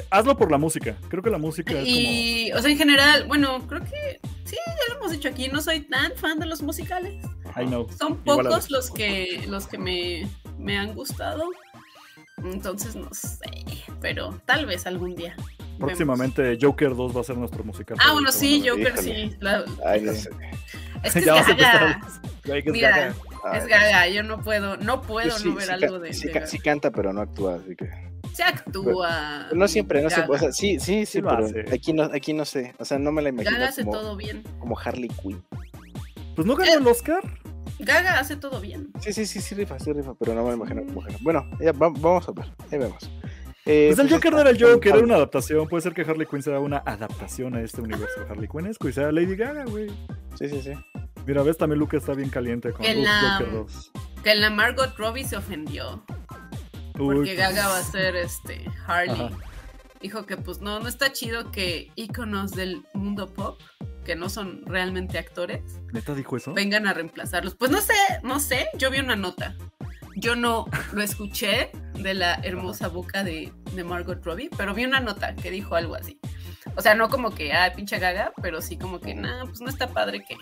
Hazlo 0.09 0.37
por 0.37 0.51
la 0.51 0.57
música. 0.57 0.95
Creo 1.09 1.21
que 1.21 1.29
la 1.29 1.37
música 1.37 1.73
es 1.73 1.85
Y, 1.87 2.51
o 2.53 2.61
sea, 2.61 2.71
en 2.71 2.77
general, 2.77 3.25
bueno, 3.27 3.67
creo 3.67 3.81
que 3.81 4.19
sí, 4.45 4.55
ya 4.65 4.93
lo 4.93 4.99
hemos 4.99 5.11
dicho 5.11 5.27
aquí, 5.27 5.49
no 5.49 5.61
soy 5.61 5.81
tan 5.81 6.13
fan 6.15 6.39
de 6.39 6.45
los 6.45 6.61
musicales. 6.61 7.25
I 7.57 7.65
know. 7.65 7.87
Son 7.99 8.19
Igual 8.25 8.45
pocos 8.47 8.69
los 8.71 8.89
que, 8.91 9.43
los 9.49 9.67
que 9.67 9.77
me, 9.77 10.29
me 10.61 10.77
han 10.77 10.93
gustado. 10.93 11.43
Entonces, 12.43 12.95
no 12.95 13.09
sé, 13.13 13.39
pero 14.01 14.39
tal 14.45 14.65
vez 14.65 14.87
algún 14.87 15.15
día. 15.15 15.35
Vemos. 15.37 15.77
Próximamente 15.79 16.57
Joker 16.61 16.95
2 16.95 17.15
va 17.15 17.21
a 17.21 17.23
ser 17.23 17.37
nuestro 17.37 17.63
musical. 17.63 17.97
Ah, 18.01 18.13
bueno, 18.13 18.31
sí. 18.31 18.63
Joker 18.67 18.97
sí. 18.97 19.35
la- 19.39 19.63
Ay, 19.85 20.01
no 20.01 20.13
sé. 20.13 20.29
es 21.03 21.13
que 21.13 21.19
es 21.19 21.25
Ya 21.25 21.33
vas 21.33 21.47
a 21.47 21.51
empezar 21.51 21.73
gaga. 21.79 21.91
a- 21.91 22.21
Güey, 22.47 22.63
que 22.63 22.69
es 22.69 22.73
Mira, 22.73 22.89
gaga. 22.89 23.57
Es 23.57 23.67
gaga, 23.67 24.07
yo 24.07 24.23
no 24.23 24.39
puedo, 24.41 24.77
no 24.77 25.01
puedo 25.01 25.37
sí, 25.37 25.49
no 25.49 25.55
ver 25.55 25.65
sí 25.65 25.71
algo 25.71 25.99
de, 25.99 26.13
sí 26.13 26.27
de 26.29 26.47
sí 26.47 26.59
canta, 26.59 26.91
pero 26.91 27.13
no 27.13 27.21
actúa, 27.21 27.55
así 27.55 27.75
que. 27.75 27.89
Se 28.33 28.43
actúa. 28.43 29.47
No 29.53 29.67
siempre, 29.67 30.01
no 30.01 30.09
Gaga. 30.09 30.15
siempre. 30.15 30.35
O 30.35 30.39
sea, 30.39 30.51
sí, 30.51 30.79
sí, 30.79 31.05
sí, 31.05 31.05
Sí 31.05 31.21
lo 31.21 31.29
pero 31.29 31.45
hace. 31.45 31.65
aquí 31.73 31.93
no, 31.93 32.03
aquí 32.03 32.33
no 32.33 32.45
sé. 32.45 32.73
O 32.79 32.85
sea, 32.85 32.97
no 32.97 33.11
me 33.11 33.21
la 33.21 33.29
imagino 33.29 33.51
Gaga 33.51 33.67
hace 33.69 33.83
como, 33.83 33.97
todo 33.97 34.15
bien. 34.15 34.43
como 34.59 34.77
Harley 34.79 35.09
Quinn. 35.09 35.43
Pues 36.35 36.47
no 36.47 36.55
ganó 36.55 36.73
el 36.79 36.87
Oscar. 36.87 37.21
Gaga 37.85 38.19
hace 38.19 38.35
todo 38.37 38.59
bien. 38.61 38.91
Sí, 39.01 39.13
sí, 39.13 39.25
sí, 39.25 39.41
sí, 39.41 39.55
rifa, 39.55 39.79
sí, 39.79 39.91
rifa, 39.93 40.13
pero 40.19 40.33
no 40.35 40.43
me 40.45 40.53
imagino 40.53 40.85
como 40.85 41.01
Harley. 41.03 41.17
Bueno, 41.21 41.49
ya, 41.59 41.71
va- 41.71 41.89
vamos 41.89 42.27
a 42.27 42.31
ver, 42.31 42.45
ahí 42.71 42.77
vemos. 42.79 43.03
Eh, 43.65 43.87
Pues 43.89 43.99
el 43.99 44.07
pues 44.07 44.13
Joker 44.13 44.33
no 44.33 44.39
era 44.41 44.49
el 44.49 44.61
Joker, 44.63 44.95
era 44.95 45.03
una 45.05 45.15
adaptación. 45.15 45.67
Puede 45.67 45.81
ser 45.83 45.93
que 45.93 46.01
Harley 46.01 46.25
Quinn 46.25 46.41
sea 46.41 46.59
una 46.59 46.77
adaptación 46.77 47.55
a 47.55 47.61
este 47.61 47.81
universo 47.81 48.25
Harley 48.29 48.47
Quinnesco 48.47 48.89
y 48.89 48.93
sea 48.93 49.11
Lady 49.11 49.35
Gaga, 49.35 49.65
güey. 49.65 49.87
Sí, 50.39 50.49
sí, 50.49 50.61
sí. 50.63 50.71
Mira, 51.27 51.43
ves, 51.43 51.57
también 51.57 51.77
Luke 51.79 51.95
está 51.95 52.13
bien 52.13 52.29
caliente 52.29 52.71
con 52.73 52.83
la- 53.03 53.37
Joker 53.37 53.53
2. 53.53 53.91
Que 54.23 54.33
la 54.35 54.49
Margot 54.49 54.95
Robbie 54.97 55.23
se 55.25 55.37
ofendió. 55.37 56.03
Uy, 56.99 57.15
Porque 57.15 57.35
Gaga 57.35 57.67
va 57.67 57.77
a 57.77 57.83
ser 57.83 58.15
este 58.15 58.65
Harley. 58.87 59.21
Ajá. 59.25 59.37
Dijo 60.01 60.25
que 60.25 60.35
pues 60.37 60.61
no, 60.61 60.79
no 60.79 60.87
está 60.87 61.13
chido 61.13 61.51
que 61.51 61.91
íconos 61.95 62.51
del 62.51 62.83
mundo 62.95 63.31
pop, 63.31 63.59
que 64.05 64.15
no 64.15 64.29
son 64.29 64.63
realmente 64.65 65.17
actores, 65.17 65.61
¿Neta 65.91 66.13
dijo 66.15 66.37
eso? 66.37 66.53
vengan 66.53 66.87
a 66.87 66.93
reemplazarlos. 66.93 67.55
Pues 67.55 67.71
no 67.71 67.81
sé, 67.81 67.93
no 68.23 68.39
sé, 68.39 68.67
yo 68.77 68.89
vi 68.89 68.99
una 68.99 69.15
nota. 69.15 69.55
Yo 70.17 70.35
no 70.35 70.65
lo 70.91 71.01
escuché 71.01 71.71
de 71.93 72.13
la 72.13 72.35
hermosa 72.43 72.87
boca 72.89 73.23
de, 73.23 73.53
de 73.73 73.83
Margot 73.83 74.23
Robbie, 74.23 74.49
pero 74.57 74.73
vi 74.73 74.85
una 74.85 74.99
nota 74.99 75.35
que 75.35 75.51
dijo 75.51 75.75
algo 75.75 75.95
así. 75.95 76.19
O 76.75 76.81
sea, 76.81 76.95
no 76.95 77.09
como 77.09 77.31
que, 77.31 77.53
ah, 77.53 77.71
pinche 77.75 77.99
gaga, 77.99 78.33
pero 78.41 78.61
sí 78.61 78.77
como 78.77 78.99
que, 78.99 79.13
nah, 79.15 79.45
pues 79.45 79.61
no 79.61 79.69
está 79.69 79.87
padre 79.87 80.23
que, 80.27 80.35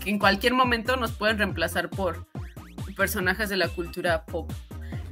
que 0.00 0.10
en 0.10 0.18
cualquier 0.18 0.54
momento 0.54 0.96
nos 0.96 1.12
pueden 1.12 1.38
reemplazar 1.38 1.90
por 1.90 2.26
personajes 2.96 3.48
de 3.48 3.56
la 3.56 3.68
cultura 3.68 4.24
pop. 4.24 4.50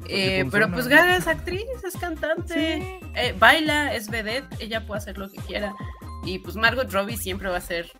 Eh, 0.08 0.44
pero 0.50 0.70
pues 0.70 0.88
Gaga 0.88 1.16
es 1.16 1.28
actriz, 1.28 1.64
es 1.86 1.96
cantante, 1.96 2.98
eh, 3.14 3.34
baila, 3.38 3.94
es 3.94 4.10
vedette, 4.10 4.46
ella 4.60 4.84
puede 4.84 4.98
hacer 4.98 5.16
lo 5.16 5.30
que 5.30 5.38
quiera. 5.38 5.74
Y 6.24 6.38
pues 6.38 6.56
Margot 6.56 6.90
Robbie 6.92 7.16
siempre 7.16 7.48
va 7.48 7.56
a 7.56 7.60
ser 7.60 7.90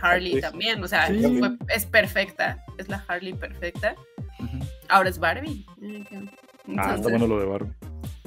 Harley 0.00 0.40
también, 0.40 0.82
o 0.82 0.88
sea, 0.88 1.08
Sí. 1.08 1.38
fue- 1.38 1.56
es 1.68 1.86
perfecta, 1.86 2.64
es 2.78 2.88
la 2.88 3.04
Harley 3.06 3.34
perfecta. 3.34 3.94
Ahora 4.88 5.08
es 5.10 5.18
Barbie. 5.18 5.66
Ah, 6.78 6.94
está 6.94 7.08
bueno 7.08 7.26
lo 7.26 7.40
de 7.40 7.46
Barbie. 7.46 7.72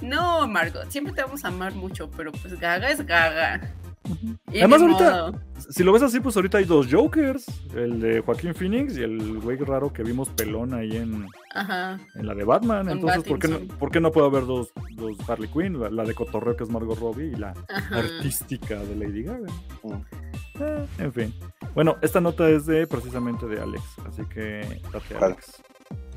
No, 0.02 0.48
Margot, 0.48 0.90
siempre 0.92 1.14
te 1.14 1.22
vamos 1.24 1.44
a 1.44 1.48
amar 1.48 1.74
mucho, 1.74 2.10
pero 2.12 2.32
pues 2.32 2.60
Gaga 2.60 2.90
es 2.90 3.06
Gaga. 3.06 3.72
Y 4.52 4.60
Además, 4.60 4.82
ahorita- 4.82 5.32
modo. 5.32 5.40
Si 5.70 5.84
lo 5.84 5.92
ves 5.92 6.04
así, 6.04 6.20
pues 6.20 6.36
ahorita 6.36 6.60
hay 6.60 6.66
dos 6.66 6.88
Jokers. 6.90 7.46
El 7.76 8.00
de 8.00 8.22
Joaquín 8.22 8.54
Phoenix 8.56 8.98
y 8.98 9.04
el 9.04 9.40
güey 9.40 9.58
raro 9.58 9.92
que 9.92 10.04
vimos 10.04 10.30
pelón 10.30 10.74
ahí 10.74 10.96
en, 10.96 11.26
Ajá. 11.54 12.00
en 12.16 12.28
la 12.28 12.34
de 12.36 12.44
Batman. 12.44 12.86
Con 12.88 12.92
Entonces, 12.98 13.24
¿por 13.24 13.40
qué, 13.40 13.48
no, 13.48 13.60
por 13.78 13.92
qué 13.92 14.00
no 14.00 14.12
puede 14.12 14.28
haber 14.28 14.46
dos, 14.46 14.70
dos 14.96 15.18
Harley 15.30 15.50
Quinn? 15.50 15.80
La, 15.80 15.90
la 15.90 16.04
de 16.04 16.14
Cotorreo 16.14 16.56
que 16.56 16.64
es 16.64 16.70
Margot 16.70 16.98
Robbie 17.00 17.28
y 17.34 17.36
la 17.36 17.54
Ajá. 17.70 17.98
artística 18.00 18.76
de 18.76 18.96
Lady 18.96 19.24
Gaga. 19.24 19.48
Mm. 19.84 19.94
Eh, 20.60 20.86
en 21.00 21.14
fin. 21.14 21.34
Bueno, 21.76 21.98
esta 22.02 22.22
nota 22.22 22.50
es 22.50 22.66
de 22.66 22.88
precisamente 22.88 23.46
de 23.48 23.60
Alex. 23.62 23.84
Así 24.08 24.24
que 24.26 24.82
date. 24.94 25.16
Alex. 25.24 25.62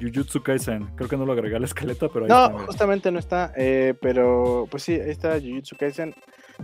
Jujutsu 0.00 0.42
Kaisen. 0.42 0.86
Creo 0.96 1.08
que 1.08 1.16
no 1.16 1.26
lo 1.26 1.32
agregué 1.32 1.56
a 1.56 1.58
la 1.60 1.66
escaleta, 1.66 2.08
pero 2.08 2.24
ahí 2.24 2.30
No, 2.30 2.46
está. 2.46 2.58
justamente 2.66 3.12
no 3.12 3.18
está, 3.18 3.52
eh, 3.56 3.94
pero 4.00 4.66
pues 4.70 4.82
sí, 4.82 4.94
ahí 4.94 5.10
está 5.10 5.38
Jujutsu 5.40 5.76
Kaisen. 5.78 6.14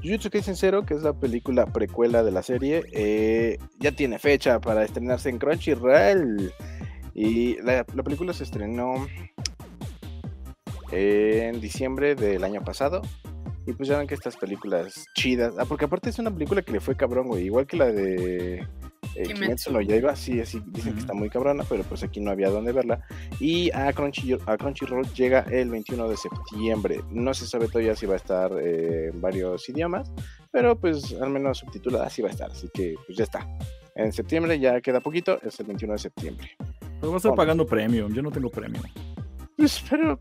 Jujutsu 0.03 0.31
Kaisen 0.31 0.57
Zero, 0.57 0.85
que 0.85 0.95
es 0.95 1.03
la 1.03 1.13
película 1.13 1.67
precuela 1.67 2.23
de 2.23 2.31
la 2.31 2.43
serie, 2.43 2.85
eh, 2.93 3.59
ya 3.79 3.93
tiene 3.93 4.19
fecha 4.19 4.61
para 4.61 4.85
estrenarse 4.85 5.29
en 5.29 5.39
Crunchyroll. 5.39 6.53
Y 7.15 7.61
la, 7.63 7.85
la 7.95 8.03
película 8.03 8.33
se 8.33 8.45
estrenó 8.45 9.07
en 10.93 11.61
diciembre 11.61 12.15
del 12.15 12.45
año 12.45 12.63
pasado. 12.63 13.03
Y 13.67 13.73
pues 13.73 13.89
ya 13.89 13.99
ven 13.99 14.07
que 14.07 14.15
estas 14.15 14.37
películas 14.37 15.07
chidas. 15.15 15.55
Ah, 15.59 15.65
porque 15.65 15.87
aparte 15.87 16.11
es 16.11 16.19
una 16.19 16.31
película 16.31 16.63
que 16.63 16.73
le 16.73 16.81
fue 16.81 16.97
cabrón, 16.97 17.27
güey. 17.27 17.45
Igual 17.47 17.67
que 17.67 17.77
la 17.77 17.87
de 17.87 18.67
eh, 19.17 19.23
Kimetsu. 19.25 19.73
No 19.73 19.81
Yaiba. 19.81 20.15
Sí, 20.17 20.45
sí, 20.45 20.63
dicen 20.67 20.95
que 20.95 21.01
está 21.01 21.15
muy 21.15 21.29
cabrona, 21.29 21.65
pero 21.69 21.83
pues 21.85 22.03
aquí 22.03 22.21
no 22.21 22.31
había 22.31 22.51
dónde 22.51 22.73
verla. 22.73 23.01
Y 23.41 23.71
a, 23.73 23.93
Crunchy, 23.93 24.37
a 24.47 24.57
Crunchyroll 24.57 25.07
llega 25.15 25.41
el 25.51 25.71
21 25.71 26.09
de 26.09 26.17
septiembre. 26.17 27.01
No 27.11 27.35
se 27.35 27.47
sabe 27.47 27.69
todavía 27.69 27.97
si 27.97 28.07
va 28.07 28.15
a 28.15 28.17
estar 28.19 28.53
eh, 28.61 29.11
en 29.13 29.21
varios 29.21 29.69
idiomas, 29.69 30.11
pero 30.51 30.79
pues 30.79 31.15
al 31.21 31.31
menos 31.31 31.59
subtitulada 31.59 32.09
sí 32.11 32.23
va 32.23 32.29
a 32.29 32.33
estar. 32.33 32.51
Así 32.51 32.69
que 32.73 32.95
pues 33.07 33.19
ya 33.19 33.25
está. 33.25 33.47
En 33.95 34.13
septiembre 34.13 34.59
ya 34.61 34.81
queda 34.81 35.01
poquito, 35.01 35.41
es 35.43 35.59
el 35.61 35.67
21 35.67 35.95
de 35.95 35.99
septiembre. 35.99 36.51
Pero 36.59 37.11
va 37.11 37.15
a 37.15 37.17
estar 37.17 37.31
Vamos. 37.31 37.37
pagando 37.37 37.67
premium. 37.67 38.13
Yo 38.13 38.23
no 38.23 38.31
tengo 38.31 38.51
premium. 38.51 38.85
Pues, 39.57 39.83
pero 39.89 40.21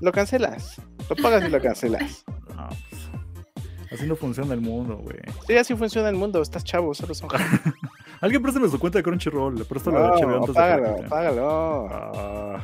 lo 0.00 0.12
cancelas. 0.12 0.80
Lo 1.10 1.16
pagas 1.16 1.44
y 1.44 1.50
lo 1.50 1.60
cancelas. 1.60 2.24
No, 2.58 2.68
pues, 2.90 3.02
así 3.92 4.06
no 4.06 4.16
funciona 4.16 4.54
el 4.54 4.60
mundo, 4.60 4.96
güey. 4.98 5.18
Sí, 5.46 5.56
así 5.56 5.74
funciona 5.76 6.08
el 6.08 6.16
mundo. 6.16 6.40
Estás 6.42 6.64
chavo, 6.64 6.94
solo 6.94 7.14
son 7.14 7.28
Alguien 8.20 8.42
préstame 8.42 8.68
su 8.68 8.78
cuenta 8.78 8.98
de 8.98 9.02
Crunchyroll. 9.04 9.54
Le 9.56 9.64
presto 9.64 9.90
la 9.90 10.00
de 10.00 10.08
HBO 10.08 10.26
No, 10.30 10.36
antes 10.36 10.48
de 10.48 10.52
que 10.54 10.58
la 10.58 10.76
págalo, 10.76 10.94
quiten. 10.94 11.08
págalo. 11.08 11.88
Ah, 11.90 12.60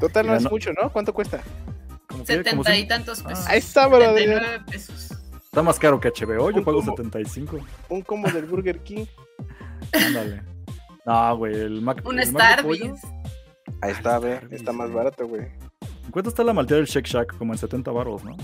Total, 0.00 0.26
no 0.26 0.34
es 0.36 0.42
no- 0.44 0.50
mucho, 0.50 0.70
¿no? 0.72 0.90
¿Cuánto 0.90 1.12
cuesta? 1.14 1.42
como 2.08 2.24
que- 2.24 2.42
como 2.42 2.42
Setenta 2.64 2.72
si- 2.74 2.80
y 2.80 2.86
tantos 2.88 3.22
pesos. 3.22 3.44
Ah, 3.46 3.50
Ahí 3.52 3.58
está, 3.58 3.86
brother. 3.86 4.08
79 4.18 4.60
pesos. 4.70 5.08
Está 5.44 5.62
más 5.62 5.78
caro 5.78 6.00
que 6.00 6.08
HBO. 6.08 6.50
Yo 6.50 6.64
pago 6.64 6.78
combo. 6.78 6.96
75. 6.96 7.58
Un 7.90 8.02
combo 8.02 8.30
del 8.30 8.46
Burger 8.46 8.80
King. 8.80 9.04
Ándale. 9.92 10.42
No, 11.04 11.36
güey. 11.36 11.54
El 11.54 11.82
Mac. 11.82 12.00
Un 12.06 12.18
el 12.18 12.32
de. 12.32 12.40
Starbucks. 12.40 13.02
Ahí 13.82 13.92
está, 13.92 14.18
ve. 14.18 14.40
Está 14.50 14.72
más 14.72 14.90
barato, 14.92 15.26
güey. 15.26 15.42
¿En 16.04 16.10
cuánto 16.10 16.30
está 16.30 16.42
la 16.44 16.52
malteada 16.52 16.78
del 16.78 16.86
Shake 16.86 17.06
Shack? 17.06 17.36
Como 17.36 17.52
en 17.52 17.58
70 17.58 17.90
baros, 17.90 18.24
¿no? 18.24 18.36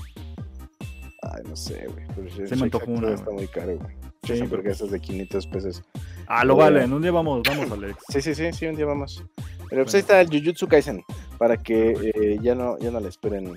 Ay, 1.23 1.43
no 1.49 1.57
sé, 1.57 1.87
güey. 1.89 2.47
Se 2.49 2.55
me 2.57 2.64
antojó 2.64 2.91
una, 2.91 3.11
Está 3.12 3.31
muy 3.31 3.49
caro, 3.49 3.77
güey. 3.77 3.97
Sí, 4.25 4.41
hamburguesas 4.41 4.91
de 4.91 5.01
500 5.01 5.47
pesos. 5.47 5.83
Ah, 6.27 6.45
lo 6.45 6.55
Oh. 6.55 6.59
valen. 6.59 6.93
Un 6.93 7.03
día 7.03 7.11
vamos, 7.12 7.43
vamos, 7.49 7.71
Alex. 7.73 7.97
Sí, 8.09 8.21
sí, 8.21 8.35
sí, 8.35 8.53
sí, 8.53 8.66
un 8.66 8.77
día 8.77 8.87
vamos. 8.87 9.25
Pero 9.37 9.47
pues 9.59 9.69
Bueno. 9.69 9.91
ahí 9.95 10.01
está 10.01 10.21
el 10.21 10.29
Jujutsu 10.29 10.66
Kaisen. 10.69 11.03
Para 11.39 11.57
que 11.57 12.12
eh, 12.14 12.39
ya, 12.43 12.55
no, 12.55 12.79
ya 12.79 12.91
no 12.91 13.01
le 13.01 13.09
esperen 13.09 13.53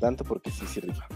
tanto 0.00 0.24
porque 0.24 0.50
sí, 0.50 0.66
sí 0.66 0.80
rifa. 0.80 1.06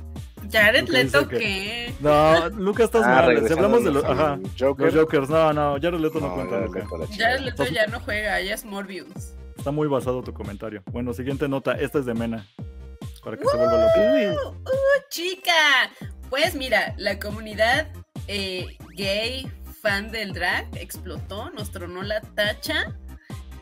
Jared 0.51 0.89
Leto, 0.89 1.27
que- 1.29 1.39
¿qué? 1.39 1.95
No, 2.01 2.49
Lucas, 2.51 2.85
estás 2.87 3.03
Ah, 3.05 3.23
mal. 3.27 3.47
Si 3.47 3.53
hablamos 3.53 3.83
de 3.85 3.91
los, 3.91 4.05
ajá. 4.05 4.39
Jokers, 4.59 5.29
no, 5.29 5.53
no, 5.53 5.73
Jared 5.81 5.99
Leto 5.99 6.21
no, 6.21 6.29
No, 6.29 6.35
cuenta, 6.35 6.57
Jared 6.89 7.09
Jared. 7.19 7.41
Leto 7.41 7.65
ya 7.67 7.87
no 7.89 8.01
juega, 8.01 8.41
ya 8.41 8.55
es 8.55 8.65
Morbius. 8.65 9.35
Está 9.59 9.71
muy 9.73 9.89
basado 9.89 10.23
tu 10.23 10.33
comentario. 10.33 10.83
Bueno, 10.93 11.13
siguiente 11.13 11.49
nota. 11.49 11.73
Esta 11.73 11.99
es 11.99 12.07
de 12.07 12.15
Mena. 12.15 12.47
Para 13.27 13.39
que 13.39 13.45
se 13.45 13.57
vuelva. 13.57 13.93
¡Uh, 14.35 14.49
uh, 14.51 15.09
chica! 15.11 15.91
Pues 16.31 16.55
mira, 16.55 16.95
la 16.97 17.19
comunidad 17.19 17.89
eh, 18.29 18.77
gay 18.95 19.51
fan 19.83 20.13
del 20.13 20.33
drag 20.33 20.69
explotó, 20.77 21.51
nos 21.51 21.73
tronó 21.73 22.05
la 22.05 22.21
tacha 22.21 22.97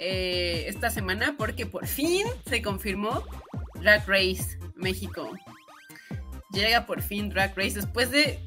eh, 0.01 0.67
esta 0.69 0.91
semana 0.91 1.37
porque 1.39 1.65
por 1.65 1.87
fin 1.87 2.27
se 2.47 2.61
confirmó 2.61 3.25
Drag 3.81 4.07
Race 4.07 4.59
México. 4.77 5.31
Llega 6.51 6.85
por 6.85 7.01
fin 7.01 7.31
Drag 7.31 7.57
Race 7.57 7.77
después 7.77 8.11
de, 8.11 8.41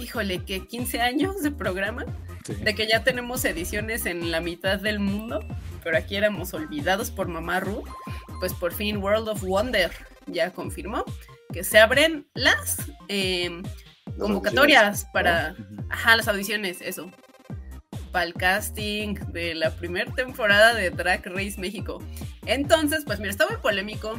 híjole, 0.00 0.44
que 0.44 0.64
15 0.64 1.00
años 1.00 1.42
de 1.42 1.50
programa, 1.50 2.04
Sí. 2.44 2.54
de 2.54 2.76
que 2.76 2.86
ya 2.86 3.02
tenemos 3.02 3.44
ediciones 3.44 4.06
en 4.06 4.30
la 4.30 4.40
mitad 4.40 4.78
del 4.78 5.00
mundo, 5.00 5.40
pero 5.82 5.98
aquí 5.98 6.14
éramos 6.14 6.54
olvidados 6.54 7.10
por 7.10 7.26
Mamá 7.26 7.58
Ru, 7.58 7.82
pues 8.38 8.54
por 8.54 8.72
fin 8.72 8.98
World 8.98 9.26
of 9.30 9.42
Wonder 9.42 9.90
ya 10.26 10.50
confirmó 10.52 11.04
que 11.52 11.64
se 11.64 11.78
abren 11.78 12.26
las 12.34 12.76
eh, 13.08 13.62
Las 14.06 14.16
convocatorias 14.18 15.06
para, 15.12 15.54
ajá, 15.88 16.16
las 16.16 16.28
audiciones, 16.28 16.80
eso, 16.80 17.10
para 18.12 18.24
el 18.24 18.34
casting 18.34 19.14
de 19.32 19.54
la 19.54 19.70
primera 19.70 20.12
temporada 20.14 20.74
de 20.74 20.90
Drag 20.90 21.24
Race 21.26 21.54
México. 21.58 22.02
Entonces, 22.46 23.04
pues 23.06 23.18
mira, 23.18 23.30
está 23.30 23.46
muy 23.46 23.56
polémico. 23.58 24.18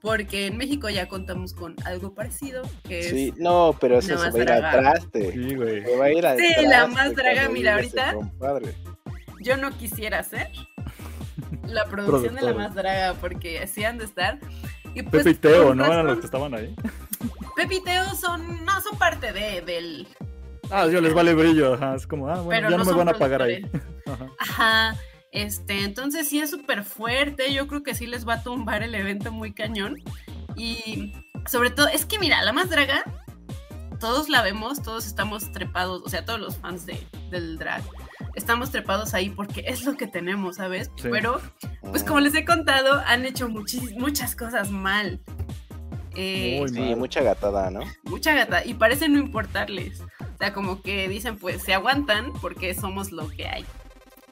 Porque 0.00 0.48
en 0.48 0.58
México 0.58 0.90
ya 0.90 1.08
contamos 1.08 1.54
con 1.54 1.74
algo 1.86 2.12
parecido, 2.12 2.60
que 2.86 3.00
es 3.00 3.08
Sí, 3.08 3.32
no, 3.38 3.74
pero 3.80 4.00
eso 4.00 4.08
se 4.08 4.14
va 4.16 4.38
a 4.38 4.42
ir 4.42 4.52
al 4.52 4.70
traste. 4.70 5.32
Sí, 5.32 5.54
güey. 5.54 5.82
Se 5.82 5.96
va 5.96 6.04
a 6.04 6.12
ir 6.12 6.26
al 6.26 6.38
Sí, 6.38 6.46
la 6.66 6.86
más 6.88 7.14
draga, 7.14 7.48
mira, 7.48 7.76
ahorita. 7.76 8.12
compadre. 8.12 8.74
yo 9.40 9.56
no 9.56 9.70
quisiera 9.78 10.22
ser 10.22 10.50
la 11.66 11.86
producción 11.86 12.34
de 12.34 12.42
la 12.42 12.52
más 12.52 12.74
draga, 12.74 13.14
porque 13.14 13.60
así 13.60 13.82
han 13.82 13.96
de 13.96 14.04
estar. 14.04 14.38
Y 14.94 15.02
pues, 15.02 15.24
Pepe 15.24 15.30
y 15.30 15.34
Teo, 15.34 15.68
con 15.68 15.78
¿no? 15.78 15.86
Eran 15.86 16.06
los 16.06 16.18
que 16.18 16.26
estaban 16.26 16.54
ahí. 16.54 16.74
Pepe 17.56 17.76
y 17.76 17.82
Teo 17.82 18.14
son, 18.14 18.64
no, 18.64 18.80
son 18.80 18.96
parte 18.98 19.32
de, 19.32 19.60
del... 19.62 20.08
Ah, 20.70 20.86
yo 20.86 21.00
les 21.00 21.12
vale 21.12 21.34
brillo. 21.34 21.74
Ajá. 21.74 21.94
Es 21.94 22.06
como, 22.06 22.28
ah, 22.28 22.40
bueno, 22.40 22.68
pero 22.68 22.70
ya 22.70 22.76
no, 22.78 22.84
no, 22.84 22.90
me 22.90 22.96
van 22.96 23.08
a 23.08 23.18
pagar 23.18 23.42
ahí. 23.42 23.66
Ajá. 24.06 24.30
Ajá, 24.38 24.96
este, 25.32 25.82
entonces 25.82 26.28
sí 26.28 26.38
es 26.38 26.50
súper 26.50 26.84
fuerte, 26.84 27.52
yo 27.52 27.66
creo 27.66 27.82
que 27.82 27.94
sí 27.94 28.06
les 28.06 28.26
va 28.26 28.34
a 28.34 28.42
tumbar 28.42 28.82
el 28.82 28.94
evento 28.94 29.32
muy 29.32 29.52
cañón. 29.52 30.00
Y 30.56 31.12
sobre 31.46 31.70
todo, 31.70 31.88
es 31.88 32.06
que 32.06 32.18
mira, 32.18 32.42
la 32.42 32.52
más 32.52 32.70
draga, 32.70 33.02
todos 33.98 34.28
la 34.28 34.42
vemos, 34.42 34.82
todos 34.82 35.06
estamos 35.06 35.50
trepados, 35.52 36.02
o 36.04 36.08
sea, 36.08 36.24
todos 36.24 36.38
los 36.38 36.56
fans 36.56 36.86
de, 36.86 37.04
del 37.30 37.58
drag, 37.58 37.82
estamos 38.34 38.70
trepados 38.70 39.14
ahí 39.14 39.30
porque 39.30 39.64
es 39.66 39.84
lo 39.84 39.96
que 39.96 40.06
tenemos, 40.06 40.56
¿sabes? 40.56 40.90
Sí. 40.96 41.08
Pero, 41.10 41.40
pues 41.82 42.02
como 42.04 42.20
les 42.20 42.34
he 42.34 42.44
contado, 42.44 43.00
han 43.06 43.24
hecho 43.24 43.48
muchis- 43.48 43.96
muchas 43.98 44.34
cosas 44.36 44.70
mal. 44.70 45.20
Eh, 46.16 46.58
Muy 46.60 46.68
Sí, 46.68 46.78
mal. 46.80 46.96
mucha 46.96 47.22
gatada, 47.22 47.70
¿no? 47.70 47.80
mucha 48.04 48.34
gata 48.34 48.64
y 48.64 48.74
parece 48.74 49.08
no 49.08 49.18
importarles. 49.18 50.00
O 50.00 50.36
sea, 50.38 50.52
como 50.52 50.80
que 50.82 51.08
dicen, 51.08 51.36
pues 51.38 51.62
se 51.62 51.74
aguantan 51.74 52.32
porque 52.40 52.72
somos 52.74 53.10
lo 53.10 53.28
que 53.28 53.48
hay. 53.48 53.64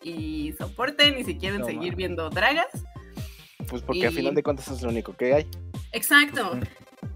Y 0.03 0.53
soporten 0.59 1.19
y 1.19 1.25
si 1.25 1.37
quieren 1.39 1.61
No, 1.61 1.67
seguir 1.67 1.89
man. 1.93 1.97
viendo 1.97 2.31
dragas. 2.31 2.67
Pues 3.69 3.83
porque 3.83 4.07
al 4.07 4.13
Y- 4.13 4.17
final 4.17 4.35
de 4.35 4.43
cuentas 4.43 4.69
es 4.69 4.83
lo 4.83 4.91
único 4.91 5.17
que 5.17 5.35
hay. 5.35 5.47
Exacto. 5.93 6.59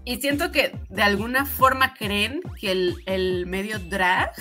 Y 0.03 0.17
siento 0.21 0.51
que 0.51 0.77
de 0.89 1.01
alguna 1.03 1.45
forma 1.45 1.93
creen 1.93 2.41
que 2.59 2.71
el, 2.71 2.95
el 3.05 3.45
medio 3.45 3.79
drag 3.79 4.31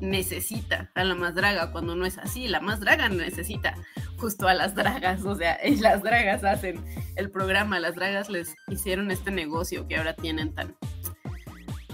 necesita 0.00 0.90
a 0.94 1.04
la 1.04 1.14
más 1.14 1.34
draga 1.34 1.72
cuando 1.72 1.96
no 1.96 2.06
es 2.06 2.18
así. 2.18 2.48
La 2.48 2.60
más 2.60 2.80
draga 2.80 3.08
necesita 3.08 3.74
justo 4.18 4.48
a 4.48 4.54
las 4.54 4.74
dragas. 4.74 5.24
O 5.24 5.34
sea, 5.34 5.58
las 5.80 6.02
dragas 6.02 6.44
hacen 6.44 6.84
el 7.16 7.30
programa. 7.30 7.80
Las 7.80 7.94
dragas 7.94 8.30
les 8.30 8.54
hicieron 8.68 9.10
este 9.10 9.30
negocio 9.30 9.86
que 9.88 9.96
ahora 9.96 10.14
tienen 10.14 10.54
tan, 10.54 10.76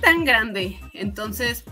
tan 0.00 0.24
grande. 0.24 0.78
Entonces, 0.94 1.64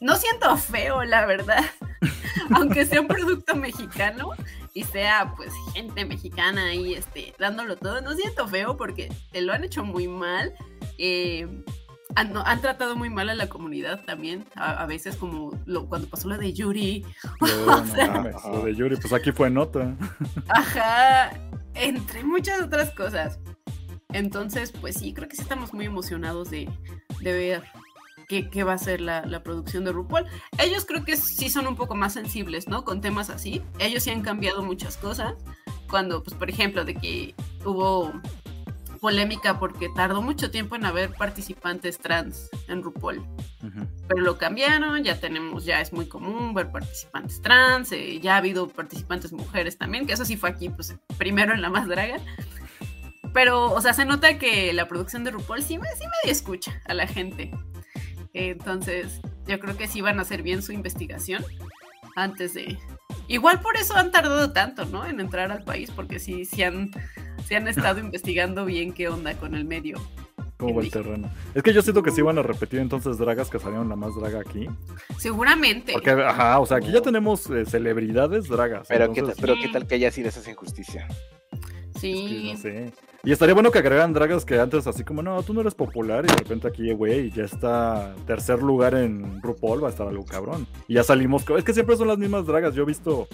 no 0.00 0.16
siento 0.16 0.56
feo, 0.56 1.04
la 1.04 1.26
verdad. 1.26 1.64
Aunque 2.54 2.86
sea 2.86 3.00
un 3.00 3.08
producto 3.08 3.54
mexicano 3.56 4.30
y 4.74 4.84
sea 4.84 5.34
pues 5.36 5.52
gente 5.74 6.04
mexicana 6.04 6.66
ahí 6.66 6.94
este, 6.94 7.34
dándolo 7.38 7.76
todo, 7.76 8.00
no 8.00 8.14
siento 8.14 8.46
feo 8.46 8.76
porque 8.76 9.12
te 9.32 9.40
lo 9.40 9.52
han 9.52 9.64
hecho 9.64 9.84
muy 9.84 10.06
mal. 10.08 10.54
eh, 10.98 11.46
han, 12.14 12.32
han 12.36 12.60
tratado 12.60 12.96
muy 12.96 13.10
mal 13.10 13.28
a 13.28 13.34
la 13.34 13.48
comunidad 13.48 14.04
también, 14.04 14.44
a, 14.56 14.82
a 14.82 14.86
veces 14.86 15.16
como 15.16 15.52
lo, 15.66 15.86
cuando 15.88 16.08
pasó 16.08 16.28
lo 16.28 16.38
de 16.38 16.52
Yuri. 16.52 17.04
Yo, 17.40 17.66
no 17.66 17.86
sea- 17.86 18.10
mames, 18.12 18.36
Lo 18.44 18.62
de 18.62 18.74
Yuri, 18.74 18.96
pues 18.96 19.12
aquí 19.12 19.32
fue 19.32 19.50
nota. 19.50 19.94
Ajá, 20.48 21.30
entre 21.74 22.24
muchas 22.24 22.60
otras 22.62 22.90
cosas. 22.92 23.38
Entonces, 24.12 24.72
pues 24.72 24.96
sí, 24.96 25.12
creo 25.12 25.28
que 25.28 25.36
sí 25.36 25.42
estamos 25.42 25.74
muy 25.74 25.84
emocionados 25.84 26.50
de, 26.50 26.68
de 27.20 27.32
ver 27.32 27.62
qué, 28.26 28.48
qué 28.48 28.64
va 28.64 28.72
a 28.72 28.78
ser 28.78 29.00
la, 29.02 29.24
la 29.26 29.42
producción 29.42 29.84
de 29.84 29.92
RuPaul. 29.92 30.24
Ellos 30.58 30.86
creo 30.86 31.04
que 31.04 31.16
sí 31.16 31.50
son 31.50 31.66
un 31.66 31.76
poco 31.76 31.94
más 31.94 32.14
sensibles, 32.14 32.68
¿no? 32.68 32.84
Con 32.84 33.00
temas 33.02 33.28
así. 33.28 33.62
Ellos 33.78 34.02
sí 34.04 34.10
han 34.10 34.22
cambiado 34.22 34.62
muchas 34.62 34.96
cosas. 34.96 35.34
Cuando, 35.90 36.22
pues, 36.22 36.34
por 36.36 36.48
ejemplo, 36.48 36.84
de 36.86 36.94
que 36.94 37.34
hubo 37.64 38.12
polémica 38.98 39.58
porque 39.58 39.88
tardó 39.94 40.20
mucho 40.22 40.50
tiempo 40.50 40.76
en 40.76 40.84
haber 40.84 41.12
participantes 41.14 41.98
trans 41.98 42.48
en 42.68 42.82
RuPaul. 42.82 43.24
Pero 44.08 44.20
lo 44.22 44.38
cambiaron, 44.38 45.02
ya 45.04 45.18
tenemos, 45.20 45.64
ya 45.64 45.80
es 45.80 45.92
muy 45.92 46.06
común 46.06 46.54
ver 46.54 46.70
participantes 46.70 47.40
trans, 47.42 47.92
eh, 47.92 48.20
ya 48.20 48.34
ha 48.34 48.38
habido 48.38 48.68
participantes 48.68 49.32
mujeres 49.32 49.76
también, 49.78 50.06
que 50.06 50.12
eso 50.12 50.24
sí 50.24 50.36
fue 50.36 50.50
aquí, 50.50 50.68
pues 50.68 50.94
primero 51.16 51.52
en 51.54 51.62
la 51.62 51.70
más 51.70 51.86
draga. 51.88 52.16
Pero, 53.34 53.72
o 53.72 53.80
sea, 53.80 53.92
se 53.92 54.04
nota 54.04 54.38
que 54.38 54.72
la 54.72 54.88
producción 54.88 55.24
de 55.24 55.30
RuPaul 55.32 55.62
sí, 55.62 55.78
me- 55.78 55.88
sí 55.90 56.04
medio 56.22 56.32
escucha 56.32 56.80
a 56.86 56.94
la 56.94 57.06
gente. 57.06 57.50
Entonces, 58.32 59.20
yo 59.46 59.58
creo 59.60 59.76
que 59.76 59.88
sí 59.88 60.00
van 60.00 60.18
a 60.18 60.22
hacer 60.22 60.42
bien 60.42 60.62
su 60.62 60.72
investigación 60.72 61.44
antes 62.16 62.54
de... 62.54 62.78
Igual 63.28 63.60
por 63.60 63.76
eso 63.76 63.94
han 63.94 64.10
tardado 64.10 64.52
tanto, 64.52 64.86
¿no? 64.86 65.06
En 65.06 65.20
entrar 65.20 65.52
al 65.52 65.62
país, 65.62 65.90
porque 65.94 66.18
sí, 66.18 66.44
sí 66.44 66.62
han, 66.62 66.90
sí 67.46 67.54
han 67.54 67.68
estado 67.68 68.00
investigando 68.00 68.64
bien 68.64 68.92
qué 68.92 69.08
onda 69.08 69.34
con 69.34 69.54
el 69.54 69.64
medio. 69.64 70.00
¿Cómo 70.56 70.74
va 70.74 70.82
el 70.82 70.90
terreno? 70.90 71.30
Es 71.54 71.62
que 71.62 71.72
yo 71.72 71.82
siento 71.82 72.02
que 72.02 72.10
sí 72.10 72.20
van 72.20 72.36
a 72.38 72.42
repetir 72.42 72.80
entonces 72.80 73.16
dragas 73.16 73.48
que 73.48 73.60
salieron 73.60 73.88
la 73.88 73.94
más 73.94 74.16
draga 74.16 74.40
aquí. 74.40 74.68
Seguramente. 75.16 75.92
Porque, 75.92 76.10
ajá, 76.10 76.58
o 76.58 76.66
sea, 76.66 76.78
aquí 76.78 76.90
ya 76.90 77.00
tenemos 77.00 77.48
eh, 77.50 77.64
celebridades 77.64 78.48
dragas. 78.48 78.88
Pero, 78.88 79.12
¿qué, 79.12 79.22
pero 79.40 79.54
qué 79.54 79.68
tal 79.68 79.86
que 79.86 79.94
allá 79.94 80.10
sí 80.10 80.22
les 80.22 80.36
hacen 80.36 80.56
justicia. 80.56 81.06
es 81.52 81.60
que 81.92 82.00
sí. 82.00 82.50
no 82.54 82.58
sé. 82.58 82.92
Y 83.24 83.32
estaría 83.32 83.52
bueno 83.52 83.72
que 83.72 83.78
agregaran 83.78 84.12
dragas 84.12 84.44
que 84.44 84.60
antes 84.60 84.86
así 84.86 85.02
como, 85.02 85.22
no, 85.22 85.42
tú 85.42 85.52
no 85.52 85.60
eres 85.60 85.74
popular 85.74 86.24
y 86.24 86.28
de 86.28 86.36
repente 86.36 86.68
aquí, 86.68 86.92
güey, 86.92 87.30
ya 87.30 87.44
está 87.44 88.14
tercer 88.26 88.62
lugar 88.62 88.94
en 88.94 89.42
RuPaul, 89.42 89.82
va 89.82 89.88
a 89.88 89.90
estar 89.90 90.06
algo 90.06 90.24
cabrón. 90.24 90.66
Y 90.86 90.94
ya 90.94 91.02
salimos, 91.02 91.44
es 91.50 91.64
que 91.64 91.74
siempre 91.74 91.96
son 91.96 92.08
las 92.08 92.18
mismas 92.18 92.46
dragas, 92.46 92.74
yo 92.74 92.84
he 92.84 92.86
visto, 92.86 93.26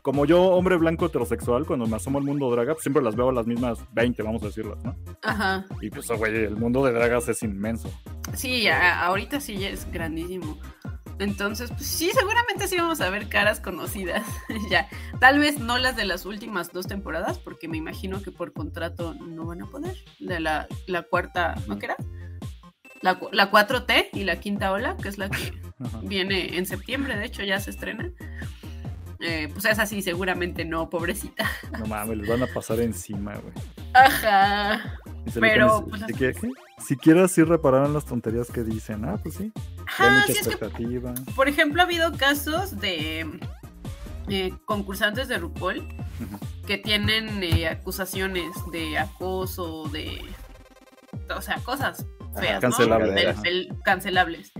como 0.00 0.24
yo, 0.24 0.42
hombre 0.42 0.76
blanco 0.76 1.06
heterosexual, 1.06 1.66
cuando 1.66 1.86
me 1.86 1.96
asomo 1.96 2.18
al 2.18 2.24
mundo 2.24 2.50
draga, 2.50 2.72
pues 2.72 2.82
siempre 2.82 3.02
las 3.02 3.14
veo 3.14 3.30
las 3.30 3.46
mismas 3.46 3.78
20, 3.92 4.22
vamos 4.22 4.42
a 4.42 4.46
decirlas, 4.46 4.82
¿no? 4.82 4.96
Ajá. 5.22 5.66
Y 5.82 5.90
pues, 5.90 6.08
güey, 6.08 6.34
el 6.44 6.56
mundo 6.56 6.82
de 6.84 6.92
dragas 6.92 7.28
es 7.28 7.42
inmenso. 7.42 7.90
Sí, 8.32 8.66
ahorita 8.68 9.38
sí 9.38 9.62
es 9.64 9.86
grandísimo. 9.92 10.58
Entonces, 11.18 11.70
pues 11.70 11.86
sí, 11.86 12.10
seguramente 12.12 12.68
sí 12.68 12.76
vamos 12.76 13.00
a 13.00 13.10
ver 13.10 13.28
caras 13.28 13.60
conocidas. 13.60 14.26
ya. 14.70 14.88
Tal 15.18 15.38
vez 15.38 15.58
no 15.58 15.78
las 15.78 15.96
de 15.96 16.04
las 16.04 16.26
últimas 16.26 16.72
dos 16.72 16.86
temporadas, 16.86 17.38
porque 17.38 17.68
me 17.68 17.76
imagino 17.76 18.22
que 18.22 18.30
por 18.30 18.52
contrato 18.52 19.14
no 19.14 19.46
van 19.46 19.62
a 19.62 19.66
poder. 19.66 19.96
De 20.18 20.40
la, 20.40 20.66
la 20.86 21.02
cuarta, 21.02 21.54
¿no 21.66 21.78
que 21.78 21.86
era? 21.86 21.96
La, 23.00 23.18
la 23.32 23.50
4T 23.50 24.08
y 24.12 24.24
la 24.24 24.40
quinta 24.40 24.72
ola, 24.72 24.96
que 24.96 25.08
es 25.08 25.18
la 25.18 25.30
que 25.30 25.52
viene 26.02 26.56
en 26.56 26.66
septiembre, 26.66 27.16
de 27.16 27.26
hecho 27.26 27.42
ya 27.44 27.60
se 27.60 27.70
estrena. 27.70 28.10
Eh, 29.28 29.48
pues 29.52 29.64
esa 29.64 29.86
sí, 29.86 30.02
seguramente 30.02 30.64
no, 30.64 30.88
pobrecita. 30.88 31.50
No 31.76 31.86
mames, 31.86 32.18
les 32.18 32.28
van 32.28 32.44
a 32.44 32.46
pasar 32.46 32.78
encima, 32.78 33.34
güey. 33.34 33.52
Ajá. 33.92 35.00
Pero, 35.40 35.84
pues, 35.84 36.02
si, 36.02 36.04
así 36.04 36.14
quiera, 36.14 36.40
¿qué? 36.40 36.50
siquiera 36.78 37.26
sí 37.26 37.42
repararon 37.42 37.92
las 37.92 38.04
tonterías 38.04 38.52
que 38.52 38.62
dicen. 38.62 39.04
Ah, 39.04 39.18
pues 39.20 39.34
sí. 39.34 39.52
Ajá, 39.88 40.20
mucha 40.20 40.32
es 40.32 40.46
que 40.46 40.50
expectativa. 40.50 41.12
Por 41.34 41.48
ejemplo, 41.48 41.82
ha 41.82 41.86
habido 41.86 42.12
casos 42.12 42.78
de 42.78 43.26
eh, 44.28 44.52
concursantes 44.64 45.26
de 45.26 45.38
RuPaul 45.38 45.88
que 46.64 46.78
tienen 46.78 47.42
eh, 47.42 47.66
acusaciones 47.66 48.52
de 48.70 48.96
acoso, 48.96 49.88
de. 49.88 50.22
O 51.36 51.42
sea, 51.42 51.56
cosas 51.64 52.06
feas, 52.38 52.60
Cancelables, 52.60 53.68
cancelables. 53.84 54.52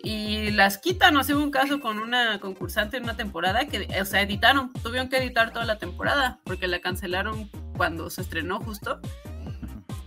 Y 0.00 0.52
las 0.52 0.78
quitan, 0.78 1.16
o 1.16 1.24
sea, 1.24 1.36
hubo 1.36 1.42
un 1.42 1.50
caso 1.50 1.80
con 1.80 1.98
una 1.98 2.38
concursante 2.38 2.96
en 2.96 3.04
una 3.04 3.16
temporada 3.16 3.66
que, 3.66 3.88
o 4.00 4.04
sea, 4.04 4.22
editaron, 4.22 4.72
tuvieron 4.74 5.08
que 5.08 5.16
editar 5.16 5.52
toda 5.52 5.64
la 5.64 5.78
temporada 5.78 6.38
porque 6.44 6.68
la 6.68 6.80
cancelaron 6.80 7.50
cuando 7.76 8.08
se 8.10 8.22
estrenó 8.22 8.60
justo. 8.60 9.00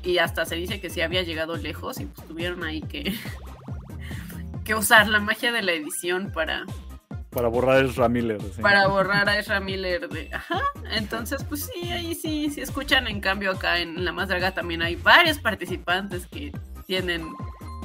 Y 0.04 0.18
hasta 0.18 0.46
se 0.46 0.56
dice 0.56 0.80
que 0.80 0.90
sí 0.90 1.02
había 1.02 1.24
llegado 1.24 1.58
lejos 1.58 2.00
y 2.00 2.06
pues 2.06 2.26
tuvieron 2.28 2.64
ahí 2.64 2.82
que, 2.82 3.14
que 4.64 4.76
usar 4.76 5.08
la 5.08 5.20
magia 5.20 5.52
de 5.52 5.62
la 5.62 5.74
edición 5.74 6.32
para, 6.34 6.66
Para 7.30 7.50
borrar 7.50 7.80
el 7.80 7.94
Ramiller. 7.94 8.38
así. 8.42 8.62
para 8.62 8.88
borrar 8.88 9.28
a 9.28 9.38
Ezra 9.38 9.60
Miller 9.60 10.08
de 10.10 10.34
ajá. 10.34 10.62
Entonces, 10.92 11.44
pues 11.44 11.70
sí, 11.72 11.90
ahí 11.92 12.16
sí, 12.16 12.50
sí 12.50 12.62
escuchan. 12.62 13.08
En 13.08 13.20
cambio, 13.20 13.52
acá 13.52 13.80
en 13.80 14.04
La 14.06 14.12
Más 14.12 14.30
Draga 14.30 14.54
también 14.54 14.82
hay 14.82 14.96
varios 14.96 15.38
participantes 15.38 16.26
que 16.28 16.52
tienen 16.88 17.28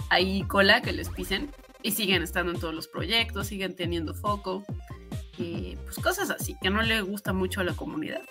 ahí 0.09 0.43
cola 0.45 0.81
que 0.83 0.93
les 0.93 1.09
pisen 1.09 1.51
y 1.87 1.93
siguen 1.93 2.21
estando 2.21 2.51
en 2.51 2.59
todos 2.59 2.75
los 2.75 2.89
proyectos, 2.89 3.47
siguen 3.47 3.77
teniendo 3.77 4.13
foco 4.13 4.65
y 5.39 5.77
pues 5.85 5.97
cosas 6.01 6.31
así 6.31 6.57
que 6.61 6.69
no 6.69 6.83
le 6.83 7.01
gusta 7.01 7.33
mucho 7.33 7.61
a 7.61 7.65
la 7.65 7.75
comunidad. 7.75 8.23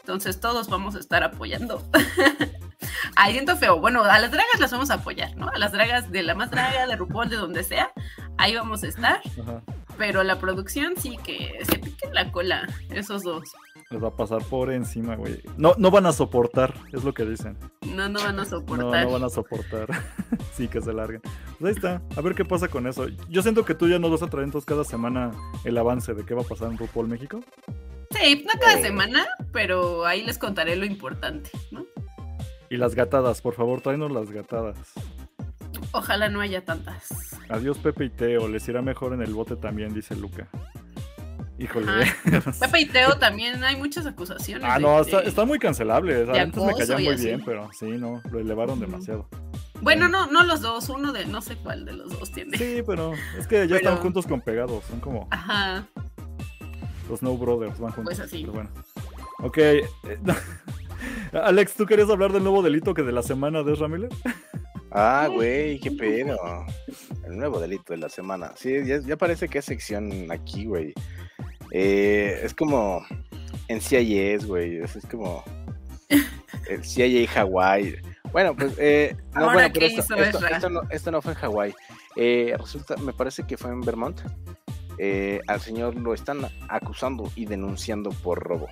Entonces, 0.00 0.40
todos 0.40 0.68
vamos 0.68 0.96
a 0.96 0.98
estar 0.98 1.22
apoyando. 1.22 1.88
Ahí 3.16 3.32
siento 3.34 3.56
feo. 3.56 3.78
Bueno, 3.78 4.02
a 4.02 4.18
las 4.18 4.32
dragas 4.32 4.58
las 4.58 4.72
vamos 4.72 4.90
a 4.90 4.94
apoyar, 4.94 5.36
¿no? 5.36 5.48
A 5.48 5.58
las 5.58 5.70
dragas 5.70 6.10
de 6.10 6.24
La 6.24 6.34
Más 6.34 6.50
Draga, 6.50 6.88
de 6.88 6.96
RuPaul, 6.96 7.30
de 7.30 7.36
donde 7.36 7.62
sea. 7.62 7.92
Ahí 8.36 8.56
vamos 8.56 8.82
a 8.82 8.88
estar. 8.88 9.20
Ajá. 9.40 9.62
Pero 9.96 10.24
la 10.24 10.40
producción 10.40 10.94
sí 10.96 11.16
que 11.22 11.60
se 11.70 11.78
piquen 11.78 12.14
la 12.14 12.32
cola, 12.32 12.66
esos 12.90 13.22
dos. 13.22 13.44
Les 13.94 14.02
va 14.02 14.08
a 14.08 14.16
pasar 14.16 14.42
por 14.46 14.72
encima, 14.72 15.14
güey. 15.14 15.40
No, 15.56 15.74
no 15.78 15.88
van 15.92 16.04
a 16.06 16.12
soportar, 16.12 16.74
es 16.92 17.04
lo 17.04 17.14
que 17.14 17.24
dicen. 17.24 17.56
No, 17.94 18.08
no 18.08 18.18
van 18.18 18.30
a 18.40 18.42
No, 18.42 18.44
soportar. 18.44 19.04
no 19.06 19.12
van 19.12 19.22
a 19.22 19.28
soportar. 19.30 19.86
sí, 20.52 20.66
que 20.66 20.80
se 20.80 20.92
larguen. 20.92 21.20
Pues 21.60 21.70
ahí 21.70 21.76
está. 21.76 22.02
A 22.16 22.20
ver 22.20 22.34
qué 22.34 22.44
pasa 22.44 22.66
con 22.66 22.88
eso. 22.88 23.06
Yo 23.28 23.40
siento 23.40 23.64
que 23.64 23.76
tú 23.76 23.86
ya 23.88 24.00
nos 24.00 24.10
vas 24.10 24.24
a 24.24 24.26
traer 24.26 24.46
entonces 24.46 24.66
cada 24.66 24.82
semana 24.82 25.30
el 25.62 25.78
avance 25.78 26.12
de 26.12 26.24
qué 26.24 26.34
va 26.34 26.42
a 26.42 26.44
pasar 26.44 26.72
en 26.72 26.76
RuPaul 26.78 27.06
México. 27.06 27.38
Sí, 28.10 28.44
no 28.44 28.60
cada 28.60 28.80
Eh. 28.80 28.82
semana, 28.82 29.26
pero 29.52 30.04
ahí 30.06 30.24
les 30.24 30.38
contaré 30.38 30.74
lo 30.74 30.84
importante, 30.86 31.50
¿no? 31.70 31.86
Y 32.68 32.76
las 32.76 32.96
gatadas, 32.96 33.40
por 33.42 33.54
favor, 33.54 33.80
tráenos 33.80 34.10
las 34.10 34.32
gatadas. 34.32 34.76
Ojalá 35.92 36.28
no 36.30 36.40
haya 36.40 36.64
tantas. 36.64 37.38
Adiós, 37.48 37.78
Pepe 37.78 38.06
y 38.06 38.10
Teo. 38.10 38.48
Les 38.48 38.66
irá 38.68 38.82
mejor 38.82 39.12
en 39.12 39.22
el 39.22 39.32
bote 39.34 39.54
también, 39.54 39.94
dice 39.94 40.16
Luca. 40.16 40.48
Híjole. 41.58 41.86
Pepe 42.60 42.80
y 42.80 42.86
Teo 42.86 43.16
también 43.18 43.62
hay 43.62 43.76
muchas 43.76 44.06
acusaciones. 44.06 44.68
ah, 44.68 44.76
de- 44.76 44.82
no, 44.82 45.00
está, 45.00 45.20
de- 45.20 45.28
está 45.28 45.44
muy 45.44 45.58
cancelable. 45.58 46.22
O 46.22 46.24
sea, 46.26 46.34
de 46.34 46.40
antes 46.40 46.62
me 46.62 46.72
y 46.72 47.04
muy 47.04 47.14
así. 47.14 47.26
bien, 47.26 47.42
pero 47.44 47.70
sí, 47.72 47.86
no, 47.86 48.20
lo 48.30 48.38
elevaron 48.40 48.80
demasiado. 48.80 49.28
Bueno, 49.80 50.08
no, 50.08 50.26
no 50.28 50.42
los 50.44 50.62
dos, 50.62 50.88
uno 50.88 51.12
de 51.12 51.26
no 51.26 51.40
sé 51.42 51.56
cuál 51.56 51.84
de 51.84 51.92
los 51.92 52.18
dos 52.18 52.32
tiene. 52.32 52.56
Sí, 52.58 52.82
pero 52.86 53.12
es 53.38 53.46
que 53.46 53.56
ya 53.68 53.76
Pero- 53.76 53.76
están 53.76 53.96
juntos 53.98 54.26
con 54.26 54.40
pegados. 54.40 54.82
Son 54.84 54.98
como 55.00 55.28
Ajá, 55.30 55.86
los 57.08 57.22
No 57.22 57.36
Brothers, 57.36 57.78
van 57.78 57.92
juntos. 57.92 58.14
Pues 58.16 58.20
así. 58.20 58.40
Pero 58.40 58.52
bueno. 58.54 58.70
Ok. 59.40 59.58
eh, 59.58 59.86
Alex, 61.32 61.74
¿tú 61.74 61.86
querías 61.86 62.08
hablar 62.10 62.32
del 62.32 62.42
nuevo 62.42 62.62
delito 62.62 62.94
que 62.94 63.02
de 63.02 63.12
la 63.12 63.22
semana 63.22 63.62
de 63.62 63.72
Ezra 63.74 63.88
Miller? 63.88 64.08
Ah, 64.90 65.28
güey, 65.32 65.78
qué 65.80 65.90
pedo. 65.90 66.36
El 67.26 67.36
nuevo 67.36 67.60
delito 67.60 67.92
de 67.92 67.98
la 67.98 68.08
semana. 68.08 68.52
Sí, 68.56 68.72
ya, 68.86 69.00
ya 69.00 69.16
parece 69.16 69.48
que 69.48 69.58
es 69.58 69.64
sección 69.64 70.30
aquí, 70.30 70.64
güey. 70.66 70.94
Eh, 71.70 72.40
es 72.42 72.54
como 72.54 73.04
en 73.68 73.80
CIS, 73.80 74.46
güey. 74.46 74.78
Es, 74.78 74.96
es 74.96 75.06
como 75.06 75.42
el 76.68 76.84
CIA 76.84 77.26
Hawái. 77.28 77.96
Bueno, 78.32 78.54
pues, 78.56 78.74
eh, 78.78 79.16
no, 79.34 79.42
Ahora, 79.42 79.54
bueno, 79.54 79.70
pero 79.74 79.80
¿qué 79.80 79.86
esto, 79.96 80.14
esto- 80.16 80.70
no, 80.70 80.82
esto 80.90 81.10
no 81.10 81.22
fue 81.22 81.32
en 81.32 81.38
Hawái. 81.38 81.74
Eh, 82.16 82.54
resulta, 82.58 82.96
me 82.96 83.12
parece 83.12 83.44
que 83.46 83.56
fue 83.56 83.70
en 83.70 83.80
Vermont. 83.80 84.20
Eh, 84.98 85.40
al 85.48 85.60
señor 85.60 85.96
lo 85.96 86.14
están 86.14 86.38
acusando 86.68 87.30
y 87.34 87.46
denunciando 87.46 88.10
por 88.10 88.40
robo. 88.40 88.68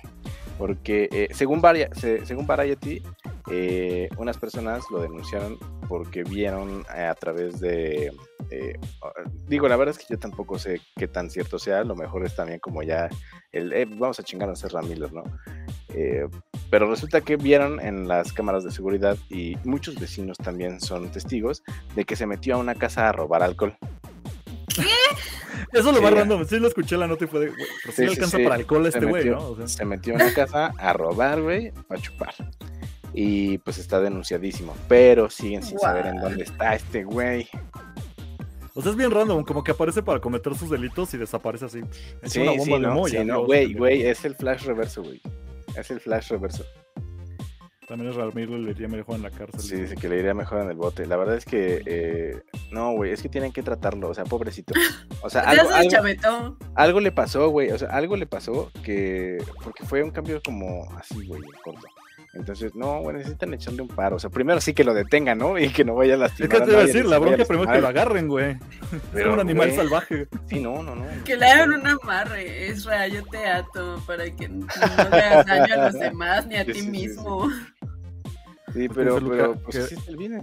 Porque 0.57 1.09
eh, 1.11 1.27
según, 1.33 1.61
Varia- 1.61 1.89
se- 1.95 2.25
según 2.25 2.45
Variety, 2.47 3.01
unas 4.17 4.37
personas 4.37 4.83
lo 4.91 5.01
denunciaron 5.01 5.57
porque 5.89 6.23
vieron 6.23 6.85
a 6.89 7.13
través 7.15 7.59
de... 7.59 8.11
eh, 8.55 8.79
digo, 9.47 9.67
la 9.67 9.75
verdad 9.75 9.95
es 9.97 10.03
que 10.05 10.13
yo 10.13 10.19
tampoco 10.19 10.59
sé 10.59 10.81
qué 10.95 11.07
tan 11.07 11.29
cierto 11.29 11.57
sea, 11.59 11.79
a 11.79 11.83
lo 11.83 11.95
mejor 11.95 12.25
es 12.25 12.35
también 12.35 12.59
como 12.59 12.83
ya 12.83 13.09
el... 13.51 13.73
eh, 13.73 13.85
vamos 13.85 14.19
a 14.19 14.23
chingar 14.23 14.49
a 14.49 14.55
Serra 14.55 14.81
Miller, 14.81 15.11
¿no? 15.11 15.23
Eh, 15.95 16.27
pero 16.69 16.89
resulta 16.89 17.21
que 17.21 17.35
vieron 17.37 17.79
en 17.79 18.07
las 18.07 18.33
cámaras 18.33 18.63
de 18.63 18.71
seguridad 18.71 19.17
y 19.29 19.55
muchos 19.63 19.95
vecinos 19.99 20.37
también 20.37 20.79
son 20.81 21.09
testigos 21.11 21.63
de 21.95 22.03
que 22.05 22.15
se 22.15 22.25
metió 22.25 22.55
a 22.55 22.57
una 22.57 22.75
casa 22.75 23.09
a 23.09 23.11
robar 23.11 23.43
alcohol. 23.43 23.77
Eso 25.71 25.91
lo 25.91 25.97
Sí. 25.99 26.05
random. 26.05 26.45
Sí, 26.45 26.59
lo 26.59 26.67
escuché 26.67 26.97
la 26.97 27.07
nota 27.07 27.25
y 27.25 27.27
fue 27.27 27.39
de, 27.41 27.47
güey, 27.47 27.59
pero 27.83 27.95
sí, 27.95 28.01
Sí, 28.03 28.07
sí, 28.07 28.13
alcanza 28.13 28.37
sí. 28.37 28.43
para 28.43 28.55
alcohol 28.55 28.85
este 28.85 29.05
güey, 29.05 29.29
¿no? 29.29 29.39
O 29.49 29.55
sea, 29.57 29.67
Se 29.67 29.85
metió 29.85 30.13
a 30.13 30.15
una 30.17 30.33
casa 30.33 30.71
a 30.77 30.93
robar, 30.93 31.41
güey, 31.41 31.71
a 31.89 31.97
chupar. 31.97 32.33
Y 33.13 33.59
pues 33.59 33.77
está 33.77 33.99
denunciadísimo. 34.01 34.75
Pero 34.87 35.29
siguen 35.29 35.61
sin 35.63 35.77
saber 35.79 36.07
en 36.07 36.17
dónde 36.19 36.43
está 36.43 36.73
este 36.75 37.03
güey. 37.03 37.47
O 38.75 38.81
sea, 38.81 38.91
es 38.91 38.97
bien 38.97 39.11
random, 39.11 39.43
como 39.43 39.63
que 39.63 39.71
aparece 39.71 40.01
para 40.01 40.19
cometer 40.19 40.55
sus 40.55 40.69
delitos 40.69 41.13
y 41.13 41.17
desaparece 41.17 41.65
así. 41.65 41.81
Es 42.21 42.33
Sí, 42.33 42.39
una 42.39 42.51
sí, 42.53 42.57
bomba 42.57 42.75
de 42.75 42.95
no, 42.95 43.07
y 43.07 43.11
sí, 43.11 43.25
no, 43.25 43.45
güey, 43.45 43.73
güey, 43.73 44.03
es 44.03 44.25
el 44.25 44.35
flash 44.35 44.65
reverso, 44.65 45.03
güey. 45.03 45.21
Es 45.77 45.91
el 45.91 45.99
flash 45.99 46.29
reverso. 46.29 46.65
También 47.87 48.11
es 48.11 48.15
Ramiro 48.15 48.57
le 48.57 48.71
iría 48.71 48.87
mejor 48.87 49.17
en 49.17 49.23
la 49.23 49.29
cárcel. 49.29 49.59
Sí, 49.59 49.75
dice 49.75 49.95
que 49.95 50.07
le 50.07 50.17
iría 50.17 50.33
mejor 50.33 50.61
en 50.61 50.69
el 50.69 50.77
bote. 50.77 51.05
La 51.05 51.17
verdad 51.17 51.35
es 51.35 51.45
que, 51.45 51.81
eh, 51.85 52.41
no, 52.71 52.93
güey, 52.93 53.11
es 53.11 53.21
que 53.21 53.29
tienen 53.29 53.51
que 53.51 53.61
tratarlo, 53.61 54.09
o 54.09 54.13
sea, 54.13 54.23
pobrecito. 54.23 54.73
O 55.21 55.29
sea, 55.29 55.41
algo, 55.49 55.69
algo, 55.69 56.57
algo 56.75 56.99
le 56.99 57.11
pasó, 57.11 57.49
güey, 57.49 57.71
o 57.71 57.77
sea, 57.77 57.89
algo 57.89 58.15
le 58.15 58.25
pasó 58.25 58.71
que, 58.83 59.37
porque 59.63 59.85
fue 59.85 60.01
un 60.01 60.11
cambio 60.11 60.41
como 60.43 60.89
así, 60.97 61.25
güey, 61.27 61.41
corto. 61.63 61.85
Entonces, 62.33 62.73
no, 62.73 62.99
güey, 63.01 63.17
necesitan 63.17 63.53
echarle 63.53 63.83
un 63.83 63.87
paro. 63.87 64.15
O 64.15 64.19
sea, 64.19 64.29
primero 64.31 64.59
sí 64.59 64.73
que 64.73 64.83
lo 64.83 64.93
detengan, 64.95 65.37
¿no? 65.37 65.59
Y 65.59 65.69
que 65.69 65.85
no 65.85 65.93
vaya 65.93 66.13
a 66.13 66.15
Es 66.15 66.19
lastimar. 66.21 66.49
que 66.49 66.61
te 66.61 66.71
iba 66.71 66.79
a 66.81 66.85
decir, 66.85 67.05
la 67.05 67.17
se 67.17 67.21
bronca 67.21 67.45
primero 67.45 67.69
es 67.69 67.75
que 67.75 67.81
lo 67.81 67.87
agarren, 67.87 68.27
güey. 68.27 68.57
Es 69.13 69.21
como 69.21 69.33
un 69.35 69.39
animal 69.39 69.67
güey, 69.67 69.77
salvaje. 69.77 70.27
Sí, 70.47 70.59
no, 70.59 70.81
no, 70.81 70.95
no. 70.95 71.05
Que 71.25 71.37
le 71.37 71.45
hagan 71.45 71.73
un 71.73 71.85
amarre, 71.87 72.67
es 72.69 72.83
yo 72.83 73.23
te 73.31 73.45
ato 73.47 74.01
para 74.07 74.29
que 74.35 74.49
no 74.49 74.65
le 75.11 75.17
hagas 75.21 75.45
daño 75.45 75.73
a 75.73 75.77
los 75.85 75.93
demás 75.93 76.47
ni 76.47 76.55
a 76.55 76.65
Sí, 76.65 76.71
ti 76.71 76.79
sí, 76.79 76.85
sí, 76.85 76.89
mismo. 76.91 77.49
Sí, 78.73 78.87
Porque 78.87 78.93
pero, 78.95 79.19
Luca 79.19 79.35
pero, 79.35 79.55
pues 79.59 79.87
que- 79.89 79.93
está 79.95 80.09
el 80.11 80.17
bien. 80.17 80.41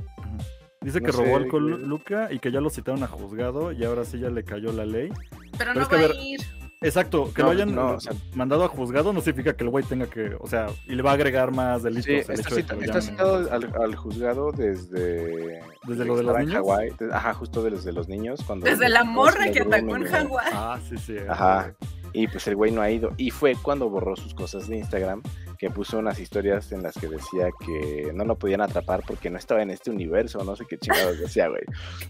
Dice 0.83 1.01
No 1.01 1.07
que 1.07 1.13
sé, 1.13 1.19
robó 1.19 1.37
alcohol 1.37 1.73
güey. 1.75 1.85
Luca 1.87 2.29
y 2.33 2.39
que 2.39 2.53
ya 2.53 2.61
lo 2.61 2.71
citaron 2.71 3.03
a 3.03 3.09
juzgado 3.09 3.73
y 3.73 3.85
ahora 3.85 4.05
sí 4.05 4.19
ya 4.21 4.31
le 4.31 4.45
cayó 4.45 4.73
la 4.73 4.87
ley. 4.87 5.11
Pero 5.11 5.51
Pero 5.59 5.75
no 5.75 5.83
es 5.83 5.89
que, 5.89 5.97
va 5.97 6.01
a 6.03 6.05
a 6.05 6.09
ver, 6.09 6.17
ir. 6.23 6.41
Exacto, 6.83 7.31
que 7.35 7.43
No, 7.43 7.49
lo 7.49 7.53
hayan 7.53 7.75
no, 7.75 7.91
o 7.97 8.01
sea- 8.01 8.15
mandado 8.35 8.65
a 8.65 8.69
juzgado 8.69 9.13
no 9.13 9.21
significa 9.21 9.55
que 9.55 9.65
el 9.65 9.71
güey 9.71 9.85
tenga 9.85 10.07
que, 10.07 10.35
o 10.41 10.47
sea, 10.47 10.69
y 10.87 10.95
le 10.95 11.03
va 11.03 11.11
a 11.11 11.15
agregar 11.15 11.51
más 11.53 11.83
delitos 11.83 12.07
Sí, 12.07 12.13
el 12.13 12.21
está, 12.21 12.33
hecho 12.33 12.43
de 12.43 12.49
que 12.57 12.63
cita- 12.63 12.75
lo 12.75 12.83
está 12.83 13.01
citado 13.03 13.53
al, 13.53 13.83
al 13.83 13.97
juzgado 13.97 14.51
desde. 14.53 15.61
¿Desde 15.87 16.05
lo 16.07 16.17
de 16.17 16.23
los 16.23 16.39
niños? 16.39 16.55
Hawái, 16.55 16.91
de- 16.99 17.13
ajá, 17.13 17.35
justo 17.35 17.63
desde 17.63 17.93
los 17.93 18.09
niños. 18.09 18.41
Cuando 18.47 18.65
Desde 18.65 18.89
la 18.89 19.05
morra 19.05 19.51
que 19.53 19.61
atacó 19.61 19.97
en. 19.97 20.05
Hawái. 20.07 20.47
Ah, 20.55 20.79
sí, 20.89 20.97
sí. 20.97 21.17
Ajá. 21.29 21.75
Y 22.13 22.27
pues 22.29 22.47
el 22.49 22.57
güey 22.57 22.71
no 22.73 22.83
ha 22.83 22.91
ido. 22.91 23.13
Y 23.17 23.31
fue 23.31 23.55
cuando 23.61 23.89
borró 23.89 24.17
sus 24.17 24.35
cosas 24.35 24.69
de 24.69 24.79
Instagram, 24.79 25.23
que 25.59 25.71
puso 25.71 25.99
unas 25.99 26.19
historias 26.19 26.73
en 26.73 26.83
las 26.83 26.95
que 26.97 27.07
decía 27.07 27.51
que 27.65 28.11
no 28.15 28.25
lo 28.25 28.37
podían 28.39 28.63
atrapar 28.63 29.03
porque 29.07 29.29
no 29.29 29.37
estaba 29.39 29.63
en 29.63 29.71
este 29.71 29.91
universo, 29.91 30.43
no 30.43 30.57
sé 30.57 30.65
qué 30.69 30.79
chingados 30.79 31.19
decía, 31.21 31.49
güey. 31.49 31.63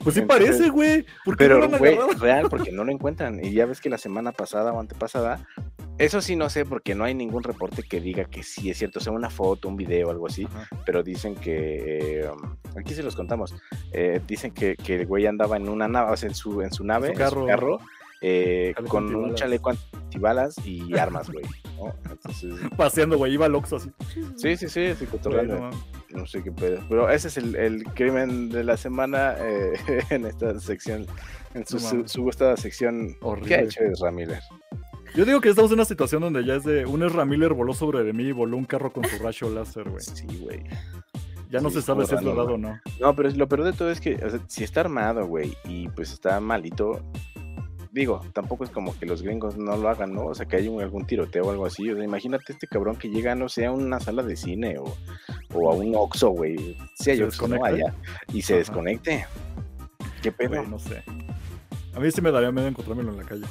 Pues 0.03 0.15
sí 0.15 0.21
Entonces- 0.21 0.27
parece, 0.27 0.71
güey. 0.71 1.05
¿Por 1.25 1.37
qué 1.37 1.49
no 1.49 1.69
Pero, 1.69 1.79
güey, 1.79 1.99
real, 2.19 2.47
porque 2.49 2.71
no 2.73 2.85
lo 2.85 2.93
encuentran. 2.93 3.45
Y 3.45 3.53
ya 3.53 3.67
ves 3.67 3.81
que 3.81 3.91
la 3.91 3.99
semana 3.99 4.31
pasada 4.33 4.73
o 4.73 4.79
antepasada, 4.79 5.47
eso 5.99 6.21
sí 6.21 6.37
no 6.37 6.49
sé, 6.49 6.65
porque 6.65 6.95
no 6.95 7.05
hay 7.05 7.15
ningún 7.15 7.43
reporte 7.43 7.83
que 7.83 8.01
diga 8.01 8.25
que 8.25 8.43
sí 8.43 8.71
es 8.71 8.79
cierto, 8.79 9.01
o 9.01 9.03
sea, 9.03 9.13
una 9.13 9.31
foto, 9.31 9.69
un 9.69 9.77
video, 9.77 10.11
algo 10.11 10.29
así, 10.29 10.45
Ajá. 10.45 10.69
pero 10.87 11.03
dicen 11.03 11.35
que, 11.35 12.21
eh, 12.23 12.31
aquí 12.77 12.95
se 12.95 13.03
los 13.03 13.17
contamos, 13.17 13.55
eh, 13.93 14.21
dicen 14.27 14.53
que, 14.53 14.77
que 14.77 14.95
el 15.01 15.07
güey 15.07 15.27
andaba 15.27 15.57
en 15.57 15.69
una 15.69 15.89
nave, 15.89 16.13
o 16.13 16.17
sea, 16.17 16.29
en 16.29 16.35
su, 16.35 16.63
en 16.63 16.73
su 16.73 16.85
nave, 16.85 17.09
en 17.09 17.15
su 17.15 17.19
carro. 17.19 17.47
carro, 17.47 17.79
eh, 18.21 18.75
con 18.89 19.15
un 19.15 19.35
chaleco 19.35 19.71
antibalas 19.71 20.55
y 20.65 20.97
armas, 20.99 21.31
güey. 21.31 21.45
¿no? 21.77 21.95
Entonces, 22.11 22.55
Paseando, 22.77 23.17
güey, 23.17 23.35
iba 23.35 23.47
al 23.47 23.55
Oxxo 23.55 23.77
así. 23.77 23.91
sí, 24.37 24.57
sí, 24.57 24.69
sí, 24.69 24.95
sí, 24.95 25.07
cotorreando. 25.07 25.71
no 26.11 26.27
sé 26.27 26.43
qué 26.43 26.53
pedo. 26.53 26.83
Pero 26.89 27.09
ese 27.11 27.29
es 27.29 27.37
el, 27.39 27.57
el 27.57 27.85
crimen 27.85 28.51
de 28.51 28.65
la 28.65 28.77
semana 28.77 29.37
eh, 29.39 29.73
en 30.11 30.27
esta 30.27 30.59
sección, 30.61 31.07
en 31.55 31.67
su, 31.67 31.77
No 31.77 32.09
su, 32.09 32.23
gustada 32.23 32.57
sección. 32.57 33.17
Horrible. 33.23 33.49
¿Qué 33.49 33.55
ha 33.55 33.63
hecho 33.63 33.81
Ezra 33.85 34.11
Miller? 34.11 34.43
Yo 35.15 35.25
digo 35.25 35.41
que 35.41 35.49
estamos 35.49 35.71
en 35.71 35.77
una 35.77 35.85
situación 35.85 36.23
donde 36.23 36.45
ya 36.45 36.55
es 36.55 36.65
de 36.65 36.87
un 36.87 37.03
Ezra 37.03 37.25
Miller 37.25 37.53
voló 37.53 37.75
sobre 37.75 38.05
de 38.05 38.13
mí 38.13 38.25
y 38.25 38.33
voló 38.33 38.57
un 38.57 38.65
carro 38.65 38.93
con 38.93 39.05
su 39.05 39.19
rayo 39.23 39.51
láser, 39.51 39.89
güey. 39.89 40.03
Sí, 40.03 40.27
güey. 40.41 40.63
Ya 41.51 41.61
no 41.61 41.69
Sí, 41.69 41.77
se 41.77 41.83
sabe 41.83 42.07
si 42.07 42.15
es 42.15 42.23
verdad 42.23 42.47
o 42.47 42.57
no. 42.57 42.81
No, 43.01 43.17
pero 43.17 43.29
lo 43.31 43.49
peor 43.49 43.65
de 43.65 43.73
todo 43.73 43.91
es 43.91 44.01
que 44.01 44.15
o 44.15 44.31
sea, 44.31 44.39
si 44.47 44.63
está 44.63 44.81
armado, 44.81 45.27
güey, 45.27 45.57
y 45.65 45.89
pues 45.89 46.13
está 46.13 46.39
malito, 46.39 47.03
digo, 47.93 48.21
tampoco 48.33 48.65
es 48.65 48.71
como 48.71 48.97
que 48.99 49.07
los 49.07 49.23
gringos 49.23 49.57
no 49.57 49.77
lo 49.77 49.89
hagan, 49.89 50.15
¿no? 50.15 50.27
O 50.27 50.35
sea, 50.35 50.47
que 50.47 50.57
hay 50.57 50.69
un- 50.69 50.81
algún 50.81 51.07
tiroteo 51.07 51.45
o 51.47 51.51
algo 51.51 51.67
así. 51.67 51.91
O 51.91 51.95
sea, 51.97 52.05
imagínate 52.05 52.53
este 52.53 52.67
cabrón 52.67 52.97
que 52.97 53.09
llega, 53.09 53.35
no 53.35 53.49
sé, 53.49 53.67
a 53.67 53.73
una 53.73 53.99
sala 54.01 54.23
de 54.23 54.37
cine 54.37 54.79
o, 54.79 54.97
o 55.55 55.71
a 55.71 55.75
un 55.75 55.95
Oxxo, 55.95 56.31
güey. 56.31 56.77
Sí, 56.95 57.11
hay 57.11 57.17
Se 57.19 57.25
Oxxos, 57.25 57.49
¿no? 57.51 57.65
Allá. 57.65 57.95
Y 58.33 58.43
se 58.43 58.55
Ajá. 58.55 58.59
desconecte. 58.61 59.27
¿Qué 60.23 60.31
pedo? 60.33 60.51
Güey, 60.57 60.67
no 60.69 60.79
sé. 60.79 61.03
A 61.95 61.99
mí 61.99 62.11
sí 62.11 62.21
me 62.21 62.31
daría 62.31 62.53
miedo 62.53 62.69
encontrármelo 62.69 63.11
en 63.11 63.17
la 63.19 63.25
calle. 63.25 63.45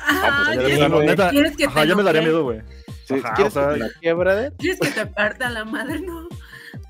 Ah, 0.00 0.44
pues 0.46 0.48
ya 0.48 0.54
Ya 0.56 0.56
de 0.56 0.56
¿quieres, 0.56 0.72
Sí, 0.72 0.78
plano, 0.78 0.94
güey. 0.96 1.06
neta, 1.08 1.30
¿Quieres 1.30 1.50
que 1.52 1.56
te 1.58 1.64
ajá, 1.66 1.84
ya 1.84 1.94
me 1.96 2.02
daría 2.02 2.22
miedo, 2.22 2.42
güey. 2.44 2.60
Sí, 3.06 3.14
¿Quieres 3.34 3.56
o 3.56 3.60
sea, 3.60 3.74
que 3.74 3.80
te 3.80 4.90
te 4.90 5.06
parta 5.06 5.50
la 5.50 5.64
madre? 5.64 6.00
No. 6.00 6.28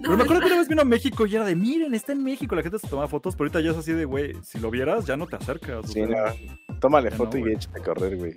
Pero 0.02 0.12
me 0.12 0.18
No, 0.18 0.24
acuerdo 0.24 0.40
que 0.42 0.46
una 0.48 0.56
vez 0.58 0.68
vino 0.68 0.82
a 0.82 0.84
México 0.84 1.26
y 1.26 1.34
era 1.36 1.44
de, 1.44 1.54
miren, 1.56 1.94
está 1.94 2.12
en 2.12 2.22
México, 2.24 2.54
la 2.56 2.62
gente 2.62 2.78
se 2.78 2.88
toma 2.88 3.06
fotos, 3.08 3.34
pero 3.36 3.44
ahorita 3.46 3.60
ya 3.60 3.70
es 3.70 3.76
así 3.76 3.92
de, 3.92 4.04
güey, 4.04 4.34
si 4.42 4.58
lo 4.58 4.70
vieras, 4.70 5.06
ya 5.06 5.16
no 5.16 5.26
te 5.26 5.36
acercas. 5.36 5.90
Sí, 5.90 6.02
no. 6.02 6.16
Tómale 6.80 7.10
ya 7.10 7.16
foto 7.16 7.38
no, 7.38 7.48
y 7.48 7.52
échate 7.52 7.80
a 7.80 7.82
correr, 7.84 8.16
güey. 8.16 8.36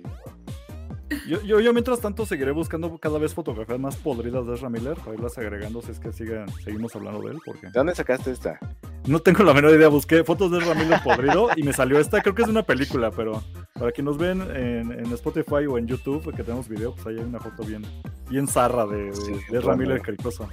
yo, 1.28 1.40
yo, 1.42 1.60
yo 1.60 1.72
mientras 1.72 2.00
tanto 2.00 2.26
seguiré 2.26 2.50
buscando 2.50 2.98
cada 2.98 3.18
vez 3.18 3.32
fotografías 3.32 3.78
más 3.78 3.96
podridas 3.96 4.44
de 4.46 4.54
Ezra 4.54 4.68
Miller 4.68 4.96
para 4.96 5.14
irlas 5.14 5.38
agregando 5.38 5.80
si 5.82 5.92
es 5.92 6.00
que 6.00 6.12
sigan, 6.12 6.48
seguimos 6.64 6.96
hablando 6.96 7.20
de 7.22 7.32
él, 7.32 7.38
porque 7.44 7.66
¿De 7.66 7.72
dónde 7.72 7.94
sacaste 7.94 8.32
esta? 8.32 8.58
no 9.06 9.20
tengo 9.20 9.44
la 9.44 9.54
menor 9.54 9.72
idea. 9.72 9.86
Busqué 9.88 10.24
fotos 10.24 10.50
de 10.50 10.58
Ezra 10.58 10.74
Miller 10.74 11.00
podrido 11.04 11.48
y 11.54 11.62
me 11.62 11.72
salió 11.72 11.98
esta, 12.00 12.20
creo 12.22 12.34
que 12.34 12.42
es 12.42 12.48
de 12.48 12.52
una 12.52 12.64
película, 12.64 13.12
pero 13.12 13.40
para 13.74 13.92
quien 13.92 14.04
nos 14.04 14.18
ven 14.18 14.40
en, 14.42 14.90
en 14.92 15.12
Spotify 15.12 15.66
o 15.68 15.78
en 15.78 15.86
YouTube, 15.86 16.34
que 16.34 16.42
tenemos 16.42 16.68
video, 16.68 16.92
pues 16.94 17.06
ahí 17.06 17.18
hay 17.18 17.24
una 17.24 17.38
foto 17.38 17.62
bien, 17.62 17.84
bien 18.28 18.48
zarra 18.48 18.84
de, 18.86 19.04
de, 19.04 19.14
Sí, 19.14 19.32
de 19.50 19.58
Ezra. 19.58 19.76
Miller 19.76 20.02
cricoso. 20.02 20.48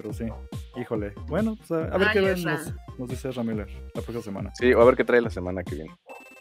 Pero 0.00 0.12
sí, 0.12 0.26
híjole. 0.76 1.12
Bueno, 1.26 1.56
pues 1.56 1.72
a, 1.72 1.92
a 1.92 1.98
ver 1.98 2.06
Ay, 2.08 2.12
qué 2.12 2.20
ven, 2.20 2.44
nos, 2.44 2.72
nos 3.00 3.08
dice 3.08 3.30
Ezra 3.30 3.42
Miller 3.42 3.66
la 3.96 4.00
próxima 4.00 4.22
semana. 4.22 4.52
Sí, 4.54 4.72
o 4.72 4.80
a 4.80 4.84
ver 4.84 4.94
qué 4.94 5.02
trae 5.02 5.20
la 5.20 5.28
semana 5.28 5.64
que 5.64 5.74
viene. 5.74 5.90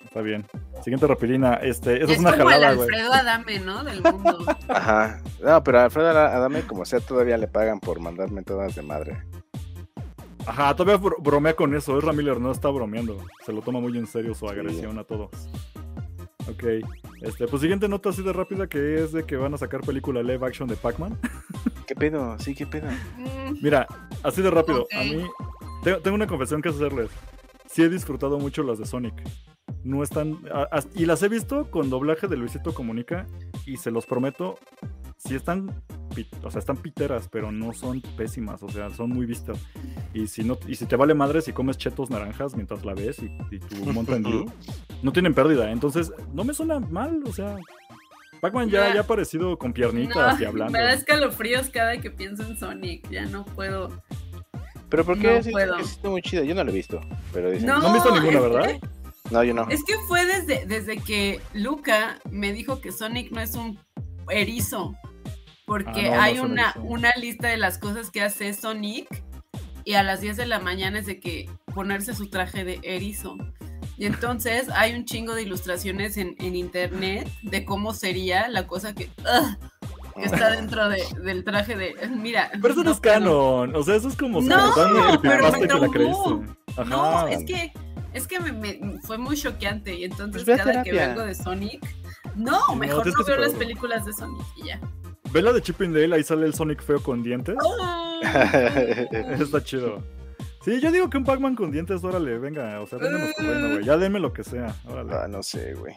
Está 0.06 0.22
bien. 0.22 0.46
Siguiente 0.84 1.08
rapidina. 1.08 1.56
Este, 1.56 1.96
eso 1.98 2.06
es, 2.06 2.12
Es 2.12 2.20
una 2.20 2.38
como 2.38 2.44
el 2.44 2.54
jalada, 2.54 2.74
güey. 2.76 2.88
Alfredo 2.88 3.14
Adame, 3.14 3.60
¿no? 3.62 3.84
Del 3.84 4.04
mundo. 4.04 4.38
Ajá. 4.68 5.24
No, 5.42 5.64
pero 5.64 5.80
a 5.80 5.86
Alfredo 5.86 6.08
Adame, 6.10 6.62
como 6.68 6.86
sea, 6.86 7.00
todavía 7.00 7.36
le 7.38 7.48
pagan 7.48 7.80
por 7.80 8.00
mandarme 8.00 8.44
todas 8.44 8.76
de 8.76 8.84
madre. 8.84 9.24
Ajá, 10.46 10.76
todavía 10.76 11.02
bro- 11.02 11.18
bromea 11.20 11.56
con 11.56 11.74
eso. 11.74 11.98
Ezra 11.98 12.14
Miller 12.14 12.40
no 12.40 12.52
está 12.52 12.70
bromeando. 12.70 13.18
Se 13.44 13.52
lo 13.52 13.64
toma 13.64 13.80
muy 13.80 13.98
en 13.98 14.06
serio 14.06 14.36
su 14.36 14.48
agresión 14.48 15.00
a 15.00 15.04
todos. 15.04 15.32
Ok. 16.48 16.64
Este, 17.22 17.48
pues 17.48 17.62
siguiente 17.62 17.88
nota 17.88 18.10
así 18.10 18.22
de 18.22 18.32
rápida 18.34 18.68
que 18.68 19.04
es 19.04 19.12
de 19.12 19.26
que 19.26 19.36
van 19.38 19.54
a 19.54 19.58
sacar 19.58 19.82
película 19.82 20.22
live 20.22 20.46
action 20.46 20.68
de 20.68 20.76
Pac-Man. 20.76 21.18
¿Qué 21.88 21.96
pedo? 21.96 22.38
Sí, 22.40 22.54
¿qué 22.54 22.68
pedo? 22.68 22.88
Mm, 23.18 23.58
Mira, 23.62 23.88
así 24.24 24.42
de 24.42 24.52
rápido. 24.52 24.88
A 24.98 25.04
mí 25.04 25.24
tengo, 25.84 26.00
tengo 26.00 26.16
una 26.16 26.28
confesión 26.28 26.62
que 26.62 26.70
hacerles. 26.70 27.10
Sí 27.70 27.82
he 27.84 27.90
disfrutado 27.90 28.38
mucho 28.40 28.64
las 28.64 28.78
de 28.80 28.86
Sonic. 28.86 29.14
No 29.84 30.04
están... 30.04 30.38
a- 30.54 30.80
y 30.96 31.06
las 31.06 31.24
he 31.24 31.30
visto 31.30 31.70
con 31.72 31.90
doblaje 31.90 32.28
de 32.28 32.38
Luisito 32.38 32.74
Comunica 32.74 33.26
y 33.66 33.78
se 33.78 33.92
los 33.92 34.06
prometo, 34.06 34.58
sí 35.18 35.36
están... 35.36 35.84
O 36.44 36.52
sea, 36.52 36.60
están 36.60 36.78
piteras, 36.78 37.28
pero 37.30 37.52
no 37.52 37.74
son 37.74 38.02
pésimas, 38.16 38.64
o 38.64 38.70
sea, 38.70 38.90
son 38.90 39.10
muy 39.10 39.26
vistas. 39.26 39.58
Y 40.14 40.28
si 40.28 40.44
no 40.44 40.58
y 40.68 40.76
si 40.76 40.86
te 40.86 40.96
vale 40.96 41.14
madre 41.14 41.42
si 41.42 41.54
comes 41.54 41.78
chetos 41.78 42.10
naranjas 42.10 42.56
mientras 42.56 42.84
la 42.86 42.94
ves 42.94 43.20
y, 43.20 43.26
y 43.56 43.60
tu 43.60 43.76
Mountain 43.94 44.24
Dew, 44.24 44.46
no 45.04 45.12
tienen 45.12 45.34
pérdida. 45.34 45.72
Entonces, 45.72 46.12
no 46.34 46.44
me 46.44 46.54
suena 46.54 46.80
mal, 46.80 47.22
o 47.26 47.34
sea... 47.34 47.56
Pac-Man 48.40 48.70
ya, 48.70 48.94
Ya. 48.94 49.00
ha 49.00 49.04
aparecido 49.04 49.58
con 49.58 49.74
piernitas 49.74 50.36
no, 50.38 50.42
y 50.42 50.46
hablando. 50.46 50.72
Me 50.74 50.80
da 50.80 50.94
escalofríos 50.94 51.70
cada 51.72 51.98
que 52.00 52.12
pienso 52.12 52.44
en 52.44 52.56
Sonic. 52.56 53.10
Ya 53.10 53.26
no 53.26 53.44
puedo. 53.44 53.90
¿Pero 54.90 55.04
por 55.04 55.18
qué? 55.18 55.42
No 55.44 55.52
puedo. 55.52 55.78
está 55.78 56.10
muy 56.10 56.22
chida. 56.22 56.44
Yo 56.44 56.54
no 56.54 56.64
la 56.64 56.70
he 56.70 56.74
visto. 56.74 57.02
Pero 57.34 57.50
dicen... 57.50 57.66
No, 57.68 57.80
No 57.80 57.88
han 57.88 57.94
visto 57.94 58.14
ninguna, 58.14 58.38
es 58.38 58.44
¿verdad? 58.44 58.66
que- 58.68 58.80
No, 59.32 59.44
yo 59.44 59.54
no. 59.56 59.68
Es 59.70 59.84
que 59.84 59.96
fue 60.08 60.24
desde, 60.28 60.68
desde 60.68 60.98
que 60.98 61.42
Luca 61.56 62.20
me 62.30 62.54
dijo 62.54 62.80
que 62.80 62.92
Sonic 62.92 63.32
no 63.32 63.42
es 63.42 63.56
un 63.56 63.80
erizo. 64.30 64.94
Porque 65.68 66.08
Ah, 66.10 66.16
no, 66.16 66.22
hay 66.22 66.40
una, 66.40 66.74
una 66.82 67.12
lista 67.18 67.50
de 67.50 67.58
las 67.58 67.78
cosas 67.78 68.10
que 68.10 68.22
hace 68.24 68.54
Sonic. 68.54 69.08
Y 69.84 69.94
a 69.94 70.04
las 70.04 70.20
10 70.22 70.36
de 70.38 70.46
la 70.48 70.60
mañana 70.60 71.00
es 71.00 71.06
de 71.06 71.20
que 71.20 71.50
ponerse 71.76 72.14
su 72.16 72.30
traje 72.30 72.64
de 72.66 72.80
erizo. 72.84 73.38
Y 73.98 74.06
entonces 74.06 74.68
hay 74.76 74.96
un 74.96 75.06
chingo 75.06 75.34
de 75.36 75.44
ilustraciones 75.44 76.18
en, 76.18 76.36
en 76.40 76.56
internet 76.56 77.30
de 77.44 77.64
cómo 77.66 77.94
sería 77.94 78.48
la 78.50 78.66
cosa 78.68 78.94
que, 78.96 79.10
ugh, 79.20 79.58
que 80.16 80.24
está 80.26 80.52
dentro 80.52 80.90
de- 80.90 81.04
del 81.24 81.44
traje 81.44 81.76
de. 81.76 81.96
Mira. 82.10 82.50
Pero 82.62 82.74
eso 82.74 82.84
no, 82.84 82.92
es 82.92 83.00
canon. 83.00 83.76
O 83.76 83.84
sea, 83.84 83.96
eso 83.96 84.08
es 84.10 84.16
como 84.18 84.42
No, 84.42 84.68
el 85.14 85.20
pero 85.22 85.52
me 85.52 85.60
que 85.60 85.68
la 85.68 85.68
traumó. 85.68 85.92
creíste. 85.92 86.56
Ajá. 86.82 86.84
No, 86.86 87.28
es 87.28 87.46
que, 87.46 87.72
es 88.14 88.28
que 88.28 88.40
me, 88.40 88.52
me- 88.54 89.00
fue 89.02 89.18
muy 89.18 89.36
choqueante 89.38 89.96
y 89.96 90.04
entonces 90.06 90.44
Pues 90.44 90.58
cada 90.58 90.84
que 90.84 90.92
terapia. 90.92 90.94
veo 90.94 91.12
algo 91.12 91.24
de 91.26 91.36
Sonic, 91.36 91.86
no, 92.36 92.76
mejor 92.76 93.06
no, 93.08 93.14
que 93.14 93.24
veo 93.32 93.40
las 93.42 93.54
películas 93.54 94.06
de 94.06 94.14
Sonic 94.14 94.46
y 94.58 94.68
ya. 94.68 94.80
Ve 95.38 95.44
la 95.44 95.54
de 95.54 95.62
Chip 95.62 95.80
and 95.82 95.96
Dale, 95.96 96.16
ahí 96.16 96.24
sale 96.24 96.46
el 96.48 96.54
Sonic 96.54 96.82
feo 96.82 97.02
con 97.02 97.22
dientes. 97.24 97.56
Está 99.40 99.64
chido. 99.64 100.02
Sí, 100.66 100.82
yo 100.82 100.92
digo 100.92 101.10
que 101.10 101.18
un 101.18 101.24
Pac-Man 101.24 101.56
con 101.56 101.72
dientes, 101.72 102.04
órale, 102.04 102.38
venga, 102.40 102.82
o 102.82 102.88
sea, 102.88 102.98
vénganos 103.00 103.30
por 103.36 103.46
reino, 103.46 103.70
güey. 103.74 103.86
Ya 103.86 103.98
denme 103.98 104.20
lo 104.20 104.34
que 104.34 104.44
sea, 104.44 104.76
órale. 104.90 105.14
Ah, 105.14 105.28
no 105.28 105.42
sé, 105.44 105.76
güey. 105.76 105.94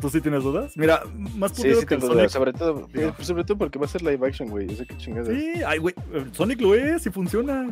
¿Tú 0.00 0.08
sí 0.10 0.20
tienes 0.20 0.42
dudas? 0.44 0.76
Mira, 0.76 1.02
más 1.36 1.52
Sí, 1.52 1.62
pudido 1.62 1.80
sí 1.80 1.86
que 1.86 1.94
el 1.94 2.00
tengo 2.00 2.12
Sonic. 2.12 2.20
dudas. 2.20 2.32
Sobre 2.32 2.52
todo, 2.52 2.88
Digo. 2.92 3.08
eh, 3.08 3.24
sobre 3.24 3.44
todo 3.44 3.56
porque 3.58 3.78
va 3.78 3.86
a 3.86 3.88
ser 3.88 4.02
live 4.02 4.26
action, 4.26 4.48
güey. 4.50 4.66
Yo 4.68 4.76
sé 4.76 4.86
qué 4.86 4.96
chingadas. 4.98 5.28
Sí, 5.28 5.62
ay, 5.66 5.78
güey, 5.78 5.94
Sonic 6.32 6.60
lo 6.60 6.74
es 6.74 7.06
y 7.06 7.10
funciona. 7.10 7.68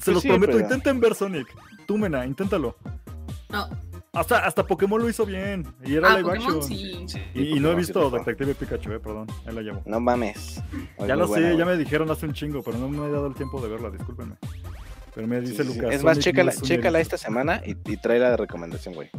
Se 0.00 0.06
Pues 0.06 0.14
los 0.14 0.22
sí, 0.22 0.28
prometo, 0.28 0.52
pero- 0.52 0.64
intenten 0.64 1.00
ver 1.00 1.14
Sonic. 1.14 1.46
Tú, 1.86 1.96
Mena, 1.98 2.26
inténtalo. 2.26 2.76
No, 3.50 3.68
Hasta, 4.18 4.38
hasta 4.46 4.66
Pokémon 4.66 5.00
lo 5.00 5.08
hizo 5.08 5.24
bien. 5.26 5.66
Y 5.84 5.94
era 5.96 6.12
Ah, 6.12 6.18
live 6.18 6.24
Pokémon 6.28 6.46
action. 6.56 6.62
sí. 6.62 7.04
Sí, 7.06 7.20
Y, 7.34 7.56
y 7.56 7.60
no 7.60 7.68
he 7.70 7.72
sí 7.72 7.78
visto 7.78 8.04
rifó. 8.04 8.18
Detective 8.18 8.54
Pikachu, 8.54 8.92
eh, 8.92 9.00
perdón. 9.00 9.26
Ahí 9.46 9.54
la 9.54 9.62
llevo. 9.62 9.82
No 9.86 10.00
mames. 10.00 10.62
Ya 11.06 11.16
lo 11.16 11.26
buena, 11.26 11.50
sé, 11.50 11.56
ya 11.56 11.64
me 11.64 11.76
dijeron 11.76 12.10
hace 12.10 12.26
un 12.26 12.32
chingo, 12.32 12.62
pero 12.62 12.78
no 12.78 12.88
me 12.88 13.06
he 13.06 13.10
dado 13.10 13.26
el 13.26 13.34
tiempo 13.34 13.60
de 13.60 13.68
verla, 13.68 13.90
discúlpenme. 13.90 14.36
Pero 15.14 15.26
me 15.26 15.40
Sí, 15.40 15.50
dice 15.50 15.64
sí, 15.64 15.70
sí. 15.72 15.76
Lucas. 15.78 15.94
Es 15.94 16.04
más, 16.04 16.18
chécala, 16.18 16.44
no 16.44 16.50
es 16.50 16.56
un 16.62 16.68
chécala 16.68 16.98
erizo. 16.98 17.14
esta 17.14 17.26
semana 17.26 17.62
y, 17.64 17.70
y 17.90 17.96
tráela 17.96 18.30
de 18.30 18.36
recomendación, 18.36 18.94
güey. 18.94 19.10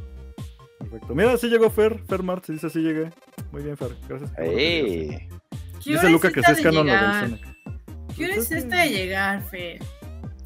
Perfecto. 0.79 1.15
Mira, 1.15 1.37
sí 1.37 1.47
llegó 1.49 1.69
Fer, 1.69 1.99
Fer 2.07 2.23
Mart, 2.23 2.45
dice 2.47 2.69
sí 2.69 2.79
llegué. 2.79 3.09
Muy 3.51 3.63
bien, 3.63 3.75
Fer, 3.77 3.89
gracias. 4.07 4.31
¡Ey! 4.37 5.27
¿Qué 5.83 5.91
Dice 5.93 6.09
Luca 6.09 6.31
que 6.31 6.41
sí 6.43 6.51
es 6.51 6.61
canon 6.61 6.85
lo 6.87 6.93
del? 6.93 7.19
Sonic. 7.29 7.57
¿Qué 8.15 8.25
hora 8.25 8.33
es 8.35 8.51
es 8.51 8.51
esta 8.51 8.77
de 8.81 8.89
llegar, 8.89 9.43
Fer? 9.43 9.79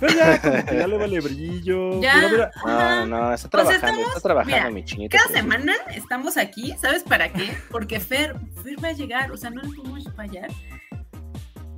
Fer 0.01 0.15
ya, 0.15 0.41
como 0.41 0.65
que 0.65 0.75
ya 0.77 0.87
le 0.87 0.97
vale 0.97 1.19
brillo. 1.21 2.01
Ya. 2.01 2.27
Mira. 2.29 2.51
No, 2.65 3.05
no, 3.05 3.33
está 3.33 3.37
sea, 3.37 3.49
trabajando, 3.49 3.87
estamos- 3.87 4.07
está 4.07 4.19
trabajando 4.21 4.57
mira, 4.57 4.69
mi 4.71 4.83
chinito. 4.83 5.15
Cada 5.15 5.27
pero- 5.29 5.39
semana 5.41 5.73
estamos 5.95 6.35
aquí, 6.37 6.73
¿sabes 6.81 7.03
para 7.03 7.31
qué? 7.31 7.51
Porque 7.69 7.99
Fer, 7.99 8.35
Fer 8.63 8.83
va 8.83 8.89
a 8.89 8.93
llegar, 8.93 9.31
o 9.31 9.37
sea, 9.37 9.49
no 9.51 9.61
le 9.61 9.69
podemos 9.75 10.03
fallar. 10.15 10.49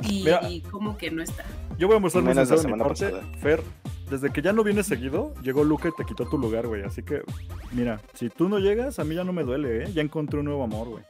Y, 0.04 0.24
Mira. 0.24 0.50
y 0.50 0.62
como 0.62 0.98
que 0.98 1.12
no 1.12 1.22
está. 1.22 1.44
yo 1.78 1.88
voy 1.88 1.98
a 1.98 2.00
mostrar 2.00 2.24
la 2.24 2.34
sincero 2.34 2.50
de 2.62 2.64
mi 2.68 2.72
semana 2.72 2.84
parte. 2.86 3.06
pasada. 3.10 3.24
Fer, 3.40 3.62
desde 4.10 4.30
que 4.32 4.42
ya 4.42 4.52
no 4.54 4.64
vienes 4.64 4.86
seguido, 4.86 5.34
llegó 5.42 5.64
Luca 5.64 5.90
y 5.90 5.92
te 5.98 6.04
quitó 6.06 6.26
tu 6.28 6.38
lugar, 6.38 6.68
güey. 6.68 6.84
Así 6.84 7.04
que, 7.04 7.22
mira, 7.72 8.00
si 8.14 8.30
tú 8.30 8.48
no 8.50 8.60
llegas, 8.60 9.00
a 9.00 9.04
mí 9.06 9.16
ya 9.16 9.24
no 9.24 9.32
me 9.34 9.44
duele, 9.44 9.84
¿eh? 9.86 9.92
Ya 9.94 10.02
encontré 10.02 10.40
un 10.40 10.46
nuevo 10.46 10.64
amor, 10.64 10.90
güey. 10.90 11.04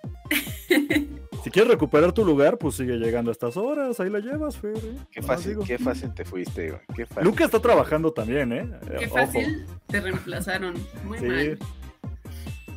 Si 1.44 1.52
quieres 1.52 1.72
recuperar 1.72 2.14
tu 2.14 2.24
lugar, 2.24 2.58
pues 2.58 2.76
sigue 2.76 2.96
llegando 2.98 3.30
a 3.30 3.34
estas 3.34 3.58
horas. 3.58 4.00
Ahí 4.00 4.10
la 4.10 4.20
llevas, 4.20 4.58
Fer. 4.58 4.78
¿eh? 4.78 4.96
Qué 5.12 5.20
Nomás 5.22 5.38
fácil, 5.38 5.58
qué 5.66 5.78
fácil 5.78 6.14
te 6.14 6.24
fuiste, 6.24 6.70
güey. 6.70 6.82
Qué 6.96 7.06
fácil. 7.06 7.24
Luca 7.26 7.44
está 7.46 7.60
trabajando 7.60 8.14
también, 8.14 8.54
¿eh? 8.54 8.70
Qué 8.98 9.06
ojo. 9.08 9.16
fácil 9.18 9.66
te 9.88 10.00
reemplazaron. 10.00 10.74
Muy 11.04 11.20
Sí. 11.20 11.26
mal. 11.26 11.60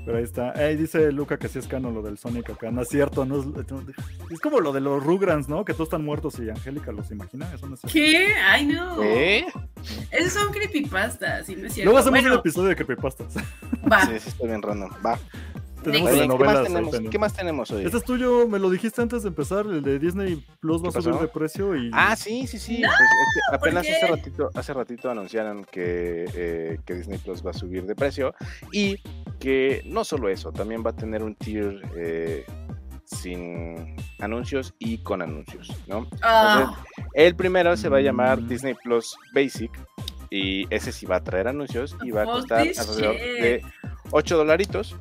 Pero 0.05 0.19
ahí 0.19 0.25
está. 0.25 0.53
Ahí 0.53 0.77
dice 0.77 1.11
Luca 1.11 1.37
que 1.37 1.49
sí 1.49 1.59
es 1.59 1.67
canon 1.67 1.93
lo 1.93 2.01
del 2.01 2.17
Sonic 2.17 2.51
acá. 2.51 2.71
No 2.71 2.83
es 2.83 2.89
cierto. 2.89 3.25
No 3.25 3.41
es, 3.41 3.47
es 4.31 4.39
como 4.41 4.61
lo 4.61 4.73
de 4.73 4.81
los 4.81 5.03
Rugrans, 5.03 5.49
¿no? 5.49 5.65
Que 5.65 5.73
todos 5.73 5.87
están 5.89 6.05
muertos 6.05 6.39
y 6.39 6.49
Angélica 6.49 6.93
los 6.93 7.11
imagina. 7.11 7.53
Eso 7.53 7.67
no 7.67 7.75
es 7.75 7.81
cierto. 7.81 7.93
¿Qué? 7.93 8.33
Ay, 8.35 8.67
no. 8.67 9.03
¿Eh? 9.03 9.47
Esos 10.13 10.33
son 10.33 10.53
creepypastas, 10.53 11.49
no 11.49 11.67
es 11.67 11.73
cierto. 11.75 11.85
Luego 11.87 11.99
hacemos 11.99 12.21
bueno, 12.21 12.35
un 12.35 12.39
episodio 12.41 12.69
de 12.69 12.77
creepypastas. 12.77 13.35
va. 13.91 14.03
Sí, 14.07 14.13
sí, 14.21 14.29
está 14.29 14.47
bien 14.47 14.63
random. 14.63 14.91
Va. 15.05 15.19
Tenemos 15.87 16.11
Oye, 16.11 16.21
Oye, 16.23 16.39
¿qué, 16.39 16.45
más 16.45 16.63
tenemos? 16.65 16.81
pendientes. 16.91 17.11
¿Qué 17.11 17.19
más 17.19 17.33
tenemos 17.35 17.71
hoy? 17.71 17.85
Este 17.85 17.97
es 17.99 18.05
tuyo, 18.05 18.49
me 18.49 18.59
lo 18.59 18.69
dijiste 18.71 19.01
antes 19.03 19.23
de 19.23 19.29
empezar, 19.29 19.67
el 19.67 19.83
de 19.83 19.99
Disney 19.99 20.45
Plus 20.61 20.83
va 20.85 20.89
a 20.89 20.93
¿Qué 20.93 21.03
subir 21.03 21.21
de 21.21 21.29
precio 21.29 21.77
y... 21.77 21.91
Ah, 21.93 22.17
sí, 22.17 22.47
sí, 22.47 22.59
sí. 22.59 22.83
Pues 22.83 22.91
es 22.93 23.51
que 23.51 23.57
apenas 23.57 23.87
hace 23.89 24.07
ratito, 24.07 24.51
hace 24.55 24.75
ratito 24.75 25.11
anunciaron 25.11 25.65
que, 25.65 26.25
eh, 26.35 26.79
que 26.85 26.95
Disney 26.95 27.19
Plus 27.19 27.45
va 27.47 27.51
a 27.51 27.55
subir 27.55 27.85
de 27.87 27.95
precio 27.95 28.35
y 28.73 28.97
que 29.39 29.83
no 29.87 30.05
solo 30.05 30.29
eso, 30.29 30.53
también 30.53 30.83
va 30.85 30.91
a 30.91 30.97
tener 30.97 31.23
un 31.23 31.35
tier 31.35 31.81
eh, 31.97 32.45
sin 33.05 33.97
anuncios 34.19 34.75
y 34.79 34.99
con 34.99 35.23
anuncios, 35.23 35.71
¿no? 35.87 36.09
Ah, 36.23 36.83
El 37.15 37.37
primero 37.37 37.77
se 37.77 37.89
va 37.89 37.99
a 37.99 38.01
llamar 38.01 38.41
Mm. 38.43 38.49
Disney 38.49 38.75
Plus 38.83 39.17
Basic 39.35 39.71
y 40.31 40.67
ese 40.75 40.91
sí 40.91 41.07
va 41.07 41.17
a 41.17 41.23
traer 41.23 41.47
anuncios 41.49 41.97
y 42.03 42.11
va 42.11 42.23
a 42.23 42.25
Fuck 42.25 42.35
costar 42.35 42.59
alrededor 42.61 43.15
shit. 43.15 43.23
de 43.41 43.63
8 44.11 44.37
dolaritos. 44.37 44.97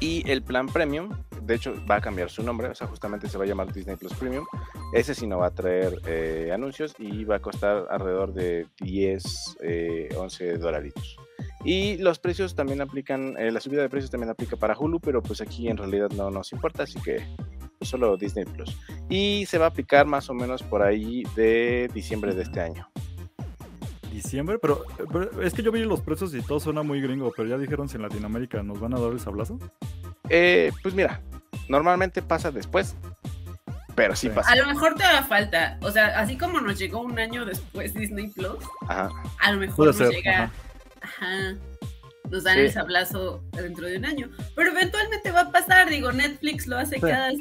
Y 0.00 0.28
el 0.30 0.42
plan 0.42 0.66
premium, 0.66 1.10
de 1.42 1.54
hecho 1.56 1.74
va 1.88 1.96
a 1.96 2.00
cambiar 2.00 2.30
su 2.30 2.42
nombre, 2.42 2.68
o 2.68 2.74
sea, 2.74 2.86
justamente 2.86 3.28
se 3.28 3.36
va 3.36 3.44
a 3.44 3.46
llamar 3.46 3.70
Disney 3.70 3.96
Plus 3.96 4.14
Premium. 4.14 4.46
Ese 4.94 5.14
sí 5.14 5.26
no 5.26 5.38
va 5.38 5.48
a 5.48 5.50
traer 5.50 6.00
eh, 6.06 6.50
anuncios 6.52 6.94
y 6.98 7.24
va 7.24 7.36
a 7.36 7.40
costar 7.40 7.86
alrededor 7.90 8.32
de 8.32 8.66
10, 8.80 9.58
eh, 9.62 10.08
11 10.16 10.56
dolaritos. 10.56 11.18
Y 11.64 11.98
los 11.98 12.18
precios 12.18 12.54
también 12.54 12.80
aplican, 12.80 13.36
eh, 13.38 13.50
la 13.52 13.60
subida 13.60 13.82
de 13.82 13.90
precios 13.90 14.10
también 14.10 14.30
aplica 14.30 14.56
para 14.56 14.76
Hulu, 14.78 15.00
pero 15.00 15.22
pues 15.22 15.42
aquí 15.42 15.68
en 15.68 15.76
realidad 15.76 16.08
no 16.16 16.30
nos 16.30 16.52
importa, 16.52 16.84
así 16.84 16.98
que 17.02 17.22
pues, 17.78 17.90
solo 17.90 18.16
Disney 18.16 18.46
Plus. 18.46 18.74
Y 19.10 19.44
se 19.46 19.58
va 19.58 19.66
a 19.66 19.68
aplicar 19.68 20.06
más 20.06 20.30
o 20.30 20.34
menos 20.34 20.62
por 20.62 20.82
ahí 20.82 21.24
de 21.36 21.90
diciembre 21.92 22.34
de 22.34 22.42
este 22.42 22.60
año. 22.60 22.88
Diciembre, 24.10 24.58
pero, 24.58 24.84
pero 25.12 25.42
es 25.42 25.54
que 25.54 25.62
yo 25.62 25.72
vi 25.72 25.84
los 25.84 26.00
precios 26.00 26.34
y 26.34 26.42
todo 26.42 26.60
suena 26.60 26.82
muy 26.82 27.00
gringo, 27.00 27.32
pero 27.36 27.48
ya 27.48 27.56
dijeron 27.58 27.88
si 27.88 27.96
en 27.96 28.02
Latinoamérica 28.02 28.62
nos 28.62 28.80
van 28.80 28.94
a 28.94 29.00
dar 29.00 29.12
el 29.12 29.20
sablazo. 29.20 29.58
Eh, 30.28 30.72
pues 30.82 30.94
mira, 30.94 31.20
normalmente 31.68 32.20
pasa 32.22 32.50
después, 32.50 32.94
pero 33.94 34.14
sí 34.16 34.28
Sí. 34.28 34.34
pasa. 34.34 34.52
a 34.52 34.56
lo 34.56 34.66
mejor 34.66 34.94
te 34.94 35.02
da 35.02 35.22
falta. 35.24 35.78
O 35.82 35.90
sea, 35.90 36.18
así 36.18 36.36
como 36.36 36.60
nos 36.60 36.78
llegó 36.78 37.00
un 37.00 37.18
año 37.18 37.44
después 37.44 37.94
Disney 37.94 38.28
Plus, 38.28 38.58
Ajá. 38.88 39.10
a 39.40 39.52
lo 39.52 39.58
mejor 39.60 39.76
Puede 39.76 39.88
nos 39.90 39.96
ser, 39.96 40.10
llega. 40.10 40.44
ajá. 40.44 40.52
Ajá. 41.02 41.54
Nos 42.30 42.44
dan 42.44 42.54
Sí. 42.56 42.60
el 42.60 42.72
sablazo 42.72 43.42
dentro 43.52 43.86
de 43.86 43.96
un 43.98 44.04
año. 44.04 44.30
Pero 44.54 44.70
eventualmente 44.70 45.32
va 45.32 45.40
a 45.40 45.50
pasar. 45.50 45.88
Digo, 45.90 46.12
Netflix 46.12 46.66
lo 46.68 46.78
hace 46.78 46.96
Sí. 46.96 47.00
cada 47.00 47.32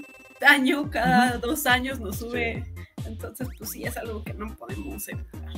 año, 0.47 0.89
cada 0.89 1.37
dos 1.37 1.65
años 1.67 1.99
nos 1.99 2.17
sube. 2.17 2.65
Entonces, 3.05 3.47
pues 3.57 3.69
sí, 3.69 3.83
es 3.83 3.95
algo 3.97 4.23
que 4.23 4.33
no 4.33 4.55
podemos 4.55 5.07
evitar. 5.07 5.53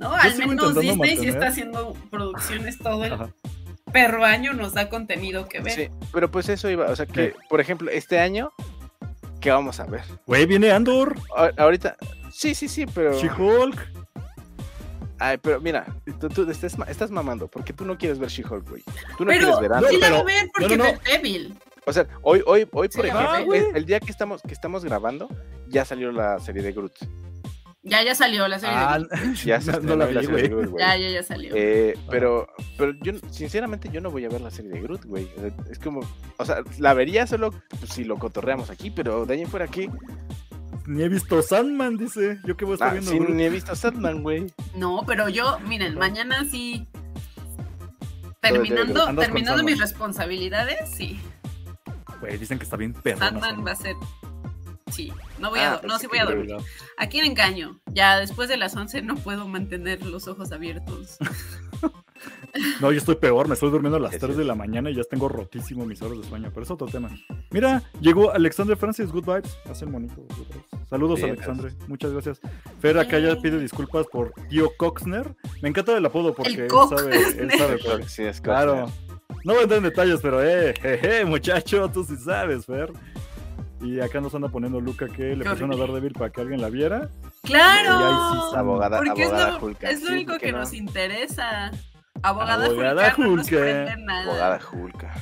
¿No? 0.00 0.14
Al 0.14 0.32
sigo 0.32 0.48
menos 0.48 0.74
Disney 0.74 0.90
sí 0.92 0.96
mantener- 0.98 1.28
está 1.28 1.46
haciendo 1.48 1.94
producciones 2.10 2.78
todo 2.78 3.04
el 3.04 3.12
Ajá. 3.12 3.28
perro 3.92 4.24
año, 4.24 4.52
nos 4.54 4.72
da 4.74 4.88
contenido 4.88 5.46
que 5.48 5.60
ver. 5.60 5.72
Sí, 5.74 5.88
pero 6.12 6.30
pues 6.30 6.48
eso 6.48 6.68
iba, 6.70 6.86
o 6.86 6.96
sea 6.96 7.06
que, 7.06 7.34
por 7.48 7.60
ejemplo, 7.60 7.90
este 7.90 8.18
año, 8.18 8.50
¿qué 9.40 9.50
vamos 9.50 9.78
a 9.78 9.84
ver? 9.84 10.02
Güey, 10.26 10.46
viene 10.46 10.72
Andor, 10.72 11.16
A- 11.36 11.50
ahorita, 11.62 11.96
sí, 12.32 12.54
sí, 12.54 12.66
sí, 12.66 12.86
pero... 12.86 13.12
She-Hulk. 13.20 13.78
Ay, 15.18 15.36
pero 15.36 15.60
mira, 15.60 15.84
tú, 16.18 16.30
tú 16.30 16.50
estás, 16.50 16.74
estás 16.88 17.10
mamando, 17.10 17.46
porque 17.46 17.74
tú 17.74 17.84
no 17.84 17.98
quieres 17.98 18.18
ver 18.18 18.30
She-Hulk, 18.30 18.66
güey. 18.70 18.82
Tú 19.18 19.24
no 19.26 19.30
Pero 19.30 19.40
quieres 19.40 19.60
ver 19.60 19.70
No, 19.70 19.76
Andor. 19.76 19.90
sí 19.90 19.96
la 19.98 20.06
pero- 20.06 20.14
va 20.16 20.20
a 20.20 20.24
ver 20.24 20.50
porque 20.54 20.76
no, 20.78 20.84
no, 20.84 20.90
no. 20.92 20.96
es 20.96 21.04
débil. 21.04 21.54
O 21.86 21.92
sea, 21.92 22.06
hoy, 22.22 22.42
hoy, 22.46 22.60
hoy, 22.72 22.88
por 22.88 22.88
Sí, 22.90 23.00
ejemplo, 23.08 23.30
ah, 23.30 23.40
el, 23.42 23.76
el 23.76 23.84
día 23.86 24.00
que 24.00 24.10
estamos, 24.10 24.40
que 24.42 24.52
estamos 24.54 24.82
grabando, 24.84 25.28
ya 25.68 25.84
salió 25.84 26.10
la 26.12 26.38
serie 26.38 26.62
de 26.62 26.72
Groot. 26.72 26.92
Ya, 27.82 28.02
ya 28.02 28.14
salió 28.14 28.46
la 28.46 28.58
serie. 28.58 28.74
Ah, 28.76 28.98
de... 28.98 29.06
Ya 29.44 29.60
se 29.60 29.70
no, 29.70 29.78
estrenó 29.78 29.96
la 29.96 30.10
la 30.10 30.20
vi, 30.20 30.26
serie 30.26 30.42
de. 30.42 30.48
Groot, 30.48 30.68
güey. 30.70 30.84
Ya, 30.84 30.96
ya, 30.96 31.08
ya 31.08 31.22
salió. 31.22 31.52
Eh, 31.54 31.98
pero, 32.10 32.46
pero 32.76 32.92
yo, 33.02 33.12
sinceramente, 33.30 33.88
yo 33.90 34.00
no 34.02 34.10
voy 34.10 34.24
a 34.26 34.28
ver 34.28 34.42
la 34.42 34.50
serie 34.50 34.70
de 34.70 34.80
Groot, 34.82 35.04
güey. 35.06 35.30
Es 35.70 35.78
como, 35.78 36.00
o 36.36 36.44
sea, 36.44 36.62
la 36.78 36.92
vería 36.92 37.26
solo 37.26 37.52
pues, 37.78 37.92
si 37.92 38.04
lo 38.04 38.18
cotorreamos 38.18 38.68
aquí, 38.68 38.90
pero 38.90 39.24
de 39.24 39.34
ahí 39.34 39.40
en 39.42 39.48
fuera 39.48 39.64
aquí, 39.64 39.88
Ni 40.86 41.02
he 41.02 41.08
visto 41.08 41.40
Sandman, 41.40 41.96
dice. 41.96 42.38
Yo 42.44 42.56
que 42.56 42.66
voy 42.66 42.72
a 42.72 42.74
estar 42.74 42.88
ah, 42.88 42.92
viendo. 42.92 43.10
sí, 43.10 43.18
Groot. 43.18 43.30
ni 43.30 43.44
he 43.44 43.50
visto 43.50 43.74
Sandman, 43.74 44.22
güey. 44.22 44.52
No, 44.74 45.02
pero 45.06 45.30
yo, 45.30 45.58
miren, 45.60 45.96
mañana 45.96 46.44
sí. 46.44 46.86
Terminando, 48.42 49.14
terminando 49.16 49.62
mis 49.62 49.78
responsabilidades, 49.78 50.90
sí. 50.90 51.18
Güey, 52.20 52.36
dicen 52.36 52.58
que 52.58 52.64
está 52.64 52.76
bien 52.76 52.92
perrona. 52.92 53.30
Sandman 53.30 53.66
va 53.66 53.72
a 53.72 53.76
ser. 53.76 53.96
Sí, 54.90 55.12
no 55.38 55.50
voy 55.50 55.60
Ah, 55.60 55.74
a, 55.74 55.76
do- 55.78 55.88
no, 55.88 55.98
sí 55.98 56.06
voy 56.06 56.18
a 56.18 56.22
a 56.22 56.26
dormir. 56.26 56.54
Aquí 56.98 57.18
en 57.20 57.26
engaño. 57.26 57.80
Ya 57.92 58.18
después 58.18 58.48
de 58.48 58.56
las 58.56 58.74
11 58.76 59.02
no 59.02 59.14
puedo 59.16 59.46
mantener 59.48 60.04
los 60.04 60.28
ojos 60.28 60.52
abiertos. 60.52 61.18
No, 62.80 62.92
yo 62.92 62.98
estoy 62.98 63.14
peor, 63.14 63.48
me 63.48 63.54
estoy 63.54 63.70
durmiendo 63.70 63.96
a 63.96 64.00
las 64.00 64.12
Es 64.12 64.20
3 64.20 64.36
de 64.36 64.44
la 64.44 64.54
mañana 64.54 64.90
y 64.90 64.94
ya 64.94 65.04
tengo 65.04 65.28
rotísimo 65.28 65.86
mis 65.86 66.02
horas 66.02 66.18
de 66.20 66.24
sueño, 66.28 66.50
pero 66.52 66.64
es 66.64 66.70
otro 66.70 66.86
tema. 66.86 67.08
Mira, 67.50 67.82
llegó 68.00 68.30
Alexander 68.32 68.76
Francis, 68.76 69.10
good 69.10 69.24
vibes, 69.24 69.56
hacen 69.70 69.90
bonito. 69.90 70.16
good 70.16 70.46
vibes. 70.48 70.88
Saludos, 70.90 71.18
Bien, 71.20 71.30
Alexandre, 71.30 71.72
muchas 71.86 72.12
gracias. 72.12 72.40
Fer 72.80 72.98
acá 72.98 73.18
ya 73.20 73.36
pide 73.36 73.58
disculpas 73.58 74.06
por 74.08 74.32
tío 74.50 74.70
Coxner. 74.76 75.34
Me 75.62 75.68
encanta 75.70 75.96
el 75.96 76.04
apodo 76.04 76.34
porque 76.34 76.52
El 76.52 76.60
él 76.62 76.70
sabe, 76.70 77.16
él 77.38 77.50
sabe 77.56 77.78
cuál. 77.82 78.08
sí, 78.08 78.24
es 78.24 78.40
Claro. 78.40 78.90
No 79.44 79.52
voy 79.54 79.60
a 79.60 79.62
entrar 79.62 79.78
en 79.78 79.84
detalles, 79.84 80.18
pero 80.20 80.42
eh, 80.44 80.74
jeje, 80.78 81.24
muchacho, 81.24 81.88
tú 81.90 82.04
sí 82.04 82.16
sabes, 82.16 82.66
Fer. 82.66 82.92
Y 83.80 84.00
acá 84.00 84.20
nos 84.20 84.34
anda 84.34 84.48
poniendo 84.48 84.80
Luca 84.80 85.06
que 85.08 85.34
le 85.34 85.44
pusieron 85.44 85.72
a. 85.72 85.76
Daredevil 85.76 86.12
para 86.12 86.30
que 86.30 86.40
alguien 86.42 86.60
la 86.60 86.68
viera. 86.68 87.08
¡Claro! 87.42 87.88
Y 87.88 88.02
ahí 88.02 88.40
sí, 88.50 88.56
Abogada, 88.56 88.98
Porque 88.98 89.22
es 89.22 89.28
abogada 89.28 89.50
lo, 89.58 89.64
Hulka. 89.66 89.90
es 89.90 90.00
lo 90.02 90.06
Sí, 90.08 90.12
único 90.12 90.32
¿por 90.32 90.40
qué 90.40 90.46
que 90.46 90.52
no? 90.52 90.58
nos 90.58 90.72
interesa. 90.74 91.70
Abogada, 92.22 92.66
Abogada 92.66 93.14
no 93.16 93.36
nada. 93.96 94.22
Abogada 94.24 94.60
Hulka. 94.72 95.14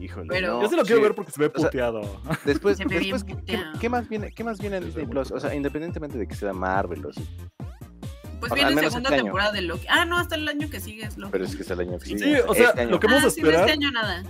Híjole. 0.00 0.26
Pero- 0.28 0.54
no, 0.54 0.62
Yo 0.62 0.68
sí 0.70 0.76
lo 0.76 0.82
quiero 0.82 0.96
sí. 0.98 1.02
ver 1.02 1.14
porque 1.14 1.30
se 1.30 1.40
ve 1.40 1.46
o 1.54 1.58
sea, 1.60 1.68
puteado. 1.68 2.20
Después, 2.44 2.78
Se 2.78 2.84
ve 2.86 2.98
bien 2.98 3.12
después 3.12 3.22
¿qué, 3.24 3.32
qué- 3.34 3.38
puteado. 3.58 3.78
qué 3.78 3.88
más 3.88 4.08
viene, 4.08 4.32
¿qué 4.32 4.42
más 4.44 4.58
viene 4.58 4.78
en 4.78 4.86
Disney 4.86 5.06
Plus? 5.06 5.30
O 5.30 5.38
sea, 5.38 5.54
independientemente 5.54 6.16
de 6.18 6.26
que 6.26 6.34
sea 6.34 6.52
Marvel, 6.52 7.04
o 7.06 7.12
sea, 7.12 7.22
Pues 8.40 8.50
Al 8.52 8.56
viene 8.56 8.74
menos 8.74 8.92
segunda 8.92 9.10
este 9.10 9.14
año. 9.16 9.24
temporada 9.24 9.52
de 9.52 9.60
Loki. 9.62 9.86
Ah, 9.90 10.06
no, 10.06 10.16
hasta 10.18 10.34
el 10.36 10.48
año 10.48 10.70
que 10.70 10.80
sigue 10.80 11.04
es 11.04 11.18
Loki. 11.18 11.30
pero 11.32 11.44
es 11.44 11.54
que 11.54 11.62
es 11.62 11.70
el 11.70 11.80
año 11.80 11.98
que 11.98 12.06
Sí, 12.06 12.18
sigue. 12.18 12.40
o 12.42 12.54
sea, 12.54 12.70
Este 12.70 12.86
lo 12.86 12.98
que 12.98 13.06
vamos 13.06 13.24
ah, 13.24 13.26
a 13.26 13.30
sí, 13.30 13.42
este 13.44 13.72
año 13.72 13.90
nada. 13.92 14.22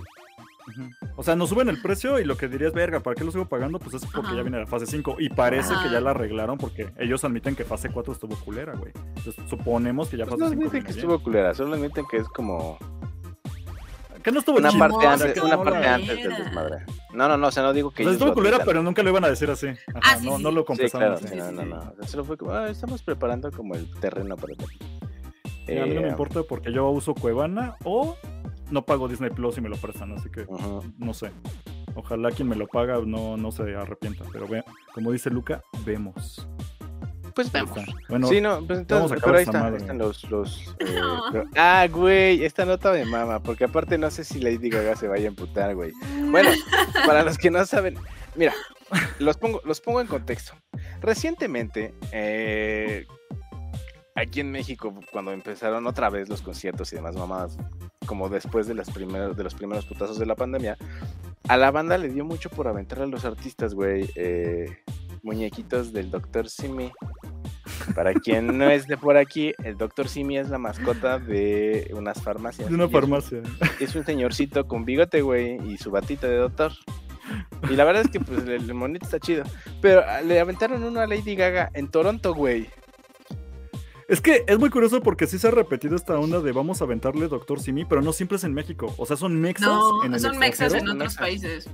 O 1.15 1.23
sea, 1.23 1.35
nos 1.35 1.49
suben 1.49 1.69
el 1.69 1.81
precio 1.81 2.19
y 2.19 2.25
lo 2.25 2.37
que 2.37 2.47
dirías, 2.47 2.73
verga, 2.73 2.99
¿para 2.99 3.15
qué 3.15 3.23
lo 3.23 3.31
sigo 3.31 3.45
pagando? 3.47 3.79
Pues 3.79 3.95
es 3.95 4.05
porque 4.05 4.27
Ajá. 4.27 4.35
ya 4.37 4.41
viene 4.43 4.59
la 4.59 4.67
fase 4.67 4.85
5. 4.85 5.15
Y 5.19 5.29
parece 5.29 5.73
Ajá. 5.73 5.83
que 5.83 5.91
ya 5.91 6.01
la 6.01 6.11
arreglaron 6.11 6.57
porque 6.57 6.91
ellos 6.97 7.23
admiten 7.23 7.55
que 7.55 7.63
fase 7.63 7.89
4 7.89 8.13
estuvo 8.13 8.35
culera, 8.37 8.73
güey. 8.75 8.91
Entonces 9.15 9.35
suponemos 9.49 10.09
que 10.09 10.17
ya 10.17 10.25
Pues 10.25 10.39
fase 10.39 10.43
no 10.43 10.49
5 10.49 10.61
admiten 10.69 10.83
que 10.83 10.91
estuvo 10.91 11.21
culera, 11.21 11.53
solo 11.53 11.73
admiten 11.75 12.05
que 12.09 12.17
es 12.17 12.27
como 12.29 12.77
Que 14.23 14.31
no 14.31 14.39
estuvo 14.39 14.57
una 14.57 14.71
parte 14.71 15.07
antes, 15.07 15.41
una 15.43 15.55
no 15.55 15.63
parte 15.63 15.87
antes 15.87 16.23
del 16.23 16.35
desmadre. 16.37 16.85
No, 17.13 17.27
no, 17.27 17.37
no, 17.37 17.47
o 17.47 17.51
sea, 17.51 17.63
no 17.63 17.73
digo 17.73 17.91
que 17.91 18.03
O 18.03 18.05
sea, 18.05 18.13
estuvo 18.13 18.33
culera, 18.33 18.59
pero 18.63 18.83
nunca 18.83 19.01
lo 19.03 19.09
iban 19.09 19.23
a 19.25 19.29
decir 19.29 19.49
así. 19.49 19.67
Ajá, 19.67 19.79
Ah, 20.03 20.17
sí, 20.19 20.25
no, 20.27 20.37
sí, 20.37 20.43
no 20.43 20.51
lo. 20.51 20.61
Sí, 20.61 20.65
confesaron 20.67 21.17
claro, 21.17 21.21
sí, 21.21 21.27
sí, 21.27 21.35
no, 21.35 21.49
sí, 21.49 21.55
no, 21.55 21.65
no. 21.65 21.77
O 21.79 21.95
sea, 21.95 22.07
solo 22.07 22.23
fue 22.25 22.37
como, 22.37 22.51
ah, 22.53 22.69
estamos 22.69 23.01
preparando 23.01 23.51
como 23.51 23.73
el 23.75 23.89
terreno 23.99 24.37
para. 24.37 24.53
Mira, 25.67 25.83
a 25.83 25.85
mí 25.87 25.93
no 25.95 26.01
me 26.01 26.07
Eh, 26.07 26.11
importa 26.11 26.43
porque 26.43 26.71
yo 26.71 26.87
uso 26.89 27.13
Cuevana 27.15 27.75
o 27.83 28.15
no 28.71 28.85
pago 28.85 29.07
Disney 29.07 29.29
Plus 29.29 29.57
y 29.57 29.61
me 29.61 29.69
lo 29.69 29.77
prestan, 29.77 30.11
así 30.13 30.29
que 30.29 30.45
no 30.97 31.13
sé. 31.13 31.31
Ojalá 31.95 32.31
quien 32.31 32.47
me 32.47 32.55
lo 32.55 32.67
paga 32.67 32.99
no, 33.05 33.37
no 33.37 33.51
se 33.51 33.75
arrepienta. 33.75 34.23
Pero 34.31 34.47
ve, 34.47 34.63
como 34.93 35.11
dice 35.11 35.29
Luca, 35.29 35.61
vemos. 35.85 36.47
Pues 37.35 37.51
vemos. 37.51 37.79
Bueno, 38.09 38.27
sí, 38.27 38.41
no, 38.41 38.65
pues 38.65 38.79
entonces, 38.79 39.09
vamos 39.09 39.11
a 39.11 39.25
pero 39.25 39.37
ahí 39.37 39.43
está, 39.43 39.75
están 39.75 39.97
los, 39.97 40.29
los 40.29 40.75
eh, 40.79 40.95
No. 41.33 41.43
ah, 41.55 41.87
güey, 41.89 42.43
esta 42.43 42.65
nota 42.65 42.91
de 42.91 43.05
mama, 43.05 43.41
porque 43.41 43.65
aparte 43.65 43.97
no 43.97 44.11
sé 44.11 44.23
si 44.23 44.39
Lady 44.39 44.69
Gaga 44.69 44.95
se 44.95 45.07
vaya 45.07 45.25
a 45.25 45.27
emputar, 45.27 45.73
güey. 45.75 45.93
Bueno, 46.29 46.49
para 47.05 47.23
los 47.23 47.37
que 47.37 47.49
no 47.49 47.65
saben, 47.65 47.97
mira, 48.35 48.53
los 49.19 49.37
pongo, 49.37 49.61
los 49.63 49.79
pongo 49.79 50.01
en 50.01 50.07
contexto. 50.07 50.53
Recientemente, 50.99 51.93
eh, 52.11 53.05
aquí 54.15 54.41
en 54.41 54.51
México, 54.51 54.93
cuando 55.11 55.31
empezaron 55.31 55.87
otra 55.87 56.09
vez 56.09 56.27
los 56.27 56.41
conciertos 56.41 56.91
y 56.91 56.97
demás 56.97 57.15
mamadas, 57.15 57.57
como 58.05 58.29
después 58.29 58.67
de, 58.67 58.73
las 58.75 58.89
primeras, 58.89 59.35
de 59.35 59.43
los 59.43 59.53
primeros 59.53 59.85
putazos 59.85 60.17
de 60.19 60.25
la 60.25 60.35
pandemia, 60.35 60.77
a 61.47 61.57
la 61.57 61.71
banda 61.71 61.97
le 61.97 62.09
dio 62.09 62.25
mucho 62.25 62.49
por 62.49 62.67
aventar 62.67 63.01
a 63.01 63.05
los 63.05 63.25
artistas, 63.25 63.73
güey, 63.73 64.09
eh, 64.15 64.77
muñequitos 65.23 65.93
del 65.93 66.09
Dr. 66.11 66.49
Simi. 66.49 66.91
Para 67.95 68.13
quien 68.13 68.57
no 68.57 68.69
es 68.69 68.87
de 68.87 68.97
por 68.97 69.17
aquí, 69.17 69.53
el 69.63 69.77
Dr. 69.77 70.07
Simi 70.07 70.37
es 70.37 70.49
la 70.49 70.57
mascota 70.57 71.19
de 71.19 71.91
unas 71.95 72.21
farmacias. 72.21 72.69
de 72.69 72.75
una 72.75 72.85
es- 72.85 72.91
farmacia. 72.91 73.41
es 73.79 73.95
un 73.95 74.05
señorcito 74.05 74.67
con 74.67 74.85
bigote, 74.85 75.21
güey, 75.21 75.57
y 75.67 75.77
su 75.77 75.89
batita 75.91 76.27
de 76.27 76.37
doctor. 76.37 76.71
Y 77.69 77.75
la 77.75 77.85
verdad 77.85 78.03
es 78.03 78.11
que 78.11 78.19
pues 78.19 78.39
el, 78.43 78.49
el 78.49 78.73
monito 78.73 79.05
está 79.05 79.19
chido. 79.19 79.43
Pero 79.81 80.03
le 80.25 80.39
aventaron 80.39 80.83
uno 80.83 80.99
a 80.99 81.07
Lady 81.07 81.35
Gaga 81.35 81.69
en 81.73 81.87
Toronto, 81.89 82.33
güey. 82.33 82.67
Es 84.11 84.19
que 84.19 84.43
es 84.45 84.59
muy 84.59 84.69
curioso 84.69 84.99
porque 84.99 85.25
sí 85.25 85.39
se 85.39 85.47
ha 85.47 85.51
repetido 85.51 85.95
esta 85.95 86.19
onda 86.19 86.41
de 86.41 86.51
vamos 86.51 86.81
a 86.81 86.83
aventarle 86.83 87.29
Doctor 87.29 87.61
Simi, 87.61 87.85
pero 87.85 88.01
no 88.01 88.11
siempre 88.11 88.35
es 88.35 88.43
en 88.43 88.53
México. 88.53 88.93
O 88.97 89.05
sea, 89.05 89.15
son 89.15 89.39
mexas 89.39 89.69
No, 89.69 90.03
en 90.03 90.13
el 90.13 90.19
son 90.19 90.37
mexas 90.37 90.73
en 90.73 90.89
otros 90.89 91.15
países. 91.15 91.69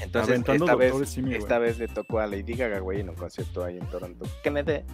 Entonces, 0.00 0.30
Aventando 0.30 0.64
esta 0.64 0.74
vez, 0.74 0.88
doctores 0.92 1.10
Simi, 1.10 1.28
güey. 1.28 1.38
esta 1.38 1.58
vez 1.58 1.78
le 1.78 1.88
tocó 1.88 2.18
a 2.18 2.26
Lady 2.26 2.54
Gaga, 2.54 2.78
güey, 2.78 3.00
en 3.00 3.10
un 3.10 3.14
concierto 3.14 3.62
ahí 3.62 3.76
en 3.76 3.86
Toronto, 3.90 4.24
Canadá. 4.42 4.84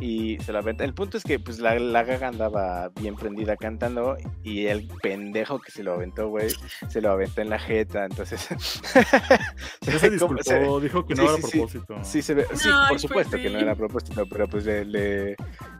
Y 0.00 0.38
se 0.38 0.52
la 0.52 0.60
aventa. 0.60 0.82
El 0.84 0.94
punto 0.94 1.18
es 1.18 1.24
que 1.24 1.38
pues 1.38 1.58
la, 1.58 1.78
la 1.78 2.02
Gaga 2.04 2.28
andaba 2.28 2.88
bien 3.00 3.16
prendida 3.16 3.56
cantando 3.56 4.16
y 4.42 4.66
el 4.66 4.88
pendejo 5.02 5.60
que 5.60 5.70
se 5.70 5.82
lo 5.82 5.92
aventó, 5.92 6.28
güey, 6.28 6.48
se 6.88 7.02
lo 7.02 7.10
aventó 7.10 7.42
en 7.42 7.50
la 7.50 7.58
jeta. 7.58 8.06
Entonces, 8.06 8.40
se 9.82 10.18
como- 10.18 10.34
disculpó, 10.36 10.80
dijo 10.80 11.04
que 11.06 11.14
no 11.14 11.22
sí, 11.22 11.28
era 11.28 11.34
a 11.34 11.36
sí, 11.48 11.50
propósito. 11.58 11.94
Sí, 12.04 12.22
se 12.22 12.34
ve, 12.34 12.46
sí, 12.54 12.68
Ay, 12.72 12.88
por 12.88 12.98
supuesto 12.98 13.36
que 13.36 13.50
no 13.50 13.58
era 13.58 13.72
a 13.72 13.76
propósito, 13.76 14.24
pero 14.30 14.48
pues 14.48 14.64
le, 14.64 14.84
le, 14.86 15.32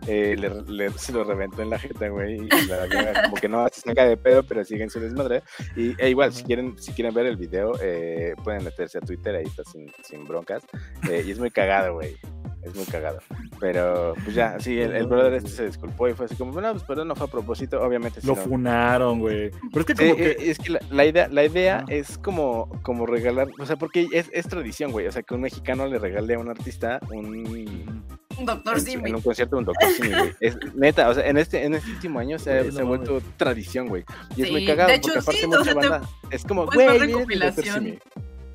eh, 0.06 0.36
le- 0.36 0.62
le- 0.66 0.90
se 0.98 1.12
lo 1.12 1.24
reventó 1.24 1.62
en 1.62 1.70
la 1.70 1.78
jeta, 1.78 2.08
güey, 2.08 2.36
y 2.46 2.66
la 2.66 2.86
Gaga 2.86 3.22
como 3.24 3.36
que 3.36 3.48
no 3.48 3.66
se 3.72 3.80
saca 3.80 4.04
de 4.04 4.16
pedo, 4.18 4.42
pero 4.42 4.64
sigue 4.64 4.82
en 4.84 4.90
su 4.90 5.00
desmadre. 5.00 5.42
Y 5.76 5.94
e 5.98 6.10
igual, 6.10 6.32
si 6.32 6.40
Ajá. 6.40 6.46
quieren, 6.46 6.78
si 6.78 6.92
quieren 6.92 7.14
ver 7.14 7.26
el 7.26 7.36
video, 7.36 7.72
eh, 7.82 8.34
pueden 8.44 8.64
meterse 8.64 8.98
a 8.98 9.00
Twitter, 9.00 9.34
ahí 9.36 9.44
está 9.46 9.64
sin, 9.64 9.90
sin 10.04 10.26
broncas. 10.26 10.62
eh, 11.08 11.24
y 11.26 11.30
es 11.30 11.38
muy 11.38 11.50
cagado, 11.50 11.94
güey. 11.94 12.16
Es 12.62 12.74
muy 12.74 12.84
cagado. 12.84 13.18
Pero, 13.58 14.14
pues 14.22 14.34
ya, 14.34 14.58
sí, 14.60 14.78
el, 14.78 14.94
el 14.94 15.06
brother 15.06 15.34
este 15.34 15.48
se 15.50 15.66
disculpó 15.66 16.08
y 16.08 16.14
fue 16.14 16.26
así 16.26 16.34
como, 16.36 16.52
bueno, 16.52 16.70
pues 16.72 16.82
perdón, 16.84 17.08
no 17.08 17.16
fue 17.16 17.26
a 17.26 17.30
propósito, 17.30 17.80
obviamente. 17.82 18.20
sí, 18.20 18.26
Lo 18.26 18.36
funaron, 18.36 19.18
güey. 19.20 19.50
Pero 19.72 19.80
es 19.80 19.86
que 19.86 19.96
Sí, 19.96 20.02
como 20.04 20.16
que... 20.16 20.30
eh, 20.30 20.36
es 20.40 20.58
que 20.58 20.70
la, 20.72 20.80
la 20.90 21.06
idea, 21.06 21.28
la 21.28 21.44
idea 21.44 21.84
es 21.88 22.18
como, 22.18 22.68
como 22.82 23.06
regalar, 23.06 23.48
o 23.58 23.66
sea, 23.66 23.76
porque 23.76 24.06
es, 24.12 24.28
es 24.32 24.46
tradición, 24.46 24.92
güey, 24.92 25.06
o 25.06 25.12
sea, 25.12 25.22
que 25.22 25.34
un 25.34 25.40
mexicano 25.40 25.86
le 25.86 25.98
regale 25.98 26.34
a 26.34 26.38
un 26.38 26.48
artista 26.50 27.00
un, 27.10 28.04
Un 28.38 28.46
doctor 28.46 28.76
en, 28.78 28.84
Simi. 28.84 29.08
en 29.10 29.16
un 29.16 29.22
concierto 29.22 29.56
de 29.56 29.60
un 29.60 29.64
doctor 29.66 29.88
Simi, 29.90 30.08
güey. 30.10 30.32
Es 30.40 30.56
neta, 30.74 31.08
o 31.08 31.14
sea, 31.14 31.26
en 31.26 31.38
este, 31.38 31.64
en 31.64 31.74
este 31.74 31.90
último 31.90 32.18
año 32.18 32.38
se, 32.38 32.58
ha- 32.58 32.84
vuelto 32.84 33.20
tradición, 33.36 33.88
güey. 33.88 34.04
Y 34.36 34.42
es 34.42 34.50
muy 34.50 34.60
Sí, 34.60 34.66
cagado, 34.66 34.88
de 34.90 34.94
hecho, 34.96 35.08
porque 35.14 35.18
aparte 35.20 35.40
sí, 35.40 35.46
mucha 35.46 35.60
o 35.60 35.64
sea, 35.64 35.74
te 35.74 35.88
banda 35.88 36.08
es 36.30 36.44
como, 36.44 36.66
güey, 36.66 36.86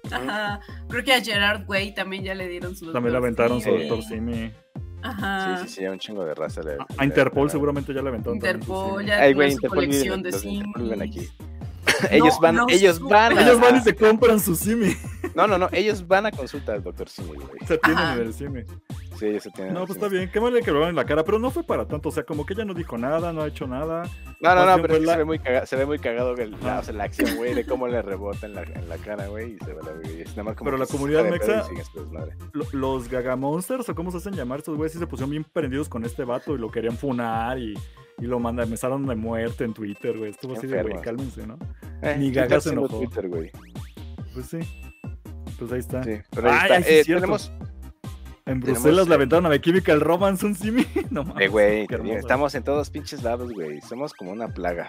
Simi. 0.10 0.30
Ajá. 0.30 0.60
Creo 0.90 1.04
que 1.04 1.14
a 1.14 1.22
Gerard 1.22 1.68
Way 1.68 1.94
también 1.94 2.24
ya 2.24 2.36
le 2.36 2.48
dieron 2.48 2.76
su 2.76 2.92
También 2.92 3.14
le 3.14 3.18
aventaron 3.18 3.62
su 3.62 3.70
Simi. 3.70 3.88
Doctor 3.88 4.04
Simi. 4.04 4.52
Ajá. 5.04 5.58
Sí, 5.58 5.68
sí, 5.68 5.76
sí, 5.76 5.86
a 5.86 5.92
un 5.92 6.00
chingo 6.00 6.26
de 6.26 6.34
raza. 6.34 6.62
le- 6.64 6.78
A- 6.98 7.06
Interpol 7.06 7.46
le- 7.46 7.52
seguramente 7.52 7.94
ya 7.94 8.02
le 8.02 8.10
aventaron 8.10 8.36
Interpol 8.38 9.00
Simi. 9.02 9.10
ya 9.10 9.26
tiene 9.28 9.52
su 9.52 9.62
colección 9.68 10.24
de 10.24 10.32
los 10.32 10.42
de 10.42 10.50
Interpol 10.50 10.84
viven 10.84 11.02
aquí. 11.02 11.20
Simis. 11.20 11.34
ellos 12.12 12.34
No, 12.36 12.42
van, 12.42 12.56
no, 12.56 12.66
ellos 12.70 13.00
van. 13.00 13.38
Ellos 13.38 13.60
van 13.60 13.76
y 13.78 13.80
se 13.82 13.96
compran 13.96 14.40
su 14.40 14.56
Simi. 14.56 14.96
No, 15.36 15.46
no, 15.48 15.58
no, 15.58 15.68
ellos 15.74 16.08
van 16.08 16.26
a 16.28 16.32
consulta 16.32 16.74
al 16.74 16.82
doctor 16.82 17.10
Simi, 17.10 17.28
güey. 17.38 17.60
Se 17.68 17.78
tienen 17.78 18.00
Ajá. 18.04 18.14
en 18.16 18.20
el 18.22 18.34
Simi. 18.34 18.62
Sí, 19.20 19.26
ellos 19.28 19.44
se 19.44 19.52
tienen. 19.52 19.74
No, 19.74 19.82
pues 19.86 19.98
está 19.98 20.08
bien. 20.08 20.30
Qué 20.32 20.40
mal 20.40 20.58
que 20.64 20.72
lo 20.72 20.88
en 20.88 20.96
la 20.96 21.06
cara, 21.06 21.24
pero 21.26 21.40
no 21.40 21.52
fue 21.52 21.64
para 21.64 21.86
tanto. 21.88 22.10
O 22.10 22.12
sea, 22.12 22.24
como 22.24 22.46
que 22.46 22.54
ella 22.54 22.64
no 22.66 22.74
dijo 22.74 22.98
nada, 22.98 23.34
no 23.34 23.42
ha 23.42 23.48
hecho 23.48 23.68
nada. 23.68 24.04
No, 24.42 24.56
no, 24.56 24.66
no, 24.66 24.82
pero 24.82 24.98
la- 25.00 25.12
se, 25.14 25.18
ve 25.20 25.26
muy 25.26 25.40
cagado, 25.40 25.66
se 25.66 25.76
ve 25.76 25.86
muy 25.86 26.00
cagado 26.00 26.36
el- 26.36 26.52
la, 26.52 26.58
Ajá. 26.58 26.80
o 26.80 26.84
sea, 26.84 26.94
la 26.94 27.04
acción, 27.04 27.36
güey, 27.36 27.54
de 27.54 27.66
cómo 27.66 27.88
le 27.88 28.02
rebota 28.02 28.46
en 28.46 28.56
la, 28.56 28.64
en 28.64 28.88
la 28.90 28.98
cara, 28.98 29.28
güey, 29.28 29.54
y 29.56 29.58
se 29.66 29.74
ve 29.74 29.80
la 29.84 29.92
güey. 29.92 30.22
Es 30.22 30.30
nada 30.32 30.44
más 30.44 30.56
como 30.56 30.66
Pero 30.72 30.78
la 30.78 30.86
comunidad 30.86 31.26
mexa-. 31.30 31.66
Lo- 32.54 32.66
Los 32.72 33.10
Gaga 33.10 33.36
Monsters, 33.36 33.88
o 33.90 33.96
cómo 33.96 34.12
se 34.12 34.18
hacen 34.18 34.34
llamar 34.36 34.60
estos 34.60 34.76
güeyes, 34.78 34.94
sí 34.94 35.00
se 35.00 35.08
pusieron 35.08 35.32
bien 35.32 35.44
prendidos 35.44 35.90
con 35.90 36.06
este 36.06 36.24
vato 36.24 36.56
y 36.56 36.58
lo 36.58 36.72
querían 36.72 36.98
funar 36.98 37.58
y, 37.60 37.74
y 38.20 38.26
lo 38.26 38.40
mandan, 38.40 38.66
empezaron 38.66 39.06
de 39.06 39.16
muerte 39.16 39.64
en 39.66 39.74
Twitter, 39.74 40.18
güey. 40.18 40.32
Estuvo 40.32 40.54
así 40.54 40.66
de, 40.68 40.82
güey, 40.82 41.02
cálmense, 41.02 41.46
¿no? 41.46 41.58
Eh, 42.02 42.16
Ni 42.18 42.32
Gaga 42.32 42.62
se 42.62 42.70
enojó. 42.70 43.00
Twitter, 43.00 43.28
güey. 43.28 43.52
Pues 44.34 44.48
sí. 44.48 44.60
Pues 45.58 45.72
ahí 45.72 45.80
está. 45.80 46.04
Sí, 46.04 46.18
pero 46.32 46.50
ahí 46.50 46.58
Ay, 46.58 46.64
está. 46.64 46.76
ay, 46.76 46.84
sí 46.84 46.90
Eh, 46.90 47.00
es 47.00 47.06
cierto. 47.06 47.22
tenemos, 47.22 47.52
En 48.46 48.60
Bruselas 48.60 49.06
eh, 49.06 49.10
le 49.10 49.16
aventaron 49.16 49.46
a 49.46 49.50
My 49.50 49.60
Chemical 49.60 50.02
Romance 50.02 50.46
un 50.46 50.56
Simi. 50.56 50.86
no 51.10 51.24
mames. 51.24 51.46
eh, 51.46 51.48
güey, 51.50 51.88
estamos 52.16 52.54
en 52.56 52.64
todos 52.64 52.90
pinches 52.90 53.24
lados, 53.24 53.52
güey. 53.54 53.82
Somos 53.82 54.14
como 54.14 54.32
una 54.32 54.48
plaga. 54.50 54.88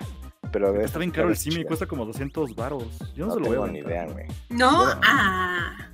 Pero 0.53 0.73
de 0.73 0.85
Está 0.85 0.99
bien 0.99 1.11
caro 1.11 1.29
el 1.29 1.37
Simi, 1.37 1.65
cuesta 1.65 1.87
como 1.87 2.05
200 2.07 2.55
varos. 2.55 2.85
Yo 3.15 3.27
no, 3.27 3.35
No, 3.35 3.35
se 3.35 3.41
lo 3.41 3.51
tengo 3.51 3.67
ni 3.69 3.81
aventar. 3.81 3.93
idea, 3.93 4.07
güey. 4.13 4.27
No, 4.51 4.85
ah. 5.03 5.89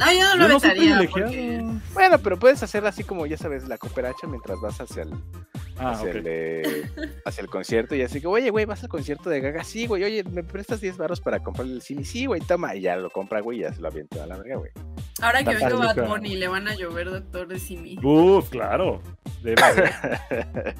No, 0.00 0.12
yo 0.12 0.36
no 0.36 0.36
lo 0.36 0.48
Yo 0.48 0.54
no 0.54 0.60
privilegiado. 0.60 1.10
porque- 1.10 1.64
Bueno, 1.94 2.18
pero 2.18 2.38
puedes 2.38 2.62
hacer 2.62 2.84
así 2.86 3.04
como, 3.04 3.26
ya 3.26 3.36
sabes, 3.36 3.68
la 3.68 3.78
cooperacha 3.78 4.26
mientras 4.26 4.58
vas 4.60 4.80
hacia 4.80 5.02
el, 5.02 5.12
Ah, 5.78 5.92
hacia, 5.92 6.10
el, 6.10 6.24
eh, 6.26 6.90
hacia 7.24 7.40
el 7.42 7.48
concierto 7.48 7.94
y 7.94 8.02
así 8.02 8.20
que, 8.20 8.26
oye, 8.26 8.50
güey, 8.50 8.64
vas 8.66 8.82
al 8.82 8.88
concierto 8.90 9.30
de 9.30 9.40
Gaga, 9.40 9.64
sí, 9.64 9.86
güey, 9.86 10.04
oye, 10.04 10.24
¿me 10.24 10.42
prestas 10.42 10.80
10 10.80 10.96
baros 10.98 11.20
para 11.20 11.40
comprarle 11.40 11.74
el 11.74 11.82
cine? 11.82 12.04
Sí, 12.04 12.26
güey, 12.26 12.40
toma, 12.42 12.74
y 12.74 12.82
ya 12.82 12.96
lo 12.96 13.08
compra, 13.10 13.40
güey, 13.40 13.58
y 13.58 13.62
ya 13.62 13.72
se 13.72 13.80
lo 13.80 13.88
avienta 13.88 14.22
a 14.22 14.26
la 14.26 14.36
verga, 14.36 14.56
güey. 14.56 14.70
Ahora 15.22 15.42
que 15.44 15.54
venga 15.54 15.68
Bad. 15.94 16.08
Bunny 16.08 16.36
le 16.36 16.48
van 16.48 16.68
a 16.68 16.74
llover 16.74 17.10
doctor 17.10 17.46
de 17.48 17.58
Simi. 17.58 17.98
Uf, 18.02 18.48
claro. 18.50 19.00
Debe 19.42 19.56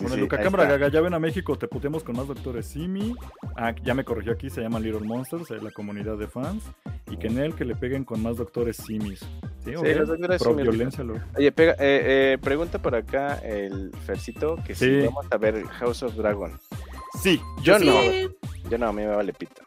Bueno, 0.00 0.14
sí, 0.14 0.20
Luca 0.20 0.40
Cámara. 0.40 0.64
Gaga, 0.64 0.88
ya 0.88 1.00
ven 1.00 1.14
a 1.14 1.18
México, 1.18 1.56
te 1.58 1.68
puteamos 1.68 2.02
con 2.04 2.16
más 2.16 2.26
doctores 2.26 2.66
Simi. 2.66 3.14
Ah, 3.56 3.74
ya 3.84 3.94
me 3.94 4.04
corrigió 4.04 4.32
aquí, 4.32 4.48
se 4.50 4.60
llama 4.62 4.80
Little 4.80 5.00
Monsters, 5.00 5.50
es 5.50 5.62
la 5.62 5.70
comunidad 5.70 6.16
de 6.16 6.26
fans. 6.26 6.62
Y 7.10 7.16
que 7.16 7.26
en 7.26 7.38
él 7.38 7.54
que 7.54 7.64
le 7.64 7.74
peguen 7.76 8.04
con 8.04 8.22
más 8.22 8.36
doctores 8.36 8.76
Simis. 8.76 9.20
Sí, 9.64 9.72
los 9.72 10.08
doctores 10.08 10.42
Pro 10.42 10.50
Simis. 10.52 10.62
violencia, 10.68 11.04
lo. 11.04 11.14
Oye, 11.36 11.52
pega, 11.52 11.72
eh, 11.72 11.76
eh, 12.34 12.38
pregunta 12.40 12.80
por 12.80 12.94
acá 12.94 13.38
el 13.38 13.90
Fercito 14.06 14.56
que 14.64 14.74
si 14.74 14.84
Sí. 14.86 15.06
vamos 15.06 15.26
a 15.30 15.36
ver 15.36 15.64
House 15.66 16.02
of 16.02 16.14
Dragon. 16.14 16.58
Sí, 17.20 17.40
Yo 17.62 17.78
Sí, 17.78 17.86
no, 17.86 18.70
yo 18.70 18.78
no, 18.78 18.86
a 18.86 18.92
mí 18.92 19.02
me 19.02 19.08
vale 19.08 19.32
pito. 19.32 19.62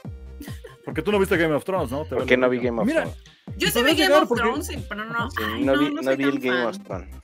porque 0.86 1.02
tú 1.02 1.12
no 1.12 1.20
viste 1.20 1.38
Game 1.38 1.54
of 1.54 1.64
Thrones, 1.66 1.92
¿no? 1.92 2.04
Te 2.04 2.10
¿Por 2.10 2.18
vale 2.20 2.30
qué 2.30 2.38
no 2.38 2.50
vi. 2.50 2.60
Game 2.60 2.80
of 2.80 2.88
Mira, 2.88 3.02
Thrones? 3.04 3.24
Yo 3.58 3.68
Y 3.68 3.72
sí 3.72 3.84
vi 3.84 3.96
Game 3.96 4.16
of 4.16 4.28
porque- 4.30 4.42
Thrones, 4.44 4.68
sí, 4.68 4.86
pero 4.88 5.06
no. 5.06 5.30
Sí, 5.32 5.38
ay, 5.46 5.64
no, 5.64 5.74
no, 5.76 5.80
vi, 5.80 5.94
no 5.94 6.02
no 6.02 6.16
vi 6.18 6.24
el 6.24 6.40
Game 6.40 6.58
fan. 6.58 6.68
of 6.68 6.80
Thrones. 6.80 7.16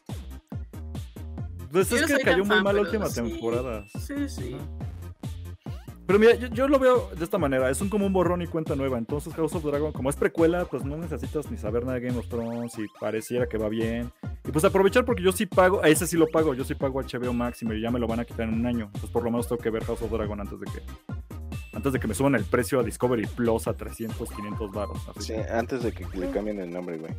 Pues 1.72 1.91
es 1.91 2.05
que 2.05 2.24
cayó 2.24 2.45
muy 2.45 2.55
fan, 2.55 2.63
mal 2.63 2.76
la 2.76 2.82
última 2.82 3.05
sí. 3.07 3.22
temporada. 3.22 3.86
Sí, 3.99 4.30
sí. 4.30 4.57
Pero 6.09 6.17
mira, 6.17 6.34
yo, 6.34 6.47
yo 6.47 6.67
lo 6.67 6.80
veo 6.80 7.11
de 7.15 7.24
esta 7.24 7.38
manera, 7.38 7.70
es 7.70 7.82
un 7.82 7.89
como 7.89 8.07
un 8.07 8.13
borrón 8.13 8.41
y 8.41 8.47
cuenta 8.47 8.76
nueva. 8.76 8.97
Entonces 8.97 9.32
House 9.36 9.53
of 9.53 9.63
Dragon, 9.63 9.91
como 9.91 10.09
es 10.09 10.15
precuela, 10.15 10.65
pues 10.65 10.84
no 10.84 10.97
necesitas 10.97 11.51
ni 11.51 11.57
saber 11.57 11.84
nada 11.84 11.99
de 11.99 12.07
Game 12.07 12.17
of 12.17 12.28
Thrones 12.28 12.80
y 12.80 12.88
pareciera 12.99 13.47
que 13.47 13.59
va 13.59 13.70
bien. 13.70 14.11
Y 14.43 14.51
pues 14.51 14.65
aprovechar 14.65 15.05
porque 15.05 15.22
yo 15.22 15.32
sí 15.32 15.45
pago, 15.45 15.84
a 15.84 15.88
ese 15.88 16.07
sí 16.07 16.17
lo 16.17 16.28
pago, 16.28 16.55
yo 16.55 16.63
sí 16.63 16.74
pago 16.74 16.99
HBO 16.99 17.32
Max 17.32 17.61
y 17.61 17.65
me, 17.65 17.80
ya 17.80 17.91
me 17.91 17.99
lo 17.99 18.07
van 18.07 18.22
a 18.22 18.26
quitar 18.26 18.47
en 18.47 18.55
un 18.55 18.65
año. 18.65 18.86
Entonces 18.86 19.11
por 19.11 19.24
lo 19.24 19.30
menos 19.30 19.47
tengo 19.47 19.61
que 19.61 19.70
ver 19.70 19.84
House 19.84 20.01
of 20.01 20.11
Dragon 20.11 20.39
antes 20.39 20.59
de 20.59 20.65
que 20.65 20.82
antes 21.74 21.93
de 21.93 21.99
que 21.99 22.07
me 22.07 22.15
suban 22.15 22.34
el 22.34 22.43
precio 22.43 22.80
a 22.80 22.84
Discovery 22.84 23.28
Plus 23.28 23.67
a 23.67 23.74
300, 23.74 24.32
500 24.32 24.72
baros. 24.72 24.97
Sí, 25.20 25.34
que, 25.34 25.41
antes 25.41 25.84
de 25.84 25.91
que 25.91 26.07
le 26.17 26.32
cambien 26.32 26.59
el 26.59 26.72
nombre, 26.72 26.97
güey. 26.97 27.13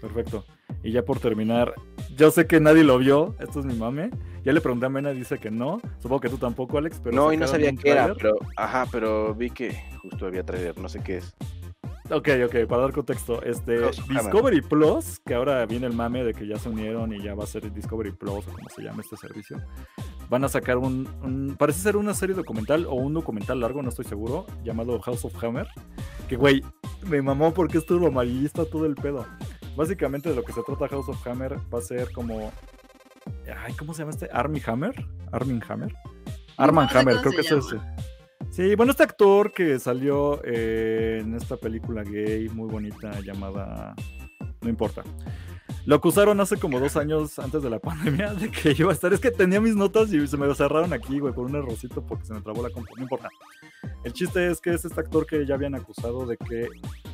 perfecto. 0.00 0.44
Y 0.84 0.92
ya 0.92 1.04
por 1.04 1.18
terminar, 1.18 1.74
yo 2.18 2.30
sé 2.30 2.46
que 2.46 2.60
nadie 2.60 2.84
lo 2.84 2.98
vio, 2.98 3.34
esto 3.40 3.60
es 3.60 3.66
mi 3.66 3.74
mame. 3.74 4.10
Ya 4.44 4.52
le 4.52 4.60
pregunté 4.60 4.86
a 4.86 4.88
Mena, 4.88 5.10
dice 5.12 5.38
que 5.38 5.50
no. 5.50 5.80
Supongo 5.98 6.20
que 6.20 6.28
tú 6.28 6.36
tampoco, 6.38 6.78
Alex, 6.78 7.00
pero 7.02 7.14
no, 7.16 7.32
y 7.32 7.36
no 7.36 7.46
sabía 7.46 7.72
qué 7.74 7.90
era, 7.90 8.14
pero, 8.14 8.34
ajá, 8.56 8.86
pero 8.90 9.34
vi 9.34 9.50
que 9.50 9.76
justo 10.02 10.26
había 10.26 10.44
trailer, 10.44 10.78
no 10.78 10.88
sé 10.88 11.00
qué 11.02 11.18
es. 11.18 11.34
Ok, 12.10 12.26
ok, 12.46 12.66
para 12.66 12.82
dar 12.82 12.92
contexto, 12.92 13.42
este 13.42 13.76
Hammer. 13.76 14.22
Discovery 14.22 14.60
Plus, 14.62 15.20
que 15.26 15.34
ahora 15.34 15.66
viene 15.66 15.86
el 15.86 15.92
mame 15.92 16.24
de 16.24 16.32
que 16.32 16.46
ya 16.46 16.56
se 16.58 16.70
unieron 16.70 17.12
y 17.12 17.20
ya 17.22 17.34
va 17.34 17.44
a 17.44 17.46
ser 17.46 17.70
Discovery 17.70 18.12
Plus 18.12 18.46
o 18.48 18.52
como 18.52 18.68
se 18.70 18.82
llama 18.82 19.02
este 19.02 19.18
servicio, 19.18 19.58
van 20.30 20.42
a 20.42 20.48
sacar 20.48 20.78
un, 20.78 21.06
un- 21.22 21.54
parece 21.58 21.80
ser 21.80 21.98
una 21.98 22.14
serie 22.14 22.34
documental 22.34 22.86
o 22.86 22.94
un 22.94 23.12
documental 23.12 23.60
largo, 23.60 23.82
no 23.82 23.90
estoy 23.90 24.06
seguro, 24.06 24.46
llamado 24.64 24.98
House 25.00 25.26
of 25.26 25.44
Hammer, 25.44 25.68
que 26.30 26.36
güey, 26.36 26.64
me 27.06 27.20
mamó 27.20 27.52
porque 27.52 27.76
es 27.76 27.84
todo 27.84 28.06
amarillista, 28.06 28.64
todo 28.64 28.86
el 28.86 28.94
pedo. 28.94 29.26
Básicamente 29.78 30.28
de 30.28 30.34
lo 30.34 30.42
que 30.42 30.52
se 30.52 30.60
trata 30.64 30.88
House 30.88 31.08
of 31.08 31.24
Hammer 31.24 31.56
va 31.72 31.78
a 31.78 31.82
ser 31.82 32.10
como, 32.10 32.50
ay, 33.64 33.72
¿cómo 33.74 33.94
se 33.94 34.02
llama 34.02 34.10
este? 34.10 34.28
Army 34.32 34.60
Hammer, 34.66 35.06
Armin 35.30 35.62
Hammer, 35.68 35.94
Arman 36.56 36.88
Hammer, 36.92 37.18
creo 37.18 37.32
que 37.32 37.42
es 37.42 37.52
ese. 37.52 37.76
Sí, 38.50 38.74
bueno, 38.74 38.90
este 38.90 39.04
actor 39.04 39.52
que 39.52 39.78
salió 39.78 40.40
eh, 40.42 41.20
en 41.22 41.32
esta 41.36 41.56
película 41.56 42.02
gay 42.02 42.48
muy 42.48 42.68
bonita 42.68 43.20
llamada... 43.20 43.94
No 44.62 44.68
importa. 44.68 45.04
Lo 45.86 45.94
acusaron 45.94 46.40
hace 46.40 46.56
como 46.56 46.80
dos 46.80 46.96
años 46.96 47.38
antes 47.38 47.62
de 47.62 47.70
la 47.70 47.78
pandemia 47.78 48.34
de 48.34 48.50
que 48.50 48.74
iba 48.76 48.90
a 48.90 48.94
estar. 48.94 49.12
Es 49.12 49.20
que 49.20 49.30
tenía 49.30 49.60
mis 49.60 49.76
notas 49.76 50.12
y 50.12 50.26
se 50.26 50.36
me 50.36 50.52
cerraron 50.56 50.92
aquí, 50.92 51.20
güey, 51.20 51.32
por 51.32 51.46
un 51.46 51.54
errorcito 51.54 52.04
porque 52.04 52.24
se 52.24 52.34
me 52.34 52.40
trabó 52.40 52.64
la 52.64 52.70
compu. 52.70 52.96
No 52.96 53.02
importa. 53.04 53.28
El 54.02 54.12
chiste 54.12 54.50
es 54.50 54.60
que 54.60 54.70
es 54.70 54.84
este 54.84 55.00
actor 55.00 55.24
que 55.24 55.46
ya 55.46 55.54
habían 55.54 55.76
acusado 55.76 56.26
de 56.26 56.36
que 56.36 56.68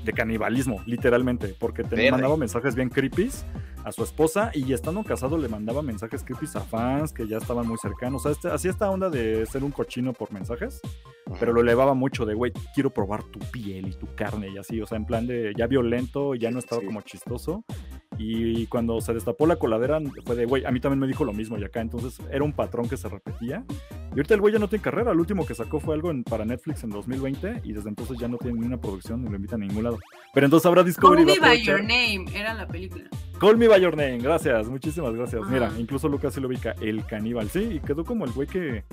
de 0.04 0.12
canibalismo, 0.12 0.82
literalmente, 0.86 1.54
porque 1.58 1.82
te 1.82 1.96
Verde. 1.96 2.10
mandaba 2.12 2.36
mensajes 2.36 2.74
bien 2.74 2.88
creepy 2.90 3.30
a 3.84 3.92
su 3.92 4.02
esposa 4.02 4.50
y 4.54 4.72
estando 4.72 5.02
casado 5.04 5.36
le 5.36 5.48
mandaba 5.48 5.82
mensajes 5.82 6.22
creepy 6.24 6.46
a 6.54 6.60
fans 6.60 7.12
que 7.12 7.26
ya 7.26 7.36
estaban 7.38 7.66
muy 7.66 7.76
cercanos. 7.78 8.22
O 8.22 8.28
sea, 8.28 8.32
este, 8.32 8.48
así 8.48 8.68
esta 8.68 8.90
onda 8.90 9.10
de 9.10 9.44
ser 9.46 9.62
un 9.64 9.70
cochino 9.70 10.12
por 10.12 10.32
mensajes, 10.32 10.80
pero 11.38 11.52
lo 11.52 11.60
elevaba 11.60 11.94
mucho 11.94 12.24
de, 12.24 12.34
güey, 12.34 12.52
quiero 12.74 12.90
probar 12.90 13.22
tu 13.24 13.38
piel 13.50 13.88
y 13.88 13.92
tu 13.94 14.06
carne 14.14 14.48
y 14.50 14.58
así, 14.58 14.80
o 14.80 14.86
sea, 14.86 14.96
en 14.96 15.04
plan 15.06 15.26
de 15.26 15.52
ya 15.56 15.66
violento, 15.66 16.34
ya 16.34 16.50
no 16.50 16.58
estaba 16.58 16.80
Sí. 16.80 16.86
como 16.86 17.00
chistoso. 17.02 17.64
Y 18.18 18.66
cuando 18.66 19.00
se 19.00 19.12
destapó 19.14 19.46
la 19.46 19.56
coladera, 19.56 20.00
fue 20.24 20.36
de, 20.36 20.44
güey, 20.46 20.64
a 20.64 20.70
mí 20.70 20.80
también 20.80 21.00
me 21.00 21.06
dijo 21.06 21.24
lo 21.24 21.32
mismo 21.32 21.58
y 21.58 21.64
acá, 21.64 21.80
entonces 21.80 22.18
era 22.30 22.44
un 22.44 22.52
patrón 22.52 22.88
que 22.88 22.96
se 22.96 23.08
repetía. 23.08 23.64
Y 24.10 24.18
ahorita 24.18 24.34
el 24.34 24.40
güey 24.40 24.52
ya 24.52 24.58
no 24.60 24.68
tiene 24.68 24.82
carrera, 24.82 25.10
el 25.12 25.18
último 25.18 25.44
que 25.44 25.54
sacó 25.54 25.80
fue 25.80 25.94
algo 25.94 26.10
en- 26.10 26.22
para 26.24 26.44
Netflix 26.44 26.84
en 26.84 26.90
2020 26.90 27.62
y 27.64 27.72
desde 27.72 27.88
entonces 27.88 28.16
ya 28.18 28.28
no 28.28 28.38
tiene 28.38 28.60
ni 28.60 28.66
una 28.66 28.80
producción 28.80 29.22
ni 29.24 29.28
lo 29.30 29.36
invitan 29.36 29.62
a 29.62 29.66
ningún 29.66 29.82
lado. 29.84 29.98
Pero 30.32 30.46
entonces 30.46 30.70
Call 30.72 30.84
Discovery 30.84 31.24
va 31.24 31.32
Me 31.34 31.40
By 31.40 31.62
Your 31.62 31.80
Name 31.80 32.24
era 32.34 32.54
la 32.54 32.66
película. 32.68 33.04
Call 33.40 33.56
Me 33.56 33.66
By 33.68 33.80
Your 33.80 33.96
Name, 33.96 34.18
gracias, 34.18 34.68
muchísimas 34.68 35.12
gracias. 35.14 35.42
Mira, 35.48 35.72
incluso 35.78 36.08
Lucas 36.08 36.32
sí 36.34 36.40
lo 36.40 36.46
ubica, 36.48 36.74
el 36.80 37.04
caníbal, 37.04 37.48
sí, 37.50 37.68
y 37.74 37.80
quedó 37.80 38.04
como 38.04 38.24
el 38.24 38.30
güey 38.30 38.46
que, 38.46 38.84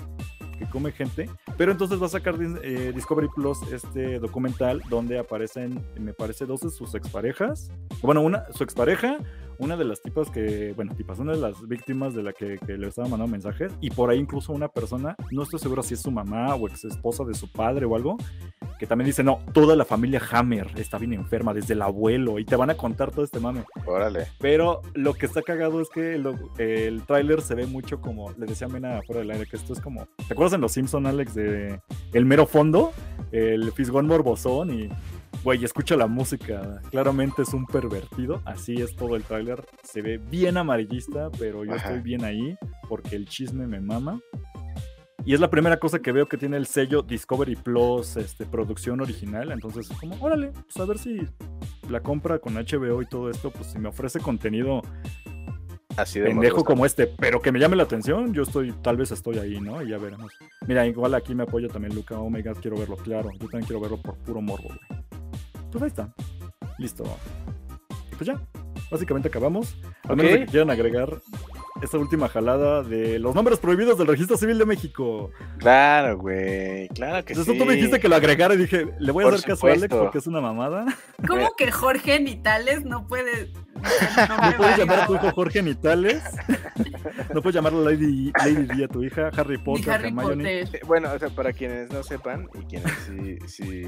que 0.61 0.69
come 0.69 0.91
gente. 0.91 1.29
Pero 1.57 1.71
entonces 1.71 2.01
va 2.01 2.05
a 2.05 2.09
sacar 2.09 2.35
eh, 2.63 2.91
Discovery 2.93 3.27
Plus 3.35 3.61
este 3.71 4.19
documental 4.19 4.81
donde 4.89 5.17
aparecen, 5.17 5.83
me 5.99 6.13
parece, 6.13 6.45
dos 6.45 6.61
de 6.61 6.69
sus 6.69 6.93
exparejas. 6.95 7.71
Bueno, 8.01 8.21
una, 8.21 8.45
su 8.53 8.63
expareja, 8.63 9.17
una 9.61 9.77
de 9.77 9.85
las 9.85 10.01
tipas 10.01 10.29
que, 10.29 10.73
bueno, 10.75 10.93
tipas, 10.95 11.19
una 11.19 11.33
de 11.33 11.37
las 11.37 11.67
víctimas 11.67 12.13
de 12.15 12.23
la 12.23 12.33
que, 12.33 12.57
que 12.57 12.77
le 12.77 12.87
estaba 12.87 13.07
mandando 13.07 13.31
mensajes, 13.31 13.71
y 13.79 13.89
por 13.91 14.09
ahí 14.09 14.17
incluso 14.19 14.51
una 14.53 14.67
persona, 14.67 15.15
no 15.31 15.43
estoy 15.43 15.59
seguro 15.59 15.83
si 15.83 15.93
es 15.93 16.01
su 16.01 16.11
mamá 16.11 16.55
o 16.55 16.67
ex 16.67 16.83
esposa 16.85 17.23
de 17.23 17.33
su 17.35 17.51
padre 17.51 17.85
o 17.85 17.95
algo, 17.95 18.17
que 18.79 18.87
también 18.87 19.05
dice, 19.05 19.23
no, 19.23 19.39
toda 19.53 19.75
la 19.75 19.85
familia 19.85 20.19
Hammer 20.31 20.67
está 20.75 20.97
bien 20.97 21.13
enferma, 21.13 21.53
desde 21.53 21.75
el 21.75 21.83
abuelo, 21.83 22.39
y 22.39 22.45
te 22.45 22.55
van 22.55 22.71
a 22.71 22.75
contar 22.75 23.11
todo 23.11 23.23
este 23.23 23.39
mame. 23.39 23.63
Órale. 23.85 24.27
Pero 24.39 24.81
lo 24.95 25.13
que 25.13 25.27
está 25.27 25.43
cagado 25.43 25.79
es 25.81 25.89
que 25.89 26.17
lo- 26.17 26.35
el 26.57 27.03
tráiler 27.03 27.41
se 27.41 27.53
ve 27.53 27.67
mucho 27.67 28.01
como, 28.01 28.31
le 28.31 28.47
decía 28.47 28.67
Mena 28.67 29.01
fuera 29.05 29.19
del 29.21 29.29
aire, 29.31 29.45
que 29.45 29.57
esto 29.57 29.73
es 29.73 29.79
como, 29.79 30.07
¿te 30.27 30.33
acuerdas 30.33 30.53
en 30.53 30.61
Los 30.61 30.71
Simpson, 30.71 31.05
Alex, 31.05 31.35
de 31.35 31.79
el 32.13 32.25
mero 32.25 32.47
fondo? 32.47 32.91
El 33.31 33.71
fisgón 33.71 34.07
morbosón 34.07 34.73
y, 34.73 34.89
güey, 35.43 35.63
escucha 35.63 35.95
la 35.95 36.07
música, 36.07 36.81
claramente 36.89 37.41
es 37.41 37.53
un 37.53 37.65
pervertido, 37.65 38.41
así 38.45 38.75
es 38.81 38.95
todo 38.95 39.15
el 39.15 39.23
tráiler, 39.23 39.65
se 39.83 40.01
ve 40.01 40.17
bien 40.17 40.57
amarillista, 40.57 41.29
pero 41.39 41.65
yo 41.65 41.73
Ajá. 41.73 41.89
estoy 41.89 42.01
bien 42.01 42.23
ahí 42.23 42.55
porque 42.87 43.15
el 43.15 43.27
chisme 43.27 43.67
me 43.67 43.79
mama. 43.79 44.19
Y 45.23 45.35
es 45.35 45.39
la 45.39 45.51
primera 45.51 45.77
cosa 45.77 45.99
que 45.99 46.11
veo 46.11 46.27
que 46.27 46.37
tiene 46.37 46.57
el 46.57 46.65
sello 46.65 47.03
Discovery 47.03 47.55
Plus, 47.55 48.17
este, 48.17 48.43
producción 48.47 49.01
original. 49.01 49.51
Entonces, 49.51 49.87
como, 49.99 50.15
órale, 50.19 50.51
pues 50.51 50.77
a 50.77 50.85
ver 50.85 50.97
si 50.97 51.19
la 51.89 51.99
compra 51.99 52.39
con 52.39 52.55
HBO 52.55 53.03
y 53.03 53.05
todo 53.05 53.29
esto, 53.29 53.51
pues 53.51 53.67
si 53.67 53.77
me 53.77 53.89
ofrece 53.89 54.19
contenido 54.19 54.81
Así 55.97 56.19
de 56.19 56.27
pendejo 56.27 56.63
como 56.63 56.85
este, 56.85 57.07
pero 57.07 57.41
que 57.41 57.51
me 57.51 57.59
llame 57.59 57.75
la 57.75 57.83
atención, 57.83 58.33
yo 58.33 58.43
estoy, 58.43 58.71
tal 58.81 58.97
vez 58.97 59.11
estoy 59.11 59.37
ahí, 59.37 59.59
¿no? 59.59 59.83
Y 59.83 59.89
ya 59.89 59.97
veremos. 59.97 60.33
Mira, 60.67 60.87
igual 60.87 61.13
aquí 61.13 61.35
me 61.35 61.43
apoya 61.43 61.67
también 61.67 61.93
Luca, 61.93 62.17
oh 62.17 62.29
god, 62.29 62.57
quiero 62.61 62.77
verlo, 62.77 62.95
claro. 62.95 63.29
Yo 63.33 63.39
también 63.39 63.65
quiero 63.65 63.81
verlo 63.81 64.01
por 64.01 64.17
puro 64.19 64.41
morbo, 64.41 64.69
güey. 64.69 65.01
Pues 65.71 65.81
ahí 65.83 65.87
está. 65.87 66.13
Listo. 66.77 67.03
Y 68.11 68.15
pues 68.15 68.27
ya, 68.27 68.39
básicamente 68.91 69.27
acabamos. 69.29 69.75
Al 70.07 70.15
menos 70.17 70.31
de 70.33 70.37
Ok. 70.39 70.45
que 70.45 70.51
quieran 70.51 70.69
agregar 70.71 71.21
esta 71.81 71.97
última 71.97 72.27
jalada 72.29 72.83
de 72.83 73.17
los 73.17 73.33
nombres 73.33 73.57
prohibidos 73.59 73.97
del 73.97 74.07
Registro 74.07 74.37
Civil 74.37 74.57
de 74.59 74.65
México. 74.65 75.31
Claro, 75.57 76.17
güey. 76.17 76.87
Claro 76.89 77.23
que 77.25 77.33
sí. 77.33 77.57
tú 77.57 77.65
me 77.65 77.73
dijiste 77.73 77.99
que 77.99 78.07
lo 78.09 78.15
agregara 78.15 78.53
y 78.53 78.57
dije, 78.57 78.87
le 78.99 79.11
voy 79.11 79.23
a 79.23 79.27
Por 79.27 79.33
hacer 79.35 79.49
caso 79.49 79.65
a 79.65 79.69
Alex 79.71 79.83
supuesto. 79.83 80.03
porque 80.03 80.17
es 80.19 80.27
una 80.27 80.41
mamada. 80.41 80.85
¿Cómo 81.27 81.53
que 81.57 81.71
Jorge 81.71 82.19
Nitales 82.19 82.83
no 82.85 83.07
puede.? 83.07 83.51
No 83.73 84.57
puedes 84.57 84.77
llamar 84.77 84.99
a 85.01 85.07
tu 85.07 85.15
hijo 85.15 85.31
Jorge 85.31 85.63
Nitales. 85.63 86.21
no 87.33 87.41
puedes 87.41 87.55
llamarle 87.55 87.83
Lady, 87.95 88.31
Lady 88.45 88.75
Di 88.75 88.83
a 88.83 88.87
tu 88.87 89.03
hija, 89.03 89.29
Harry 89.35 89.57
Potter, 89.57 89.89
Harry. 89.91 90.11
Potter. 90.11 90.45
Eh, 90.45 90.79
Bueno, 90.85 91.11
o 91.11 91.17
sea, 91.17 91.29
para 91.29 91.51
quienes 91.53 91.89
no 91.91 92.03
sepan 92.03 92.47
y 92.53 92.65
quienes 92.65 92.91
sí, 93.07 93.37
sí, 93.47 93.83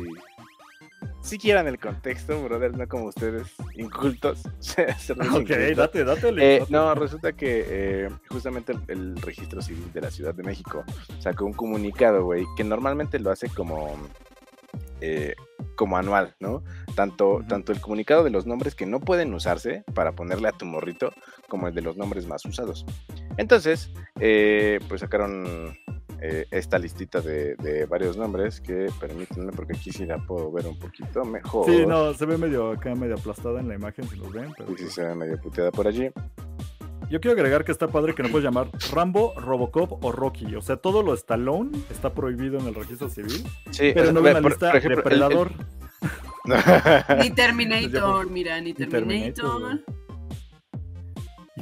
sí 1.22 1.38
quieran 1.38 1.68
el 1.68 1.80
contexto, 1.80 2.41
brother, 2.43 2.78
no 2.78 2.88
como 2.88 3.06
ustedes, 3.06 3.47
incultos. 3.76 4.43
los 5.16 5.28
Ok, 5.34 5.49
date, 5.76 6.04
date. 6.04 6.30
Eh, 6.38 6.60
date. 6.60 6.72
no, 6.72 6.93
resulta 6.95 7.34
que 7.34 7.66
eh, 7.68 8.10
justamente 8.30 8.74
el, 8.74 8.80
el 8.88 9.22
registro 9.22 9.62
civil 9.62 9.91
de 9.93 10.01
la 10.01 10.12
Ciudad 10.12 10.34
de 10.34 10.43
México 10.43 10.84
sacó 11.20 11.45
un 11.45 11.54
comunicado, 11.54 12.26
güey, 12.26 12.45
que 12.56 12.64
normalmente 12.64 13.20
lo 13.20 13.32
hace 13.32 13.49
como, 13.49 13.95
eh, 15.01 15.36
como 15.76 15.97
anual, 15.97 16.36
¿no? 16.39 16.64
Tanto, 16.95 17.43
tanto 17.47 17.72
el 17.72 17.82
comunicado 17.82 18.24
de 18.24 18.30
los 18.30 18.45
nombres 18.45 18.76
que 18.76 18.86
no 18.86 18.99
pueden 18.99 19.34
usarse 19.34 19.84
para 19.93 20.14
ponerle 20.14 20.47
a 20.47 20.54
tu 20.54 20.66
morrito, 20.66 21.12
como 21.49 21.68
el 21.68 21.74
de 21.74 21.82
los 21.82 21.97
nombres 21.97 22.26
más 22.28 22.45
usados. 22.45 22.86
Entonces, 23.38 23.91
eh, 24.20 24.80
pues 24.88 25.01
sacaron 25.01 25.78
eh, 26.26 26.45
esta 26.51 26.80
listita 26.80 27.19
de, 27.19 27.55
de 27.55 27.86
varios 27.86 28.15
nombres 28.15 28.61
que 28.61 28.88
permítanme, 28.99 29.51
porque 29.51 29.74
aquí 29.76 29.91
sí 29.91 30.05
la 30.05 30.17
puedo 30.19 30.51
ver 30.51 30.65
un 30.67 30.80
poquito 30.80 31.26
mejor. 31.26 31.65
Sí, 31.65 31.86
no, 31.86 32.13
se 32.13 32.26
ve 32.26 32.38
medio 32.38 32.71
acá, 32.71 32.95
medio 32.95 33.15
aplastada 33.15 33.59
en 33.59 33.67
la 33.67 33.76
imagen 33.76 34.07
si 34.07 34.15
los 34.15 34.32
ven. 34.32 34.53
Pero 34.57 34.69
Sí, 34.78 34.86
sí, 34.86 34.89
se 34.89 35.03
ve 35.03 35.15
medio 35.15 35.38
puteada 35.41 35.71
por 35.71 35.86
allí. 35.88 36.09
Yo 37.09 37.19
quiero 37.19 37.34
agregar 37.38 37.65
que 37.65 37.71
está 37.74 37.88
padre 37.89 38.15
que 38.15 38.24
no 38.24 38.30
puedes 38.30 38.45
llamar 38.45 38.69
Rambo, 38.91 39.34
Robocop 39.38 40.03
o 40.03 40.11
Rocky. 40.13 40.55
O 40.55 40.61
sea, 40.61 40.78
todo 40.78 41.03
lo 41.03 41.13
Stallone 41.13 41.71
está 41.91 42.13
prohibido 42.13 42.57
en 42.57 42.67
el 42.67 42.74
registro 42.76 43.09
civil. 43.09 43.43
Sí, 43.71 43.91
Pero 43.93 44.13
no 44.13 44.21
ven 44.21 44.34
la 44.36 44.39
lista 44.41 44.69
por 44.71 44.78
ejemplo, 44.78 45.01
el- 45.03 45.11
el- 45.13 45.19
Depredador. 45.19 45.51
Ni 47.21 47.30
Terminator, 47.30 48.30
mira, 48.30 48.59
ni 48.61 48.74
Terminator, 48.74 49.07
Terminator. 49.07 49.80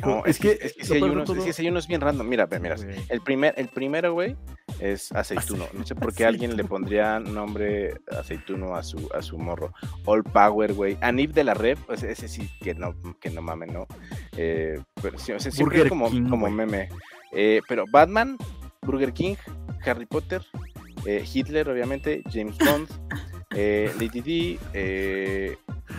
No, 0.05 0.25
es, 0.25 0.39
que, 0.39 0.57
es 0.61 0.73
que 0.73 0.85
sí 0.85 0.99
lo 0.99 1.05
hay 1.05 1.11
unos, 1.11 1.29
es 1.29 1.43
que 1.43 1.53
sí 1.53 1.61
hay 1.63 1.69
unos 1.69 1.87
bien 1.87 2.01
random. 2.01 2.27
Mira, 2.27 2.47
mira, 2.59 2.75
el 3.09 3.21
primer, 3.21 3.53
el 3.57 3.67
primero, 3.67 4.13
güey, 4.13 4.35
es 4.79 5.11
aceituno. 5.11 5.67
No 5.73 5.85
sé 5.85 5.95
por 5.95 6.13
qué 6.13 6.25
alguien 6.25 6.55
le 6.55 6.63
pondría 6.63 7.19
nombre 7.19 7.99
aceituno 8.17 8.75
a 8.75 8.83
su, 8.83 9.09
a 9.13 9.21
su 9.21 9.37
morro. 9.37 9.73
All 10.05 10.23
Power, 10.23 10.73
güey. 10.73 10.97
Anif 11.01 11.33
de 11.33 11.43
la 11.43 11.53
Rep, 11.53 11.77
pues 11.85 12.03
ese 12.03 12.27
sí 12.27 12.49
que 12.61 12.73
no, 12.73 12.95
que 13.19 13.29
no 13.29 13.41
mames, 13.41 13.71
¿no? 13.71 13.87
Eh, 14.37 14.79
pero 15.01 15.17
sí, 15.19 15.31
o 15.31 15.39
sea, 15.39 15.51
siempre 15.51 15.79
Burger 15.79 15.85
es 15.87 15.89
como, 15.89 16.09
King, 16.09 16.29
como 16.29 16.49
meme. 16.49 16.89
Eh, 17.31 17.61
pero 17.67 17.85
Batman, 17.89 18.37
Burger 18.81 19.13
King, 19.13 19.35
Harry 19.85 20.05
Potter, 20.05 20.45
eh, 21.05 21.23
Hitler, 21.31 21.69
obviamente, 21.69 22.23
James 22.31 22.57
Bond, 22.57 22.87
eh, 23.55 23.91
Lady 23.99 24.57
D, 24.73 25.57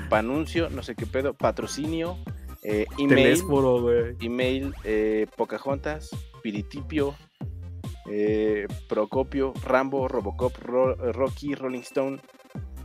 Panuncio, 0.08 0.68
no 0.70 0.82
sé 0.82 0.94
qué 0.94 1.06
pedo, 1.06 1.34
patrocinio, 1.34 2.18
eh, 2.62 2.86
email 2.98 3.16
Telésforo, 3.16 3.80
güey. 3.82 4.16
email 4.20 4.74
eh, 4.84 5.26
Pocahontas, 5.36 6.10
Piritipio, 6.42 7.14
eh, 8.10 8.66
Procopio, 8.88 9.52
Rambo, 9.64 10.08
Robocop, 10.08 10.56
Ro- 10.58 10.94
Rocky, 11.12 11.54
Rolling 11.54 11.82
Stone, 11.82 12.20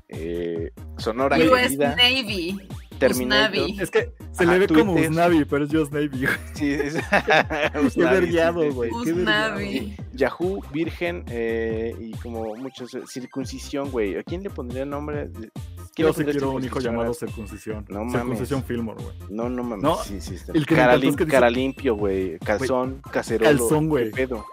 eh, 0.09 0.71
Sonora 0.97 1.37
US 1.37 1.61
Querida, 1.61 1.95
Navy. 1.95 2.57
Terminator. 2.99 3.51
Usnavi. 3.57 3.79
Es 3.81 3.91
que 3.91 4.11
se 4.31 4.43
Ajá, 4.43 4.53
le 4.53 4.59
ve 4.59 4.67
como 4.67 4.93
Twitter. 4.93 5.09
Usnavi, 5.11 5.45
pero 5.45 5.65
es 5.65 5.71
Just 5.71 5.91
Navy. 5.93 6.07
güey. 6.09 6.27
Sí, 6.53 6.71
es- 6.71 6.95
Qué 7.95 8.03
vergueado, 8.03 8.61
sí, 8.61 8.67
sí. 8.69 8.73
güey. 8.75 8.91
Usnavi. 8.91 9.95
Yahoo, 10.13 10.61
Virgen 10.71 11.23
eh, 11.29 11.95
y 11.99 12.11
como 12.17 12.55
muchos 12.55 12.93
eh, 12.93 13.01
circuncisión, 13.07 13.91
güey. 13.91 14.17
¿A 14.17 14.23
quién 14.23 14.43
le 14.43 14.49
pondría 14.49 14.85
nombre? 14.85 15.27
de- 15.27 15.49
¿Quién 15.95 16.09
Yo 16.09 16.13
sí 16.13 16.23
quiero 16.25 16.51
un 16.51 16.63
hijo 16.63 16.79
llamado 16.79 17.11
Circuncisión. 17.13 17.83
No 17.89 17.99
mames. 18.03 18.13
Circuncisión 18.21 18.63
Fillmore, 18.63 19.01
güey. 19.03 19.15
No, 19.31 19.49
no 19.49 19.63
mames. 19.63 19.81
No, 19.83 19.95
sí, 20.03 20.21
sí, 20.21 20.35
está. 20.35 20.51
el 20.53 20.65
que 20.67 20.75
cara, 20.75 20.91
encantó 20.93 21.07
es 21.07 21.13
lim- 21.13 21.17
que 21.17 21.25
dice- 21.25 21.31
cara 21.35 21.49
limpio, 21.49 21.95
güey. 21.95 22.37
Calzón, 22.39 23.01
cacerolo. 23.11 23.49
Calzón, 23.49 23.89
güey. 23.89 24.05
¿Qué 24.11 24.27
pedo? 24.27 24.45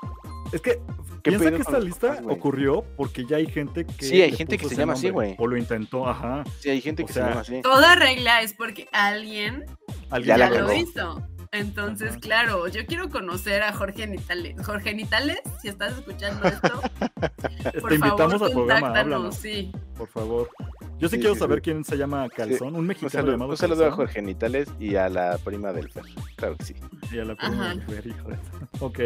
Es 0.52 0.60
que 0.60 0.80
¿Qué 1.22 1.30
piensa 1.30 1.50
que 1.50 1.56
esta 1.56 1.80
lista 1.80 2.18
ocurrió 2.28 2.84
porque 2.96 3.24
ya 3.24 3.36
hay 3.38 3.46
gente 3.46 3.84
que. 3.86 4.04
Sí, 4.04 4.20
hay 4.20 4.32
gente 4.32 4.58
que 4.58 4.68
se 4.68 4.76
llama 4.76 4.92
así, 4.92 5.08
güey. 5.10 5.34
O 5.38 5.46
lo 5.46 5.56
intentó, 5.56 6.06
ajá. 6.06 6.44
Sí, 6.60 6.68
hay 6.70 6.80
gente 6.82 7.02
O 7.02 7.06
que 7.06 7.12
sea, 7.14 7.22
se 7.24 7.28
llama 7.30 7.40
así. 7.40 7.62
Toda 7.62 7.94
regla 7.96 8.42
es 8.42 8.52
porque 8.52 8.88
alguien 8.92 9.64
Alguien 10.10 10.36
Ya 10.36 10.50
lo 10.50 10.72
hizo. 10.74 11.26
Entonces, 11.50 12.10
Ajá. 12.10 12.20
claro, 12.20 12.66
yo 12.66 12.84
quiero 12.84 13.08
conocer 13.10 13.62
a 13.62 13.72
Jorge 13.72 14.06
Nitales. 14.08 14.56
Jorge 14.66 14.92
Nitales, 14.92 15.38
si 15.62 15.68
estás 15.68 15.96
escuchando 15.96 16.48
esto, 16.48 16.80
por 17.80 17.90
Te 17.90 17.94
invitamos 17.94 18.32
favor, 18.32 18.46
al 18.46 18.52
programa, 18.52 18.88
háblanos, 18.88 19.36
sí. 19.36 19.70
por 19.96 20.08
favor. 20.08 20.50
Yo 20.98 21.08
sí, 21.08 21.14
Sí, 21.16 21.20
quiero 21.20 21.34
sí, 21.34 21.40
saber 21.40 21.58
sí. 21.58 21.62
quién 21.62 21.84
se 21.84 21.96
llama 21.96 22.28
Calzón, 22.28 22.68
un 22.68 22.80
Un 22.80 22.86
mexicano 22.88 23.10
saludo, 23.10 23.32
llamado 23.32 23.50
un 23.52 23.56
saludo 23.56 23.84
a 23.84 23.88
Calzón. 23.88 24.06
Jorge 24.06 24.22
Nitales 24.22 24.68
y 24.80 24.96
a 24.96 25.08
la 25.08 25.38
prima 25.38 25.72
del 25.72 25.88
Fer. 25.90 26.02
Claro 26.36 26.56
que 26.56 26.64
sí. 26.64 26.74
Y 27.12 27.18
a 27.20 27.24
la 27.24 27.36
prima 27.36 27.54
Ajá. 27.70 27.74
del 27.76 27.82
Fer, 27.82 28.06
hijo 28.08 28.28
de- 28.28 28.38
Ok. 28.80 28.98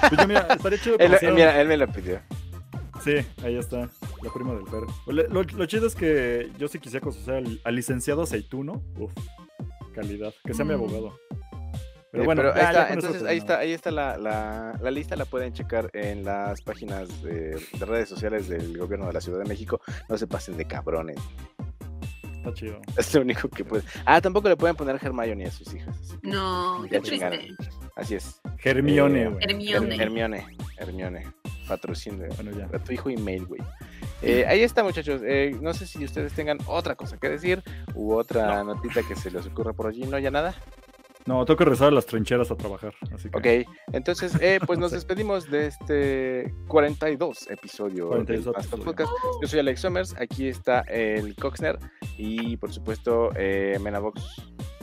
Pues 0.00 0.12
ya 0.16 0.26
mira, 0.26 0.46
estaría 0.50 0.78
chido 0.78 0.96
Él, 0.98 1.16
mira, 1.34 1.60
él 1.60 1.68
me 1.68 1.76
lo 1.76 1.86
pidió. 1.88 2.20
Sí, 3.04 3.14
ahí 3.44 3.56
está, 3.56 3.88
la 4.22 4.32
prima 4.34 4.54
del 4.54 4.64
perro. 4.64 4.86
Lo, 5.06 5.66
chido 5.66 5.86
es 5.86 5.94
que 5.94 6.50
yo 6.58 6.66
sí 6.68 6.78
quisiera 6.80 7.02
conocer 7.04 7.34
al, 7.36 7.60
al 7.64 7.74
licenciado 7.76 8.22
Aceituno. 8.22 8.82
Uf, 8.96 9.12
calidad. 9.94 10.32
Que 10.44 10.52
sea 10.54 10.64
mi 10.64 10.72
Mm. 10.72 10.74
abogado. 10.74 11.18
Pero 12.10 12.24
bueno, 12.24 12.40
pero 12.42 12.54
ahí 12.54 12.60
está, 12.64 12.92
entonces 12.92 13.22
ahí 13.22 13.36
está, 13.36 13.58
ahí 13.58 13.72
está 13.72 13.90
la, 13.90 14.16
la, 14.16 14.78
la 14.80 14.90
lista, 14.90 15.14
la 15.14 15.26
pueden 15.26 15.52
checar 15.52 15.90
en 15.92 16.24
las 16.24 16.62
páginas 16.62 17.22
de, 17.22 17.50
de 17.78 17.84
redes 17.86 18.08
sociales 18.08 18.48
del 18.48 18.78
gobierno 18.78 19.06
de 19.06 19.12
la 19.12 19.20
Ciudad 19.20 19.38
de 19.40 19.44
México. 19.44 19.80
No 20.08 20.16
se 20.16 20.26
pasen 20.26 20.56
de 20.56 20.64
cabrones. 20.64 21.18
Está 22.48 22.54
chido. 22.60 22.80
Es 22.96 23.14
lo 23.14 23.20
único 23.22 23.48
que 23.48 23.64
pueden. 23.64 23.86
Ah, 24.04 24.20
tampoco 24.20 24.48
le 24.48 24.56
pueden 24.56 24.76
poner 24.76 24.98
Hermione 25.02 25.46
a 25.46 25.50
sus 25.50 25.72
hijas. 25.74 25.96
No, 26.22 26.84
qué 26.90 27.00
chingaron. 27.02 27.38
triste. 27.38 27.68
Así 27.96 28.14
es. 28.14 28.40
Hermione, 28.62 29.22
Eh, 29.22 29.28
güey. 29.28 29.44
Hermione. 29.44 29.96
Her- 29.96 30.02
Hermione. 30.02 30.46
Hermione. 30.78 31.26
Patrocinio. 31.66 32.26
Bueno, 32.36 32.50
ya. 32.56 32.64
A 32.76 32.82
tu 32.82 32.92
hijo 32.92 33.10
email, 33.10 33.44
güey. 33.46 33.60
Eh, 34.22 34.44
ahí 34.46 34.62
está, 34.62 34.82
muchachos. 34.82 35.20
Eh, 35.24 35.56
no 35.60 35.74
sé 35.74 35.86
si 35.86 36.04
ustedes 36.04 36.32
tengan 36.32 36.58
otra 36.66 36.94
cosa 36.94 37.18
que 37.18 37.28
decir 37.28 37.62
u 37.94 38.14
otra 38.14 38.64
notita 38.64 39.02
que 39.02 39.14
se 39.16 39.30
les 39.30 39.46
ocurra 39.46 39.72
por 39.72 39.86
allí. 39.88 40.02
¿No? 40.02 40.18
¿Ya 40.18 40.30
nada? 40.30 40.54
No, 41.28 41.44
tengo 41.44 41.58
que 41.58 41.66
rezar 41.66 41.88
a 41.88 41.90
las 41.90 42.06
trincheras 42.06 42.50
a 42.50 42.56
trabajar. 42.56 42.94
Así 43.14 43.28
que. 43.28 43.36
Ok, 43.62 43.68
entonces, 43.92 44.34
eh, 44.40 44.58
pues 44.66 44.78
nos 44.78 44.92
despedimos 44.92 45.50
de 45.50 45.66
este 45.66 46.54
42 46.68 47.50
episodio 47.50 48.08
42 48.08 48.44
del 48.46 48.54
Pastor. 48.54 48.82
Podcast. 48.82 49.12
Yo 49.42 49.46
soy 49.46 49.60
Alex 49.60 49.80
Somers, 49.82 50.16
aquí 50.18 50.48
está 50.48 50.80
el 50.88 51.36
Coxner 51.36 51.78
y 52.16 52.56
por 52.56 52.72
supuesto 52.72 53.30
eh, 53.36 53.78
Menavox 53.78 54.22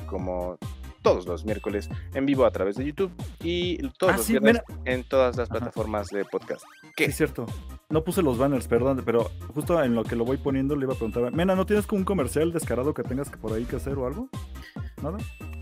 como 0.05 0.59
todos 1.05 1.25
los 1.25 1.45
miércoles 1.45 1.89
en 2.13 2.25
vivo 2.25 2.45
a 2.45 2.51
través 2.51 2.75
de 2.75 2.85
YouTube 2.85 3.11
y 3.43 3.77
todos 3.97 4.13
Ah, 4.13 4.17
los 4.17 4.25
sí, 4.25 4.33
viernes 4.33 4.61
en 4.85 5.03
todas 5.03 5.37
las 5.37 5.49
Ajá. 5.49 5.59
plataformas 5.59 6.07
de 6.09 6.25
podcast. 6.25 6.61
Sí, 6.81 6.87
¿Qué? 6.95 7.05
es 7.05 7.15
cierto. 7.15 7.45
No 7.89 8.03
puse 8.03 8.21
los 8.21 8.37
banners, 8.37 8.67
perdón, 8.67 9.01
pero 9.05 9.29
justo 9.53 9.81
en 9.83 9.95
lo 9.95 10.03
que 10.03 10.15
lo 10.15 10.25
voy 10.25 10.37
poniendo 10.37 10.75
le 10.75 10.83
iba 10.85 10.93
a 10.93 10.97
preguntar. 10.97 11.31
Mena, 11.31 11.55
¿no 11.55 11.65
tienes 11.65 11.85
como 11.87 11.99
un 11.99 12.05
comercial 12.05 12.51
descarado 12.51 12.93
que 12.93 13.03
tengas 13.03 13.29
que 13.29 13.37
por 13.37 13.53
ahí 13.53 13.63
que 13.65 13.75
hacer 13.75 13.93
o 13.97 14.07
algo? 14.07 14.27
¿Nada? 15.01 15.17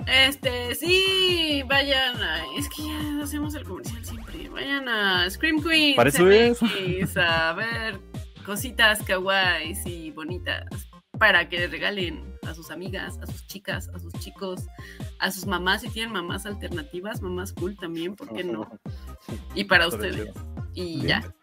Este, 0.08 0.74
sí, 0.76 1.64
vayan 1.68 2.22
a. 2.22 2.44
Es 2.58 2.68
que 2.70 2.84
ya 2.88 3.24
hacemos 3.24 3.54
el 3.56 3.64
comercial 3.64 4.04
siempre. 4.06 4.50
Vayan 4.50 4.88
a 4.90 5.30
Scream 5.30 5.62
Queens. 5.62 5.96
Para 5.98 6.10
eso 6.10 6.30
es. 6.30 6.62
MX, 6.62 7.18
A 7.18 7.54
ver 7.54 8.00
cositas 8.46 9.02
kawaiis 9.04 9.86
y 9.86 10.12
bonitas. 10.12 10.66
Para 11.20 11.48
que 11.48 11.58
le 11.60 11.68
regalen 11.68 12.33
a 12.48 12.54
sus 12.54 12.72
amigas, 12.72 13.18
a 13.22 13.26
sus 13.28 13.46
chicas, 13.48 13.90
a 13.94 14.00
sus 14.00 14.14
chicos, 14.14 14.66
a 15.20 15.32
sus 15.32 15.46
mamás. 15.46 15.82
Si 15.82 15.90
tienen 15.90 16.14
mamás 16.14 16.46
alternativas, 16.46 17.22
mamás 17.22 17.54
cool 17.54 17.76
también, 17.78 18.16
¿por 18.16 18.34
qué 18.34 18.44
no? 18.44 18.70
Y 19.56 19.64
para 19.66 19.88
ustedes. 19.88 20.32
Y 20.74 21.02
Bien. 21.02 21.08
ya. 21.08 21.34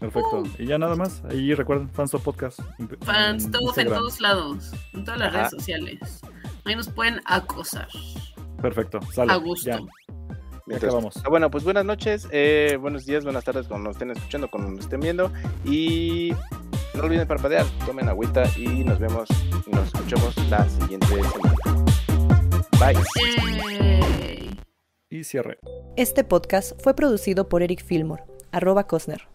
Perfecto. 0.00 0.42
Y 0.58 0.66
ya 0.66 0.78
nada 0.78 0.94
más. 0.94 1.22
Ahí 1.24 1.54
recuerden, 1.54 1.88
Fanstop 1.90 2.22
Podcast. 2.22 2.60
en- 2.78 2.88
Fans, 3.00 3.46
en 3.46 3.50
todos 3.50 3.78
en 3.78 3.88
todos 3.88 4.20
lados. 4.20 4.70
En 4.92 5.04
todas 5.04 5.18
las 5.20 5.28
Ajá. 5.28 5.38
redes 5.38 5.50
sociales. 5.50 6.20
Ahí 6.64 6.76
nos 6.76 6.88
pueden 6.88 7.20
acosar. 7.24 7.88
Perfecto. 8.60 9.00
Sale. 9.12 9.32
A 9.32 9.36
gusto. 9.36 9.70
Ya, 10.68 10.76
acabamos. 10.76 11.16
Ah, 11.24 11.28
Bueno, 11.28 11.50
pues 11.50 11.62
buenas 11.64 11.84
noches, 11.84 12.26
eh, 12.32 12.76
buenos 12.80 13.06
días, 13.06 13.22
buenas 13.22 13.44
tardes 13.44 13.68
cuando 13.68 13.88
nos 13.88 13.96
estén 13.96 14.10
escuchando, 14.10 14.48
cuando 14.48 14.70
nos 14.72 14.80
estén 14.80 14.98
viendo. 15.00 15.30
Y 15.64 16.32
no 16.96 17.04
olviden 17.04 17.28
parpadear, 17.28 17.66
tomen 17.84 18.08
agüita 18.08 18.44
y 18.56 18.84
nos 18.84 18.98
vemos 18.98 19.28
y 19.66 19.70
nos 19.70 19.86
escuchamos 19.86 20.36
la 20.48 20.68
siguiente 20.68 21.06
semana. 21.06 21.54
Bye. 22.78 24.56
Y 25.08 25.24
cierre. 25.24 25.58
Este 25.96 26.24
podcast 26.24 26.80
fue 26.82 26.94
producido 26.94 27.48
por 27.48 27.62
Eric 27.62 27.84
Fillmore, 27.84 28.24
arroba 28.52 28.86
Cosner. 28.86 29.28